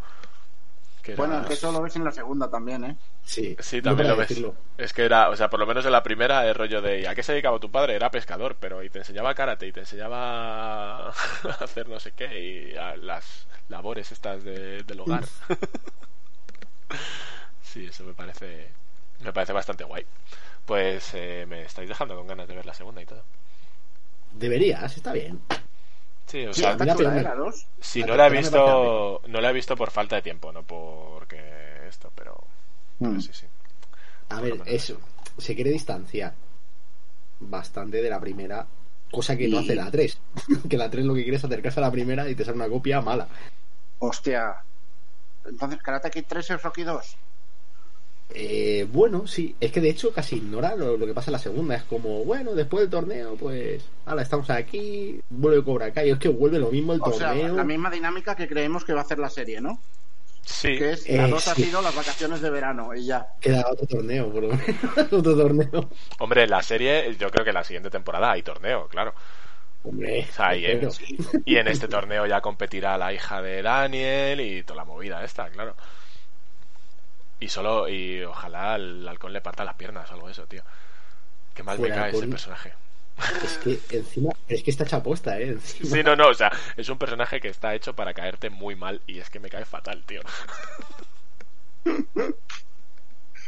Que 1.03 1.13
era- 1.13 1.25
Bueno, 1.25 1.47
que 1.47 1.55
eso 1.55 1.73
lo 1.73 1.81
ves 1.81 1.97
en 1.97 2.05
la 2.05 2.13
segunda 2.13 2.51
también, 2.51 2.85
¿eh? 2.85 2.97
Sí, 3.25 3.57
Sí, 3.59 3.81
también 3.81 4.09
lo 4.09 4.17
ves. 4.17 4.29
decirlo. 4.29 4.55
Es 4.77 4.93
que 4.93 5.05
era, 5.07 5.31
o 5.31 5.37
sea, 5.37 5.49
por 5.49 5.59
lo 5.61 5.67
menos 5.67 5.87
en 5.87 5.93
la 5.93 6.03
primera, 6.03 6.47
el 6.47 6.55
rollo 6.55 6.83
de 6.83 7.01
¿y 7.01 7.07
¿a 7.07 7.15
qué 7.15 7.23
se 7.23 7.33
dedicaba 7.33 7.59
tu 7.59 7.71
padre? 7.71 7.95
Era 7.97 8.11
pescador, 8.11 8.57
pero 8.61 8.83
y 8.83 8.91
te 8.91 8.99
enseñaba 8.99 9.35
karate 9.35 9.67
y 9.67 9.73
te 9.73 9.81
enseñaba 9.81 11.09
a 11.09 11.13
hacer 11.61 11.89
no 11.89 11.99
sé 12.01 12.13
qué 12.13 12.71
y 12.73 12.77
a 12.77 12.97
las 12.97 13.47
labores 13.71 14.13
estas 14.13 14.45
de- 14.45 14.83
del 14.83 15.01
hogar. 15.01 15.25
sí, 17.63 17.87
eso 17.87 18.05
me 18.05 18.15
parece, 18.15 18.69
me 19.21 19.33
parece 19.33 19.53
bastante 19.53 19.85
guay. 19.85 20.05
Pues 20.67 21.13
eh, 21.15 21.47
me 21.49 21.63
estáis 21.63 21.89
dejando 21.89 22.17
con 22.17 22.27
ganas 22.27 22.49
de 22.49 22.55
ver 22.57 22.67
la 22.67 22.75
segunda 22.75 23.01
y 23.01 23.07
todo. 23.07 23.23
Deberías, 24.33 24.97
está 24.97 25.13
bien. 25.13 25.41
Sí, 26.27 26.45
o 26.45 26.53
Sí, 26.53 26.63
sea, 26.63 26.77
pero 26.77 27.11
me- 27.11 27.23
La 27.23 27.35
dos. 27.37 27.67
si 27.81 28.01
la 28.01 28.07
no 28.09 28.17
la 28.17 28.27
he 28.27 28.31
visto, 28.31 29.23
no 29.29 29.41
la 29.41 29.51
he 29.51 29.53
visto 29.53 29.77
por 29.77 29.91
falta 29.93 30.17
de 30.17 30.23
tiempo, 30.23 30.53
no 30.53 30.65
porque 30.65 31.87
esto, 31.89 32.11
pero, 32.15 32.37
pero 32.99 33.13
Mm. 33.13 33.21
sí, 33.21 33.31
sí. 33.33 33.47
A 34.31 34.41
ver, 34.41 34.61
eso 34.67 34.99
se 35.39 35.55
quiere 35.55 35.71
distanciar 35.71 36.35
bastante 37.39 38.03
de 38.03 38.11
la 38.11 38.19
primera, 38.19 38.67
cosa 39.13 39.37
que 39.37 39.47
no 39.47 39.59
hace 39.59 39.77
la 39.77 39.89
3. 39.91 40.19
que 40.69 40.77
la 40.77 40.91
3 40.91 41.05
lo 41.05 41.15
que 41.15 41.23
quiere 41.23 41.37
es 41.37 41.45
acercarse 41.45 41.79
a 41.79 41.85
la 41.85 41.93
primera 41.93 42.29
y 42.29 42.35
te 42.35 42.45
sale 42.45 42.57
una 42.57 42.69
copia 42.69 43.01
mala. 43.01 43.29
Hostia. 44.01 44.57
Entonces, 45.45 45.81
Karate 45.81 46.11
Kid 46.11 46.25
3 46.27 46.51
es 46.51 46.63
Rocky 46.63 46.83
2. 46.83 47.17
Eh, 48.31 48.87
bueno, 48.91 49.27
sí, 49.27 49.55
es 49.61 49.71
que 49.73 49.81
de 49.81 49.89
hecho 49.89 50.13
casi 50.13 50.37
ignora 50.37 50.75
lo, 50.77 50.97
lo 50.97 51.07
que 51.07 51.15
pasa 51.15 51.31
en 51.31 51.35
la 51.35 51.39
segunda. 51.39 51.75
Es 51.77 51.85
como, 51.85 52.25
bueno, 52.25 52.55
después 52.55 52.83
del 52.83 52.91
torneo, 52.91 53.37
pues, 53.37 53.85
ahora 54.05 54.23
estamos 54.23 54.51
aquí, 54.51 55.21
vuelve 55.31 55.63
Cobra 55.65 55.93
Kai. 55.93 56.11
Es 56.11 56.19
que 56.19 56.29
vuelve 56.29 56.59
lo 56.59 56.71
mismo 56.71 56.93
el 56.93 57.01
O 57.03 57.13
sea, 57.13 57.29
torneo. 57.29 57.55
la 57.55 57.65
misma 57.65 57.91
dinámica 57.91 58.35
que 58.35 58.49
creemos 58.49 58.85
que 58.85 58.93
va 58.93 59.01
a 59.01 59.05
hacer 59.05 59.19
la 59.19 59.31
serie, 59.31 59.61
¿no? 59.61 59.81
Sí, 60.43 60.77
Que 60.79 60.93
es, 60.93 61.09
Eh, 61.09 61.17
la 61.17 61.27
2 61.29 61.49
ha 61.49 61.55
sí. 61.55 61.65
sido 61.65 61.83
las 61.83 61.95
vacaciones 61.95 62.41
de 62.41 62.51
verano 62.51 62.95
y 62.95 63.07
ya. 63.07 63.27
Queda 63.41 63.65
otro 63.71 63.87
torneo, 63.87 64.31
por 64.33 64.43
lo 64.45 64.49
menos. 64.51 64.67
otro 65.13 65.23
torneo. 65.37 65.91
Hombre, 66.21 66.45
en 66.45 66.51
la 66.51 66.63
serie, 66.63 67.17
yo 67.19 67.31
creo 67.31 67.43
que 67.45 67.51
en 67.51 67.55
la 67.55 67.65
siguiente 67.65 67.91
temporada 67.91 68.31
hay 68.33 68.43
torneo, 68.43 68.87
claro. 68.89 69.15
Hombre, 69.83 70.27
O 70.29 70.33
sea, 70.33 70.57
y, 70.57 70.67
en, 70.67 70.89
y 71.45 71.57
en 71.57 71.69
este 71.69 71.87
torneo 71.89 72.27
ya 72.27 72.41
competirá 72.41 72.99
la 72.99 73.13
hija 73.13 73.41
de 73.41 73.63
Daniel 73.63 74.41
y 74.41 74.63
toda 74.65 74.79
la 74.79 74.85
movida 74.85 75.25
esta, 75.25 75.49
claro. 75.51 75.77
Y 77.39 77.49
solo, 77.49 77.89
y 77.89 78.23
ojalá 78.23 78.77
el 78.77 79.07
halcón 79.07 79.33
le 79.33 79.41
parta 79.41 79.65
las 79.65 79.75
piernas 79.75 80.11
o 80.11 80.15
algo 80.15 80.27
de 80.27 80.33
eso, 80.33 80.47
tío. 80.47 80.63
Qué 81.55 81.63
mal 81.63 81.79
me 81.79 81.89
cae 81.89 82.11
ese 82.11 82.27
personaje. 82.27 82.73
Es 83.43 83.59
que 83.59 83.81
encima, 83.97 84.31
es 84.47 84.63
que 84.63 84.71
está 84.71 84.85
hecha 84.85 85.03
posta, 85.03 85.39
¿eh? 85.39 85.49
Encima. 85.49 85.91
Sí, 85.97 86.03
no, 86.03 86.17
no, 86.17 86.29
o 86.29 86.35
sea, 86.35 86.51
es 86.77 86.89
un 86.89 86.99
personaje 86.99 87.41
que 87.41 87.49
está 87.49 87.75
hecho 87.75 87.95
para 87.95 88.13
caerte 88.15 88.51
muy 88.51 88.77
mal 88.77 89.01
y 89.07 89.19
es 89.19 89.31
que 89.31 89.41
me 89.41 89.49
cae 89.49 89.65
fatal, 89.65 90.03
tío. 90.05 90.23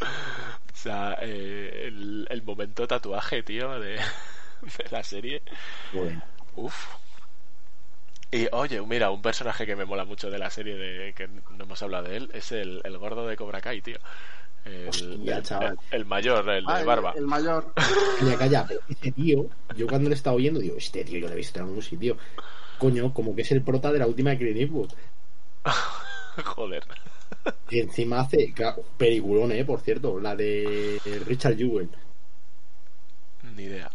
O 0.01 0.80
sea, 0.80 1.18
eh, 1.20 1.86
el, 1.86 2.26
el 2.30 2.43
momento 2.43 2.86
tatuaje, 2.86 3.43
tío, 3.43 3.80
de, 3.80 3.95
de 4.78 4.84
la 4.91 5.03
serie. 5.03 5.43
Bueno, 5.93 6.22
Uf. 6.55 6.86
Y 8.31 8.47
oye, 8.53 8.81
mira, 8.83 9.11
un 9.11 9.22
personaje 9.22 9.64
que 9.64 9.74
me 9.74 9.87
mola 9.87 10.05
mucho 10.05 10.31
de 10.31 10.39
la 10.39 10.51
serie 10.51 10.76
de 10.76 11.14
que 11.14 11.29
no 11.29 11.64
hemos 11.64 11.83
hablado 11.83 12.09
de 12.09 12.16
él 12.18 12.31
es 12.35 12.53
el, 12.53 12.81
el 12.85 12.99
gordo 12.99 13.26
de 13.26 13.37
Cobra 13.37 13.61
Kai, 13.61 13.81
tío. 13.81 13.97
El, 14.66 14.89
Hostia, 14.89 15.37
el- 15.39 15.43
chaval. 15.43 15.79
el 15.91 16.05
mayor, 16.05 16.47
el 16.51 16.64
de 16.66 16.72
Ah, 16.72 16.83
barba. 16.85 17.14
El, 17.16 17.26
mayor. 17.26 17.72
Calla, 18.18 18.37
calla, 18.37 18.64
pero 18.68 18.81
ese 18.89 19.12
tío, 19.12 19.47
yo 19.76 19.87
cuando 19.87 20.11
le 20.11 20.14
estaba 20.14 20.37
oyendo, 20.37 20.61
digo, 20.61 20.76
este 20.76 21.05
tío 21.05 21.20
yo 21.20 21.26
lo 21.29 21.33
he 21.33 21.37
visto 21.37 21.59
en 21.59 21.66
algún 21.66 21.83
sitio. 21.83 22.18
Coño, 22.79 23.14
como 23.14 23.35
que 23.35 23.43
es 23.43 23.53
el 23.53 23.62
prota 23.62 23.91
de 23.93 23.99
la 24.01 24.07
última 24.07 24.31
de 24.31 24.39
Clint 24.39 24.59
Eastwood. 24.59 24.93
Joder. 26.45 26.85
Y 27.70 27.81
encima 27.81 28.20
hace, 28.20 28.53
claro, 28.53 28.83
peliculón, 28.99 29.53
eh, 29.53 29.64
por 29.64 29.81
cierto, 29.81 30.20
la 30.20 30.37
de 30.37 31.01
Richard 31.26 31.57
Jewell. 31.57 31.89
Ni 33.57 33.64
idea. 33.64 33.91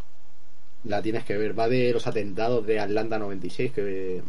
La 0.85 1.01
tienes 1.01 1.23
que 1.23 1.37
ver, 1.37 1.57
va 1.57 1.67
de 1.69 1.93
los 1.93 2.05
atentados 2.07 2.65
de 2.65 2.79
Atlanta 2.79 3.17
96, 3.17 3.71
que 3.71 4.21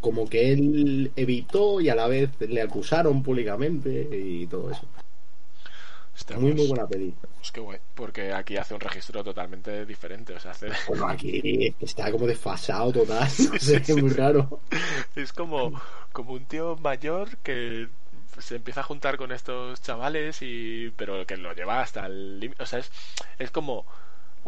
como 0.00 0.28
que 0.28 0.52
él 0.52 1.10
evitó 1.16 1.80
y 1.80 1.88
a 1.88 1.94
la 1.94 2.06
vez 2.06 2.30
le 2.40 2.60
acusaron 2.62 3.22
públicamente 3.22 4.08
y 4.12 4.46
todo 4.46 4.70
eso. 4.70 4.86
Hostia, 6.14 6.36
Muy, 6.36 6.50
pues- 6.52 6.56
muy 6.62 6.68
buena 6.68 6.86
peli. 6.86 7.14
Pues 7.36 7.52
qué 7.52 7.60
guay. 7.60 7.78
Porque 7.94 8.32
aquí 8.32 8.56
hace 8.56 8.74
un 8.74 8.80
registro 8.80 9.22
totalmente 9.22 9.86
diferente. 9.86 10.34
O 10.34 10.40
sea, 10.40 10.50
hace. 10.50 10.68
Bueno, 10.88 11.06
aquí 11.08 11.74
está 11.80 12.10
como 12.10 12.26
desfasado 12.26 12.92
total, 12.92 13.28
no 13.52 13.58
sé, 13.58 13.84
sí, 13.84 13.94
muy 13.94 14.10
raro. 14.10 14.60
Es 15.16 15.32
como, 15.32 15.80
como 16.12 16.32
un 16.34 16.44
tío 16.46 16.76
mayor 16.76 17.36
que 17.38 17.88
se 18.38 18.56
empieza 18.56 18.80
a 18.80 18.84
juntar 18.84 19.16
con 19.16 19.32
estos 19.32 19.80
chavales 19.80 20.38
y 20.42 20.92
pero 20.96 21.24
que 21.26 21.36
lo 21.36 21.52
lleva 21.54 21.80
hasta 21.80 22.06
el 22.06 22.40
límite. 22.40 22.62
O 22.62 22.66
sea, 22.66 22.80
es, 22.80 22.90
es 23.38 23.50
como 23.50 23.86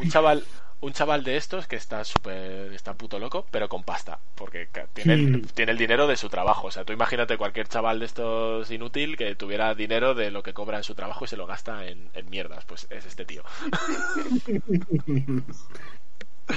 un 0.00 0.10
chaval 0.10 0.44
un 0.82 0.92
chaval 0.92 1.24
de 1.24 1.36
estos 1.36 1.66
que 1.66 1.76
está 1.76 2.04
súper 2.04 2.72
está 2.72 2.94
puto 2.94 3.18
loco, 3.18 3.46
pero 3.50 3.68
con 3.68 3.82
pasta, 3.82 4.18
porque 4.34 4.68
tiene 4.94 5.14
el, 5.14 5.52
tiene 5.52 5.72
el 5.72 5.78
dinero 5.78 6.06
de 6.06 6.16
su 6.16 6.30
trabajo. 6.30 6.68
O 6.68 6.70
sea, 6.70 6.84
tú 6.84 6.92
imagínate 6.92 7.36
cualquier 7.36 7.68
chaval 7.68 7.98
de 7.98 8.06
estos 8.06 8.70
inútil 8.70 9.18
que 9.18 9.34
tuviera 9.34 9.74
dinero 9.74 10.14
de 10.14 10.30
lo 10.30 10.42
que 10.42 10.54
cobra 10.54 10.78
en 10.78 10.84
su 10.84 10.94
trabajo 10.94 11.26
y 11.26 11.28
se 11.28 11.36
lo 11.36 11.46
gasta 11.46 11.86
en, 11.86 12.08
en 12.14 12.30
mierdas. 12.30 12.64
Pues 12.64 12.86
es 12.88 13.04
este 13.04 13.26
tío. 13.26 13.42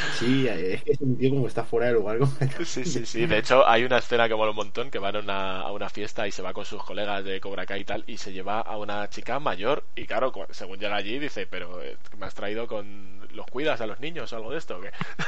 Sí, 0.09 0.47
es 0.47 0.83
que 0.83 0.91
es 0.93 1.01
un 1.01 1.17
tío 1.17 1.29
como 1.31 1.47
está 1.47 1.63
fuera 1.65 1.87
de 1.87 1.93
lugar. 1.93 2.19
Sí, 2.65 2.85
sí, 2.85 3.05
sí. 3.05 3.25
De 3.27 3.37
hecho, 3.39 3.67
hay 3.67 3.83
una 3.83 3.97
escena 3.97 4.27
que 4.27 4.35
mola 4.35 4.51
un 4.51 4.55
montón, 4.55 4.89
que 4.91 4.99
van 4.99 5.15
a 5.15 5.19
una, 5.19 5.61
a 5.61 5.71
una 5.71 5.89
fiesta 5.89 6.27
y 6.27 6.31
se 6.31 6.41
va 6.41 6.53
con 6.53 6.65
sus 6.65 6.83
colegas 6.83 7.23
de 7.23 7.39
Cobra 7.41 7.65
Kai 7.65 7.81
y 7.81 7.85
tal, 7.85 8.03
y 8.07 8.17
se 8.17 8.31
lleva 8.31 8.61
a 8.61 8.77
una 8.77 9.09
chica 9.09 9.39
mayor, 9.39 9.83
y 9.95 10.05
claro, 10.05 10.31
según 10.51 10.79
llega 10.79 10.95
allí, 10.95 11.19
dice, 11.19 11.45
pero 11.47 11.81
eh, 11.81 11.97
¿me 12.17 12.25
has 12.25 12.33
traído 12.35 12.67
con... 12.67 13.27
¿Los 13.33 13.47
cuidas 13.47 13.81
a 13.81 13.87
los 13.87 13.99
niños 13.99 14.31
o 14.33 14.35
algo 14.37 14.51
de 14.51 14.57
esto? 14.59 14.77
o 14.77 14.81
qué?". 14.81 14.91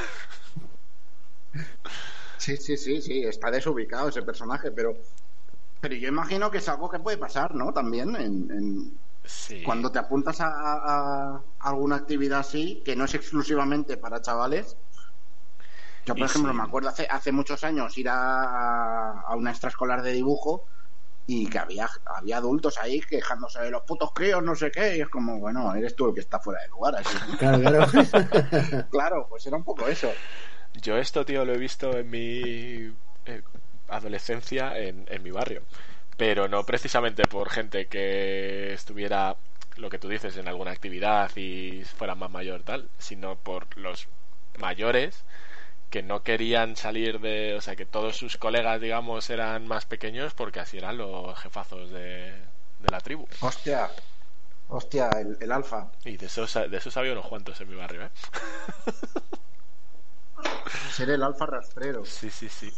Sí, 2.38 2.58
sí, 2.58 2.78
sí, 2.78 3.02
sí, 3.02 3.24
está 3.24 3.50
desubicado 3.52 4.10
ese 4.10 4.22
personaje, 4.24 4.72
pero 4.72 4.94
pero 5.82 5.96
yo 5.96 6.10
imagino 6.10 6.52
que 6.52 6.60
es 6.60 6.70
algo 6.70 6.90
que 6.90 7.00
puede 7.00 7.18
pasar, 7.20 7.56
¿no? 7.56 7.74
También 7.74 8.16
en, 8.18 8.52
en- 8.52 9.00
Sí. 9.26 9.64
cuando 9.66 9.92
te 9.92 10.00
apuntas 10.00 10.42
a, 10.42 10.48
a- 10.48 11.36
a 11.60 11.70
alguna 11.70 11.96
actividad 11.98 12.40
así, 12.40 12.82
que 12.86 12.96
no 12.96 13.06
es 13.06 13.14
exclusivamente 13.16 13.98
para 13.98 14.22
chavales. 14.22 14.78
Yo, 16.06 16.14
por 16.14 16.20
Y 16.20 16.24
ejemplo, 16.26 16.52
sí. 16.52 16.58
me 16.58 16.64
acuerdo 16.64 16.90
hace, 16.90 17.08
hace 17.10 17.32
muchos 17.32 17.64
años 17.64 17.98
ir 17.98 18.10
a, 18.10 19.22
a 19.22 19.36
una 19.36 19.52
extraescolar 19.52 20.02
de 20.04 20.12
dibujo 20.14 20.66
y 21.28 21.48
que 21.50 21.60
había, 21.60 21.90
había 22.06 22.38
adultos 22.38 22.78
ahí 22.80 23.02
quejándose 23.02 23.62
de 23.62 23.72
los 23.72 23.84
putos 23.84 24.12
críos, 24.14 24.44
no 24.44 24.56
sé 24.56 24.72
qué, 24.72 24.98
y 24.98 25.02
es 25.02 25.10
como, 25.10 25.40
bueno, 25.40 25.74
eres 25.76 25.96
tú 25.96 26.08
el 26.10 26.14
que 26.16 26.22
está 26.22 26.40
fuera 26.40 26.62
de 26.62 26.70
lugar. 26.70 26.96
Así. 26.98 27.18
Claro, 27.40 27.60
claro. 27.60 27.86
claro, 28.92 29.28
pues 29.30 29.46
era 29.48 29.58
un 29.58 29.64
poco 29.64 29.88
eso. 29.90 30.22
Yo 30.74 30.98
esto, 30.98 31.26
tío, 31.26 31.46
lo 31.46 31.54
he 31.54 31.58
visto 31.58 31.98
en 31.98 32.10
mi 32.10 32.98
eh, 33.26 33.42
adolescencia 33.88 34.78
en, 34.78 35.06
en 35.10 35.24
mi 35.24 35.32
barrio. 35.32 35.64
Pero 36.18 36.48
no 36.48 36.66
precisamente 36.66 37.28
por 37.28 37.50
gente 37.50 37.88
que 37.88 38.74
estuviera, 38.74 39.38
lo 39.76 39.90
que 39.90 40.00
tú 40.00 40.08
dices, 40.10 40.38
en 40.38 40.48
alguna 40.48 40.72
actividad 40.72 41.32
y 41.36 41.84
fuera 41.84 42.16
más 42.16 42.32
mayor 42.32 42.64
tal, 42.64 42.90
sino 42.98 43.38
por 43.40 43.76
los 43.78 44.08
mayores 44.58 45.26
que 45.90 46.04
no 46.04 46.24
querían 46.24 46.76
salir 46.78 47.20
de, 47.22 47.56
o 47.56 47.62
sea, 47.62 47.76
que 47.78 47.86
todos 47.86 48.18
sus 48.18 48.38
colegas, 48.38 48.82
digamos, 48.82 49.30
eran 49.30 49.68
más 49.68 49.86
pequeños 49.86 50.34
porque 50.36 50.60
así 50.62 50.78
eran 50.78 50.98
los 50.98 51.38
jefazos 51.40 51.92
de, 51.92 52.34
de 52.80 52.90
la 52.92 53.02
tribu. 53.02 53.28
Hostia, 53.40 53.90
hostia, 54.68 55.22
el, 55.22 55.38
el 55.42 55.52
alfa. 55.52 55.92
Y 56.06 56.18
de 56.18 56.28
esos, 56.28 56.54
de 56.54 56.78
esos 56.78 56.96
había 56.98 57.12
unos 57.14 57.28
cuantos 57.28 57.60
en 57.62 57.70
mi 57.70 57.76
barrio, 57.76 58.06
¿eh? 58.06 58.12
Ser 60.88 61.10
el 61.12 61.24
alfa 61.24 61.46
rastrero. 61.46 62.04
Sí, 62.04 62.30
sí, 62.30 62.50
sí. 62.50 62.74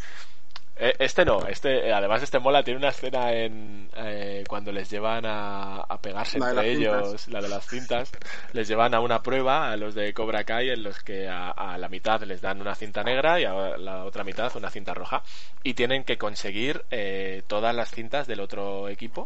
Eh, 0.80 0.94
Este 1.00 1.26
no, 1.26 1.46
este, 1.48 1.88
eh, 1.88 1.94
además 1.94 2.22
este 2.22 2.40
mola, 2.40 2.64
tiene 2.64 2.78
una 2.78 2.90
escena 2.90 3.32
en 3.34 3.90
eh, 3.96 4.44
cuando 4.48 4.72
les 4.72 4.90
llevan 4.90 5.26
a, 5.26 5.78
a 5.82 6.00
pegarse 6.02 6.38
La 6.40 6.50
entre 6.50 6.72
ellos, 6.72 7.22
cintas. 7.22 7.28
la 7.28 7.42
de 7.42 7.50
las 7.50 7.68
cintas, 7.68 8.12
les 8.54 8.68
llevan 8.68 8.94
a 8.94 9.00
una 9.00 9.24
prueba 9.24 9.72
a 9.72 9.76
los 9.78 9.96
de 9.96 10.14
Cobra 10.14 10.44
Kai 10.44 10.70
en 10.70 10.84
los 10.84 11.00
que 11.04 11.28
a, 11.28 11.50
a 11.50 11.78
la 11.78 11.90
mitad 11.90 12.22
les 12.24 12.42
dan 12.42 12.62
una 12.62 12.76
cinta 12.76 13.04
negra 13.04 13.40
y 13.40 13.46
a 13.46 13.78
la 13.78 14.04
otra 14.06 14.24
mitad 14.24 14.56
una 14.56 14.70
cinta 14.70 14.94
roja 14.94 15.24
y 15.64 15.74
tienen 15.74 16.04
que 16.04 16.18
conseguir 16.18 16.84
eh, 16.92 17.42
todas 17.48 17.76
las 17.76 17.90
cintas 17.92 18.28
del 18.28 18.40
otro 18.40 18.88
equipo, 18.90 19.22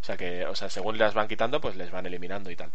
o 0.00 0.04
sea 0.04 0.16
que, 0.16 0.46
o 0.46 0.54
sea, 0.54 0.68
según 0.68 0.98
las 0.98 1.14
van 1.14 1.26
quitando, 1.28 1.60
pues 1.60 1.76
les 1.76 1.90
van 1.90 2.06
eliminando 2.06 2.50
y 2.50 2.56
tal. 2.56 2.70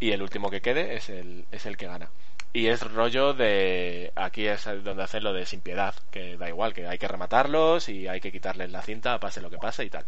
Y 0.00 0.12
el 0.12 0.22
último 0.22 0.48
que 0.50 0.60
quede 0.60 0.94
es 0.94 1.08
el, 1.10 1.44
es 1.50 1.66
el 1.66 1.76
que 1.76 1.86
gana. 1.86 2.08
Y 2.52 2.68
es 2.68 2.80
rollo 2.80 3.34
de. 3.34 4.12
Aquí 4.16 4.46
es 4.46 4.64
donde 4.82 5.02
hacen 5.02 5.22
lo 5.22 5.32
de 5.32 5.46
sin 5.46 5.60
piedad, 5.60 5.94
que 6.10 6.36
da 6.36 6.48
igual, 6.48 6.72
que 6.72 6.86
hay 6.86 6.98
que 6.98 7.08
rematarlos 7.08 7.88
y 7.88 8.08
hay 8.08 8.20
que 8.20 8.32
quitarles 8.32 8.70
la 8.70 8.82
cinta, 8.82 9.20
pase 9.20 9.40
lo 9.40 9.50
que 9.50 9.58
pase 9.58 9.84
y 9.84 9.90
tal. 9.90 10.04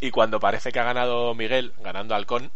Y 0.00 0.10
cuando 0.10 0.40
parece 0.40 0.72
que 0.72 0.80
ha 0.80 0.84
ganado 0.84 1.34
Miguel, 1.34 1.72
ganando 1.80 2.14
Halcón, 2.14 2.50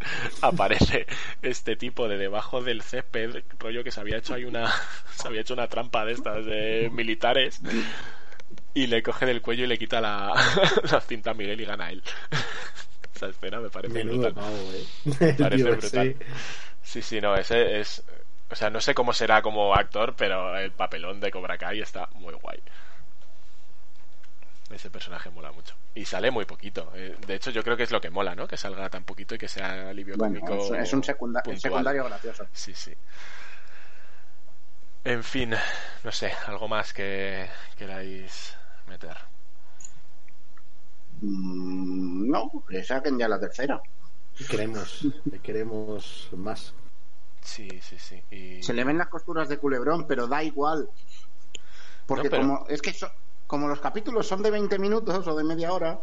aparece 0.42 1.06
este 1.42 1.76
tipo 1.76 2.08
de 2.08 2.18
debajo 2.18 2.62
del 2.62 2.82
césped, 2.82 3.42
rollo 3.58 3.84
que 3.84 3.90
se 3.90 4.00
había 4.00 4.18
hecho 4.18 4.34
ahí 4.34 4.44
una. 4.44 4.72
se 5.16 5.28
había 5.28 5.40
hecho 5.42 5.54
una 5.54 5.68
trampa 5.68 6.04
de 6.04 6.12
estas 6.12 6.44
de 6.44 6.90
militares. 6.92 7.60
Y 8.74 8.88
le 8.88 9.02
coge 9.02 9.24
del 9.24 9.40
cuello 9.40 9.64
y 9.64 9.68
le 9.68 9.78
quita 9.78 10.00
la, 10.00 10.34
la 10.90 11.00
cinta 11.00 11.30
a 11.30 11.34
Miguel 11.34 11.60
y 11.60 11.64
gana 11.64 11.90
él. 11.90 12.02
Esa 13.14 13.28
escena 13.28 13.60
me 13.60 13.70
parece 13.70 13.94
Menudo 13.94 14.30
brutal. 14.30 14.34
pavo, 14.34 14.72
eh. 14.74 15.34
Parece 15.38 15.44
El 15.44 15.56
tío 15.56 15.76
brutal. 15.76 16.16
Sí, 16.86 17.02
sí, 17.02 17.20
no, 17.20 17.34
ese 17.34 17.80
es. 17.80 18.04
O 18.48 18.54
sea, 18.54 18.70
no 18.70 18.80
sé 18.80 18.94
cómo 18.94 19.12
será 19.12 19.42
como 19.42 19.74
actor, 19.74 20.14
pero 20.16 20.56
el 20.56 20.70
papelón 20.70 21.18
de 21.18 21.32
Cobra 21.32 21.58
Kai 21.58 21.80
está 21.80 22.08
muy 22.14 22.32
guay. 22.34 22.62
Ese 24.70 24.88
personaje 24.88 25.28
mola 25.30 25.50
mucho. 25.50 25.74
Y 25.96 26.04
sale 26.04 26.30
muy 26.30 26.44
poquito. 26.44 26.92
Eh, 26.94 27.16
De 27.26 27.34
hecho, 27.34 27.50
yo 27.50 27.64
creo 27.64 27.76
que 27.76 27.82
es 27.82 27.90
lo 27.90 28.00
que 28.00 28.10
mola, 28.10 28.36
¿no? 28.36 28.46
Que 28.46 28.56
salga 28.56 28.88
tan 28.88 29.02
poquito 29.02 29.34
y 29.34 29.38
que 29.38 29.48
sea 29.48 29.88
alivio 29.90 30.14
Bueno, 30.16 30.38
cómico. 30.40 30.74
es, 30.76 30.92
un 30.92 31.02
secunda- 31.02 31.42
puntual. 31.42 31.60
secundario 31.60 32.04
gracioso. 32.04 32.46
Sí, 32.52 32.72
sí. 32.74 32.94
En 35.04 35.24
fin, 35.24 35.54
no 36.04 36.12
sé, 36.12 36.32
algo 36.46 36.68
más 36.68 36.92
que 36.92 37.48
queráis 37.76 38.56
meter. 38.88 39.16
Mm, 41.20 42.30
no, 42.30 42.50
que 42.68 42.82
saquen 42.84 43.18
ya 43.18 43.28
la 43.28 43.40
tercera. 43.40 43.80
Queremos, 44.48 45.06
queremos 45.42 46.28
más. 46.32 46.74
Sí, 47.40 47.68
sí, 47.80 47.96
sí. 47.98 48.22
Y... 48.30 48.62
Se 48.62 48.72
le 48.74 48.84
ven 48.84 48.98
las 48.98 49.08
costuras 49.08 49.48
de 49.48 49.58
culebrón, 49.58 50.06
pero 50.06 50.26
da 50.26 50.42
igual. 50.42 50.88
Porque 52.06 52.24
No, 52.24 52.30
pero- 52.30 52.42
como 52.42 52.66
es 52.68 52.82
que 52.82 52.92
so- 52.92 53.10
como 53.46 53.68
los 53.68 53.80
capítulos 53.80 54.26
son 54.26 54.42
de 54.42 54.50
20 54.50 54.78
minutos 54.78 55.26
o 55.26 55.36
de 55.36 55.44
media 55.44 55.72
hora, 55.72 55.98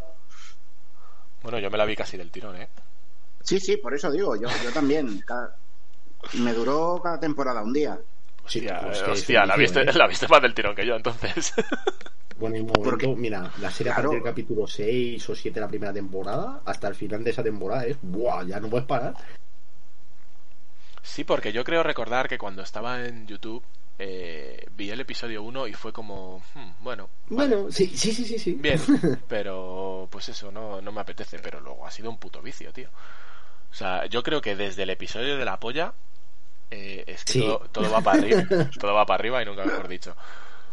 Bueno, 1.43 1.59
yo 1.59 1.69
me 1.69 1.77
la 1.77 1.84
vi 1.86 1.95
casi 1.95 2.15
del 2.17 2.31
tirón, 2.31 2.55
¿eh? 2.55 2.69
sí, 3.41 3.59
sí, 3.59 3.75
por 3.77 3.93
eso 3.93 4.09
digo, 4.09 4.36
yo, 4.38 4.47
yo 4.63 4.71
también. 4.71 5.19
Cada- 5.27 5.57
me 6.39 6.53
duró 6.53 7.01
cada 7.03 7.19
temporada 7.19 7.61
un 7.61 7.73
día. 7.73 7.99
Sí, 8.47 8.59
Hostia, 8.59 8.79
pues 8.81 9.29
la, 9.29 9.55
viste, 9.57 9.81
¿eh? 9.81 9.93
la 9.93 10.07
viste 10.07 10.27
más 10.29 10.41
del 10.41 10.53
tirón 10.53 10.73
que 10.75 10.86
yo, 10.88 10.95
entonces. 10.95 11.53
Bueno, 12.43 12.57
en 12.57 12.61
un 12.63 12.67
momento, 12.67 12.89
Porque- 12.89 13.07
mira, 13.07 13.49
la 13.61 13.71
serie 13.71 13.93
a 13.93 13.95
Claro. 13.95 14.09
partir 14.09 14.21
del 14.21 14.31
capítulo 14.33 14.67
6 14.67 15.29
o 15.29 15.33
7 15.33 15.55
de 15.55 15.61
la 15.61 15.69
primera 15.69 15.93
temporada, 15.93 16.61
hasta 16.65 16.89
el 16.89 16.95
final 16.95 17.23
de 17.23 17.29
esa 17.29 17.41
temporada 17.41 17.85
es, 17.85 17.95
¡buah! 18.01 18.43
Ya 18.43 18.59
no 18.59 18.69
puedes 18.69 18.85
parar. 18.85 19.13
Sí, 21.01 21.23
porque 21.23 21.53
yo 21.53 21.63
creo 21.63 21.83
recordar 21.83 22.27
que 22.27 22.37
cuando 22.37 22.61
estaba 22.61 23.05
en 23.05 23.27
YouTube 23.27 23.63
eh, 23.97 24.65
vi 24.75 24.89
el 24.89 24.99
episodio 24.99 25.41
1 25.41 25.67
y 25.67 25.73
fue 25.73 25.93
como, 25.93 26.43
hmm, 26.53 26.83
bueno, 26.83 27.07
vale, 27.29 27.55
Bueno, 27.55 27.71
sí, 27.71 27.87
sí, 27.87 28.11
sí, 28.11 28.25
sí. 28.25 28.37
sí. 28.37 28.53
bien, 28.59 28.77
pero 29.29 30.09
pues 30.11 30.27
eso, 30.27 30.51
no, 30.51 30.81
no 30.81 30.91
me 30.91 30.99
apetece, 30.99 31.39
pero 31.39 31.61
luego 31.61 31.87
ha 31.87 31.91
sido 31.91 32.09
un 32.09 32.17
puto 32.17 32.41
vicio, 32.41 32.73
tío. 32.73 32.89
O 33.71 33.73
sea, 33.73 34.05
yo 34.07 34.21
creo 34.21 34.41
que 34.41 34.57
desde 34.57 34.83
el 34.83 34.89
episodio 34.89 35.37
de 35.37 35.45
la 35.45 35.61
polla 35.61 35.93
eh, 36.71 37.05
es 37.07 37.23
que 37.23 37.31
Sí. 37.33 37.39
todo, 37.39 37.59
todo 37.71 37.89
va 37.89 38.01
para 38.01 38.17
arriba, 38.19 38.43
todo 38.81 38.93
va 38.93 39.05
para 39.05 39.15
arriba 39.19 39.41
y 39.41 39.45
nunca 39.45 39.63
mejor 39.63 39.87
dicho. 39.87 40.13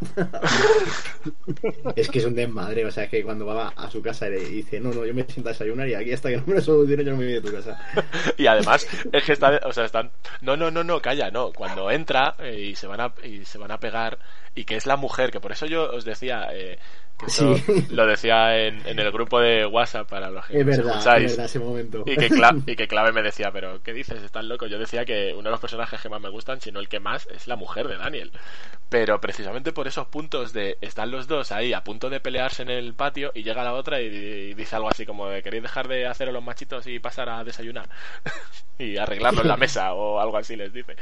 Es 1.96 2.08
que 2.08 2.18
es 2.18 2.24
un 2.24 2.34
desmadre, 2.34 2.84
o 2.84 2.90
sea, 2.90 3.08
que 3.08 3.22
cuando 3.22 3.46
va 3.46 3.68
a 3.68 3.90
su 3.90 4.02
casa 4.02 4.28
le 4.28 4.40
dice, 4.40 4.80
no, 4.80 4.92
no, 4.92 5.04
yo 5.04 5.14
me 5.14 5.24
siento 5.24 5.50
a 5.50 5.52
desayunar 5.52 5.88
y 5.88 5.94
aquí 5.94 6.12
hasta 6.12 6.30
que 6.30 6.38
no 6.38 6.44
me 6.46 6.54
lo 6.54 6.84
yo 6.84 6.96
no 6.96 7.16
me 7.16 7.24
voy 7.24 7.32
de 7.34 7.40
tu 7.40 7.52
casa. 7.52 7.78
Y 8.36 8.46
además 8.46 8.86
es 9.12 9.24
que 9.24 9.32
está, 9.32 9.60
o 9.64 9.72
sea, 9.72 9.84
están, 9.84 10.10
no, 10.40 10.56
no, 10.56 10.70
no, 10.70 10.82
no, 10.84 11.00
calla, 11.00 11.30
no. 11.30 11.52
Cuando 11.52 11.90
entra 11.90 12.36
eh, 12.38 12.70
y 12.70 12.74
se 12.74 12.86
van 12.86 13.00
a 13.00 13.12
y 13.22 13.44
se 13.44 13.58
van 13.58 13.70
a 13.70 13.78
pegar 13.78 14.18
y 14.54 14.64
que 14.64 14.76
es 14.76 14.86
la 14.86 14.96
mujer, 14.96 15.30
que 15.30 15.40
por 15.40 15.52
eso 15.52 15.66
yo 15.66 15.90
os 15.90 16.04
decía 16.04 16.48
eh, 16.52 16.78
Sí. 17.28 17.86
lo 17.90 18.06
decía 18.06 18.58
en, 18.66 18.86
en 18.86 18.98
el 18.98 19.10
grupo 19.12 19.40
de 19.40 19.66
WhatsApp 19.66 20.08
para 20.08 20.30
los 20.30 20.46
que 20.46 20.58
Es 20.60 20.66
verdad, 20.66 20.86
escucháis. 20.96 21.24
es 21.26 21.30
verdad 21.32 21.46
ese 21.46 21.58
momento. 21.58 22.02
Y 22.06 22.16
que, 22.16 22.28
Cla- 22.30 22.62
y 22.66 22.76
que 22.76 22.88
Clave 22.88 23.12
me 23.12 23.22
decía, 23.22 23.50
pero 23.52 23.82
¿qué 23.82 23.92
dices? 23.92 24.22
¿Estás 24.22 24.44
loco? 24.44 24.66
Yo 24.66 24.78
decía 24.78 25.04
que 25.04 25.32
uno 25.34 25.44
de 25.44 25.50
los 25.50 25.60
personajes 25.60 26.00
que 26.00 26.08
más 26.08 26.20
me 26.20 26.28
gustan, 26.30 26.60
si 26.60 26.72
no 26.72 26.80
el 26.80 26.88
que 26.88 27.00
más, 27.00 27.26
es 27.34 27.46
la 27.46 27.56
mujer 27.56 27.88
de 27.88 27.96
Daniel. 27.98 28.32
Pero 28.88 29.20
precisamente 29.20 29.72
por 29.72 29.86
esos 29.86 30.06
puntos 30.08 30.52
de 30.52 30.78
están 30.80 31.10
los 31.10 31.28
dos 31.28 31.52
ahí 31.52 31.72
a 31.72 31.84
punto 31.84 32.10
de 32.10 32.20
pelearse 32.20 32.62
en 32.62 32.70
el 32.70 32.94
patio 32.94 33.30
y 33.34 33.42
llega 33.42 33.62
la 33.62 33.74
otra 33.74 34.00
y, 34.00 34.06
y 34.06 34.54
dice 34.54 34.76
algo 34.76 34.88
así 34.90 35.06
como 35.06 35.28
de 35.28 35.42
queréis 35.42 35.62
dejar 35.62 35.86
de 35.88 36.06
hacer 36.06 36.32
los 36.32 36.42
machitos 36.42 36.86
y 36.86 36.98
pasar 36.98 37.28
a 37.28 37.44
desayunar 37.44 37.88
y 38.78 38.96
arreglarlo 38.96 39.42
en 39.42 39.48
la 39.48 39.56
mesa 39.56 39.92
o 39.94 40.18
algo 40.20 40.36
así 40.38 40.56
les 40.56 40.72
dice. 40.72 40.96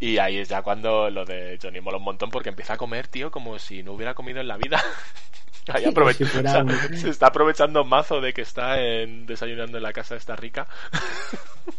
Y 0.00 0.16
ahí 0.18 0.38
es 0.38 0.48
ya 0.48 0.62
cuando 0.62 1.10
lo 1.10 1.24
de 1.26 1.58
Johnny 1.62 1.80
mola 1.80 1.98
un 1.98 2.04
montón 2.04 2.30
porque 2.30 2.48
empieza 2.48 2.74
a 2.74 2.78
comer, 2.78 3.06
tío, 3.08 3.30
como 3.30 3.58
si 3.58 3.82
no 3.82 3.92
hubiera 3.92 4.14
comido 4.14 4.40
en 4.40 4.48
la 4.48 4.56
vida. 4.56 4.82
Ahí 5.68 5.84
Como 5.84 6.08
aprove- 6.08 6.14
si 6.14 6.24
fuera 6.24 6.50
o 6.50 6.52
sea, 6.52 6.62
un- 6.64 6.96
Se 6.96 7.10
está 7.10 7.26
aprovechando 7.26 7.84
mazo 7.84 8.20
de 8.20 8.32
que 8.32 8.40
está 8.40 8.80
en, 8.80 9.26
desayunando 9.26 9.76
en 9.76 9.82
la 9.84 9.92
casa 9.92 10.14
de 10.14 10.18
esta 10.18 10.34
rica. 10.34 10.66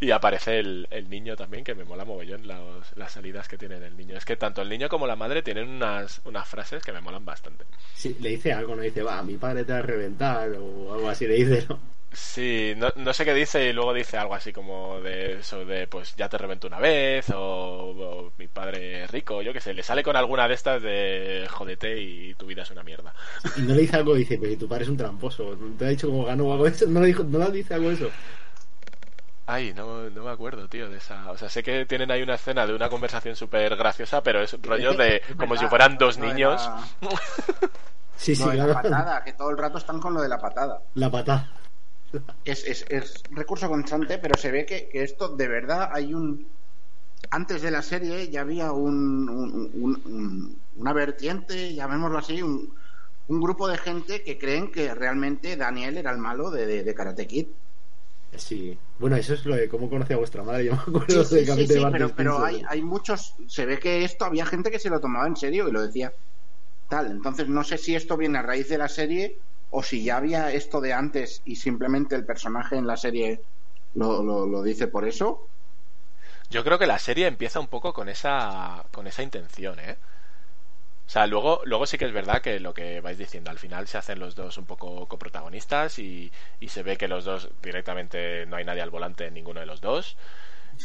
y 0.00 0.10
aparece 0.10 0.58
el, 0.60 0.86
el 0.90 1.08
niño 1.10 1.36
también, 1.36 1.64
que 1.64 1.74
me 1.74 1.84
mola 1.84 2.04
mogollón 2.04 2.46
los- 2.46 2.96
las 2.96 3.12
salidas 3.12 3.48
que 3.48 3.58
tiene 3.58 3.76
el 3.76 3.96
niño. 3.96 4.16
Es 4.16 4.24
que 4.24 4.36
tanto 4.36 4.62
el 4.62 4.68
niño 4.68 4.88
como 4.88 5.06
la 5.06 5.16
madre 5.16 5.42
tienen 5.42 5.68
unas, 5.68 6.20
unas 6.24 6.48
frases 6.48 6.82
que 6.82 6.92
me 6.92 7.00
molan 7.00 7.24
bastante. 7.24 7.64
Sí, 7.94 8.16
le 8.20 8.30
dice 8.30 8.52
algo, 8.52 8.76
no 8.76 8.82
dice, 8.82 9.02
va, 9.02 9.22
mi 9.22 9.36
padre 9.36 9.64
te 9.64 9.72
va 9.72 9.78
a 9.80 9.82
reventar 9.82 10.50
o 10.52 10.94
algo 10.94 11.08
así, 11.08 11.26
le 11.26 11.34
dice, 11.34 11.66
¿no? 11.68 11.78
Sí, 12.12 12.74
no, 12.76 12.88
no 12.96 13.12
sé 13.12 13.24
qué 13.24 13.32
dice 13.32 13.68
y 13.68 13.72
luego 13.72 13.92
dice 13.94 14.16
algo 14.18 14.34
así 14.34 14.52
como 14.52 15.00
de 15.00 15.34
eso 15.40 15.64
de 15.64 15.86
pues 15.86 16.16
ya 16.16 16.28
te 16.28 16.38
reventó 16.38 16.66
una 16.66 16.80
vez 16.80 17.30
o, 17.30 17.38
o 17.38 18.32
mi 18.36 18.48
padre 18.48 19.04
es 19.04 19.10
rico, 19.12 19.42
yo 19.42 19.52
qué 19.52 19.60
sé, 19.60 19.74
le 19.74 19.84
sale 19.84 20.02
con 20.02 20.16
alguna 20.16 20.48
de 20.48 20.54
estas 20.54 20.82
de 20.82 21.46
jodete 21.48 22.00
y 22.00 22.34
tu 22.34 22.46
vida 22.46 22.62
es 22.62 22.70
una 22.72 22.82
mierda. 22.82 23.14
Y 23.56 23.62
no 23.62 23.74
le 23.74 23.82
dice 23.82 23.96
algo, 23.96 24.14
dice, 24.14 24.38
pero 24.38 24.50
si 24.50 24.56
tu 24.58 24.68
padre 24.68 24.84
es 24.84 24.90
un 24.90 24.96
tramposo, 24.96 25.56
¿te 25.78 25.84
ha 25.84 25.88
dicho 25.88 26.08
cómo 26.08 26.24
ganó 26.24 26.46
o 26.46 26.52
algo 26.52 26.64
de 26.64 26.70
eso? 26.70 26.86
No 26.86 27.00
le, 27.00 27.06
dijo, 27.06 27.22
no 27.22 27.38
le 27.38 27.50
dice 27.52 27.74
algo 27.74 27.88
de 27.90 27.94
eso. 27.94 28.10
Ay, 29.46 29.72
no, 29.74 30.10
no 30.10 30.24
me 30.24 30.30
acuerdo, 30.30 30.68
tío, 30.68 30.88
de 30.88 30.98
esa... 30.98 31.30
O 31.30 31.36
sea, 31.36 31.48
sé 31.48 31.62
que 31.62 31.84
tienen 31.86 32.10
ahí 32.10 32.22
una 32.22 32.34
escena 32.34 32.66
de 32.66 32.74
una 32.74 32.88
conversación 32.88 33.34
súper 33.36 33.76
graciosa, 33.76 34.22
pero 34.22 34.42
es 34.42 34.56
rollo 34.62 34.94
de 34.94 35.22
como 35.38 35.56
si 35.56 35.66
fueran 35.66 35.96
dos 35.96 36.18
niños. 36.18 36.68
Sí, 38.16 38.36
sí, 38.36 38.44
lo 38.44 38.50
de 38.50 38.56
la 38.58 38.64
claro. 38.66 38.82
patada, 38.82 39.24
que 39.24 39.32
todo 39.32 39.48
el 39.48 39.56
rato 39.56 39.78
están 39.78 39.98
con 39.98 40.12
lo 40.12 40.20
de 40.20 40.28
la 40.28 40.38
patada. 40.38 40.82
La 40.92 41.10
patada. 41.10 41.48
Es, 42.44 42.64
es, 42.64 42.84
es 42.88 43.22
recurso 43.30 43.68
constante, 43.68 44.18
pero 44.18 44.36
se 44.36 44.50
ve 44.50 44.66
que, 44.66 44.88
que 44.88 45.02
esto 45.02 45.36
de 45.36 45.48
verdad 45.48 45.90
hay 45.92 46.14
un. 46.14 46.58
Antes 47.30 47.62
de 47.62 47.70
la 47.70 47.82
serie 47.82 48.30
ya 48.30 48.42
había 48.42 48.72
un, 48.72 49.28
un- 49.28 49.70
un- 49.74 50.02
un- 50.06 50.66
una 50.74 50.92
vertiente, 50.94 51.74
llamémoslo 51.74 52.18
así, 52.18 52.42
un, 52.42 52.74
un 53.26 53.40
grupo 53.40 53.68
de 53.68 53.78
gente 53.78 54.22
que 54.24 54.38
creen 54.38 54.72
que 54.72 54.94
realmente 54.94 55.56
Daniel 55.56 55.98
era 55.98 56.12
el 56.12 56.18
malo 56.18 56.50
de, 56.50 56.66
de, 56.66 56.84
de 56.84 56.94
Karate 56.94 57.26
Kid. 57.26 57.48
Sí. 58.36 58.78
Bueno, 58.98 59.16
eso 59.16 59.34
es 59.34 59.44
lo 59.44 59.56
de 59.56 59.68
cómo 59.68 59.90
conocí 59.90 60.12
a 60.12 60.16
vuestra 60.16 60.44
madre. 60.44 60.66
Yo 60.66 60.72
me 60.74 60.78
acuerdo 60.82 61.24
Sí, 61.24 61.24
del 61.24 61.46
sí, 61.46 61.66
sí, 61.66 61.66
de 61.66 61.86
pero, 61.90 62.14
pero 62.14 62.44
hay, 62.44 62.62
hay 62.68 62.82
muchos. 62.82 63.34
Se 63.48 63.66
ve 63.66 63.78
que 63.80 64.04
esto 64.04 64.24
había 64.24 64.46
gente 64.46 64.70
que 64.70 64.78
se 64.78 64.88
lo 64.90 65.00
tomaba 65.00 65.26
en 65.26 65.34
serio 65.36 65.68
y 65.68 65.72
lo 65.72 65.82
decía 65.82 66.14
tal. 66.88 67.10
Entonces 67.12 67.48
no 67.48 67.64
sé 67.64 67.78
si 67.78 67.94
esto 67.96 68.16
viene 68.16 68.38
a 68.38 68.42
raíz 68.42 68.68
de 68.68 68.78
la 68.78 68.88
serie 68.88 69.42
o 69.70 69.82
si 69.82 70.04
ya 70.04 70.16
había 70.16 70.52
esto 70.52 70.80
de 70.80 70.92
antes 70.92 71.42
y 71.44 71.56
simplemente 71.56 72.16
el 72.16 72.24
personaje 72.24 72.76
en 72.76 72.86
la 72.86 72.96
serie 72.96 73.40
lo, 73.94 74.22
lo, 74.22 74.62
dice 74.62 74.88
por 74.88 75.06
eso. 75.06 75.46
Yo 76.50 76.64
creo 76.64 76.78
que 76.78 76.86
la 76.86 76.98
serie 76.98 77.26
empieza 77.26 77.60
un 77.60 77.68
poco 77.68 77.92
con 77.92 78.08
esa, 78.08 78.84
con 78.92 79.06
esa 79.06 79.22
intención, 79.22 79.78
¿eh? 79.78 79.96
O 81.06 81.12
sea, 81.12 81.26
luego, 81.26 81.62
luego 81.64 81.86
sí 81.86 81.98
que 81.98 82.04
es 82.04 82.12
verdad 82.12 82.40
que 82.40 82.60
lo 82.60 82.72
que 82.72 83.00
vais 83.00 83.18
diciendo, 83.18 83.50
al 83.50 83.58
final 83.58 83.88
se 83.88 83.98
hacen 83.98 84.20
los 84.20 84.36
dos 84.36 84.58
un 84.58 84.64
poco 84.64 85.06
coprotagonistas 85.06 85.98
y, 85.98 86.30
y 86.60 86.68
se 86.68 86.84
ve 86.84 86.96
que 86.96 87.08
los 87.08 87.24
dos 87.24 87.50
directamente 87.62 88.46
no 88.46 88.56
hay 88.56 88.64
nadie 88.64 88.82
al 88.82 88.90
volante 88.90 89.26
en 89.26 89.34
ninguno 89.34 89.58
de 89.58 89.66
los 89.66 89.80
dos 89.80 90.16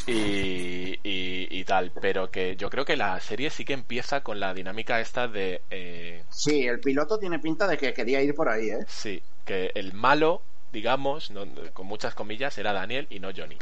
y, 0.05 0.99
y, 1.03 1.47
y 1.49 1.65
tal, 1.65 1.91
pero 1.99 2.31
que 2.31 2.55
yo 2.57 2.69
creo 2.69 2.85
que 2.85 2.97
la 2.97 3.19
serie 3.19 3.49
sí 3.49 3.65
que 3.65 3.73
empieza 3.73 4.22
con 4.23 4.39
la 4.39 4.53
dinámica 4.53 4.99
esta 5.01 5.27
de, 5.27 5.63
eh, 5.69 6.23
Sí, 6.30 6.67
el 6.67 6.80
piloto 6.81 7.17
tiene 7.17 7.39
pinta 7.39 7.67
de 7.67 7.77
que 7.77 7.91
quería 7.93 8.22
ir 8.22 8.35
por 8.35 8.47
ahí, 8.49 8.69
¿eh? 8.69 8.85
sí, 8.88 9.23
que 9.45 9.72
el 9.76 9.93
malo, 9.93 10.41
digamos, 10.72 11.31
no- 11.31 11.45
con 11.73 11.88
muchas 11.88 12.15
comillas, 12.15 12.57
era 12.57 12.73
Daniel 12.73 13.07
y 13.09 13.19
no 13.19 13.30
Johnny. 13.35 13.57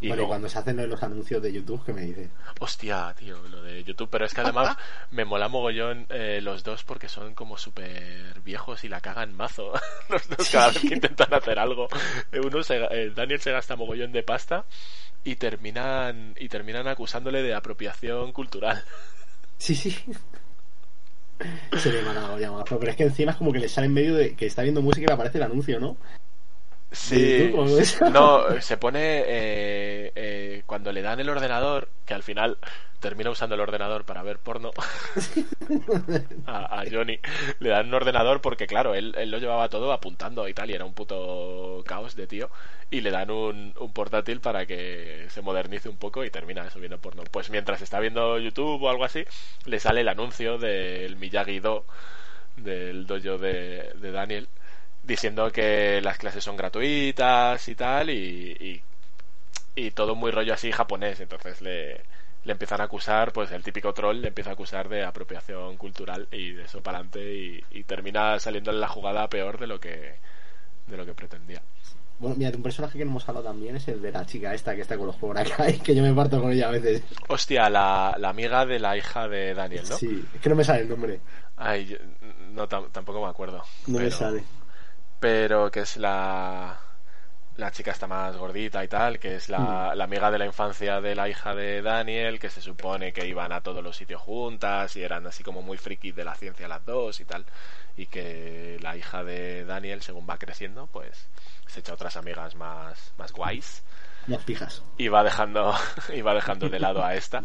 Y 0.00 0.08
luego- 0.08 0.28
cuando 0.28 0.48
se 0.48 0.58
hacen 0.58 0.88
los 0.90 1.02
anuncios 1.02 1.42
de 1.42 1.52
YouTube, 1.52 1.82
¿qué 1.84 1.92
me 1.92 2.02
dices? 2.02 2.28
Hostia, 2.60 3.14
tío, 3.18 3.38
lo 3.48 3.62
de 3.62 3.82
YouTube. 3.82 4.08
Pero 4.10 4.26
es 4.26 4.34
que 4.34 4.40
además 4.42 4.76
me 5.10 5.24
mola 5.24 5.48
mogollón 5.48 6.06
eh, 6.10 6.40
los 6.42 6.62
dos 6.64 6.84
porque 6.84 7.08
son 7.08 7.34
como 7.34 7.56
súper 7.56 8.40
viejos 8.44 8.84
y 8.84 8.88
la 8.88 9.00
cagan 9.00 9.34
mazo. 9.34 9.72
los 10.08 10.28
dos 10.28 10.48
cada 10.50 10.68
vez 10.70 10.80
que 10.80 10.94
intentan 10.94 11.32
hacer 11.32 11.58
algo. 11.58 11.88
Eh, 12.32 12.40
Uno 12.40 12.62
se, 12.62 12.76
eh, 12.90 13.10
Daniel 13.14 13.40
se 13.40 13.52
gasta 13.52 13.76
mogollón 13.76 14.12
de 14.12 14.22
pasta 14.22 14.64
y 15.24 15.36
terminan 15.36 16.34
y 16.38 16.48
terminan 16.48 16.86
acusándole 16.88 17.42
de 17.42 17.54
apropiación 17.54 18.32
cultural. 18.32 18.82
Sí, 19.58 19.74
sí. 19.74 19.96
Se 21.78 21.90
le 21.92 22.02
manda 22.02 22.20
la 22.22 22.32
olla 22.34 22.50
mazo. 22.52 22.78
Pero 22.78 22.90
es 22.90 22.96
que 22.96 23.04
encima 23.04 23.32
es 23.32 23.38
como 23.38 23.52
que 23.52 23.58
le 23.58 23.68
sale 23.70 23.86
en 23.86 23.94
medio 23.94 24.14
de 24.14 24.34
que 24.34 24.44
está 24.46 24.62
viendo 24.62 24.82
música 24.82 25.04
y 25.04 25.06
le 25.06 25.12
aparece 25.14 25.38
el 25.38 25.44
anuncio, 25.44 25.78
¿no? 25.80 25.96
Sí, 26.90 27.52
no, 28.12 28.60
se 28.60 28.76
pone 28.76 29.00
eh, 29.26 30.12
eh, 30.14 30.62
cuando 30.66 30.92
le 30.92 31.02
dan 31.02 31.18
el 31.20 31.28
ordenador, 31.28 31.90
que 32.04 32.14
al 32.14 32.22
final 32.22 32.58
termina 33.00 33.30
usando 33.30 33.54
el 33.56 33.60
ordenador 33.60 34.04
para 34.04 34.22
ver 34.22 34.38
porno 34.38 34.70
a, 36.46 36.80
a 36.80 36.84
Johnny, 36.90 37.18
le 37.58 37.68
dan 37.70 37.88
un 37.88 37.94
ordenador 37.94 38.40
porque 38.40 38.66
claro, 38.66 38.94
él, 38.94 39.14
él 39.18 39.30
lo 39.30 39.38
llevaba 39.38 39.68
todo 39.68 39.92
apuntando 39.92 40.48
y 40.48 40.54
tal, 40.54 40.70
y 40.70 40.74
era 40.74 40.84
un 40.84 40.94
puto 40.94 41.82
caos 41.86 42.14
de 42.16 42.26
tío, 42.26 42.50
y 42.90 43.00
le 43.00 43.10
dan 43.10 43.30
un, 43.30 43.74
un 43.78 43.92
portátil 43.92 44.40
para 44.40 44.64
que 44.66 45.26
se 45.28 45.42
modernice 45.42 45.88
un 45.88 45.96
poco 45.98 46.24
y 46.24 46.30
termina 46.30 46.66
eso 46.66 46.78
viendo 46.78 46.98
porno. 47.00 47.24
Pues 47.30 47.50
mientras 47.50 47.82
está 47.82 48.00
viendo 48.00 48.38
YouTube 48.38 48.82
o 48.82 48.88
algo 48.88 49.04
así, 49.04 49.24
le 49.66 49.80
sale 49.80 50.00
el 50.02 50.08
anuncio 50.08 50.56
del 50.58 51.16
Miyagi-Do, 51.16 51.84
del 52.56 53.06
dojo 53.06 53.38
de, 53.38 53.92
de 54.00 54.10
Daniel, 54.12 54.48
diciendo 55.06 55.50
que 55.52 56.00
las 56.02 56.18
clases 56.18 56.42
son 56.42 56.56
gratuitas 56.56 57.68
y 57.68 57.74
tal, 57.74 58.10
y, 58.10 58.56
y, 58.60 58.82
y 59.86 59.90
todo 59.92 60.14
muy 60.14 60.30
rollo 60.30 60.52
así 60.54 60.72
japonés. 60.72 61.20
Entonces 61.20 61.60
le, 61.62 62.00
le 62.44 62.52
empiezan 62.52 62.80
a 62.80 62.84
acusar, 62.84 63.32
pues 63.32 63.50
el 63.52 63.62
típico 63.62 63.94
troll 63.94 64.20
le 64.20 64.28
empieza 64.28 64.50
a 64.50 64.54
acusar 64.54 64.88
de 64.88 65.04
apropiación 65.04 65.76
cultural 65.76 66.26
y 66.32 66.52
de 66.52 66.64
eso 66.64 66.82
para 66.82 66.98
adelante, 66.98 67.34
y, 67.34 67.64
y 67.70 67.84
termina 67.84 68.38
saliendo 68.40 68.70
en 68.70 68.80
la 68.80 68.88
jugada 68.88 69.28
peor 69.28 69.58
de 69.58 69.66
lo 69.68 69.78
que, 69.80 70.14
de 70.86 70.96
lo 70.96 71.06
que 71.06 71.14
pretendía. 71.14 71.62
Bueno, 72.18 72.34
mira, 72.36 72.50
de 72.50 72.56
un 72.56 72.62
personaje 72.62 72.96
que 72.96 73.04
no 73.04 73.10
hemos 73.10 73.28
hablado 73.28 73.48
también 73.48 73.76
es 73.76 73.86
el 73.88 74.00
de 74.00 74.10
la 74.10 74.24
chica 74.24 74.54
esta 74.54 74.74
que 74.74 74.80
está 74.80 74.96
con 74.96 75.06
los 75.06 75.16
Cobra 75.16 75.44
Kai, 75.56 75.78
que 75.80 75.94
yo 75.94 76.02
me 76.02 76.14
parto 76.14 76.40
con 76.40 76.50
ella 76.50 76.68
a 76.68 76.70
veces. 76.72 77.02
Hostia, 77.28 77.68
la, 77.68 78.16
la 78.18 78.30
amiga 78.30 78.64
de 78.64 78.78
la 78.78 78.96
hija 78.96 79.28
de 79.28 79.52
Daniel, 79.52 79.84
¿no? 79.88 79.96
Sí, 79.98 80.24
es 80.34 80.40
que 80.40 80.48
no 80.48 80.56
me 80.56 80.64
sale 80.64 80.80
el 80.80 80.88
nombre. 80.88 81.20
Ay, 81.58 81.84
yo- 81.86 81.96
no, 82.54 82.66
tam- 82.66 82.90
tampoco 82.90 83.22
me 83.22 83.28
acuerdo. 83.28 83.62
No 83.86 83.98
me 83.98 84.04
pero- 84.06 84.16
sale. 84.16 84.44
Pero 85.26 85.72
que 85.72 85.80
es 85.80 85.96
la 85.96 86.78
la 87.56 87.72
chica 87.72 87.90
está 87.90 88.06
más 88.06 88.36
gordita 88.36 88.84
y 88.84 88.86
tal, 88.86 89.18
que 89.18 89.34
es 89.34 89.48
la, 89.48 89.92
la 89.96 90.04
amiga 90.04 90.30
de 90.30 90.38
la 90.38 90.46
infancia 90.46 91.00
de 91.00 91.16
la 91.16 91.28
hija 91.28 91.52
de 91.52 91.82
Daniel, 91.82 92.38
que 92.38 92.48
se 92.48 92.60
supone 92.60 93.12
que 93.12 93.26
iban 93.26 93.50
a 93.50 93.60
todos 93.60 93.82
los 93.82 93.96
sitios 93.96 94.20
juntas 94.20 94.94
y 94.94 95.02
eran 95.02 95.26
así 95.26 95.42
como 95.42 95.62
muy 95.62 95.78
frikis 95.78 96.14
de 96.14 96.22
la 96.22 96.36
ciencia 96.36 96.68
las 96.68 96.84
dos 96.84 97.18
y 97.18 97.24
tal, 97.24 97.44
y 97.96 98.06
que 98.06 98.78
la 98.80 98.96
hija 98.96 99.24
de 99.24 99.64
Daniel, 99.64 100.00
según 100.00 100.28
va 100.30 100.38
creciendo, 100.38 100.86
pues 100.86 101.26
se 101.66 101.80
echa 101.80 101.94
otras 101.94 102.16
amigas 102.16 102.54
más, 102.54 103.12
más 103.18 103.32
guays 103.32 103.82
Las 104.28 104.44
pijas. 104.44 104.84
y 104.96 105.08
va 105.08 105.24
dejando, 105.24 105.74
y 106.14 106.20
va 106.20 106.34
dejando 106.34 106.68
de 106.68 106.78
lado 106.78 107.04
a 107.04 107.14
esta. 107.16 107.42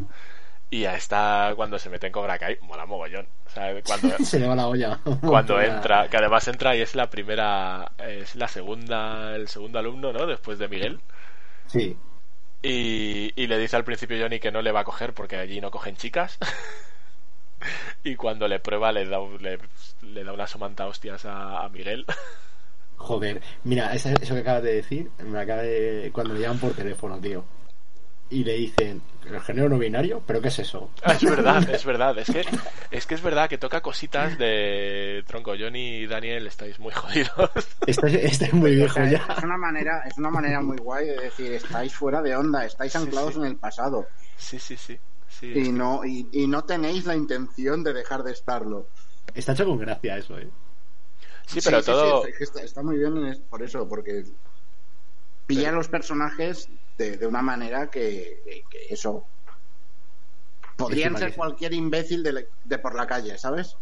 Y 0.74 0.86
a 0.86 0.96
esta, 0.96 1.52
cuando 1.58 1.78
se 1.78 1.90
mete 1.90 2.08
en 2.08 2.14
Cobra 2.14 2.40
Kai, 2.40 2.58
mola 2.62 2.86
mogollón. 2.86 3.28
O 3.46 3.50
sea, 3.50 3.74
cuando, 3.84 4.18
Se 4.24 4.40
le 4.40 4.48
va 4.48 4.56
la 4.56 4.68
olla. 4.68 5.00
cuando 5.22 5.60
entra, 5.60 6.08
que 6.10 6.16
además 6.16 6.48
entra 6.48 6.78
y 6.78 6.82
es 6.82 6.96
la 6.96 7.10
primera, 7.10 7.92
es 7.98 8.38
la 8.38 8.48
segunda, 8.48 9.36
el 9.36 9.50
segundo 9.50 9.80
alumno, 9.80 10.14
¿no? 10.14 10.26
Después 10.26 10.60
de 10.60 10.70
Miguel. 10.70 11.02
Sí. 11.68 11.98
Y, 12.64 13.34
y 13.36 13.48
le 13.48 13.60
dice 13.60 13.76
al 13.76 13.84
principio 13.84 14.18
Johnny 14.18 14.40
que 14.40 14.52
no 14.52 14.62
le 14.62 14.72
va 14.72 14.80
a 14.80 14.86
coger 14.86 15.14
porque 15.14 15.36
allí 15.36 15.60
no 15.60 15.72
cogen 15.72 15.98
chicas. 15.98 16.38
y 18.06 18.16
cuando 18.16 18.48
le 18.48 18.60
prueba 18.60 18.94
le 18.94 19.06
da, 19.06 19.20
le, 19.42 19.60
le 20.02 20.24
da 20.24 20.32
una 20.32 20.48
somanta 20.48 20.88
hostias 20.88 21.26
a, 21.26 21.66
a 21.66 21.70
Miguel. 21.70 22.06
Joder, 22.96 23.42
mira, 23.66 23.94
eso, 23.94 24.08
eso 24.08 24.36
que 24.36 24.40
acabas 24.40 24.64
de 24.64 24.76
decir, 24.76 25.12
me 25.26 25.40
acaba 25.40 25.64
de... 25.64 26.12
Cuando 26.14 26.34
me 26.34 26.40
llaman 26.40 26.60
por 26.60 26.72
teléfono, 26.72 27.20
tío. 27.20 27.44
Y 28.32 28.46
le 28.46 28.54
dicen, 28.54 29.02
¿el 29.30 29.42
género 29.42 29.68
no 29.68 29.78
binario? 29.78 30.24
¿Pero 30.26 30.42
qué 30.42 30.48
es 30.48 30.60
eso? 30.60 30.90
Ah, 31.04 31.12
es 31.14 31.24
verdad, 31.24 31.70
es 31.74 31.84
verdad. 31.86 32.18
Es 32.18 32.28
que, 32.32 32.46
es 32.92 33.06
que 33.06 33.16
es 33.16 33.22
verdad 33.22 33.50
que 33.50 33.58
toca 33.58 33.82
cositas 33.82 34.38
de 34.38 35.24
tronco. 35.28 35.54
Johnny 35.60 35.98
y 35.98 36.08
Daniel 36.08 36.48
estáis 36.48 36.80
muy 36.80 36.94
jodidos. 36.94 37.52
Estás, 37.88 38.14
estás 38.14 38.54
muy 38.54 38.72
O 38.72 38.76
viejo 38.76 38.94
sea, 38.94 39.12
ya. 39.12 39.26
es 39.38 39.44
una 39.44 39.58
manera, 39.58 40.04
es 40.08 40.18
una 40.18 40.30
manera 40.30 40.62
muy 40.62 40.78
guay 40.78 41.08
de 41.08 41.18
decir, 41.24 41.52
estáis 41.54 41.94
fuera 41.94 42.22
de 42.22 42.36
onda, 42.36 42.66
estáis 42.66 42.94
Sí, 42.94 42.98
anclados 43.00 43.34
sí. 43.34 43.40
en 43.42 43.46
el 43.48 43.56
pasado 43.58 44.08
Sí, 44.38 44.58
sí, 44.60 44.78
sí. 44.78 44.98
y 45.42 45.72
no 45.74 46.06
y, 46.06 46.30
y 46.32 46.48
no 46.48 46.64
tenéis 46.64 47.06
la 47.06 47.16
intención 47.16 47.84
de 47.84 47.92
dejar 47.94 48.24
de 48.24 48.32
estarlo. 48.32 48.88
Está 49.34 49.52
hecho 49.52 49.66
con 49.66 49.78
gracia 49.80 50.18
eso, 50.18 50.38
¿eh? 50.40 50.48
sí, 51.48 51.60
pero 51.64 51.80
sí, 51.82 51.86
todo. 51.88 52.24
está, 52.40 52.62
está 52.64 52.82
muy 52.82 52.98
bien 52.98 53.44
por 53.50 53.62
eso, 53.62 53.88
porque 53.90 54.24
pilla 55.48 55.64
Pero- 55.66 55.78
los 55.78 55.90
personajes 55.90 56.70
de, 57.02 57.18
de 57.18 57.28
una 57.28 57.42
manera 57.42 57.90
que, 57.90 58.42
que- 58.46 58.64
que 58.70 58.94
eso 58.94 59.26
podrían 60.78 61.18
ser 61.18 61.36
cualquier 61.36 61.74
imbécil 61.74 62.24
de, 62.24 62.34
la- 62.34 62.44
de 62.64 62.78
por 62.80 62.96
la 62.96 63.08
calle, 63.08 63.38
¿sabes? 63.38 63.76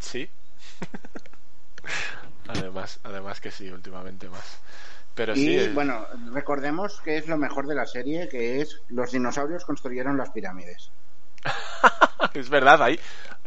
Sí. 0.00 0.28
además, 2.48 2.98
además 3.04 3.40
que 3.40 3.50
sí, 3.50 3.68
últimamente 3.70 4.28
más. 4.28 4.58
Pero 5.14 5.32
y 5.32 5.36
sí, 5.44 5.56
es- 5.56 5.74
bueno, 5.74 6.06
recordemos 6.32 7.00
que 7.00 7.16
es 7.18 7.26
lo 7.26 7.36
mejor 7.36 7.66
de 7.66 7.74
la 7.74 7.86
serie, 7.86 8.28
que 8.28 8.60
es 8.60 8.80
los 8.88 9.10
dinosaurios 9.12 9.64
construyeron 9.64 10.16
las 10.16 10.30
pirámides. 10.30 10.90
es 12.34 12.48
verdad, 12.48 12.82
ahí. 12.82 12.98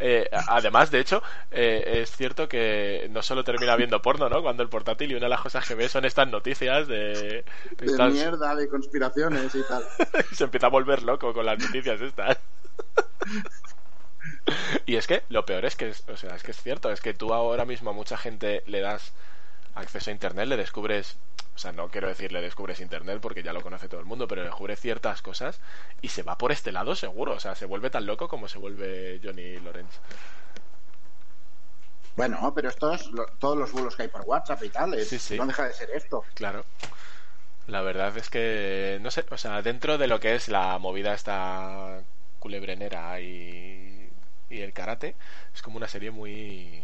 Eh, 0.01 0.29
además, 0.47 0.91
de 0.91 0.99
hecho, 0.99 1.21
eh, 1.51 2.01
es 2.01 2.11
cierto 2.11 2.49
que 2.49 3.07
no 3.11 3.21
solo 3.21 3.43
termina 3.43 3.75
viendo 3.75 4.01
porno, 4.01 4.27
¿no? 4.29 4.41
Cuando 4.41 4.63
el 4.63 4.69
portátil 4.69 5.11
y 5.11 5.15
una 5.15 5.25
de 5.25 5.29
las 5.29 5.41
cosas 5.41 5.67
que 5.67 5.75
ve 5.75 5.87
son 5.89 6.05
estas 6.05 6.27
noticias 6.27 6.87
de. 6.87 7.43
De 7.77 7.85
estas- 7.85 8.13
mierda, 8.13 8.55
de 8.55 8.67
conspiraciones 8.67 9.53
y 9.55 9.63
tal. 9.63 9.83
se 10.33 10.43
empieza 10.43 10.67
a 10.67 10.69
volver 10.71 11.03
loco 11.03 11.33
con 11.33 11.45
las 11.45 11.59
noticias 11.59 12.01
estas. 12.01 12.37
y 14.85 14.95
es 14.95 15.07
que 15.07 15.23
lo 15.29 15.45
peor 15.45 15.65
es 15.65 15.75
que, 15.75 15.89
es- 15.89 16.03
o 16.07 16.17
sea, 16.17 16.35
es 16.35 16.43
que 16.43 16.51
es 16.51 16.61
cierto, 16.61 16.91
es 16.91 17.01
que 17.01 17.13
tú 17.13 17.33
ahora 17.33 17.65
mismo 17.65 17.89
a 17.91 17.93
mucha 17.93 18.17
gente 18.17 18.63
le 18.67 18.81
das 18.81 19.13
acceso 19.75 20.09
a 20.09 20.13
internet, 20.13 20.47
le 20.47 20.57
descubres, 20.57 21.17
o 21.55 21.57
sea, 21.59 21.71
no 21.71 21.89
quiero 21.89 22.07
decir 22.07 22.31
le 22.31 22.41
descubres 22.41 22.79
internet 22.79 23.19
porque 23.21 23.43
ya 23.43 23.53
lo 23.53 23.61
conoce 23.61 23.87
todo 23.89 23.99
el 23.99 24.05
mundo, 24.05 24.27
pero 24.27 24.41
le 24.41 24.47
descubre 24.47 24.75
ciertas 24.75 25.21
cosas 25.21 25.59
y 26.01 26.07
se 26.09 26.23
va 26.23 26.37
por 26.37 26.51
este 26.51 26.71
lado 26.71 26.95
seguro, 26.95 27.33
o 27.33 27.39
sea, 27.39 27.55
se 27.55 27.65
vuelve 27.65 27.89
tan 27.89 28.05
loco 28.05 28.27
como 28.27 28.47
se 28.47 28.57
vuelve 28.57 29.19
Johnny 29.23 29.59
Lawrence. 29.59 29.99
Bueno, 32.15 32.51
pero 32.53 32.69
estos, 32.69 33.09
todos 33.39 33.57
los 33.57 33.71
bulos 33.71 33.95
que 33.95 34.03
hay 34.03 34.07
por 34.09 34.21
WhatsApp 34.21 34.63
y 34.63 34.69
tal, 34.69 34.93
es- 34.95 35.07
Sí, 35.09 35.17
sí. 35.19 35.37
no 35.37 35.45
deja 35.45 35.65
de 35.67 35.73
ser 35.73 35.89
esto. 35.91 36.23
Claro. 36.33 36.65
La 37.67 37.81
verdad 37.81 38.15
es 38.17 38.29
que, 38.29 38.97
no 39.01 39.11
sé, 39.11 39.25
o 39.29 39.37
sea, 39.37 39.61
dentro 39.61 39.97
de 39.97 40.07
lo 40.07 40.19
que 40.19 40.35
es 40.35 40.49
la 40.49 40.77
movida 40.77 41.13
esta 41.13 42.01
culebrenera 42.39 43.21
y, 43.21 44.09
y 44.49 44.59
el 44.61 44.73
karate, 44.73 45.15
es 45.53 45.61
como 45.61 45.77
una 45.77 45.87
serie 45.87 46.11
muy... 46.11 46.83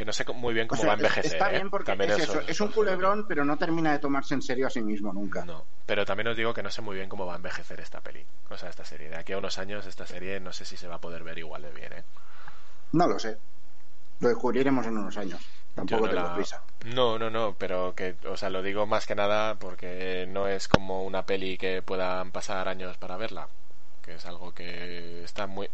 que 0.00 0.06
no 0.06 0.12
sé 0.14 0.24
muy 0.34 0.54
bien 0.54 0.66
O 0.68 0.70
cómo 0.70 0.82
sea, 0.82 0.88
va 0.88 0.94
a 0.94 0.96
envejecer. 0.96 1.32
está 1.32 1.48
¿eh? 1.54 1.58
bien 1.58 1.68
porque 1.70 1.90
También 1.90 2.10
es, 2.10 2.18
eso- 2.18 2.32
eso, 2.38 2.48
es 2.48 2.60
un 2.62 2.68
culebrón, 2.72 3.26
pero 3.28 3.44
no 3.44 3.58
termina 3.58 3.92
de 3.92 3.98
tomarse 3.98 4.32
en 4.34 4.40
serio 4.42 4.66
a 4.66 4.70
sí 4.70 4.82
mismo 4.82 5.12
nunca. 5.12 5.46
No, 5.46 5.64
pero 5.86 6.04
también 6.04 6.28
os 6.28 6.36
digo 6.36 6.54
que 6.54 6.62
no 6.62 6.70
sé 6.70 6.82
muy 6.82 6.96
bien 6.96 7.08
cómo 7.08 7.26
va 7.26 7.32
a 7.34 7.36
envejecer 7.36 7.80
esta 7.80 8.00
peli, 8.00 8.24
o 8.48 8.56
sea, 8.58 8.68
esta 8.70 8.84
serie. 8.84 9.08
De 9.08 9.16
aquí 9.16 9.32
a 9.32 9.38
unos 9.38 9.58
años 9.58 9.86
esta 9.86 10.06
serie 10.06 10.38
no 10.40 10.52
sé 10.52 10.64
si 10.64 10.76
se 10.76 10.88
va 10.88 10.96
a 10.96 11.00
poder 11.00 11.24
ver 11.24 11.38
igual 11.38 11.62
de 11.62 11.72
bien, 11.72 11.92
¿eh? 11.92 12.04
No 12.92 13.06
lo 13.08 13.18
sé. 13.18 13.38
Lo 14.20 14.28
descubriremos 14.30 14.86
en 14.86 14.98
unos 14.98 15.16
años. 15.18 15.42
Tampoco 15.74 16.06
no 16.06 16.10
tengo 16.10 16.28
la- 16.28 16.34
prisa. 16.34 16.62
No, 16.84 17.18
no, 17.18 17.28
no, 17.30 17.56
pero 17.58 17.94
que, 17.94 18.16
o 18.26 18.36
sea, 18.38 18.48
lo 18.50 18.62
digo 18.62 18.86
más 18.86 19.06
que 19.06 19.14
nada 19.14 19.58
porque 19.58 20.26
no 20.28 20.48
es 20.48 20.66
como 20.68 21.04
una 21.04 21.26
peli 21.26 21.58
que 21.58 21.82
puedan 21.82 22.32
pasar 22.32 22.68
años 22.68 22.96
para 22.96 23.18
verla, 23.18 23.48
que 24.02 24.14
es 24.14 24.24
algo 24.26 24.52
que 24.54 25.22
está 25.24 25.46
muy, 25.46 25.68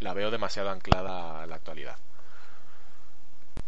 la 0.00 0.14
veo 0.14 0.30
demasiado 0.32 0.70
anclada 0.70 1.42
a 1.42 1.46
la 1.46 1.56
actualidad. 1.56 1.96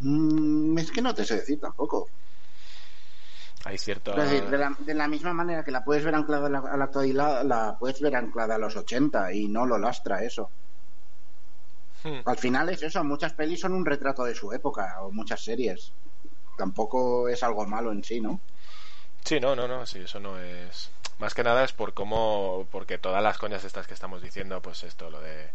Mm, 0.00 0.78
es 0.78 0.90
que 0.90 1.02
no 1.02 1.14
te 1.14 1.24
sé 1.24 1.36
decir 1.36 1.60
tampoco. 1.60 2.08
Hay 3.64 3.76
cierto, 3.76 4.14
decir, 4.14 4.44
de 4.48 4.56
la, 4.56 4.74
de 4.78 4.94
la 4.94 5.06
misma 5.06 5.34
manera 5.34 5.62
que 5.62 5.70
la 5.70 5.84
puedes 5.84 6.02
ver 6.02 6.14
anclada 6.14 6.46
a 6.46 6.50
la, 6.50 6.58
a 6.60 6.76
la 6.78 6.84
actualidad, 6.84 7.44
la 7.44 7.76
puedes 7.78 8.00
ver 8.00 8.16
anclada 8.16 8.54
a 8.54 8.58
los 8.58 8.74
80 8.74 9.32
y 9.34 9.48
no 9.48 9.66
lo 9.66 9.76
lastra 9.78 10.24
eso. 10.24 10.50
Hmm. 12.02 12.20
Al 12.24 12.38
final 12.38 12.70
es 12.70 12.82
eso, 12.82 13.04
muchas 13.04 13.34
pelis 13.34 13.60
son 13.60 13.74
un 13.74 13.84
retrato 13.84 14.24
de 14.24 14.34
su 14.34 14.50
época 14.52 15.02
o 15.02 15.10
muchas 15.12 15.44
series. 15.44 15.92
Tampoco 16.56 17.28
es 17.28 17.42
algo 17.42 17.66
malo 17.66 17.92
en 17.92 18.02
sí, 18.02 18.20
¿no? 18.20 18.40
Sí, 19.24 19.38
no, 19.38 19.54
no, 19.54 19.68
no, 19.68 19.84
sí, 19.84 19.98
eso 19.98 20.18
no 20.20 20.38
es. 20.38 20.90
Más 21.18 21.34
que 21.34 21.44
nada 21.44 21.62
es 21.64 21.72
por 21.72 21.92
cómo, 21.92 22.66
porque 22.70 22.96
todas 22.96 23.22
las 23.22 23.36
coñas 23.36 23.64
estas 23.64 23.86
que 23.86 23.92
estamos 23.92 24.22
diciendo, 24.22 24.62
pues 24.62 24.82
esto, 24.84 25.10
lo 25.10 25.20
de 25.20 25.50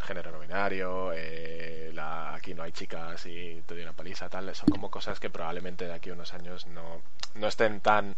género 0.00 0.32
no 0.32 0.40
binario, 0.40 1.12
eh, 1.14 1.90
la, 1.94 2.34
aquí 2.34 2.54
no 2.54 2.62
hay 2.62 2.72
chicas 2.72 3.24
y 3.26 3.62
te 3.66 3.74
doy 3.74 3.82
una 3.82 3.92
paliza, 3.92 4.28
tal, 4.28 4.54
son 4.54 4.68
como 4.70 4.90
cosas 4.90 5.20
que 5.20 5.30
probablemente 5.30 5.86
de 5.86 5.94
aquí 5.94 6.10
a 6.10 6.14
unos 6.14 6.34
años 6.34 6.66
no, 6.66 7.02
no 7.34 7.46
estén 7.46 7.80
tan 7.80 8.16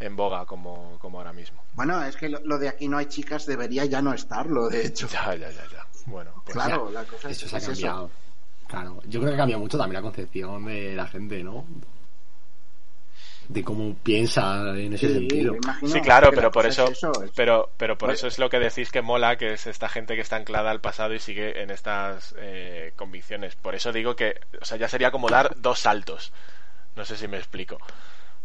en 0.00 0.16
boga 0.16 0.46
como, 0.46 0.98
como 1.00 1.18
ahora 1.18 1.32
mismo. 1.32 1.62
Bueno, 1.74 2.02
es 2.04 2.16
que 2.16 2.28
lo, 2.28 2.40
lo 2.44 2.58
de 2.58 2.68
aquí 2.68 2.88
no 2.88 2.98
hay 2.98 3.06
chicas 3.06 3.46
debería 3.46 3.84
ya 3.84 4.00
no 4.00 4.12
estarlo, 4.12 4.68
de 4.68 4.86
hecho. 4.86 5.08
Ya, 5.12 5.34
ya, 5.34 5.50
ya, 5.50 5.66
ya. 5.72 5.86
Bueno, 6.06 6.30
pues 6.44 6.54
claro, 6.54 6.90
la 6.90 7.04
cosa 7.04 7.30
es, 7.30 7.38
Eso 7.38 7.48
se 7.48 7.56
ha 7.56 7.58
es 7.58 7.66
cambiado. 7.66 8.10
Claro, 8.66 9.00
yo 9.06 9.20
creo 9.20 9.30
que 9.30 9.34
ha 9.34 9.38
cambiado 9.38 9.60
mucho 9.60 9.78
también 9.78 9.94
la 9.94 10.02
concepción 10.02 10.64
de 10.66 10.94
la 10.94 11.06
gente, 11.06 11.42
¿no? 11.42 11.66
De 13.48 13.64
cómo 13.64 13.94
piensa 14.02 14.60
en 14.78 14.92
ese 14.92 15.08
Sí, 15.08 15.10
sentido. 15.10 15.56
Sí, 15.84 16.02
claro, 16.02 16.34
pero 16.34 16.50
por 16.52 16.66
eso, 16.66 16.84
es 16.84 16.98
eso, 16.98 17.22
es- 17.22 17.32
pero, 17.34 17.70
pero 17.78 17.96
por 17.96 18.10
eso 18.10 18.26
es 18.26 18.38
lo 18.38 18.50
que 18.50 18.58
decís 18.58 18.90
que 18.90 19.00
mola, 19.00 19.38
que 19.38 19.54
es 19.54 19.66
esta 19.66 19.88
gente 19.88 20.14
que 20.16 20.20
está 20.20 20.36
anclada 20.36 20.70
al 20.70 20.82
pasado 20.82 21.14
y 21.14 21.18
sigue 21.18 21.62
en 21.62 21.70
estas 21.70 22.34
eh, 22.38 22.92
convicciones. 22.96 23.56
Por 23.56 23.74
eso 23.74 23.90
digo 23.92 24.16
que, 24.16 24.38
o 24.60 24.64
sea, 24.66 24.76
ya 24.76 24.88
sería 24.88 25.10
como 25.10 25.30
dar 25.30 25.54
dos 25.56 25.78
saltos. 25.78 26.32
No 26.96 27.04
sé 27.06 27.16
si 27.16 27.28
me 27.28 27.38
explico. 27.38 27.80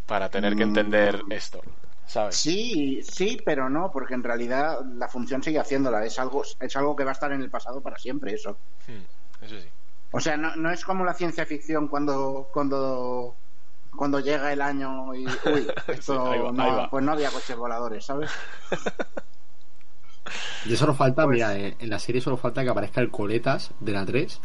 Para 0.08 0.30
tener 0.30 0.56
que 0.56 0.64
Mm. 0.64 0.68
entender 0.70 1.26
esto, 1.30 1.62
¿sabes? 2.08 2.42
Sí, 2.42 3.02
sí, 3.04 3.42
pero 3.46 3.70
no, 3.70 3.90
porque 3.92 4.14
en 4.16 4.24
realidad 4.24 4.80
la 4.98 5.08
función 5.08 5.42
sigue 5.44 5.60
haciéndola. 5.60 6.04
Es 6.06 6.20
algo, 6.20 6.44
es 6.60 6.76
algo 6.76 6.96
que 6.96 7.04
va 7.06 7.12
a 7.12 7.14
estar 7.14 7.32
en 7.32 7.42
el 7.42 7.50
pasado 7.52 7.82
para 7.82 7.98
siempre, 7.98 8.34
eso. 8.34 8.60
Hmm, 8.88 9.06
eso 9.42 9.60
sí. 9.60 9.70
O 10.12 10.20
sea, 10.20 10.38
no, 10.38 10.56
no 10.56 10.72
es 10.72 10.86
como 10.86 11.04
la 11.04 11.14
ciencia 11.14 11.46
ficción 11.46 11.88
cuando 11.88 12.50
cuando 12.54 13.40
cuando 13.96 14.20
llega 14.20 14.52
el 14.54 14.62
año 14.62 15.14
y 15.16 15.26
uy, 15.26 15.68
esto 15.88 16.24
va, 16.24 16.52
no, 16.52 16.88
pues 16.90 17.04
no 17.04 17.12
había 17.12 17.30
coches 17.32 17.56
voladores, 17.56 18.06
¿sabes? 18.06 18.30
Y 20.66 20.76
solo 20.78 20.94
falta, 20.94 21.26
Pues- 21.26 21.36
mira, 21.36 21.56
en, 21.58 21.76
en 21.78 21.90
la 21.90 22.00
serie 22.00 22.22
solo 22.22 22.38
falta 22.38 22.64
que 22.64 22.70
aparezca 22.70 23.02
el 23.02 23.12
Coletas 23.12 23.72
de 23.82 23.92
la 23.92 24.06
3 24.06 24.40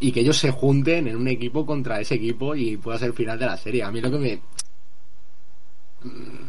y 0.00 0.12
que 0.12 0.20
ellos 0.20 0.36
se 0.36 0.50
junten 0.50 1.08
en 1.08 1.16
un 1.16 1.28
equipo 1.28 1.64
contra 1.64 1.98
ese 2.00 2.16
equipo 2.16 2.54
y 2.54 2.76
pueda 2.76 2.98
ser 2.98 3.08
el 3.08 3.14
final 3.14 3.38
de 3.38 3.46
la 3.46 3.56
serie. 3.56 3.82
A 3.82 3.90
mí 3.90 4.00
lo 4.02 4.10
que 4.10 4.18
me... 4.18 4.42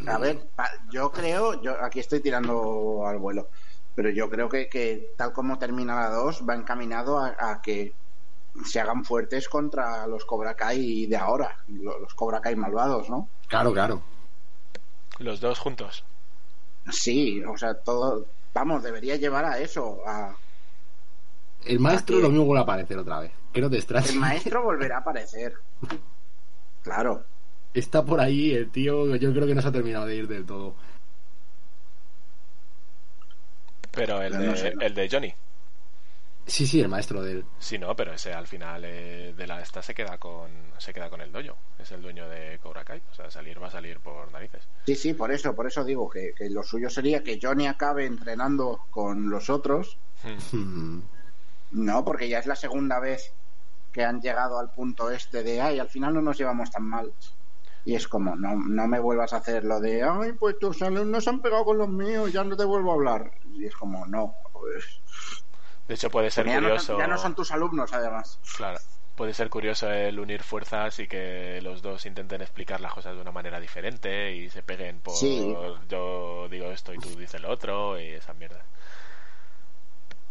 A 0.08 0.18
ver, 0.18 0.50
yo 0.92 1.10
creo, 1.12 1.62
yo 1.62 1.82
aquí 1.82 2.02
estoy 2.02 2.20
tirando 2.20 3.08
al 3.08 3.18
vuelo, 3.18 3.48
pero 3.96 4.10
yo 4.10 4.30
creo 4.30 4.50
que, 4.50 4.68
que 4.68 5.14
tal 5.16 5.32
como 5.32 5.58
termina 5.58 5.96
la 5.96 6.10
2 6.10 6.44
va 6.48 6.56
encaminado 6.56 7.18
a, 7.20 7.36
a 7.40 7.62
que 7.62 7.94
se 8.64 8.80
hagan 8.80 9.04
fuertes 9.04 9.50
contra 9.50 10.08
los 10.08 10.24
Cobra 10.26 10.54
Kai 10.56 11.06
de 11.08 11.18
ahora, 11.18 11.58
lo- 11.68 12.00
los 12.00 12.14
Cobra 12.14 12.40
Kai 12.42 12.56
malvados, 12.56 13.10
¿no? 13.10 13.28
Claro, 13.48 13.74
claro. 13.74 14.02
Los 15.20 15.40
dos 15.42 15.60
juntos. 15.60 16.04
Sí, 16.92 17.44
o 17.44 17.58
sea, 17.58 17.74
todo, 17.74 18.28
vamos, 18.54 18.84
debería 18.84 19.16
llevar 19.16 19.46
a 19.46 19.60
eso, 19.60 20.00
a 20.06 20.36
El 21.66 21.80
maestro 21.80 22.20
lo 22.20 22.30
mismo 22.30 22.46
vuelve 22.46 22.60
a 22.60 22.64
aparecer 22.64 22.98
otra 23.00 23.20
vez. 23.22 23.32
Que 23.52 23.62
no 23.62 23.70
te 23.70 23.78
extrañes. 23.78 24.12
el 24.12 24.20
maestro 24.20 24.62
volverá 24.64 24.98
a 24.98 25.00
aparecer. 25.00 25.54
Claro. 26.84 27.24
Está 27.74 28.04
por 28.06 28.20
ahí 28.20 28.54
el 28.54 28.70
tío, 28.72 29.16
yo 29.16 29.34
creo 29.34 29.48
que 29.48 29.56
no 29.56 29.62
se 29.62 29.68
ha 29.70 29.72
terminado 29.72 30.06
de 30.06 30.16
ir 30.16 30.28
del 30.28 30.46
todo. 30.46 30.76
Pero 33.92 34.22
el 34.22 34.34
No, 34.34 34.40
de, 34.40 34.48
no 34.48 34.56
sé. 34.56 34.74
el 34.80 34.94
de 34.94 35.10
Johnny. 35.10 35.34
Sí, 36.46 36.68
sí, 36.68 36.80
el 36.80 36.90
maestro 36.90 37.24
de 37.24 37.32
él. 37.32 37.46
Sí, 37.60 37.78
no, 37.78 37.96
pero 37.96 38.14
ese 38.14 38.34
al 38.34 38.48
final 38.48 38.84
eh, 38.86 39.34
de 39.36 39.48
la 39.48 39.62
esta 39.62 39.82
se 39.82 39.96
queda 39.96 40.18
con 40.18 40.52
se 40.78 40.94
queda 40.94 41.10
con 41.10 41.22
el 41.22 41.32
dojo. 41.32 41.58
Es 41.80 41.92
el 41.92 42.02
dueño 42.02 42.30
de 42.30 42.60
Cobra 42.62 42.84
Kai. 42.84 43.02
O 43.12 43.16
sea, 43.16 43.32
salir 43.32 43.62
va 43.62 43.68
a 43.68 43.72
salir 43.72 44.00
por 44.00 44.32
narices. 44.32 44.68
Sí, 44.86 44.96
sí, 44.96 45.14
por 45.14 45.32
eso, 45.32 45.56
por 45.56 45.66
eso 45.66 45.84
digo 45.84 46.10
que, 46.10 46.34
que 46.38 46.50
lo 46.50 46.62
suyo 46.64 46.90
sería 46.90 47.24
que 47.24 47.40
Johnny 47.42 47.68
acabe 47.68 48.06
entrenando 48.06 48.82
con 48.92 49.30
los 49.30 49.50
otros, 49.50 49.98
Hmm. 50.52 51.02
No, 51.72 52.06
porque 52.06 52.30
ya 52.30 52.40
es 52.40 52.46
la 52.46 52.56
segunda 52.56 53.00
vez 53.00 53.34
que 53.92 54.04
han 54.04 54.22
llegado 54.22 54.60
al 54.60 54.72
punto 54.72 55.12
este 55.12 55.44
de, 55.44 55.62
ay, 55.62 55.80
al 55.80 55.90
final 55.90 56.14
no 56.14 56.22
nos 56.22 56.38
llevamos 56.38 56.72
tan 56.72 56.84
mal. 56.84 57.14
Y 57.84 57.94
es 57.96 58.08
como, 58.08 58.36
no, 58.36 58.56
no 58.56 58.88
me 58.88 59.00
vuelvas 59.00 59.34
a 59.34 59.38
hacer 59.38 59.64
lo 59.64 59.80
de, 59.80 60.04
ay, 60.04 60.34
pues 60.34 60.58
tus 60.58 60.82
alumnos 60.82 61.28
han 61.28 61.42
pegado 61.42 61.66
con 61.66 61.78
los 61.78 61.90
míos, 61.90 62.32
ya 62.32 62.44
no 62.44 62.58
te 62.58 62.66
vuelvo 62.66 62.92
a 62.92 62.96
hablar. 62.96 63.32
Y 63.54 63.66
es 63.66 63.76
como, 63.76 64.06
no, 64.08 64.34
pues, 64.54 65.02
De 65.88 65.94
hecho, 65.96 66.10
puede 66.10 66.32
ser 66.32 66.46
ya, 66.48 66.56
no, 66.56 66.68
curioso. 66.68 66.86
son- 66.88 66.98
ya 67.00 67.08
no 67.08 67.18
son 67.18 67.36
tus 67.36 67.52
alumnos, 67.52 67.94
además. 67.94 68.40
Claro. 68.58 68.80
Puede 69.16 69.34
ser 69.34 69.50
curioso 69.50 69.90
el 69.92 70.20
unir 70.20 70.44
fuerzas 70.44 71.00
y 71.00 71.08
que 71.08 71.60
los 71.62 71.82
dos 71.82 72.06
intenten 72.06 72.42
explicar 72.42 72.82
las 72.82 72.94
cosas 72.94 73.16
de 73.16 73.22
una 73.22 73.32
manera 73.32 73.60
diferente 73.62 74.36
y 74.36 74.50
se 74.50 74.62
peguen 74.62 75.00
por 75.00 75.16
Sí. 75.16 75.56
yo 75.88 76.48
digo 76.50 76.70
esto 76.72 76.94
y 76.94 76.98
tú 76.98 77.10
dices 77.18 77.40
lo 77.42 77.50
otro 77.50 77.98
y 78.00 78.08
esa 78.08 78.34
mierda. 78.34 78.62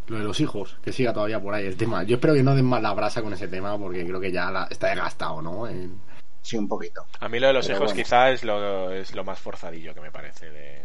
Lo 0.09 0.19
de 0.19 0.25
los 0.25 0.39
hijos, 0.41 0.77
que 0.83 0.93
siga 0.93 1.15
todavía 1.15 1.41
por 1.41 1.55
ahí 1.55 1.65
el 1.67 1.79
tema. 1.79 2.03
Yo 2.03 2.17
espero 2.17 2.35
que 2.35 2.43
no 2.43 2.55
den 2.55 2.67
más 2.67 2.83
la 2.83 2.93
brasa 2.93 3.23
con 3.23 3.33
ese 3.33 3.49
tema 3.49 3.79
porque 3.79 4.05
creo 4.05 4.21
que 4.21 4.31
ya 4.31 4.51
la- 4.51 4.67
está 4.71 4.89
desgastado, 4.89 5.41
¿no? 5.41 5.67
En- 5.67 5.99
Sí, 6.43 6.59
un 6.59 6.69
poquito. 6.69 7.07
A 7.21 7.29
mí 7.31 7.41
lo 7.41 7.47
de 7.47 7.53
los 7.55 7.67
Pero 7.67 7.79
hijos 7.79 7.93
bueno. 7.93 8.03
quizá 8.05 8.31
es 8.31 8.45
lo, 8.45 8.91
es 8.93 9.15
lo 9.15 9.25
más 9.25 9.39
forzadillo 9.41 9.95
que 9.95 10.03
me 10.03 10.11
parece 10.11 10.51
de, 10.51 10.83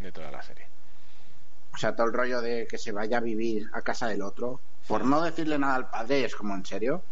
de 0.00 0.10
toda 0.12 0.30
la 0.30 0.40
serie. 0.40 0.68
O 1.76 1.78
sea, 1.78 1.94
todo 1.94 2.06
el 2.06 2.14
rollo 2.14 2.40
de 2.40 2.66
que 2.66 2.78
se 2.78 2.90
vaya 2.90 3.18
a 3.18 3.20
vivir 3.20 3.68
a 3.74 3.82
casa 3.82 4.08
del 4.08 4.22
otro, 4.22 4.62
por 4.88 5.04
no 5.04 5.20
decirle 5.20 5.58
nada 5.58 5.74
al 5.74 5.90
padre, 5.90 6.24
es 6.24 6.34
como, 6.34 6.54
¿en 6.54 6.64
serio? 6.64 7.02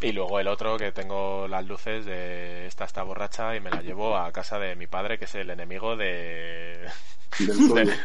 Y 0.00 0.12
luego 0.12 0.40
el 0.40 0.48
otro 0.48 0.78
que 0.78 0.90
tengo 0.90 1.46
las 1.48 1.66
luces 1.66 2.06
de 2.06 2.66
esta 2.66 2.86
está 2.86 3.02
borracha 3.02 3.54
y 3.54 3.60
me 3.60 3.68
la 3.68 3.82
llevo 3.82 4.16
a 4.16 4.32
casa 4.32 4.58
de 4.58 4.74
mi 4.74 4.86
padre 4.86 5.18
que 5.18 5.26
es 5.26 5.34
el 5.34 5.50
enemigo 5.50 5.98
de, 5.98 6.88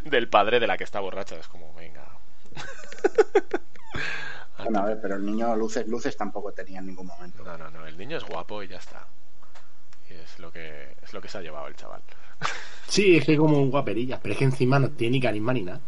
Del 0.04 0.28
padre 0.30 0.60
de 0.60 0.68
la 0.68 0.78
que 0.78 0.84
está 0.84 1.00
borracha. 1.00 1.38
Es 1.38 1.48
como, 1.48 1.74
venga. 1.74 2.06
Bueno, 4.58 4.80
a 4.80 4.86
ver, 4.86 5.00
pero 5.00 5.16
el 5.16 5.24
niño 5.24 5.56
luces, 5.56 5.88
luces 5.88 6.18
tampoco 6.18 6.52
tenía 6.52 6.80
en 6.80 6.88
ningún 6.88 7.06
momento. 7.06 7.44
No, 7.44 7.58
no, 7.58 7.70
no, 7.70 7.86
el 7.86 7.96
niño 7.96 8.18
es 8.18 8.24
guapo 8.24 8.64
y 8.64 8.68
ya 8.68 8.78
está. 8.78 9.08
Y 10.10 10.16
es 10.16 10.40
lo 10.40 10.52
que, 10.52 10.98
es 11.02 11.14
lo 11.14 11.22
que 11.22 11.30
se 11.30 11.38
ha 11.38 11.42
llevado 11.42 11.68
el 11.68 11.76
chaval. 11.76 12.02
Sí, 12.88 13.18
es 13.18 13.26
que 13.26 13.38
como 13.38 13.62
un 13.62 13.70
guaperillas, 13.70 14.20
pero 14.22 14.34
es 14.34 14.40
que 14.40 14.46
encima 14.46 14.80
no 14.80 14.90
tiene 14.90 15.18
ni 15.18 15.22
carisma 15.22 15.54
ni 15.54 15.62
nada. 15.62 15.82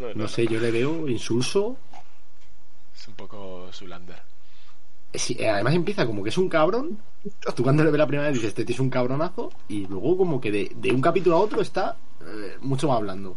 No, 0.00 0.08
no, 0.08 0.14
No 0.14 0.28
sé, 0.28 0.46
yo 0.46 0.60
le 0.60 0.70
veo 0.70 1.08
insulso. 1.08 1.76
Es 2.94 3.08
un 3.08 3.14
poco 3.14 3.68
Zulander. 3.72 4.22
Sí, 5.12 5.36
eh, 5.38 5.48
además 5.48 5.74
empieza 5.74 6.06
como 6.06 6.22
que 6.22 6.30
es 6.30 6.38
un 6.38 6.48
cabrón. 6.48 6.98
Tú 7.54 7.62
cuando 7.62 7.84
le 7.84 7.90
ves 7.90 7.98
la 7.98 8.06
primera 8.06 8.28
vez 8.28 8.34
dices, 8.34 8.48
este 8.48 8.64
tío 8.64 8.74
es 8.74 8.80
un 8.80 8.90
cabronazo. 8.90 9.50
Y 9.68 9.86
luego 9.86 10.16
como 10.16 10.40
que 10.40 10.50
de, 10.50 10.72
de 10.74 10.90
un 10.90 11.00
capítulo 11.00 11.36
a 11.36 11.40
otro 11.40 11.60
está 11.60 11.96
eh, 12.20 12.56
mucho 12.60 12.88
más 12.88 12.96
hablando. 12.96 13.36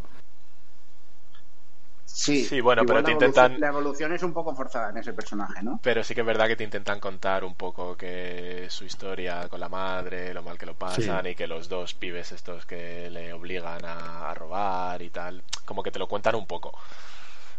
Sí, 2.20 2.44
Sí, 2.46 2.62
bueno, 2.62 2.84
pero 2.84 3.04
te 3.04 3.12
intentan- 3.12 3.60
La 3.60 3.68
evolución 3.68 4.12
es 4.12 4.24
un 4.24 4.34
poco 4.34 4.56
forzada 4.56 4.90
en 4.90 4.98
ese 4.98 5.14
personaje, 5.14 5.62
¿no? 5.62 5.80
Pero 5.84 6.04
sí 6.04 6.16
que 6.16 6.22
es 6.22 6.26
verdad 6.28 6.48
que 6.48 6.56
te 6.56 6.64
intentan 6.64 7.00
contar 7.00 7.44
un 7.44 7.54
poco 7.54 7.96
que 7.96 8.66
su 8.72 8.86
historia 8.86 9.48
con 9.50 9.60
la 9.60 9.70
madre, 9.70 10.34
lo 10.34 10.42
mal 10.42 10.58
que 10.58 10.66
lo 10.66 10.74
pasan 10.74 11.24
Sí. 11.26 11.30
y 11.30 11.36
que 11.36 11.46
los 11.46 11.70
dos 11.70 11.94
pibes 11.94 12.32
estos 12.32 12.66
que 12.66 13.12
le 13.12 13.34
obligan 13.34 13.86
a, 13.86 14.32
a 14.32 14.34
robar 14.34 15.00
y 15.04 15.12
tal, 15.12 15.44
como 15.64 15.84
que 15.84 15.92
te 15.92 16.00
lo 16.00 16.08
cuentan 16.08 16.34
un 16.34 16.48
poco. 16.48 16.76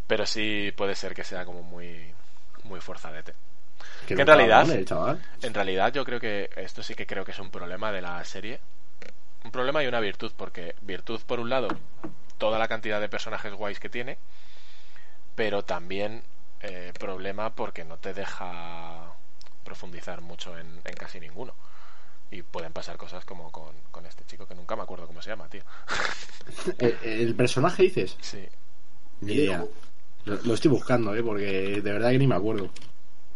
Pero 0.08 0.26
sí 0.26 0.72
puede 0.76 0.96
ser 0.96 1.14
que 1.14 1.22
sea 1.22 1.44
como 1.44 1.62
muy 1.62 2.12
muy 2.64 2.80
forzadete. 2.80 3.34
Que 4.08 4.16
Que 4.16 4.22
en 4.22 4.26
realidad- 4.26 4.66
cabrón, 4.66 4.84
chaval. 4.84 5.22
En 5.42 5.54
realidad 5.54 5.92
yo 5.92 6.04
creo 6.04 6.18
que 6.18 6.50
esto 6.56 6.82
sí 6.82 6.94
que 6.96 7.06
creo 7.06 7.24
que 7.24 7.30
es 7.30 7.38
un 7.38 7.50
problema 7.52 7.92
de 7.92 8.02
la 8.02 8.24
serie. 8.24 8.58
Un 9.44 9.52
problema 9.52 9.84
y 9.84 9.86
una 9.86 10.00
virtud, 10.00 10.32
porque 10.36 10.74
virtud 10.80 11.20
por 11.24 11.38
un 11.38 11.48
lado, 11.48 11.68
toda 12.38 12.58
la 12.58 12.66
cantidad 12.66 13.00
de 13.00 13.08
personajes 13.08 13.52
guays 13.54 13.78
que 13.78 13.88
tiene, 13.88 14.18
pero 15.38 15.62
también 15.64 16.24
eh, 16.62 16.92
problema 16.98 17.50
porque 17.54 17.84
no 17.84 17.96
te 17.96 18.12
deja 18.12 19.12
profundizar 19.62 20.20
mucho 20.20 20.58
en, 20.58 20.66
en 20.84 20.94
casi 20.96 21.20
ninguno. 21.20 21.54
Y 22.32 22.42
pueden 22.42 22.72
pasar 22.72 22.96
cosas 22.96 23.24
como 23.24 23.52
con, 23.52 23.72
con 23.92 24.04
este 24.04 24.24
chico 24.24 24.46
que 24.48 24.56
nunca 24.56 24.74
me 24.74 24.82
acuerdo 24.82 25.06
cómo 25.06 25.22
se 25.22 25.30
llama, 25.30 25.48
tío. 25.48 25.62
El, 26.78 26.98
el 27.04 27.34
personaje 27.36 27.84
dices, 27.84 28.16
Sí. 28.20 28.48
ni 29.20 29.34
idea. 29.34 29.64
Lo, 30.24 30.34
lo 30.42 30.54
estoy 30.54 30.72
buscando, 30.72 31.14
¿eh? 31.14 31.22
Porque 31.22 31.80
de 31.82 31.92
verdad 31.92 32.10
que 32.10 32.18
ni 32.18 32.26
me 32.26 32.34
acuerdo. 32.34 32.68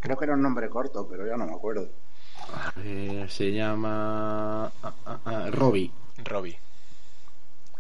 Creo 0.01 0.17
que 0.17 0.25
era 0.25 0.35
un 0.35 0.43
nombre 0.43 0.69
corto, 0.69 1.07
pero 1.09 1.25
ya 1.25 1.37
no 1.37 1.47
me 1.47 1.55
acuerdo. 1.55 1.89
Se 3.29 3.53
llama. 3.53 4.65
ah, 4.83 4.93
ah, 5.07 5.19
ah, 5.25 5.47
Robbie. 5.53 5.93
Robbie. 6.25 6.59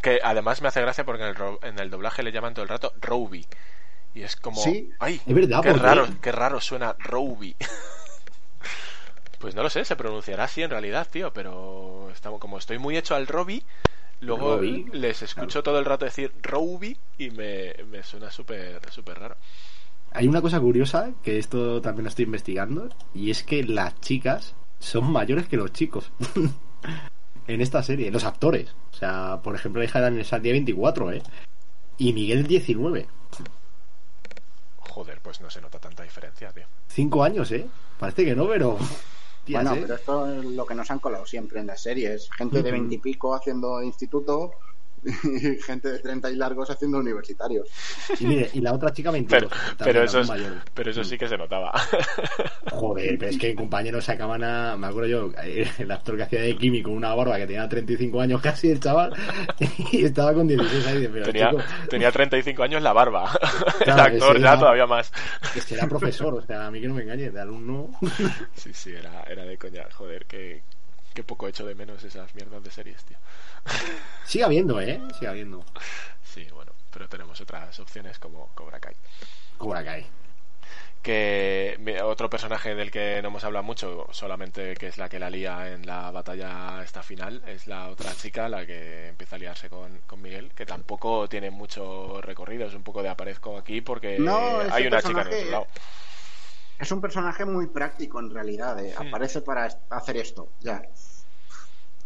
Que 0.00 0.20
además 0.22 0.62
me 0.62 0.68
hace 0.68 0.80
gracia 0.80 1.04
porque 1.04 1.22
en 1.24 1.28
el, 1.30 1.34
ro- 1.34 1.58
en 1.62 1.78
el 1.80 1.90
doblaje 1.90 2.22
le 2.22 2.30
llaman 2.32 2.54
todo 2.54 2.62
el 2.62 2.68
rato 2.68 2.92
Roby. 3.00 3.46
Y 4.14 4.22
es 4.22 4.36
como. 4.36 4.60
Sí. 4.62 4.90
¡Ay! 4.98 5.20
Es 5.26 5.34
verdad, 5.34 5.62
qué 5.62 5.72
raro, 5.72 6.06
qué 6.20 6.32
raro 6.32 6.60
suena 6.60 6.94
Roby. 6.98 7.56
pues 9.38 9.54
no 9.54 9.62
lo 9.62 9.70
sé, 9.70 9.84
se 9.84 9.96
pronunciará 9.96 10.44
así 10.44 10.62
en 10.62 10.70
realidad, 10.70 11.08
tío, 11.10 11.32
pero 11.32 12.10
estamos, 12.12 12.40
como 12.40 12.58
estoy 12.58 12.78
muy 12.78 12.96
hecho 12.96 13.14
al 13.14 13.26
Roby, 13.26 13.64
luego 14.20 14.60
les 14.60 15.22
escucho 15.22 15.62
todo 15.62 15.78
el 15.78 15.84
rato 15.84 16.04
decir 16.04 16.32
Roby 16.42 16.96
y 17.18 17.30
me, 17.30 17.74
me 17.90 18.02
suena 18.02 18.30
súper 18.30 18.80
súper 18.90 19.18
raro. 19.18 19.36
Hay 20.12 20.28
una 20.28 20.42
cosa 20.42 20.60
curiosa 20.60 21.10
que 21.22 21.38
esto 21.38 21.80
también 21.80 22.04
lo 22.04 22.10
estoy 22.10 22.26
investigando 22.26 22.90
y 23.14 23.30
es 23.30 23.42
que 23.42 23.64
las 23.64 23.98
chicas 24.00 24.54
son 24.78 25.10
mayores 25.10 25.48
que 25.48 25.56
los 25.56 25.72
chicos 25.72 26.12
en 27.46 27.60
esta 27.60 27.82
serie, 27.82 28.10
los 28.10 28.24
actores. 28.24 28.74
O 28.92 28.96
sea, 28.96 29.40
por 29.42 29.54
ejemplo, 29.54 29.80
la 29.80 29.86
hija 29.86 29.98
de 29.98 30.04
Daniel 30.04 30.24
Sandia 30.24 30.52
24, 30.52 31.12
¿eh? 31.12 31.22
Y 31.98 32.12
Miguel 32.12 32.46
19. 32.46 33.06
Joder, 34.92 35.20
pues 35.22 35.40
no 35.40 35.48
se 35.48 35.62
nota 35.62 35.78
tanta 35.78 36.02
diferencia, 36.02 36.52
tío. 36.52 36.66
Cinco 36.86 37.24
años, 37.24 37.50
¿eh? 37.50 37.66
Parece 37.98 38.26
que 38.26 38.36
no, 38.36 38.46
pero... 38.46 38.76
Tías, 39.44 39.64
bueno, 39.64 39.78
¿eh? 39.78 39.80
pero 39.82 39.94
esto 39.94 40.30
es 40.30 40.44
lo 40.44 40.66
que 40.66 40.74
nos 40.74 40.90
han 40.90 40.98
colado 40.98 41.24
siempre 41.24 41.60
en 41.60 41.66
las 41.66 41.82
series. 41.82 42.28
Gente 42.30 42.62
de 42.62 42.70
veintipico 42.70 43.34
haciendo 43.34 43.82
instituto 43.82 44.52
y 45.04 45.56
gente 45.62 45.90
de 45.90 45.98
treinta 45.98 46.30
y 46.30 46.36
largos 46.36 46.70
haciendo 46.70 46.98
universitarios. 46.98 47.68
Y 48.20 48.24
mire, 48.26 48.50
y 48.52 48.60
la 48.60 48.72
otra 48.72 48.92
chica 48.92 49.10
22. 49.10 49.42
Pero, 49.50 49.62
pero, 49.78 50.02
eso, 50.04 50.20
es- 50.20 50.30
pero 50.74 50.90
eso 50.90 51.04
sí 51.04 51.18
que 51.18 51.28
se 51.28 51.36
notaba. 51.36 51.72
Joder, 52.70 53.18
pero 53.18 53.30
es 53.30 53.38
que 53.38 53.54
compañeros 53.54 54.04
sacaban 54.04 54.42
a. 54.44 54.76
Me 54.76 54.86
acuerdo 54.86 55.08
yo, 55.08 55.30
el 55.78 55.90
actor 55.90 56.16
que 56.16 56.22
hacía 56.22 56.40
de 56.42 56.56
químico, 56.56 56.90
una 56.90 57.14
barba 57.14 57.36
que 57.36 57.46
tenía 57.46 57.68
35 57.68 58.20
años 58.20 58.40
casi, 58.40 58.70
el 58.70 58.80
chaval, 58.80 59.12
y 59.92 60.04
estaba 60.04 60.32
con 60.34 60.46
16 60.46 60.86
ahí. 60.86 61.08
Pero 61.12 61.24
tenía, 61.26 61.50
chico, 61.50 61.62
tenía 61.90 62.12
35 62.12 62.62
años 62.62 62.82
la 62.82 62.92
barba. 62.92 63.30
el 63.86 63.90
actor 63.92 64.36
ya 64.38 64.50
era- 64.50 64.58
todavía 64.58 64.86
más. 64.86 65.12
es 65.56 65.64
que 65.66 65.74
era 65.74 65.86
profesor, 65.88 66.34
o 66.34 66.42
sea, 66.42 66.66
a 66.66 66.70
mí 66.70 66.80
que 66.80 66.88
no 66.88 66.94
me 66.94 67.02
engañes, 67.02 67.32
de 67.32 67.40
alumno. 67.40 67.90
Sí, 68.54 68.70
sí, 68.72 68.92
era, 68.92 69.22
era 69.24 69.44
de 69.44 69.56
coña. 69.58 69.84
Joder, 69.92 70.26
qué, 70.26 70.62
qué 71.12 71.22
poco 71.24 71.48
echo 71.48 71.66
de 71.66 71.74
menos 71.74 72.02
esas 72.04 72.34
mierdas 72.34 72.62
de 72.62 72.70
series, 72.70 73.04
tío. 73.04 73.18
Sigue 74.26 74.44
habiendo, 74.44 74.80
¿eh? 74.80 75.00
Sigue 75.14 75.28
habiendo. 75.28 75.64
Sí, 76.22 76.46
bueno, 76.52 76.72
pero 76.90 77.08
tenemos 77.08 77.40
otras 77.40 77.78
opciones 77.80 78.18
como 78.18 78.48
Cobra 78.54 78.80
Kai. 78.80 78.94
Cobra 79.58 79.84
Kai. 79.84 80.06
Que 81.02 81.76
otro 82.04 82.30
personaje 82.30 82.76
del 82.76 82.92
que 82.92 83.20
no 83.22 83.28
hemos 83.28 83.42
hablado 83.42 83.64
mucho, 83.64 84.06
solamente 84.12 84.74
que 84.76 84.86
es 84.86 84.98
la 84.98 85.08
que 85.08 85.18
la 85.18 85.30
lía 85.30 85.72
en 85.72 85.84
la 85.84 86.12
batalla 86.12 86.80
esta 86.84 87.02
final, 87.02 87.42
es 87.46 87.66
la 87.66 87.88
otra 87.88 88.14
chica, 88.14 88.48
la 88.48 88.64
que 88.64 89.08
empieza 89.08 89.34
a 89.34 89.38
liarse 89.40 89.68
con, 89.68 89.98
con 90.06 90.22
Miguel, 90.22 90.52
que 90.54 90.64
tampoco 90.64 91.28
tiene 91.28 91.50
mucho 91.50 92.20
recorrido, 92.20 92.68
es 92.68 92.74
un 92.74 92.84
poco 92.84 93.02
de 93.02 93.08
aparezco 93.08 93.58
aquí 93.58 93.80
porque 93.80 94.16
No, 94.20 94.60
hay 94.70 94.86
una 94.86 95.02
chica 95.02 95.22
en 95.22 95.26
otro 95.26 95.50
lado. 95.50 95.66
Es 96.82 96.90
un 96.90 97.00
personaje 97.00 97.44
muy 97.44 97.68
práctico 97.68 98.18
en 98.18 98.28
realidad. 98.30 98.78
eh. 98.84 98.92
Aparece 98.96 99.40
para 99.40 99.68
hacer 99.90 100.16
esto. 100.16 100.48
Ya. 100.60 100.82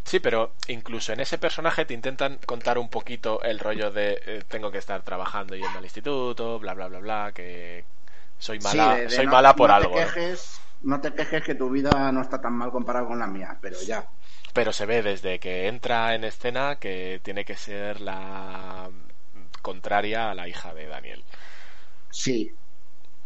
Sí, 0.05 0.21
pero 0.21 0.53
incluso 0.69 1.13
en 1.15 1.21
ese 1.21 1.39
personaje 1.39 1.85
te 1.87 1.95
intentan 1.95 2.39
contar 2.47 2.79
un 2.79 2.89
poquito 2.91 3.43
el 3.43 3.59
rollo 3.59 3.91
de 3.91 4.21
eh, 4.27 4.43
tengo 4.47 4.71
que 4.71 4.79
estar 4.79 5.03
trabajando 5.03 5.57
yendo 5.57 5.79
al 5.79 5.85
instituto, 5.85 6.59
bla 6.59 6.75
bla 6.75 6.89
bla 6.89 7.01
bla, 7.01 7.33
que 7.35 7.85
soy 8.39 8.61
Sí, 8.61 8.77
mala, 8.77 8.95
de- 8.97 9.03
de 9.05 9.11
soy 9.11 9.25
no- 9.25 9.33
mala 9.33 9.57
por 9.57 9.71
no 9.71 9.77
algo. 9.77 9.95
Te 9.95 10.01
¿no? 10.01 10.07
quejes, 10.13 10.61
no 10.83 11.01
te 11.01 11.13
quejes 11.15 11.43
que 11.43 11.55
tu 11.55 11.71
vida 11.71 12.13
no 12.13 12.21
está 12.21 12.41
tan 12.41 12.53
mal 12.53 12.71
comparado 12.71 13.07
con 13.09 13.19
la 13.19 13.27
mía, 13.27 13.59
pero 13.61 13.77
ya. 13.85 14.07
Pero 14.53 14.73
se 14.73 14.87
ve 14.87 15.03
desde 15.03 15.39
que 15.41 15.67
entra 15.69 16.15
en 16.15 16.23
escena 16.25 16.77
que 16.77 17.21
tiene 17.25 17.45
que 17.47 17.57
ser 17.57 18.01
la 18.01 18.89
contraria 19.63 20.31
a 20.31 20.35
la 20.35 20.47
hija 20.49 20.73
de 20.75 20.87
Daniel. 20.87 21.25
Sí. 22.11 22.55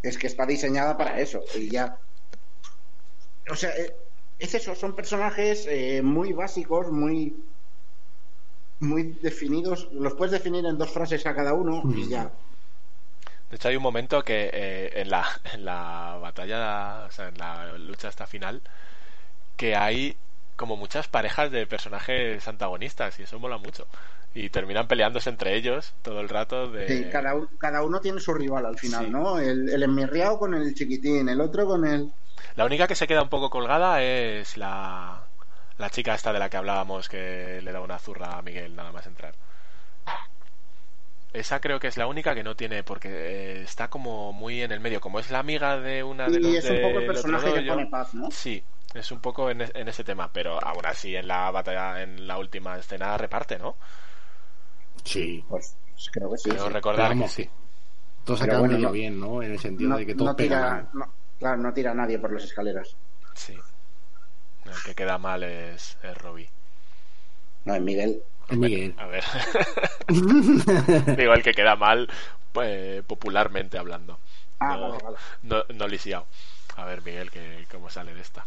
Es 0.03 0.19
que 0.19 0.27
está 0.27 0.47
diseñada 0.47 0.97
para 0.97 1.21
eso. 1.21 1.43
Y 1.55 1.71
ya. 1.71 1.99
O 3.51 3.57
sea, 3.57 3.71
eh, 3.77 3.95
es 4.39 4.55
eso. 4.55 4.75
Son 4.75 4.95
personajes 4.95 5.67
eh, 5.69 6.03
muy 6.03 6.33
básicos, 6.33 6.91
muy. 6.91 7.37
Muy 8.81 9.19
definidos. 9.21 9.89
Los 9.93 10.15
puedes 10.15 10.33
definir 10.33 10.65
en 10.65 10.79
dos 10.79 10.91
frases 10.91 11.27
a 11.27 11.35
cada 11.35 11.53
uno 11.53 11.83
y 11.95 12.09
ya. 12.09 12.31
De 13.51 13.57
hecho, 13.57 13.69
hay 13.69 13.77
un 13.77 13.83
momento 13.83 14.23
que 14.23 14.49
eh, 14.53 15.01
en, 15.01 15.11
la, 15.11 15.27
en 15.53 15.65
la 15.65 16.19
batalla, 16.21 17.05
o 17.07 17.11
sea, 17.11 17.29
en 17.29 17.37
la 17.37 17.73
lucha 17.77 18.09
hasta 18.09 18.27
final, 18.27 18.63
que 19.57 19.77
hay 19.77 20.17
como 20.57 20.77
muchas 20.77 21.09
parejas 21.09 21.51
de 21.51 21.67
personajes 21.67 22.47
antagonistas 22.47 23.19
y 23.19 23.25
eso 23.25 23.39
mola 23.39 23.59
mucho. 23.59 23.87
Y 24.35 24.49
terminan 24.49 24.87
peleándose 24.87 25.29
entre 25.29 25.57
ellos 25.57 25.93
todo 26.03 26.21
el 26.21 26.29
rato 26.29 26.71
de... 26.71 26.87
Sí, 26.87 27.05
cada, 27.11 27.35
cada 27.59 27.83
uno 27.83 28.01
tiene 28.01 28.21
su 28.21 28.33
rival 28.33 28.65
al 28.67 28.79
final, 28.79 29.07
Sí. 29.07 29.11
¿no? 29.11 29.39
El, 29.39 29.69
el 29.69 29.83
enmirriado 29.83 30.39
con 30.39 30.55
el 30.55 30.73
chiquitín, 30.75 31.29
el 31.29 31.41
otro 31.41 31.67
con 31.67 31.85
el. 31.85 32.13
La 32.57 32.65
única 32.65 32.87
que 32.87 32.95
se 32.95 33.07
queda 33.07 33.23
un 33.23 33.29
poco 33.29 33.51
colgada 33.51 34.03
es 34.03 34.57
la, 34.57 35.23
la 35.79 35.91
chica 35.91 36.15
esta 36.15 36.33
de 36.33 36.39
la 36.39 36.49
que 36.49 36.57
hablábamos 36.57 37.09
que 37.09 37.61
le 37.63 37.73
da 37.73 37.81
una 37.81 37.99
zurra 37.99 38.39
a 38.39 38.43
Miguel 38.43 38.77
nada 38.77 38.93
más 38.93 39.07
entrar. 39.07 39.35
Esa 41.33 41.61
creo 41.61 41.79
que 41.79 41.87
es 41.87 41.97
la 41.97 42.09
única 42.09 42.35
que 42.35 42.43
no 42.43 42.57
tiene, 42.57 42.83
porque 42.83 43.09
eh, 43.09 43.63
está 43.63 43.89
como 43.89 44.33
muy 44.33 44.63
en 44.63 44.73
el 44.73 44.81
medio. 44.81 45.01
Como 45.01 45.21
es 45.21 45.31
la 45.31 45.39
amiga 45.39 45.79
de 45.79 46.03
una 46.03 46.29
de 46.29 46.41
los 46.41 46.53
Y 46.53 46.57
es 46.57 46.69
un 46.69 46.81
poco 46.81 46.99
el 46.99 47.07
personaje 47.07 47.53
que 47.55 47.63
pone 47.69 47.87
paz, 47.87 48.15
¿no? 48.15 48.31
Sí, 48.33 48.65
es 48.95 49.13
un 49.13 49.21
poco 49.21 49.49
en, 49.49 49.61
en 49.63 49.89
ese 49.89 50.03
tema, 50.03 50.31
pero 50.33 50.61
aún 50.63 50.85
así 50.87 51.15
en 51.15 51.29
la 51.29 51.49
batalla, 51.53 52.03
en 52.03 52.27
la 52.27 52.37
última 52.39 52.77
escena 52.79 53.17
reparte, 53.17 53.59
¿no? 53.61 53.77
Sí. 55.05 55.45
Pues 55.49 55.75
creo 56.13 56.31
que 56.31 56.39
sí. 56.39 56.51
Sí. 56.51 56.57
Pero 56.57 56.97
vamos, 56.97 57.35
que 57.37 57.43
sí. 57.45 57.51
Todos 58.25 58.43
acaban 58.43 58.61
bueno, 58.69 58.79
no- 58.79 58.93
bien, 58.93 59.19
¿no? 59.19 59.43
En 59.43 59.53
el 59.53 59.59
sentido 59.59 59.91
No, 59.91 59.97
de 59.99 60.07
que 60.07 60.15
todos 60.15 60.31
no 60.31 60.37
tira, 60.37 60.59
pegan. 60.61 60.89
no- 60.93 61.13
claro, 61.39 61.57
no 61.59 61.73
tira 61.73 61.91
a 61.93 61.95
nadie 61.95 62.19
por 62.19 62.33
las 62.33 62.45
escaleras. 62.45 62.95
Sí. 63.35 63.57
El 64.65 64.83
que 64.85 64.95
queda 64.95 65.19
mal 65.19 65.43
es, 65.43 65.97
es 66.03 66.19
Robbie. 66.19 66.49
No, 67.65 67.75
es 67.75 67.83
Miguel. 67.83 68.23
Es 68.49 68.57
Miguel. 68.59 68.95
A 68.99 69.07
ver. 69.07 69.25
Digo, 71.17 71.33
el 71.35 71.43
que 71.43 71.53
queda 71.55 71.77
mal, 71.77 72.09
pues, 72.53 73.03
popularmente 73.05 73.79
hablando. 73.79 74.19
Ah, 74.59 74.77
no, 74.77 74.91
vale, 74.91 75.03
vale. 75.05 75.17
no, 75.43 75.65
no 75.75 75.89
lisiado. 75.89 76.27
A 76.77 76.85
ver, 76.85 77.03
Miguel, 77.03 77.31
que, 77.31 77.67
cómo 77.71 77.91
sale 77.91 78.15
de 78.15 78.21
esta. 78.21 78.45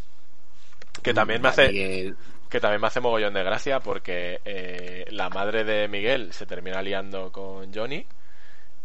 Que 1.01 1.13
también 1.13 1.41
me 1.41 1.49
hace, 1.49 1.67
Miguel. 1.69 2.17
Que 2.53 2.59
también 2.59 2.81
me 2.81 2.85
hace 2.85 2.99
mogollón 2.99 3.34
de 3.34 3.41
gracia 3.43 3.80
porque 3.80 4.39
eh, 4.45 5.05
la 5.09 5.27
madre 5.30 5.63
de 5.63 5.88
Miguel 5.88 6.34
se 6.34 6.45
termina 6.45 6.84
liando 6.84 7.31
con 7.31 7.73
Johnny 7.73 8.05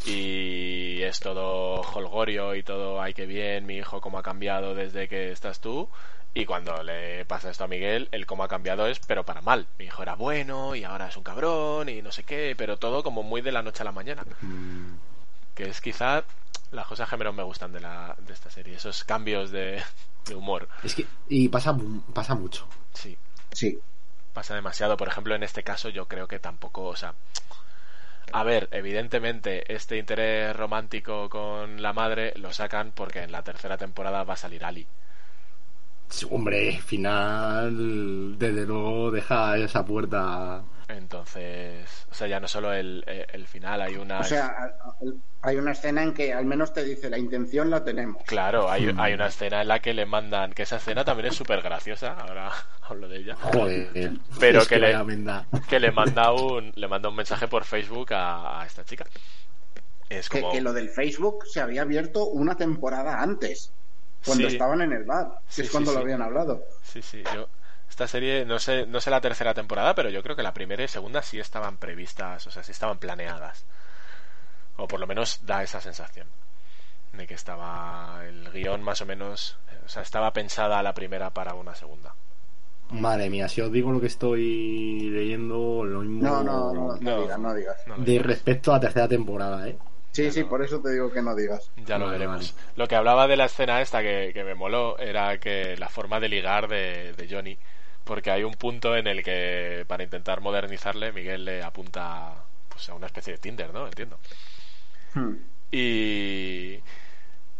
y 0.06 1.02
es 1.02 1.20
todo 1.20 1.82
holgorio 1.82 2.54
y 2.54 2.62
todo, 2.62 2.98
ay 2.98 3.12
que 3.12 3.26
bien, 3.26 3.66
mi 3.66 3.76
hijo 3.76 4.00
cómo 4.00 4.18
ha 4.18 4.22
cambiado 4.22 4.74
desde 4.74 5.06
que 5.06 5.32
estás 5.32 5.60
tú. 5.60 5.86
Y 6.32 6.46
cuando 6.46 6.82
le 6.82 7.26
pasa 7.26 7.50
esto 7.50 7.64
a 7.64 7.68
Miguel, 7.68 8.08
el 8.10 8.24
cómo 8.24 8.42
ha 8.42 8.48
cambiado 8.48 8.86
es, 8.86 9.00
pero 9.00 9.26
para 9.26 9.42
mal. 9.42 9.66
Mi 9.78 9.84
hijo 9.84 10.02
era 10.02 10.14
bueno 10.14 10.74
y 10.74 10.84
ahora 10.84 11.08
es 11.08 11.16
un 11.18 11.22
cabrón 11.22 11.90
y 11.90 12.00
no 12.00 12.10
sé 12.10 12.22
qué, 12.22 12.54
pero 12.56 12.78
todo 12.78 13.02
como 13.02 13.22
muy 13.22 13.42
de 13.42 13.52
la 13.52 13.60
noche 13.60 13.82
a 13.82 13.84
la 13.84 13.92
mañana. 13.92 14.24
Mm, 14.40 14.94
Que 15.54 15.64
es 15.64 15.82
quizá 15.82 16.24
las 16.70 16.86
cosas 16.86 17.06
que 17.06 17.18
menos 17.18 17.34
me 17.34 17.42
gustan 17.42 17.70
de, 17.72 17.80
la, 17.80 18.16
de 18.18 18.32
esta 18.32 18.48
serie, 18.48 18.76
esos 18.76 19.04
cambios 19.04 19.50
de, 19.50 19.82
de 20.24 20.34
humor. 20.34 20.70
Es 20.82 20.94
que. 20.94 21.04
Y 21.28 21.50
pasa, 21.50 21.76
pasa 22.14 22.34
mucho. 22.34 22.66
Sí, 22.94 23.16
Sí. 23.52 23.78
pasa 24.32 24.54
demasiado. 24.54 24.96
Por 24.96 25.08
ejemplo, 25.08 25.34
en 25.34 25.42
este 25.42 25.62
caso 25.64 25.90
yo 25.90 26.08
creo 26.08 26.28
que 26.28 26.38
tampoco, 26.38 26.84
o 26.84 26.96
sea, 26.96 27.14
a 28.32 28.42
ver, 28.42 28.68
evidentemente 28.72 29.70
este 29.74 29.98
interés 29.98 30.56
romántico 30.56 31.28
con 31.28 31.82
la 31.82 31.92
madre 31.92 32.32
lo 32.36 32.52
sacan 32.54 32.92
porque 32.92 33.22
en 33.22 33.32
la 33.32 33.42
tercera 33.42 33.76
temporada 33.76 34.24
va 34.24 34.32
a 34.34 34.36
salir 34.38 34.64
Ali. 34.64 34.88
Sí, 36.10 36.26
Hombre, 36.30 36.80
final. 36.82 38.38
Desde 38.38 38.66
luego 38.66 39.10
deja 39.10 39.56
esa 39.58 39.84
puerta. 39.84 40.64
Entonces, 40.88 42.06
o 42.10 42.14
sea, 42.14 42.26
ya 42.28 42.40
no 42.40 42.48
solo 42.48 42.72
el, 42.72 43.04
eh, 43.06 43.26
el 43.32 43.46
final, 43.46 43.82
hay 43.82 43.96
una... 43.96 44.20
O 44.20 44.24
sea, 44.24 44.74
hay 45.42 45.56
una 45.56 45.72
escena 45.72 46.02
en 46.02 46.14
que 46.14 46.32
al 46.32 46.46
menos 46.46 46.72
te 46.72 46.82
dice 46.82 47.10
la 47.10 47.18
intención 47.18 47.68
la 47.70 47.84
tenemos. 47.84 48.22
Claro, 48.24 48.70
hay, 48.70 48.92
Mm. 48.92 49.00
hay 49.00 49.12
una 49.12 49.26
escena 49.26 49.60
en 49.62 49.68
la 49.68 49.80
que 49.80 49.92
le 49.92 50.06
mandan, 50.06 50.52
que 50.54 50.62
esa 50.62 50.76
escena 50.76 51.04
también 51.04 51.26
es 51.28 51.36
súper 51.36 51.60
graciosa, 51.60 52.14
ahora 52.14 52.50
hablo 52.88 53.06
de 53.08 53.18
ella. 53.18 53.36
Joder. 53.36 54.12
Pero 54.40 54.62
Es 54.62 54.68
que 54.68 54.78
le- 54.78 54.96
que 55.68 55.78
le 55.78 55.92
manda 55.92 56.32
un 56.32 56.72
le 56.74 56.88
manda 56.88 57.10
un 57.10 57.16
mensaje 57.16 57.46
por 57.48 57.64
Facebook 57.64 58.14
a, 58.14 58.62
a 58.62 58.66
esta 58.66 58.82
chica. 58.84 59.04
Es 60.08 60.28
Que, 60.30 60.40
como 60.40 60.52
que 60.52 60.60
lo 60.62 60.72
del 60.72 60.88
Facebook 60.88 61.44
se 61.46 61.60
había 61.60 61.82
abierto 61.82 62.26
una 62.28 62.56
temporada 62.56 63.20
antes, 63.20 63.70
cuando 64.24 64.48
Sí. 64.48 64.54
estaban 64.54 64.80
en 64.80 64.92
el 64.92 65.04
bar, 65.04 65.26
que 65.46 65.52
Sí, 65.52 65.60
es 65.62 65.66
sí, 65.68 65.72
cuando 65.72 65.92
lo 65.92 65.98
sí. 65.98 66.02
habían 66.04 66.22
hablado. 66.22 66.64
sí, 66.82 67.02
sí, 67.02 67.22
yo 67.34 67.46
esta 67.90 68.06
serie 68.08 68.44
no 68.44 68.58
sé 68.58 68.86
no 68.86 69.00
sé 69.00 69.10
la 69.10 69.20
tercera 69.20 69.54
temporada, 69.54 69.94
pero 69.94 70.10
yo 70.10 70.22
creo 70.22 70.36
que 70.36 70.42
la 70.42 70.54
primera 70.54 70.84
y 70.84 70.88
segunda 70.88 71.22
sí 71.22 71.38
estaban 71.40 71.76
previstas, 71.78 72.46
o 72.46 72.50
sea, 72.50 72.62
sí 72.62 72.72
estaban 72.72 72.98
planeadas. 72.98 73.64
O 74.76 74.86
por 74.88 75.00
lo 75.00 75.06
menos 75.06 75.28
da 75.46 75.62
esa 75.62 75.80
sensación. 75.80 76.28
de 77.12 77.26
que 77.26 77.34
estaba 77.34 78.22
el 78.28 78.50
guion 78.52 78.82
más 78.82 79.00
o 79.02 79.06
menos, 79.06 79.58
o 79.86 79.88
sea, 79.88 80.02
estaba 80.02 80.32
pensada 80.32 80.82
la 80.82 80.94
primera 80.94 81.30
para 81.30 81.54
una 81.54 81.74
segunda. 81.74 82.14
Madre 82.90 83.28
mía, 83.30 83.48
si 83.48 83.60
os 83.60 83.70
digo 83.72 83.90
lo 83.92 84.00
que 84.00 84.06
estoy 84.06 85.10
leyendo, 85.10 85.84
lo 85.84 86.00
mismo. 86.00 86.22
No, 86.28 86.42
no, 86.44 86.72
no, 86.72 86.96
no, 86.96 86.96
No. 87.00 87.22
digas, 87.22 87.38
no 87.38 87.54
digas. 87.54 87.76
No 87.86 87.96
De 87.98 88.18
respecto 88.18 88.70
a 88.72 88.76
la 88.76 88.80
tercera 88.80 89.08
temporada, 89.08 89.68
¿eh? 89.68 89.76
Sí, 90.12 90.30
sí, 90.32 90.44
por 90.44 90.62
eso 90.64 90.80
te 90.80 90.90
digo 90.92 91.10
que 91.12 91.22
no 91.22 91.34
digas. 91.34 91.70
Ya 91.76 91.98
lo 91.98 92.06
Vale, 92.06 92.18
veremos. 92.18 92.54
vale. 92.54 92.72
Lo 92.76 92.88
que 92.88 92.96
hablaba 92.96 93.26
de 93.28 93.36
la 93.36 93.44
escena 93.44 93.80
esta 93.82 94.00
que, 94.02 94.30
que 94.32 94.42
me 94.42 94.54
moló 94.54 94.98
era 94.98 95.38
que 95.38 95.76
la 95.76 95.88
forma 95.88 96.18
de 96.18 96.28
ligar 96.28 96.66
de, 96.68 97.12
de 97.12 97.28
Johnny, 97.30 97.58
porque 98.08 98.30
hay 98.30 98.42
un 98.42 98.54
punto 98.54 98.96
en 98.96 99.06
el 99.06 99.22
que 99.22 99.84
para 99.86 100.02
intentar 100.02 100.40
modernizarle 100.40 101.12
Miguel 101.12 101.44
le 101.44 101.62
apunta 101.62 102.42
pues 102.70 102.88
a 102.88 102.94
una 102.94 103.06
especie 103.06 103.34
de 103.34 103.38
Tinder, 103.38 103.72
¿no? 103.74 103.84
Entiendo. 103.86 104.18
Hmm. 105.12 105.34
Y, 105.70 106.78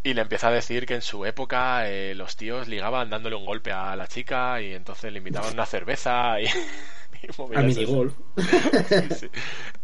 y 0.02 0.14
le 0.14 0.22
empieza 0.22 0.48
a 0.48 0.52
decir 0.52 0.86
que 0.86 0.94
en 0.94 1.02
su 1.02 1.26
época 1.26 1.86
eh, 1.90 2.14
los 2.14 2.34
tíos 2.36 2.66
ligaban 2.66 3.10
dándole 3.10 3.36
un 3.36 3.44
golpe 3.44 3.72
a 3.72 3.94
la 3.94 4.06
chica 4.06 4.62
y 4.62 4.72
entonces 4.72 5.12
le 5.12 5.18
invitaban 5.18 5.52
una 5.52 5.66
cerveza 5.66 6.40
y, 6.40 6.46
y 7.22 7.56
minigolf. 7.58 8.14
Sí, 8.38 9.14
sí. 9.14 9.30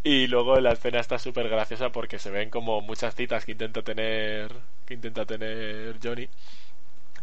Y 0.02 0.26
luego 0.28 0.58
la 0.60 0.72
escena 0.72 1.00
está 1.00 1.18
súper 1.18 1.50
graciosa 1.50 1.90
porque 1.90 2.18
se 2.18 2.30
ven 2.30 2.48
como 2.48 2.80
muchas 2.80 3.14
citas 3.14 3.44
que 3.44 3.52
intenta 3.52 3.82
tener 3.82 4.50
que 4.86 4.94
intenta 4.94 5.26
tener 5.26 5.98
Johnny 6.02 6.26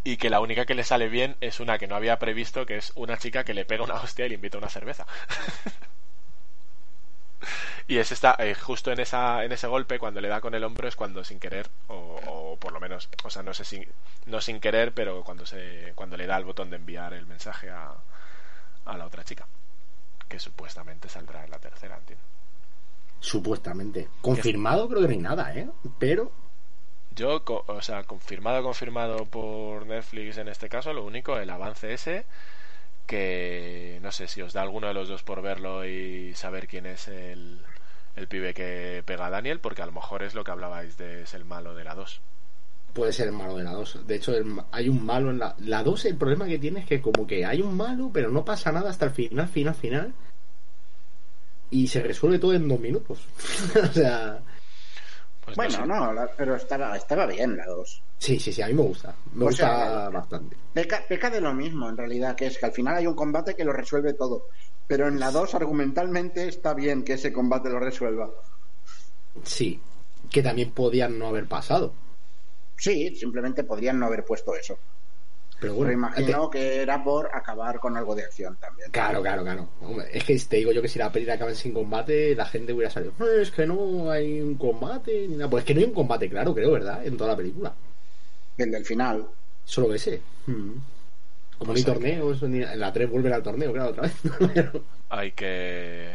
y 0.04 0.18
que 0.18 0.30
la 0.30 0.40
única 0.40 0.66
que 0.66 0.76
le 0.76 0.84
sale 0.84 1.10
bien 1.10 1.36
es 1.42 1.60
una 1.60 1.78
que 1.78 1.88
no 1.88 1.96
había 1.96 2.20
previsto 2.20 2.66
que 2.66 2.78
es 2.78 2.92
una 2.96 3.18
chica 3.18 3.44
que 3.44 3.54
le 3.54 3.66
pega 3.66 3.84
una 3.84 3.96
hostia 3.96 4.26
y 4.26 4.30
le 4.30 4.36
invita 4.36 4.58
a 4.58 4.60
una 4.60 4.70
cerveza. 4.70 5.06
y 7.88 7.98
es 7.98 8.12
esta, 8.12 8.36
eh, 8.40 8.56
justo 8.56 8.92
en 8.92 9.00
esa 9.00 9.44
en 9.44 9.52
ese 9.52 9.68
golpe 9.68 10.00
cuando 10.00 10.22
le 10.22 10.28
da 10.28 10.42
con 10.42 10.56
el 10.56 10.64
hombro 10.64 10.88
es 10.88 10.96
cuando 10.96 11.24
sin 11.24 11.40
querer 11.40 11.70
o, 11.88 12.20
o 12.26 12.58
por 12.58 12.72
lo 12.72 12.80
menos, 12.80 13.10
o 13.24 13.30
sea, 13.30 13.44
no 13.44 13.54
sé 13.54 13.66
si 13.66 13.86
no 14.26 14.42
sin 14.42 14.60
querer, 14.60 14.94
pero 14.94 15.24
cuando 15.24 15.46
se 15.46 15.94
cuando 15.96 16.18
le 16.18 16.28
da 16.28 16.38
el 16.38 16.46
botón 16.46 16.70
de 16.70 16.78
enviar 16.78 17.14
el 17.14 17.26
mensaje 17.26 17.70
a 17.70 17.94
a 18.86 18.98
la 18.98 19.06
otra 19.06 19.24
chica 19.24 19.48
que 20.28 20.40
supuestamente 20.40 21.10
saldrá 21.10 21.44
en 21.44 21.52
la 21.52 21.60
tercera, 21.60 21.98
entiendo. 21.98 22.24
Supuestamente. 23.20 24.08
Confirmado 24.22 24.88
creo 24.88 25.02
que 25.02 25.08
no 25.08 25.14
hay 25.14 25.20
nada, 25.20 25.54
¿eh? 25.54 25.70
Pero 26.00 26.32
Yo, 27.14 27.44
o 27.46 27.82
sea, 27.82 28.04
confirmado, 28.04 28.64
confirmado 28.64 29.26
por 29.26 29.86
Netflix 29.86 30.38
en 30.38 30.48
este 30.48 30.70
caso, 30.70 30.94
lo 30.94 31.04
único, 31.04 31.38
el 31.38 31.50
avance 31.50 31.94
ese, 31.94 32.26
que 33.06 34.00
no 34.02 34.12
sé 34.14 34.28
si 34.28 34.42
os 34.42 34.54
da 34.54 34.62
alguno 34.62 34.88
de 34.88 34.94
los 34.94 35.10
dos 35.10 35.22
por 35.24 35.42
verlo 35.42 35.86
y 35.86 36.34
saber 36.36 36.68
quién 36.68 36.86
es 36.86 37.10
el, 37.10 37.60
el 38.16 38.28
pibe 38.28 38.54
que 38.54 39.04
pega 39.06 39.26
a 39.26 39.30
Daniel, 39.30 39.60
porque 39.60 39.82
a 39.82 39.86
lo 39.86 39.92
mejor 39.92 40.24
es 40.24 40.34
lo 40.34 40.46
que 40.46 40.52
hablabais 40.52 40.98
de 40.98 41.24
es 41.24 41.34
el 41.34 41.44
malo 41.44 41.76
de 41.76 41.84
la 41.84 41.96
2. 41.96 42.22
puede 42.94 43.12
ser 43.12 43.28
el 43.28 43.34
malo 43.34 43.58
de 43.58 43.66
la 43.66 43.74
2. 43.74 44.08
De 44.08 44.16
hecho, 44.16 44.34
el 44.34 44.46
hay 44.72 44.88
un 44.88 45.06
malo 45.06 45.32
en 45.32 45.40
la... 45.40 45.56
La 45.60 45.84
2 45.84 46.06
el 46.06 46.16
problema 46.16 46.46
que 46.46 46.60
tiene 46.60 46.82
es 46.82 46.86
que 46.86 47.02
como 47.02 47.28
que 47.28 47.46
hay 47.46 47.62
un 47.62 47.76
malo, 47.76 48.10
pero 48.14 48.30
no 48.32 48.46
pasa 48.46 48.72
nada 48.72 48.90
hasta 48.90 49.06
el 49.06 49.12
final, 49.12 49.48
final, 49.50 49.76
final. 49.76 50.14
Y 51.70 51.88
se 51.88 52.02
resuelve 52.02 52.40
todo 52.40 52.54
en 52.54 52.68
dos 52.70 52.80
minutos. 52.80 53.28
o 53.84 53.88
sea... 53.88 54.40
Pues 55.56 55.78
Bueno, 55.78 55.86
no, 55.86 56.14
la- 56.14 56.28
pero 56.36 56.56
estaba, 56.56 56.96
estaba 56.96 57.26
bien 57.26 57.58
la 57.58 57.66
2. 57.66 58.02
Sí, 58.18 58.40
sí, 58.40 58.52
sí, 58.54 58.62
a 58.62 58.68
mí 58.68 58.74
me 58.74 58.84
gusta. 58.84 59.14
Me 59.34 59.44
O 59.44 59.48
gusta 59.48 59.68
sea, 59.68 60.10
bastante. 60.10 60.56
Peca, 60.74 61.04
peca 61.08 61.30
de 61.30 61.42
lo 61.42 61.54
mismo, 61.54 61.90
en 61.90 61.98
realidad, 61.98 62.36
que 62.36 62.48
es 62.48 62.58
que 62.58 62.66
al 62.66 62.72
final 62.72 62.96
hay 62.98 63.08
un 63.08 63.16
combate 63.16 63.56
que 63.56 63.66
lo 63.66 63.74
resuelve 63.74 64.14
todo. 64.14 64.48
Pero 64.88 65.08
en 65.08 65.20
la 65.20 65.32
2, 65.32 65.56
argumentalmente, 65.56 66.48
está 66.48 66.74
bien 66.74 67.04
que 67.04 67.14
ese 67.14 67.32
combate 67.34 67.70
lo 67.70 67.80
resuelva. 67.80 68.30
Sí. 69.44 69.80
Que 70.30 70.42
también 70.44 70.72
podían 70.72 71.18
no 71.18 71.28
haber 71.28 71.48
pasado. 71.48 71.94
Sí, 72.78 73.16
simplemente 73.16 73.64
podrían 73.64 74.00
no 74.00 74.06
haber 74.08 74.24
puesto 74.26 74.56
eso. 74.56 74.78
Pero 75.62 75.74
Pero 75.74 75.76
bueno, 75.76 75.92
imagino 75.94 76.50
te- 76.50 76.58
que 76.58 76.82
era 76.82 77.04
por 77.04 77.30
acabar 77.34 77.80
con 77.80 77.96
algo 77.96 78.16
de 78.16 78.24
acción 78.24 78.58
también. 78.58 78.90
Claro, 78.92 79.22
claro, 79.22 79.44
claro. 79.44 79.70
Hombre, 79.82 80.08
es 80.12 80.24
que 80.24 80.36
te 80.40 80.58
digo 80.58 80.72
yo 80.72 80.82
que 80.82 80.88
si 80.88 80.98
la 80.98 81.12
peli 81.12 81.30
acaba 81.30 81.54
sin 81.54 81.72
combate, 81.74 82.34
la 82.36 82.46
gente 82.48 82.74
hubiera 82.74 82.90
salido. 82.90 83.14
"Eh, 83.20 83.44
Es 83.44 83.52
que 83.52 83.68
no 83.68 84.10
hay 84.10 84.42
un 84.42 84.56
combate 84.56 85.28
ni 85.30 85.36
nada. 85.36 85.50
Pues 85.52 85.62
es 85.62 85.68
que 85.68 85.76
no 85.76 85.80
hay 85.82 85.86
un 85.86 85.94
combate, 85.94 86.28
claro, 86.30 86.54
creo, 86.56 86.72
¿verdad? 86.72 87.06
En 87.06 87.16
toda 87.16 87.30
la 87.32 87.38
película. 87.38 87.74
El 88.58 88.72
del 88.72 88.84
final. 88.86 89.28
Solo 89.64 89.94
ese. 89.94 90.20
Mm. 90.48 90.72
Como 91.60 91.74
ni 91.74 91.84
Pues 91.84 91.88
hay 91.88 91.94
torneos, 91.94 92.42
ni... 92.42 92.64
en 92.64 92.80
la 92.80 92.92
3 92.92 93.08
vuelven 93.10 93.34
al 93.34 93.44
torneo, 93.44 93.72
claro, 93.72 93.90
otra 93.92 94.04
vez. 94.04 94.14
Pero, 94.54 94.84
Hay 95.10 95.32
que 95.34 96.10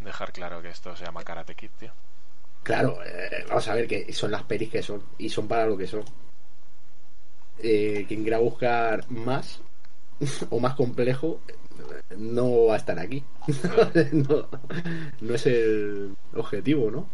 dejar 0.00 0.32
claro 0.32 0.60
que 0.60 0.68
esto 0.68 0.94
se 0.96 1.04
llama 1.06 1.24
Karate 1.24 1.54
Kid, 1.54 1.70
tío. 1.78 1.92
claro, 2.62 2.98
eh, 3.04 3.44
vamos 3.48 3.66
a 3.68 3.74
ver 3.74 3.86
que 3.86 4.12
son 4.12 4.30
las 4.32 4.42
pelis 4.42 4.68
que 4.68 4.82
son 4.82 5.02
y 5.16 5.30
son 5.30 5.48
para 5.48 5.64
lo 5.64 5.78
que 5.78 5.86
son. 5.86 6.04
Eh, 7.62 8.06
quien 8.08 8.22
quiera 8.22 8.38
buscar 8.38 9.08
más 9.08 9.60
o 10.50 10.58
más 10.58 10.74
complejo 10.74 11.40
no 12.16 12.66
va 12.66 12.74
a 12.74 12.78
estar 12.78 12.98
aquí. 12.98 13.24
no, 14.12 14.48
no 15.20 15.34
es 15.34 15.46
el 15.46 16.16
objetivo, 16.34 16.90
¿no? 16.90 17.08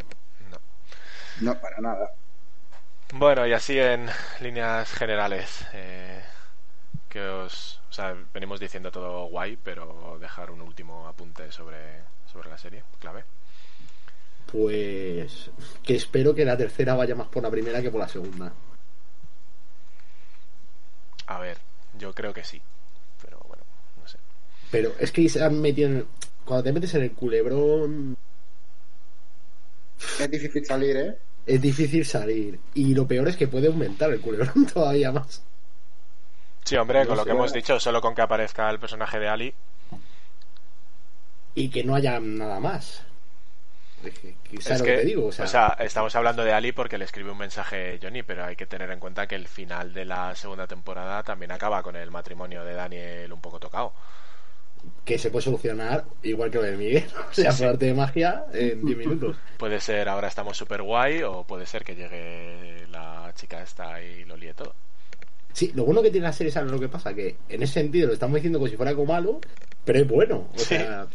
No, 1.41 1.55
para 1.61 1.79
nada. 1.81 2.12
Bueno, 3.15 3.47
y 3.47 3.53
así 3.53 3.79
en 3.79 4.09
líneas 4.41 4.93
generales, 4.93 5.65
eh, 5.73 6.20
que 7.09 7.20
os, 7.20 7.81
o 7.89 7.93
sea, 7.93 8.15
venimos 8.35 8.61
diciendo 8.61 8.91
todo 8.91 9.27
guay, 9.27 9.57
pero 9.62 10.19
dejar 10.20 10.51
un 10.51 10.61
último 10.61 11.07
apunte 11.07 11.51
sobre, 11.53 12.03
sobre 12.31 12.51
la 12.51 12.59
serie, 12.59 12.83
clave. 12.99 13.25
Pues 14.51 15.51
que 15.83 15.95
espero 15.95 16.35
que 16.35 16.45
la 16.45 16.57
tercera 16.57 16.95
vaya 16.95 17.15
más 17.15 17.29
por 17.29 17.43
la 17.43 17.51
primera 17.51 17.81
que 17.81 17.91
por 17.91 18.01
la 18.01 18.09
segunda. 18.09 18.53
A 21.29 21.39
ver, 21.39 21.59
yo 21.99 22.13
creo 22.15 22.33
que 22.33 22.43
sí, 22.43 22.61
pero 23.23 23.39
bueno, 23.47 23.63
no 24.01 24.09
sé. 24.09 24.19
Pero 24.71 24.93
es 24.99 25.13
que 25.13 25.29
se 25.29 25.43
han 25.43 25.61
metido 25.61 25.89
en... 25.89 26.07
Cuando 26.45 26.65
te 26.65 26.73
metes 26.73 26.95
en 26.95 27.03
el 27.03 27.13
culebrón 27.13 28.17
Es 30.19 30.31
difícil 30.31 30.65
salir, 30.65 30.97
¿eh? 30.97 31.19
es 31.49 31.61
difícil 31.61 32.05
salir. 32.05 32.61
Y 32.75 32.95
lo 32.95 33.07
peor 33.07 33.29
es 33.29 33.37
que 33.37 33.49
puede 33.49 33.69
aumentar 33.69 34.11
el 34.11 34.21
culebrón 34.21 34.67
todavía 34.73 35.11
más. 35.11 35.43
Sí, 36.65 36.77
hombre, 36.77 37.01
No 37.01 37.09
con 37.09 37.17
lo 37.17 37.25
que 37.25 37.31
hemos 37.31 37.53
dicho, 37.53 37.81
solo 37.81 38.01
con 38.01 38.15
que 38.15 38.23
aparezca 38.23 38.69
el 38.71 38.79
personaje 38.79 39.19
de 39.19 39.29
Ali, 39.29 39.55
Y 41.55 41.71
que 41.71 41.83
no 41.83 41.95
haya 41.95 42.21
nada 42.21 42.61
más. 42.61 43.03
Es 44.05 44.19
que- 44.19 44.35
que- 44.45 44.61
¿Sabes 44.62 44.66
es 44.70 44.79
lo 44.81 44.85
que, 44.85 44.91
que 44.93 44.99
te 44.99 45.05
digo? 45.07 45.27
O 45.27 45.33
sea, 45.33 45.77
estamos 45.81 46.15
hablando 46.16 46.45
de 46.45 46.53
Ali 46.53 46.73
porque 46.73 46.99
le 46.99 47.05
escribe 47.05 47.31
un 47.33 47.39
mensaje 47.39 47.99
Johnny, 48.03 48.23
pero 48.23 48.45
hay 48.45 48.55
que 48.57 48.66
tener 48.66 48.91
en 48.91 49.01
cuenta 49.01 49.27
que 49.27 49.35
el 49.35 49.49
final 49.49 49.93
de 49.93 50.05
la 50.05 50.35
segunda 50.35 50.66
temporada 50.66 51.23
también 51.23 51.51
acaba 51.53 51.83
con 51.83 51.97
el 51.97 52.11
matrimonio 52.11 52.65
de 52.65 52.75
Daniel 52.75 53.33
un 53.33 53.41
poco 53.41 53.59
tocado. 53.59 53.93
que 55.05 55.19
se 55.19 55.31
puede 55.31 55.43
solucionar 55.43 56.05
igual 56.23 56.51
que 56.53 56.59
lo 56.59 56.62
de 56.65 56.77
Miguel. 56.77 57.05
O 57.31 57.35
sea, 57.35 57.51
Sí, 57.51 57.62
por 57.62 57.73
arte 57.73 57.87
de 57.87 57.95
magia 57.95 58.45
en 58.53 58.85
10 58.87 58.99
minutos. 58.99 59.37
Puede 59.59 59.81
ser 59.81 60.09
ahora 60.09 60.29
estamos 60.29 60.57
super 60.57 60.83
guay 60.83 61.23
o 61.25 61.43
puede 61.45 61.66
ser 61.66 61.83
que 61.83 61.97
llegue 61.97 62.87
la 62.89 63.33
chica 63.35 63.61
esta 63.62 64.01
y 64.01 64.25
lo 64.25 64.37
líe 64.37 64.55
todo. 64.55 64.75
Sí, 65.53 65.73
lo 65.75 65.85
bueno 65.85 66.01
que 66.03 66.11
tiene 66.12 66.27
la 66.29 66.33
serie, 66.33 66.53
¿sabes 66.53 66.70
lo 66.70 66.79
que 66.79 66.89
pasa? 66.89 67.12
Que 67.12 67.37
en 67.49 67.62
ese 67.65 67.75
sentido 67.75 68.07
lo 68.07 68.12
estamos 68.12 68.37
diciendo 68.37 68.61
como 68.61 68.70
si 68.70 68.77
fuera 68.77 68.91
algo 68.91 69.05
malo, 69.05 69.41
pero 69.85 69.99
es 69.99 70.07
bueno. 70.07 70.49
O 70.55 70.59
Sí. 70.59 70.66
sea, 70.66 71.09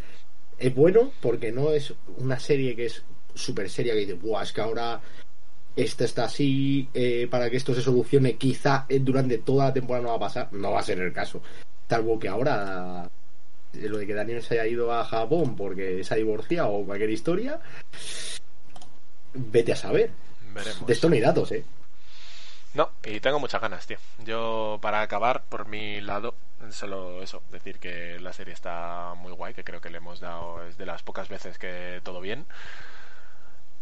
es 0.57 0.73
bueno 0.73 1.11
porque 1.21 1.51
no 1.51 1.71
es 1.71 1.93
una 2.17 2.39
serie 2.39 2.75
que 2.75 2.85
es 2.85 3.03
súper 3.34 3.69
seria 3.69 3.93
que 3.93 3.99
dice, 3.99 4.13
Buah, 4.13 4.43
es 4.43 4.53
que 4.53 4.61
ahora 4.61 5.01
esto 5.75 6.03
está 6.03 6.25
así, 6.25 6.88
eh, 6.93 7.27
para 7.30 7.49
que 7.49 7.57
esto 7.57 7.73
se 7.73 7.81
solucione, 7.81 8.35
quizá 8.35 8.85
eh, 8.89 8.99
durante 8.99 9.39
toda 9.39 9.65
la 9.65 9.73
temporada 9.73 10.03
no 10.03 10.09
va 10.09 10.15
a 10.15 10.19
pasar. 10.19 10.53
No 10.53 10.71
va 10.71 10.80
a 10.80 10.84
ser 10.84 10.99
el 10.99 11.11
caso. 11.11 11.41
Salvo 11.89 12.19
que 12.19 12.27
ahora 12.27 13.09
eh, 13.73 13.88
lo 13.88 13.97
de 13.97 14.07
que 14.07 14.13
Daniel 14.13 14.41
se 14.43 14.59
haya 14.59 14.71
ido 14.71 14.91
a 14.91 15.03
Japón 15.03 15.55
porque 15.55 16.03
se 16.03 16.13
ha 16.13 16.17
divorciado 16.17 16.69
o 16.69 16.85
cualquier 16.85 17.09
historia, 17.09 17.59
vete 19.34 19.73
a 19.73 19.75
saber. 19.75 20.11
Veremos. 20.53 20.85
De 20.85 20.93
esto 20.93 21.09
no 21.09 21.15
hay 21.15 21.21
datos, 21.21 21.51
¿eh? 21.51 21.63
No, 22.73 22.89
y 23.03 23.19
tengo 23.19 23.39
muchas 23.39 23.61
ganas, 23.61 23.85
tío. 23.85 23.97
Yo, 24.25 24.79
para 24.81 25.01
acabar, 25.01 25.43
por 25.43 25.67
mi 25.67 26.01
lado, 26.01 26.35
solo 26.71 27.21
eso, 27.21 27.43
decir 27.51 27.77
que 27.79 28.19
la 28.19 28.33
serie 28.33 28.53
está 28.53 29.13
muy 29.15 29.31
guay, 29.31 29.53
que 29.53 29.63
creo 29.63 29.79
que 29.79 29.91
le 29.91 29.97
hemos 29.97 30.19
dado, 30.19 30.65
es 30.65 30.77
de 30.77 30.85
las 30.87 31.03
pocas 31.03 31.29
veces 31.29 31.59
que 31.59 32.01
todo 32.03 32.19
bien. 32.19 32.45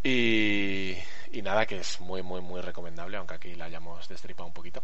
Y, 0.03 0.97
y 1.31 1.41
nada, 1.43 1.65
que 1.65 1.77
es 1.77 1.99
muy, 2.01 2.22
muy, 2.23 2.41
muy 2.41 2.61
recomendable, 2.61 3.18
aunque 3.18 3.35
aquí 3.35 3.55
la 3.55 3.65
hayamos 3.65 4.07
destripado 4.07 4.47
un 4.47 4.53
poquito. 4.53 4.84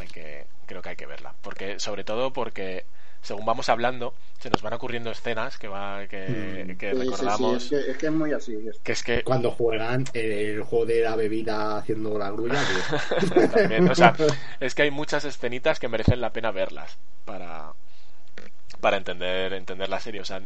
Hay 0.00 0.08
que, 0.08 0.46
creo 0.66 0.80
que 0.82 0.90
hay 0.90 0.96
que 0.96 1.06
verla. 1.06 1.34
Porque, 1.42 1.80
sobre 1.80 2.04
todo 2.04 2.32
porque, 2.32 2.86
según 3.24 3.44
vamos 3.44 3.68
hablando, 3.68 4.14
se 4.38 4.50
nos 4.50 4.62
van 4.62 4.74
ocurriendo 4.74 5.10
escenas 5.10 5.58
que 5.58 5.66
va, 5.66 6.06
que, 6.06 6.66
Mm. 6.68 6.78
que 6.78 6.90
Sí, 6.92 6.96
sí, 6.96 7.02
sí, 7.04 7.10
recordamos. 7.10 7.62
es, 7.64 7.70
que, 7.70 7.90
es 7.90 7.96
que 7.98 8.06
es 8.06 8.12
muy 8.12 8.32
así. 8.32 8.54
es- 8.68 8.78
que 8.80 8.92
es 8.92 9.02
que 9.02 9.24
Cuando 9.24 9.50
juegan 9.50 10.04
el 10.12 10.62
juego 10.62 10.86
de 10.86 11.00
la 11.02 11.16
bebida 11.16 11.78
haciendo 11.78 12.16
la 12.18 12.30
grulla, 12.30 12.60
que- 13.34 13.48
También, 13.48 13.88
o 13.90 13.94
sea, 13.94 14.14
es 14.60 14.74
que 14.74 14.82
hay 14.82 14.90
muchas 14.92 15.24
escenitas 15.24 15.80
que 15.80 15.88
merecen 15.88 16.20
la 16.20 16.32
pena 16.32 16.52
verlas 16.52 16.98
para, 17.24 17.72
para 18.80 18.96
entender, 18.96 19.52
entender 19.54 19.88
la 19.88 20.00
serie. 20.00 20.20
O 20.20 20.24
sea, 20.24 20.42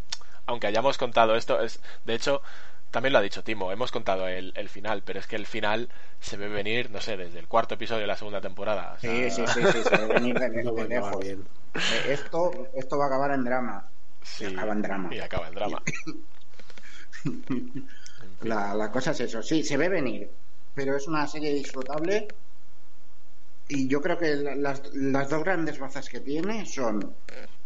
aunque 0.46 0.66
hayamos 0.66 0.98
contado 0.98 1.36
esto, 1.36 1.60
es, 1.60 1.80
de 2.04 2.14
hecho, 2.14 2.42
también 2.90 3.12
lo 3.12 3.18
ha 3.18 3.22
dicho 3.22 3.44
Timo, 3.44 3.70
hemos 3.72 3.92
contado 3.92 4.28
el, 4.28 4.52
el, 4.56 4.68
final, 4.68 5.02
pero 5.04 5.20
es 5.20 5.26
que 5.26 5.36
el 5.36 5.46
final 5.46 5.88
se 6.20 6.36
ve 6.36 6.48
venir, 6.48 6.90
no 6.90 7.00
sé, 7.00 7.16
desde 7.16 7.38
el 7.38 7.48
cuarto 7.48 7.74
episodio 7.74 8.02
de 8.02 8.06
la 8.06 8.16
segunda 8.16 8.40
temporada. 8.40 8.94
O 8.96 9.00
sea... 9.00 9.30
Sí, 9.30 9.30
sí, 9.30 9.46
sí, 9.46 9.60
sí, 9.72 9.82
se 9.82 9.96
ve 9.96 10.06
venir 10.06 10.38
de, 10.38 10.48
no 10.64 10.72
de 10.72 10.88
lejos. 10.88 11.18
Bien. 11.20 11.44
Esto, 12.08 12.68
esto 12.74 12.98
va 12.98 13.04
a 13.04 13.08
acabar 13.08 13.32
en 13.32 13.44
drama. 13.44 13.88
Sí, 14.22 14.44
y 14.44 14.46
acaba 14.46 14.72
en 14.72 14.82
drama. 14.82 15.14
Y 15.14 15.18
acaba 15.18 15.48
en 15.48 15.54
drama. 15.54 15.82
la, 18.42 18.74
la 18.74 18.90
cosa 18.90 19.10
es 19.10 19.20
eso, 19.20 19.42
sí, 19.42 19.62
se 19.62 19.76
ve 19.76 19.88
venir, 19.88 20.30
pero 20.74 20.96
es 20.96 21.06
una 21.08 21.26
serie 21.26 21.52
disfrutable 21.52 22.28
y 23.68 23.86
yo 23.86 24.00
creo 24.00 24.18
que 24.18 24.34
las, 24.36 24.82
las, 24.94 25.28
dos 25.28 25.44
grandes 25.44 25.78
bazas 25.78 26.08
que 26.08 26.20
tiene 26.20 26.64
son 26.64 27.14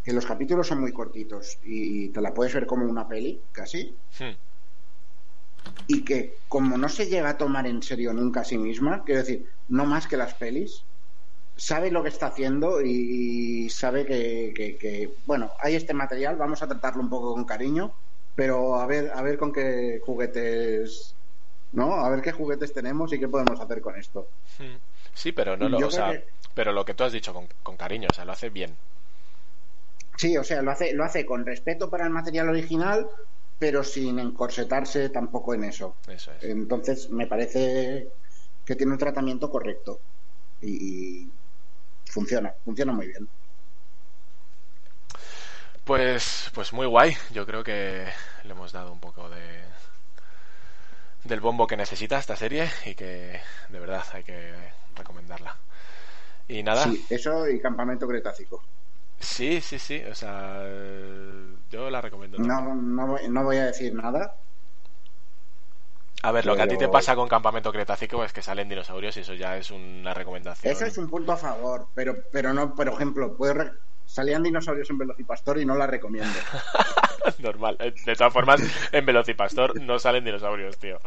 que 0.02 0.12
los 0.12 0.26
capítulos 0.26 0.66
son 0.66 0.80
muy 0.80 0.92
cortitos 0.92 1.58
y 1.62 2.08
te 2.08 2.20
la 2.20 2.34
puedes 2.34 2.52
ver 2.52 2.66
como 2.66 2.84
una 2.86 3.06
peli, 3.06 3.40
casi. 3.52 3.94
Hmm. 4.18 4.34
Y 5.86 6.04
que 6.04 6.36
como 6.48 6.76
no 6.76 6.88
se 6.88 7.06
llega 7.06 7.30
a 7.30 7.38
tomar 7.38 7.66
en 7.66 7.82
serio 7.82 8.12
nunca 8.12 8.40
a 8.40 8.44
sí 8.44 8.58
misma, 8.58 9.04
quiero 9.04 9.20
decir, 9.20 9.46
no 9.68 9.84
más 9.84 10.06
que 10.06 10.16
las 10.16 10.34
pelis, 10.34 10.84
sabe 11.56 11.90
lo 11.90 12.02
que 12.02 12.08
está 12.08 12.26
haciendo 12.26 12.80
y 12.80 13.68
sabe 13.70 14.06
que, 14.06 14.52
que, 14.56 14.76
que, 14.76 15.10
bueno, 15.26 15.50
hay 15.60 15.74
este 15.74 15.94
material, 15.94 16.36
vamos 16.36 16.62
a 16.62 16.68
tratarlo 16.68 17.02
un 17.02 17.10
poco 17.10 17.34
con 17.34 17.44
cariño, 17.44 17.92
pero 18.34 18.76
a 18.76 18.86
ver, 18.86 19.12
a 19.14 19.22
ver 19.22 19.38
con 19.38 19.52
qué 19.52 20.00
juguetes, 20.04 21.14
¿no? 21.72 21.94
A 21.94 22.08
ver 22.10 22.22
qué 22.22 22.32
juguetes 22.32 22.72
tenemos 22.72 23.12
y 23.12 23.18
qué 23.18 23.28
podemos 23.28 23.60
hacer 23.60 23.80
con 23.80 23.98
esto. 23.98 24.28
Hmm. 24.58 24.76
Sí, 25.14 25.32
pero 25.32 25.56
no 25.56 25.68
lo, 25.68 25.86
o 25.86 25.90
sea, 25.90 26.12
que... 26.12 26.26
pero 26.54 26.72
lo 26.72 26.84
que 26.84 26.94
tú 26.94 27.04
has 27.04 27.12
dicho 27.12 27.34
con, 27.34 27.46
con, 27.62 27.76
cariño, 27.76 28.08
o 28.10 28.14
sea, 28.14 28.24
lo 28.24 28.32
hace 28.32 28.48
bien. 28.48 28.74
Sí, 30.16 30.36
o 30.36 30.44
sea, 30.44 30.62
lo 30.62 30.70
hace, 30.70 30.94
lo 30.94 31.04
hace 31.04 31.26
con 31.26 31.44
respeto 31.44 31.90
para 31.90 32.04
el 32.04 32.10
material 32.10 32.48
original, 32.48 33.08
pero 33.62 33.84
sin 33.84 34.18
encorsetarse 34.18 35.08
tampoco 35.10 35.54
en 35.54 35.62
eso. 35.62 35.94
Eso 36.08 36.32
es. 36.32 36.42
Entonces, 36.42 37.10
me 37.10 37.28
parece 37.28 38.08
que 38.66 38.74
tiene 38.74 38.90
un 38.90 38.98
tratamiento 38.98 39.48
correcto 39.48 40.00
y, 40.60 41.22
y 41.22 41.30
funciona, 42.06 42.52
funciona 42.64 42.90
muy 42.90 43.06
bien. 43.06 43.28
Pues, 45.84 46.50
pues 46.52 46.72
muy 46.72 46.86
guay. 46.86 47.16
Yo 47.32 47.46
creo 47.46 47.62
que 47.62 48.04
le 48.42 48.50
hemos 48.50 48.72
dado 48.72 48.92
un 48.92 48.98
poco 48.98 49.30
de 49.30 49.62
del 51.22 51.38
bombo 51.38 51.68
que 51.68 51.76
necesita 51.76 52.18
esta 52.18 52.34
serie 52.34 52.68
y 52.84 52.96
que 52.96 53.40
de 53.68 53.78
verdad 53.78 54.02
hay 54.12 54.24
que 54.24 54.54
recomendarla. 54.96 55.56
Y 56.48 56.64
nada. 56.64 56.82
Sí, 56.82 57.06
eso 57.10 57.48
y 57.48 57.60
Campamento 57.60 58.08
Cretácico. 58.08 58.60
Sí, 59.22 59.60
sí, 59.60 59.78
sí. 59.78 60.02
O 60.10 60.14
sea, 60.14 60.62
yo 61.70 61.88
la 61.88 62.00
recomiendo. 62.00 62.38
No, 62.38 62.74
no, 62.74 63.06
voy, 63.06 63.28
no 63.28 63.44
voy 63.44 63.56
a 63.56 63.66
decir 63.66 63.94
nada. 63.94 64.34
A 66.24 66.30
ver, 66.30 66.44
lo 66.46 66.54
que 66.54 66.62
a 66.62 66.68
ti 66.68 66.76
te 66.76 66.88
pasa 66.88 67.16
con 67.16 67.28
Campamento 67.28 67.72
Cretácico 67.72 68.22
es 68.24 68.32
que 68.32 68.42
salen 68.42 68.68
dinosaurios 68.68 69.16
y 69.16 69.20
eso 69.20 69.34
ya 69.34 69.56
es 69.56 69.70
una 69.70 70.14
recomendación. 70.14 70.72
Eso 70.72 70.84
es 70.84 70.96
un 70.98 71.08
punto 71.08 71.32
a 71.32 71.36
favor, 71.36 71.88
pero, 71.94 72.16
pero 72.30 72.52
no, 72.52 72.74
por 72.74 72.88
ejemplo, 72.88 73.36
puedo 73.36 73.54
re... 73.54 73.72
salían 74.12 74.42
dinosaurios 74.42 74.90
en 74.90 74.98
Velocipastor 74.98 75.58
y 75.58 75.64
no 75.64 75.74
la 75.74 75.86
recomiendo. 75.86 76.38
Normal. 77.38 77.78
De 77.78 78.14
todas 78.14 78.32
formas, 78.32 78.60
en 78.92 79.06
Velocipastor 79.06 79.80
no 79.80 79.98
salen 79.98 80.22
dinosaurios, 80.22 80.76
tío. 80.76 80.98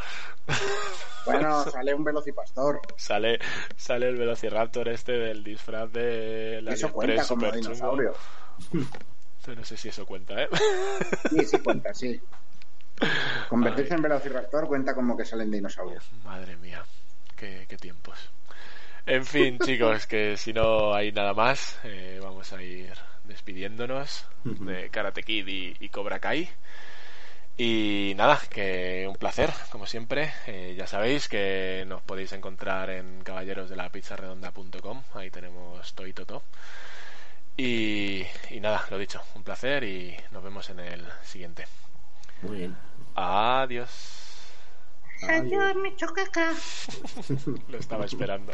Bueno, 1.25 1.63
sale 1.71 1.93
un 1.93 2.03
Velocipastor. 2.03 2.81
Sale, 2.95 3.39
sale 3.75 4.07
el 4.09 4.17
Velociraptor 4.17 4.89
este 4.89 5.11
del 5.11 5.43
disfraz 5.43 5.91
de 5.91 6.61
la 6.63 6.73
Eso 6.73 6.91
cuenta 6.91 7.27
como 7.27 7.51
dinosaurio. 7.51 8.15
No 8.73 9.63
sé 9.63 9.77
si 9.77 9.89
eso 9.89 10.05
cuenta, 10.07 10.41
¿eh? 10.41 10.49
Sí, 11.29 11.45
sí 11.45 11.59
cuenta, 11.59 11.93
sí. 11.93 12.19
Convertirse 13.49 13.93
Ay. 13.93 13.97
en 13.97 14.01
Velociraptor 14.01 14.67
cuenta 14.67 14.95
como 14.95 15.15
que 15.15 15.25
salen 15.25 15.51
dinosaurios. 15.51 16.09
Madre 16.23 16.55
mía, 16.57 16.83
qué, 17.35 17.67
qué 17.69 17.77
tiempos. 17.77 18.31
En 19.07 19.23
fin, 19.23 19.59
chicos, 19.59 20.07
que 20.07 20.35
si 20.35 20.51
no 20.51 20.95
hay 20.95 21.11
nada 21.11 21.33
más, 21.33 21.79
eh, 21.83 22.19
vamos 22.23 22.51
a 22.53 22.63
ir 22.63 22.93
despidiéndonos 23.25 24.25
de 24.43 24.89
Karate 24.89 25.21
Kid 25.21 25.47
y, 25.47 25.75
y, 25.79 25.89
Cobra 25.89 26.19
Kai. 26.19 26.49
Y 27.57 28.13
nada, 28.17 28.41
que 28.49 29.05
un 29.07 29.15
placer, 29.15 29.51
como 29.69 29.85
siempre. 29.85 30.33
Eh, 30.47 30.73
ya 30.75 30.87
sabéis 30.87 31.29
que 31.29 31.85
nos 31.87 32.01
podéis 32.01 32.33
encontrar 32.33 32.89
en 32.89 33.21
caballerosdelapizzaredonda.com. 33.23 35.03
Ahí 35.13 35.29
tenemos 35.29 35.93
todo 35.93 36.07
y. 36.07 36.13
Y, 37.57 38.25
y 38.49 38.59
nada, 38.59 38.85
lo 38.89 38.97
dicho, 38.97 39.21
un 39.35 39.43
placer 39.43 39.83
y 39.83 40.17
nos 40.31 40.43
vemos 40.43 40.69
en 40.71 40.79
el 40.79 41.05
siguiente. 41.23 41.65
Muy 42.41 42.57
bien. 42.57 42.77
Adiós. 43.15 43.89
Adiós, 45.29 45.75
mi 45.77 45.95
chocaca. 45.95 46.51
Lo 47.69 47.77
estaba 47.77 48.05
esperando. 48.05 48.53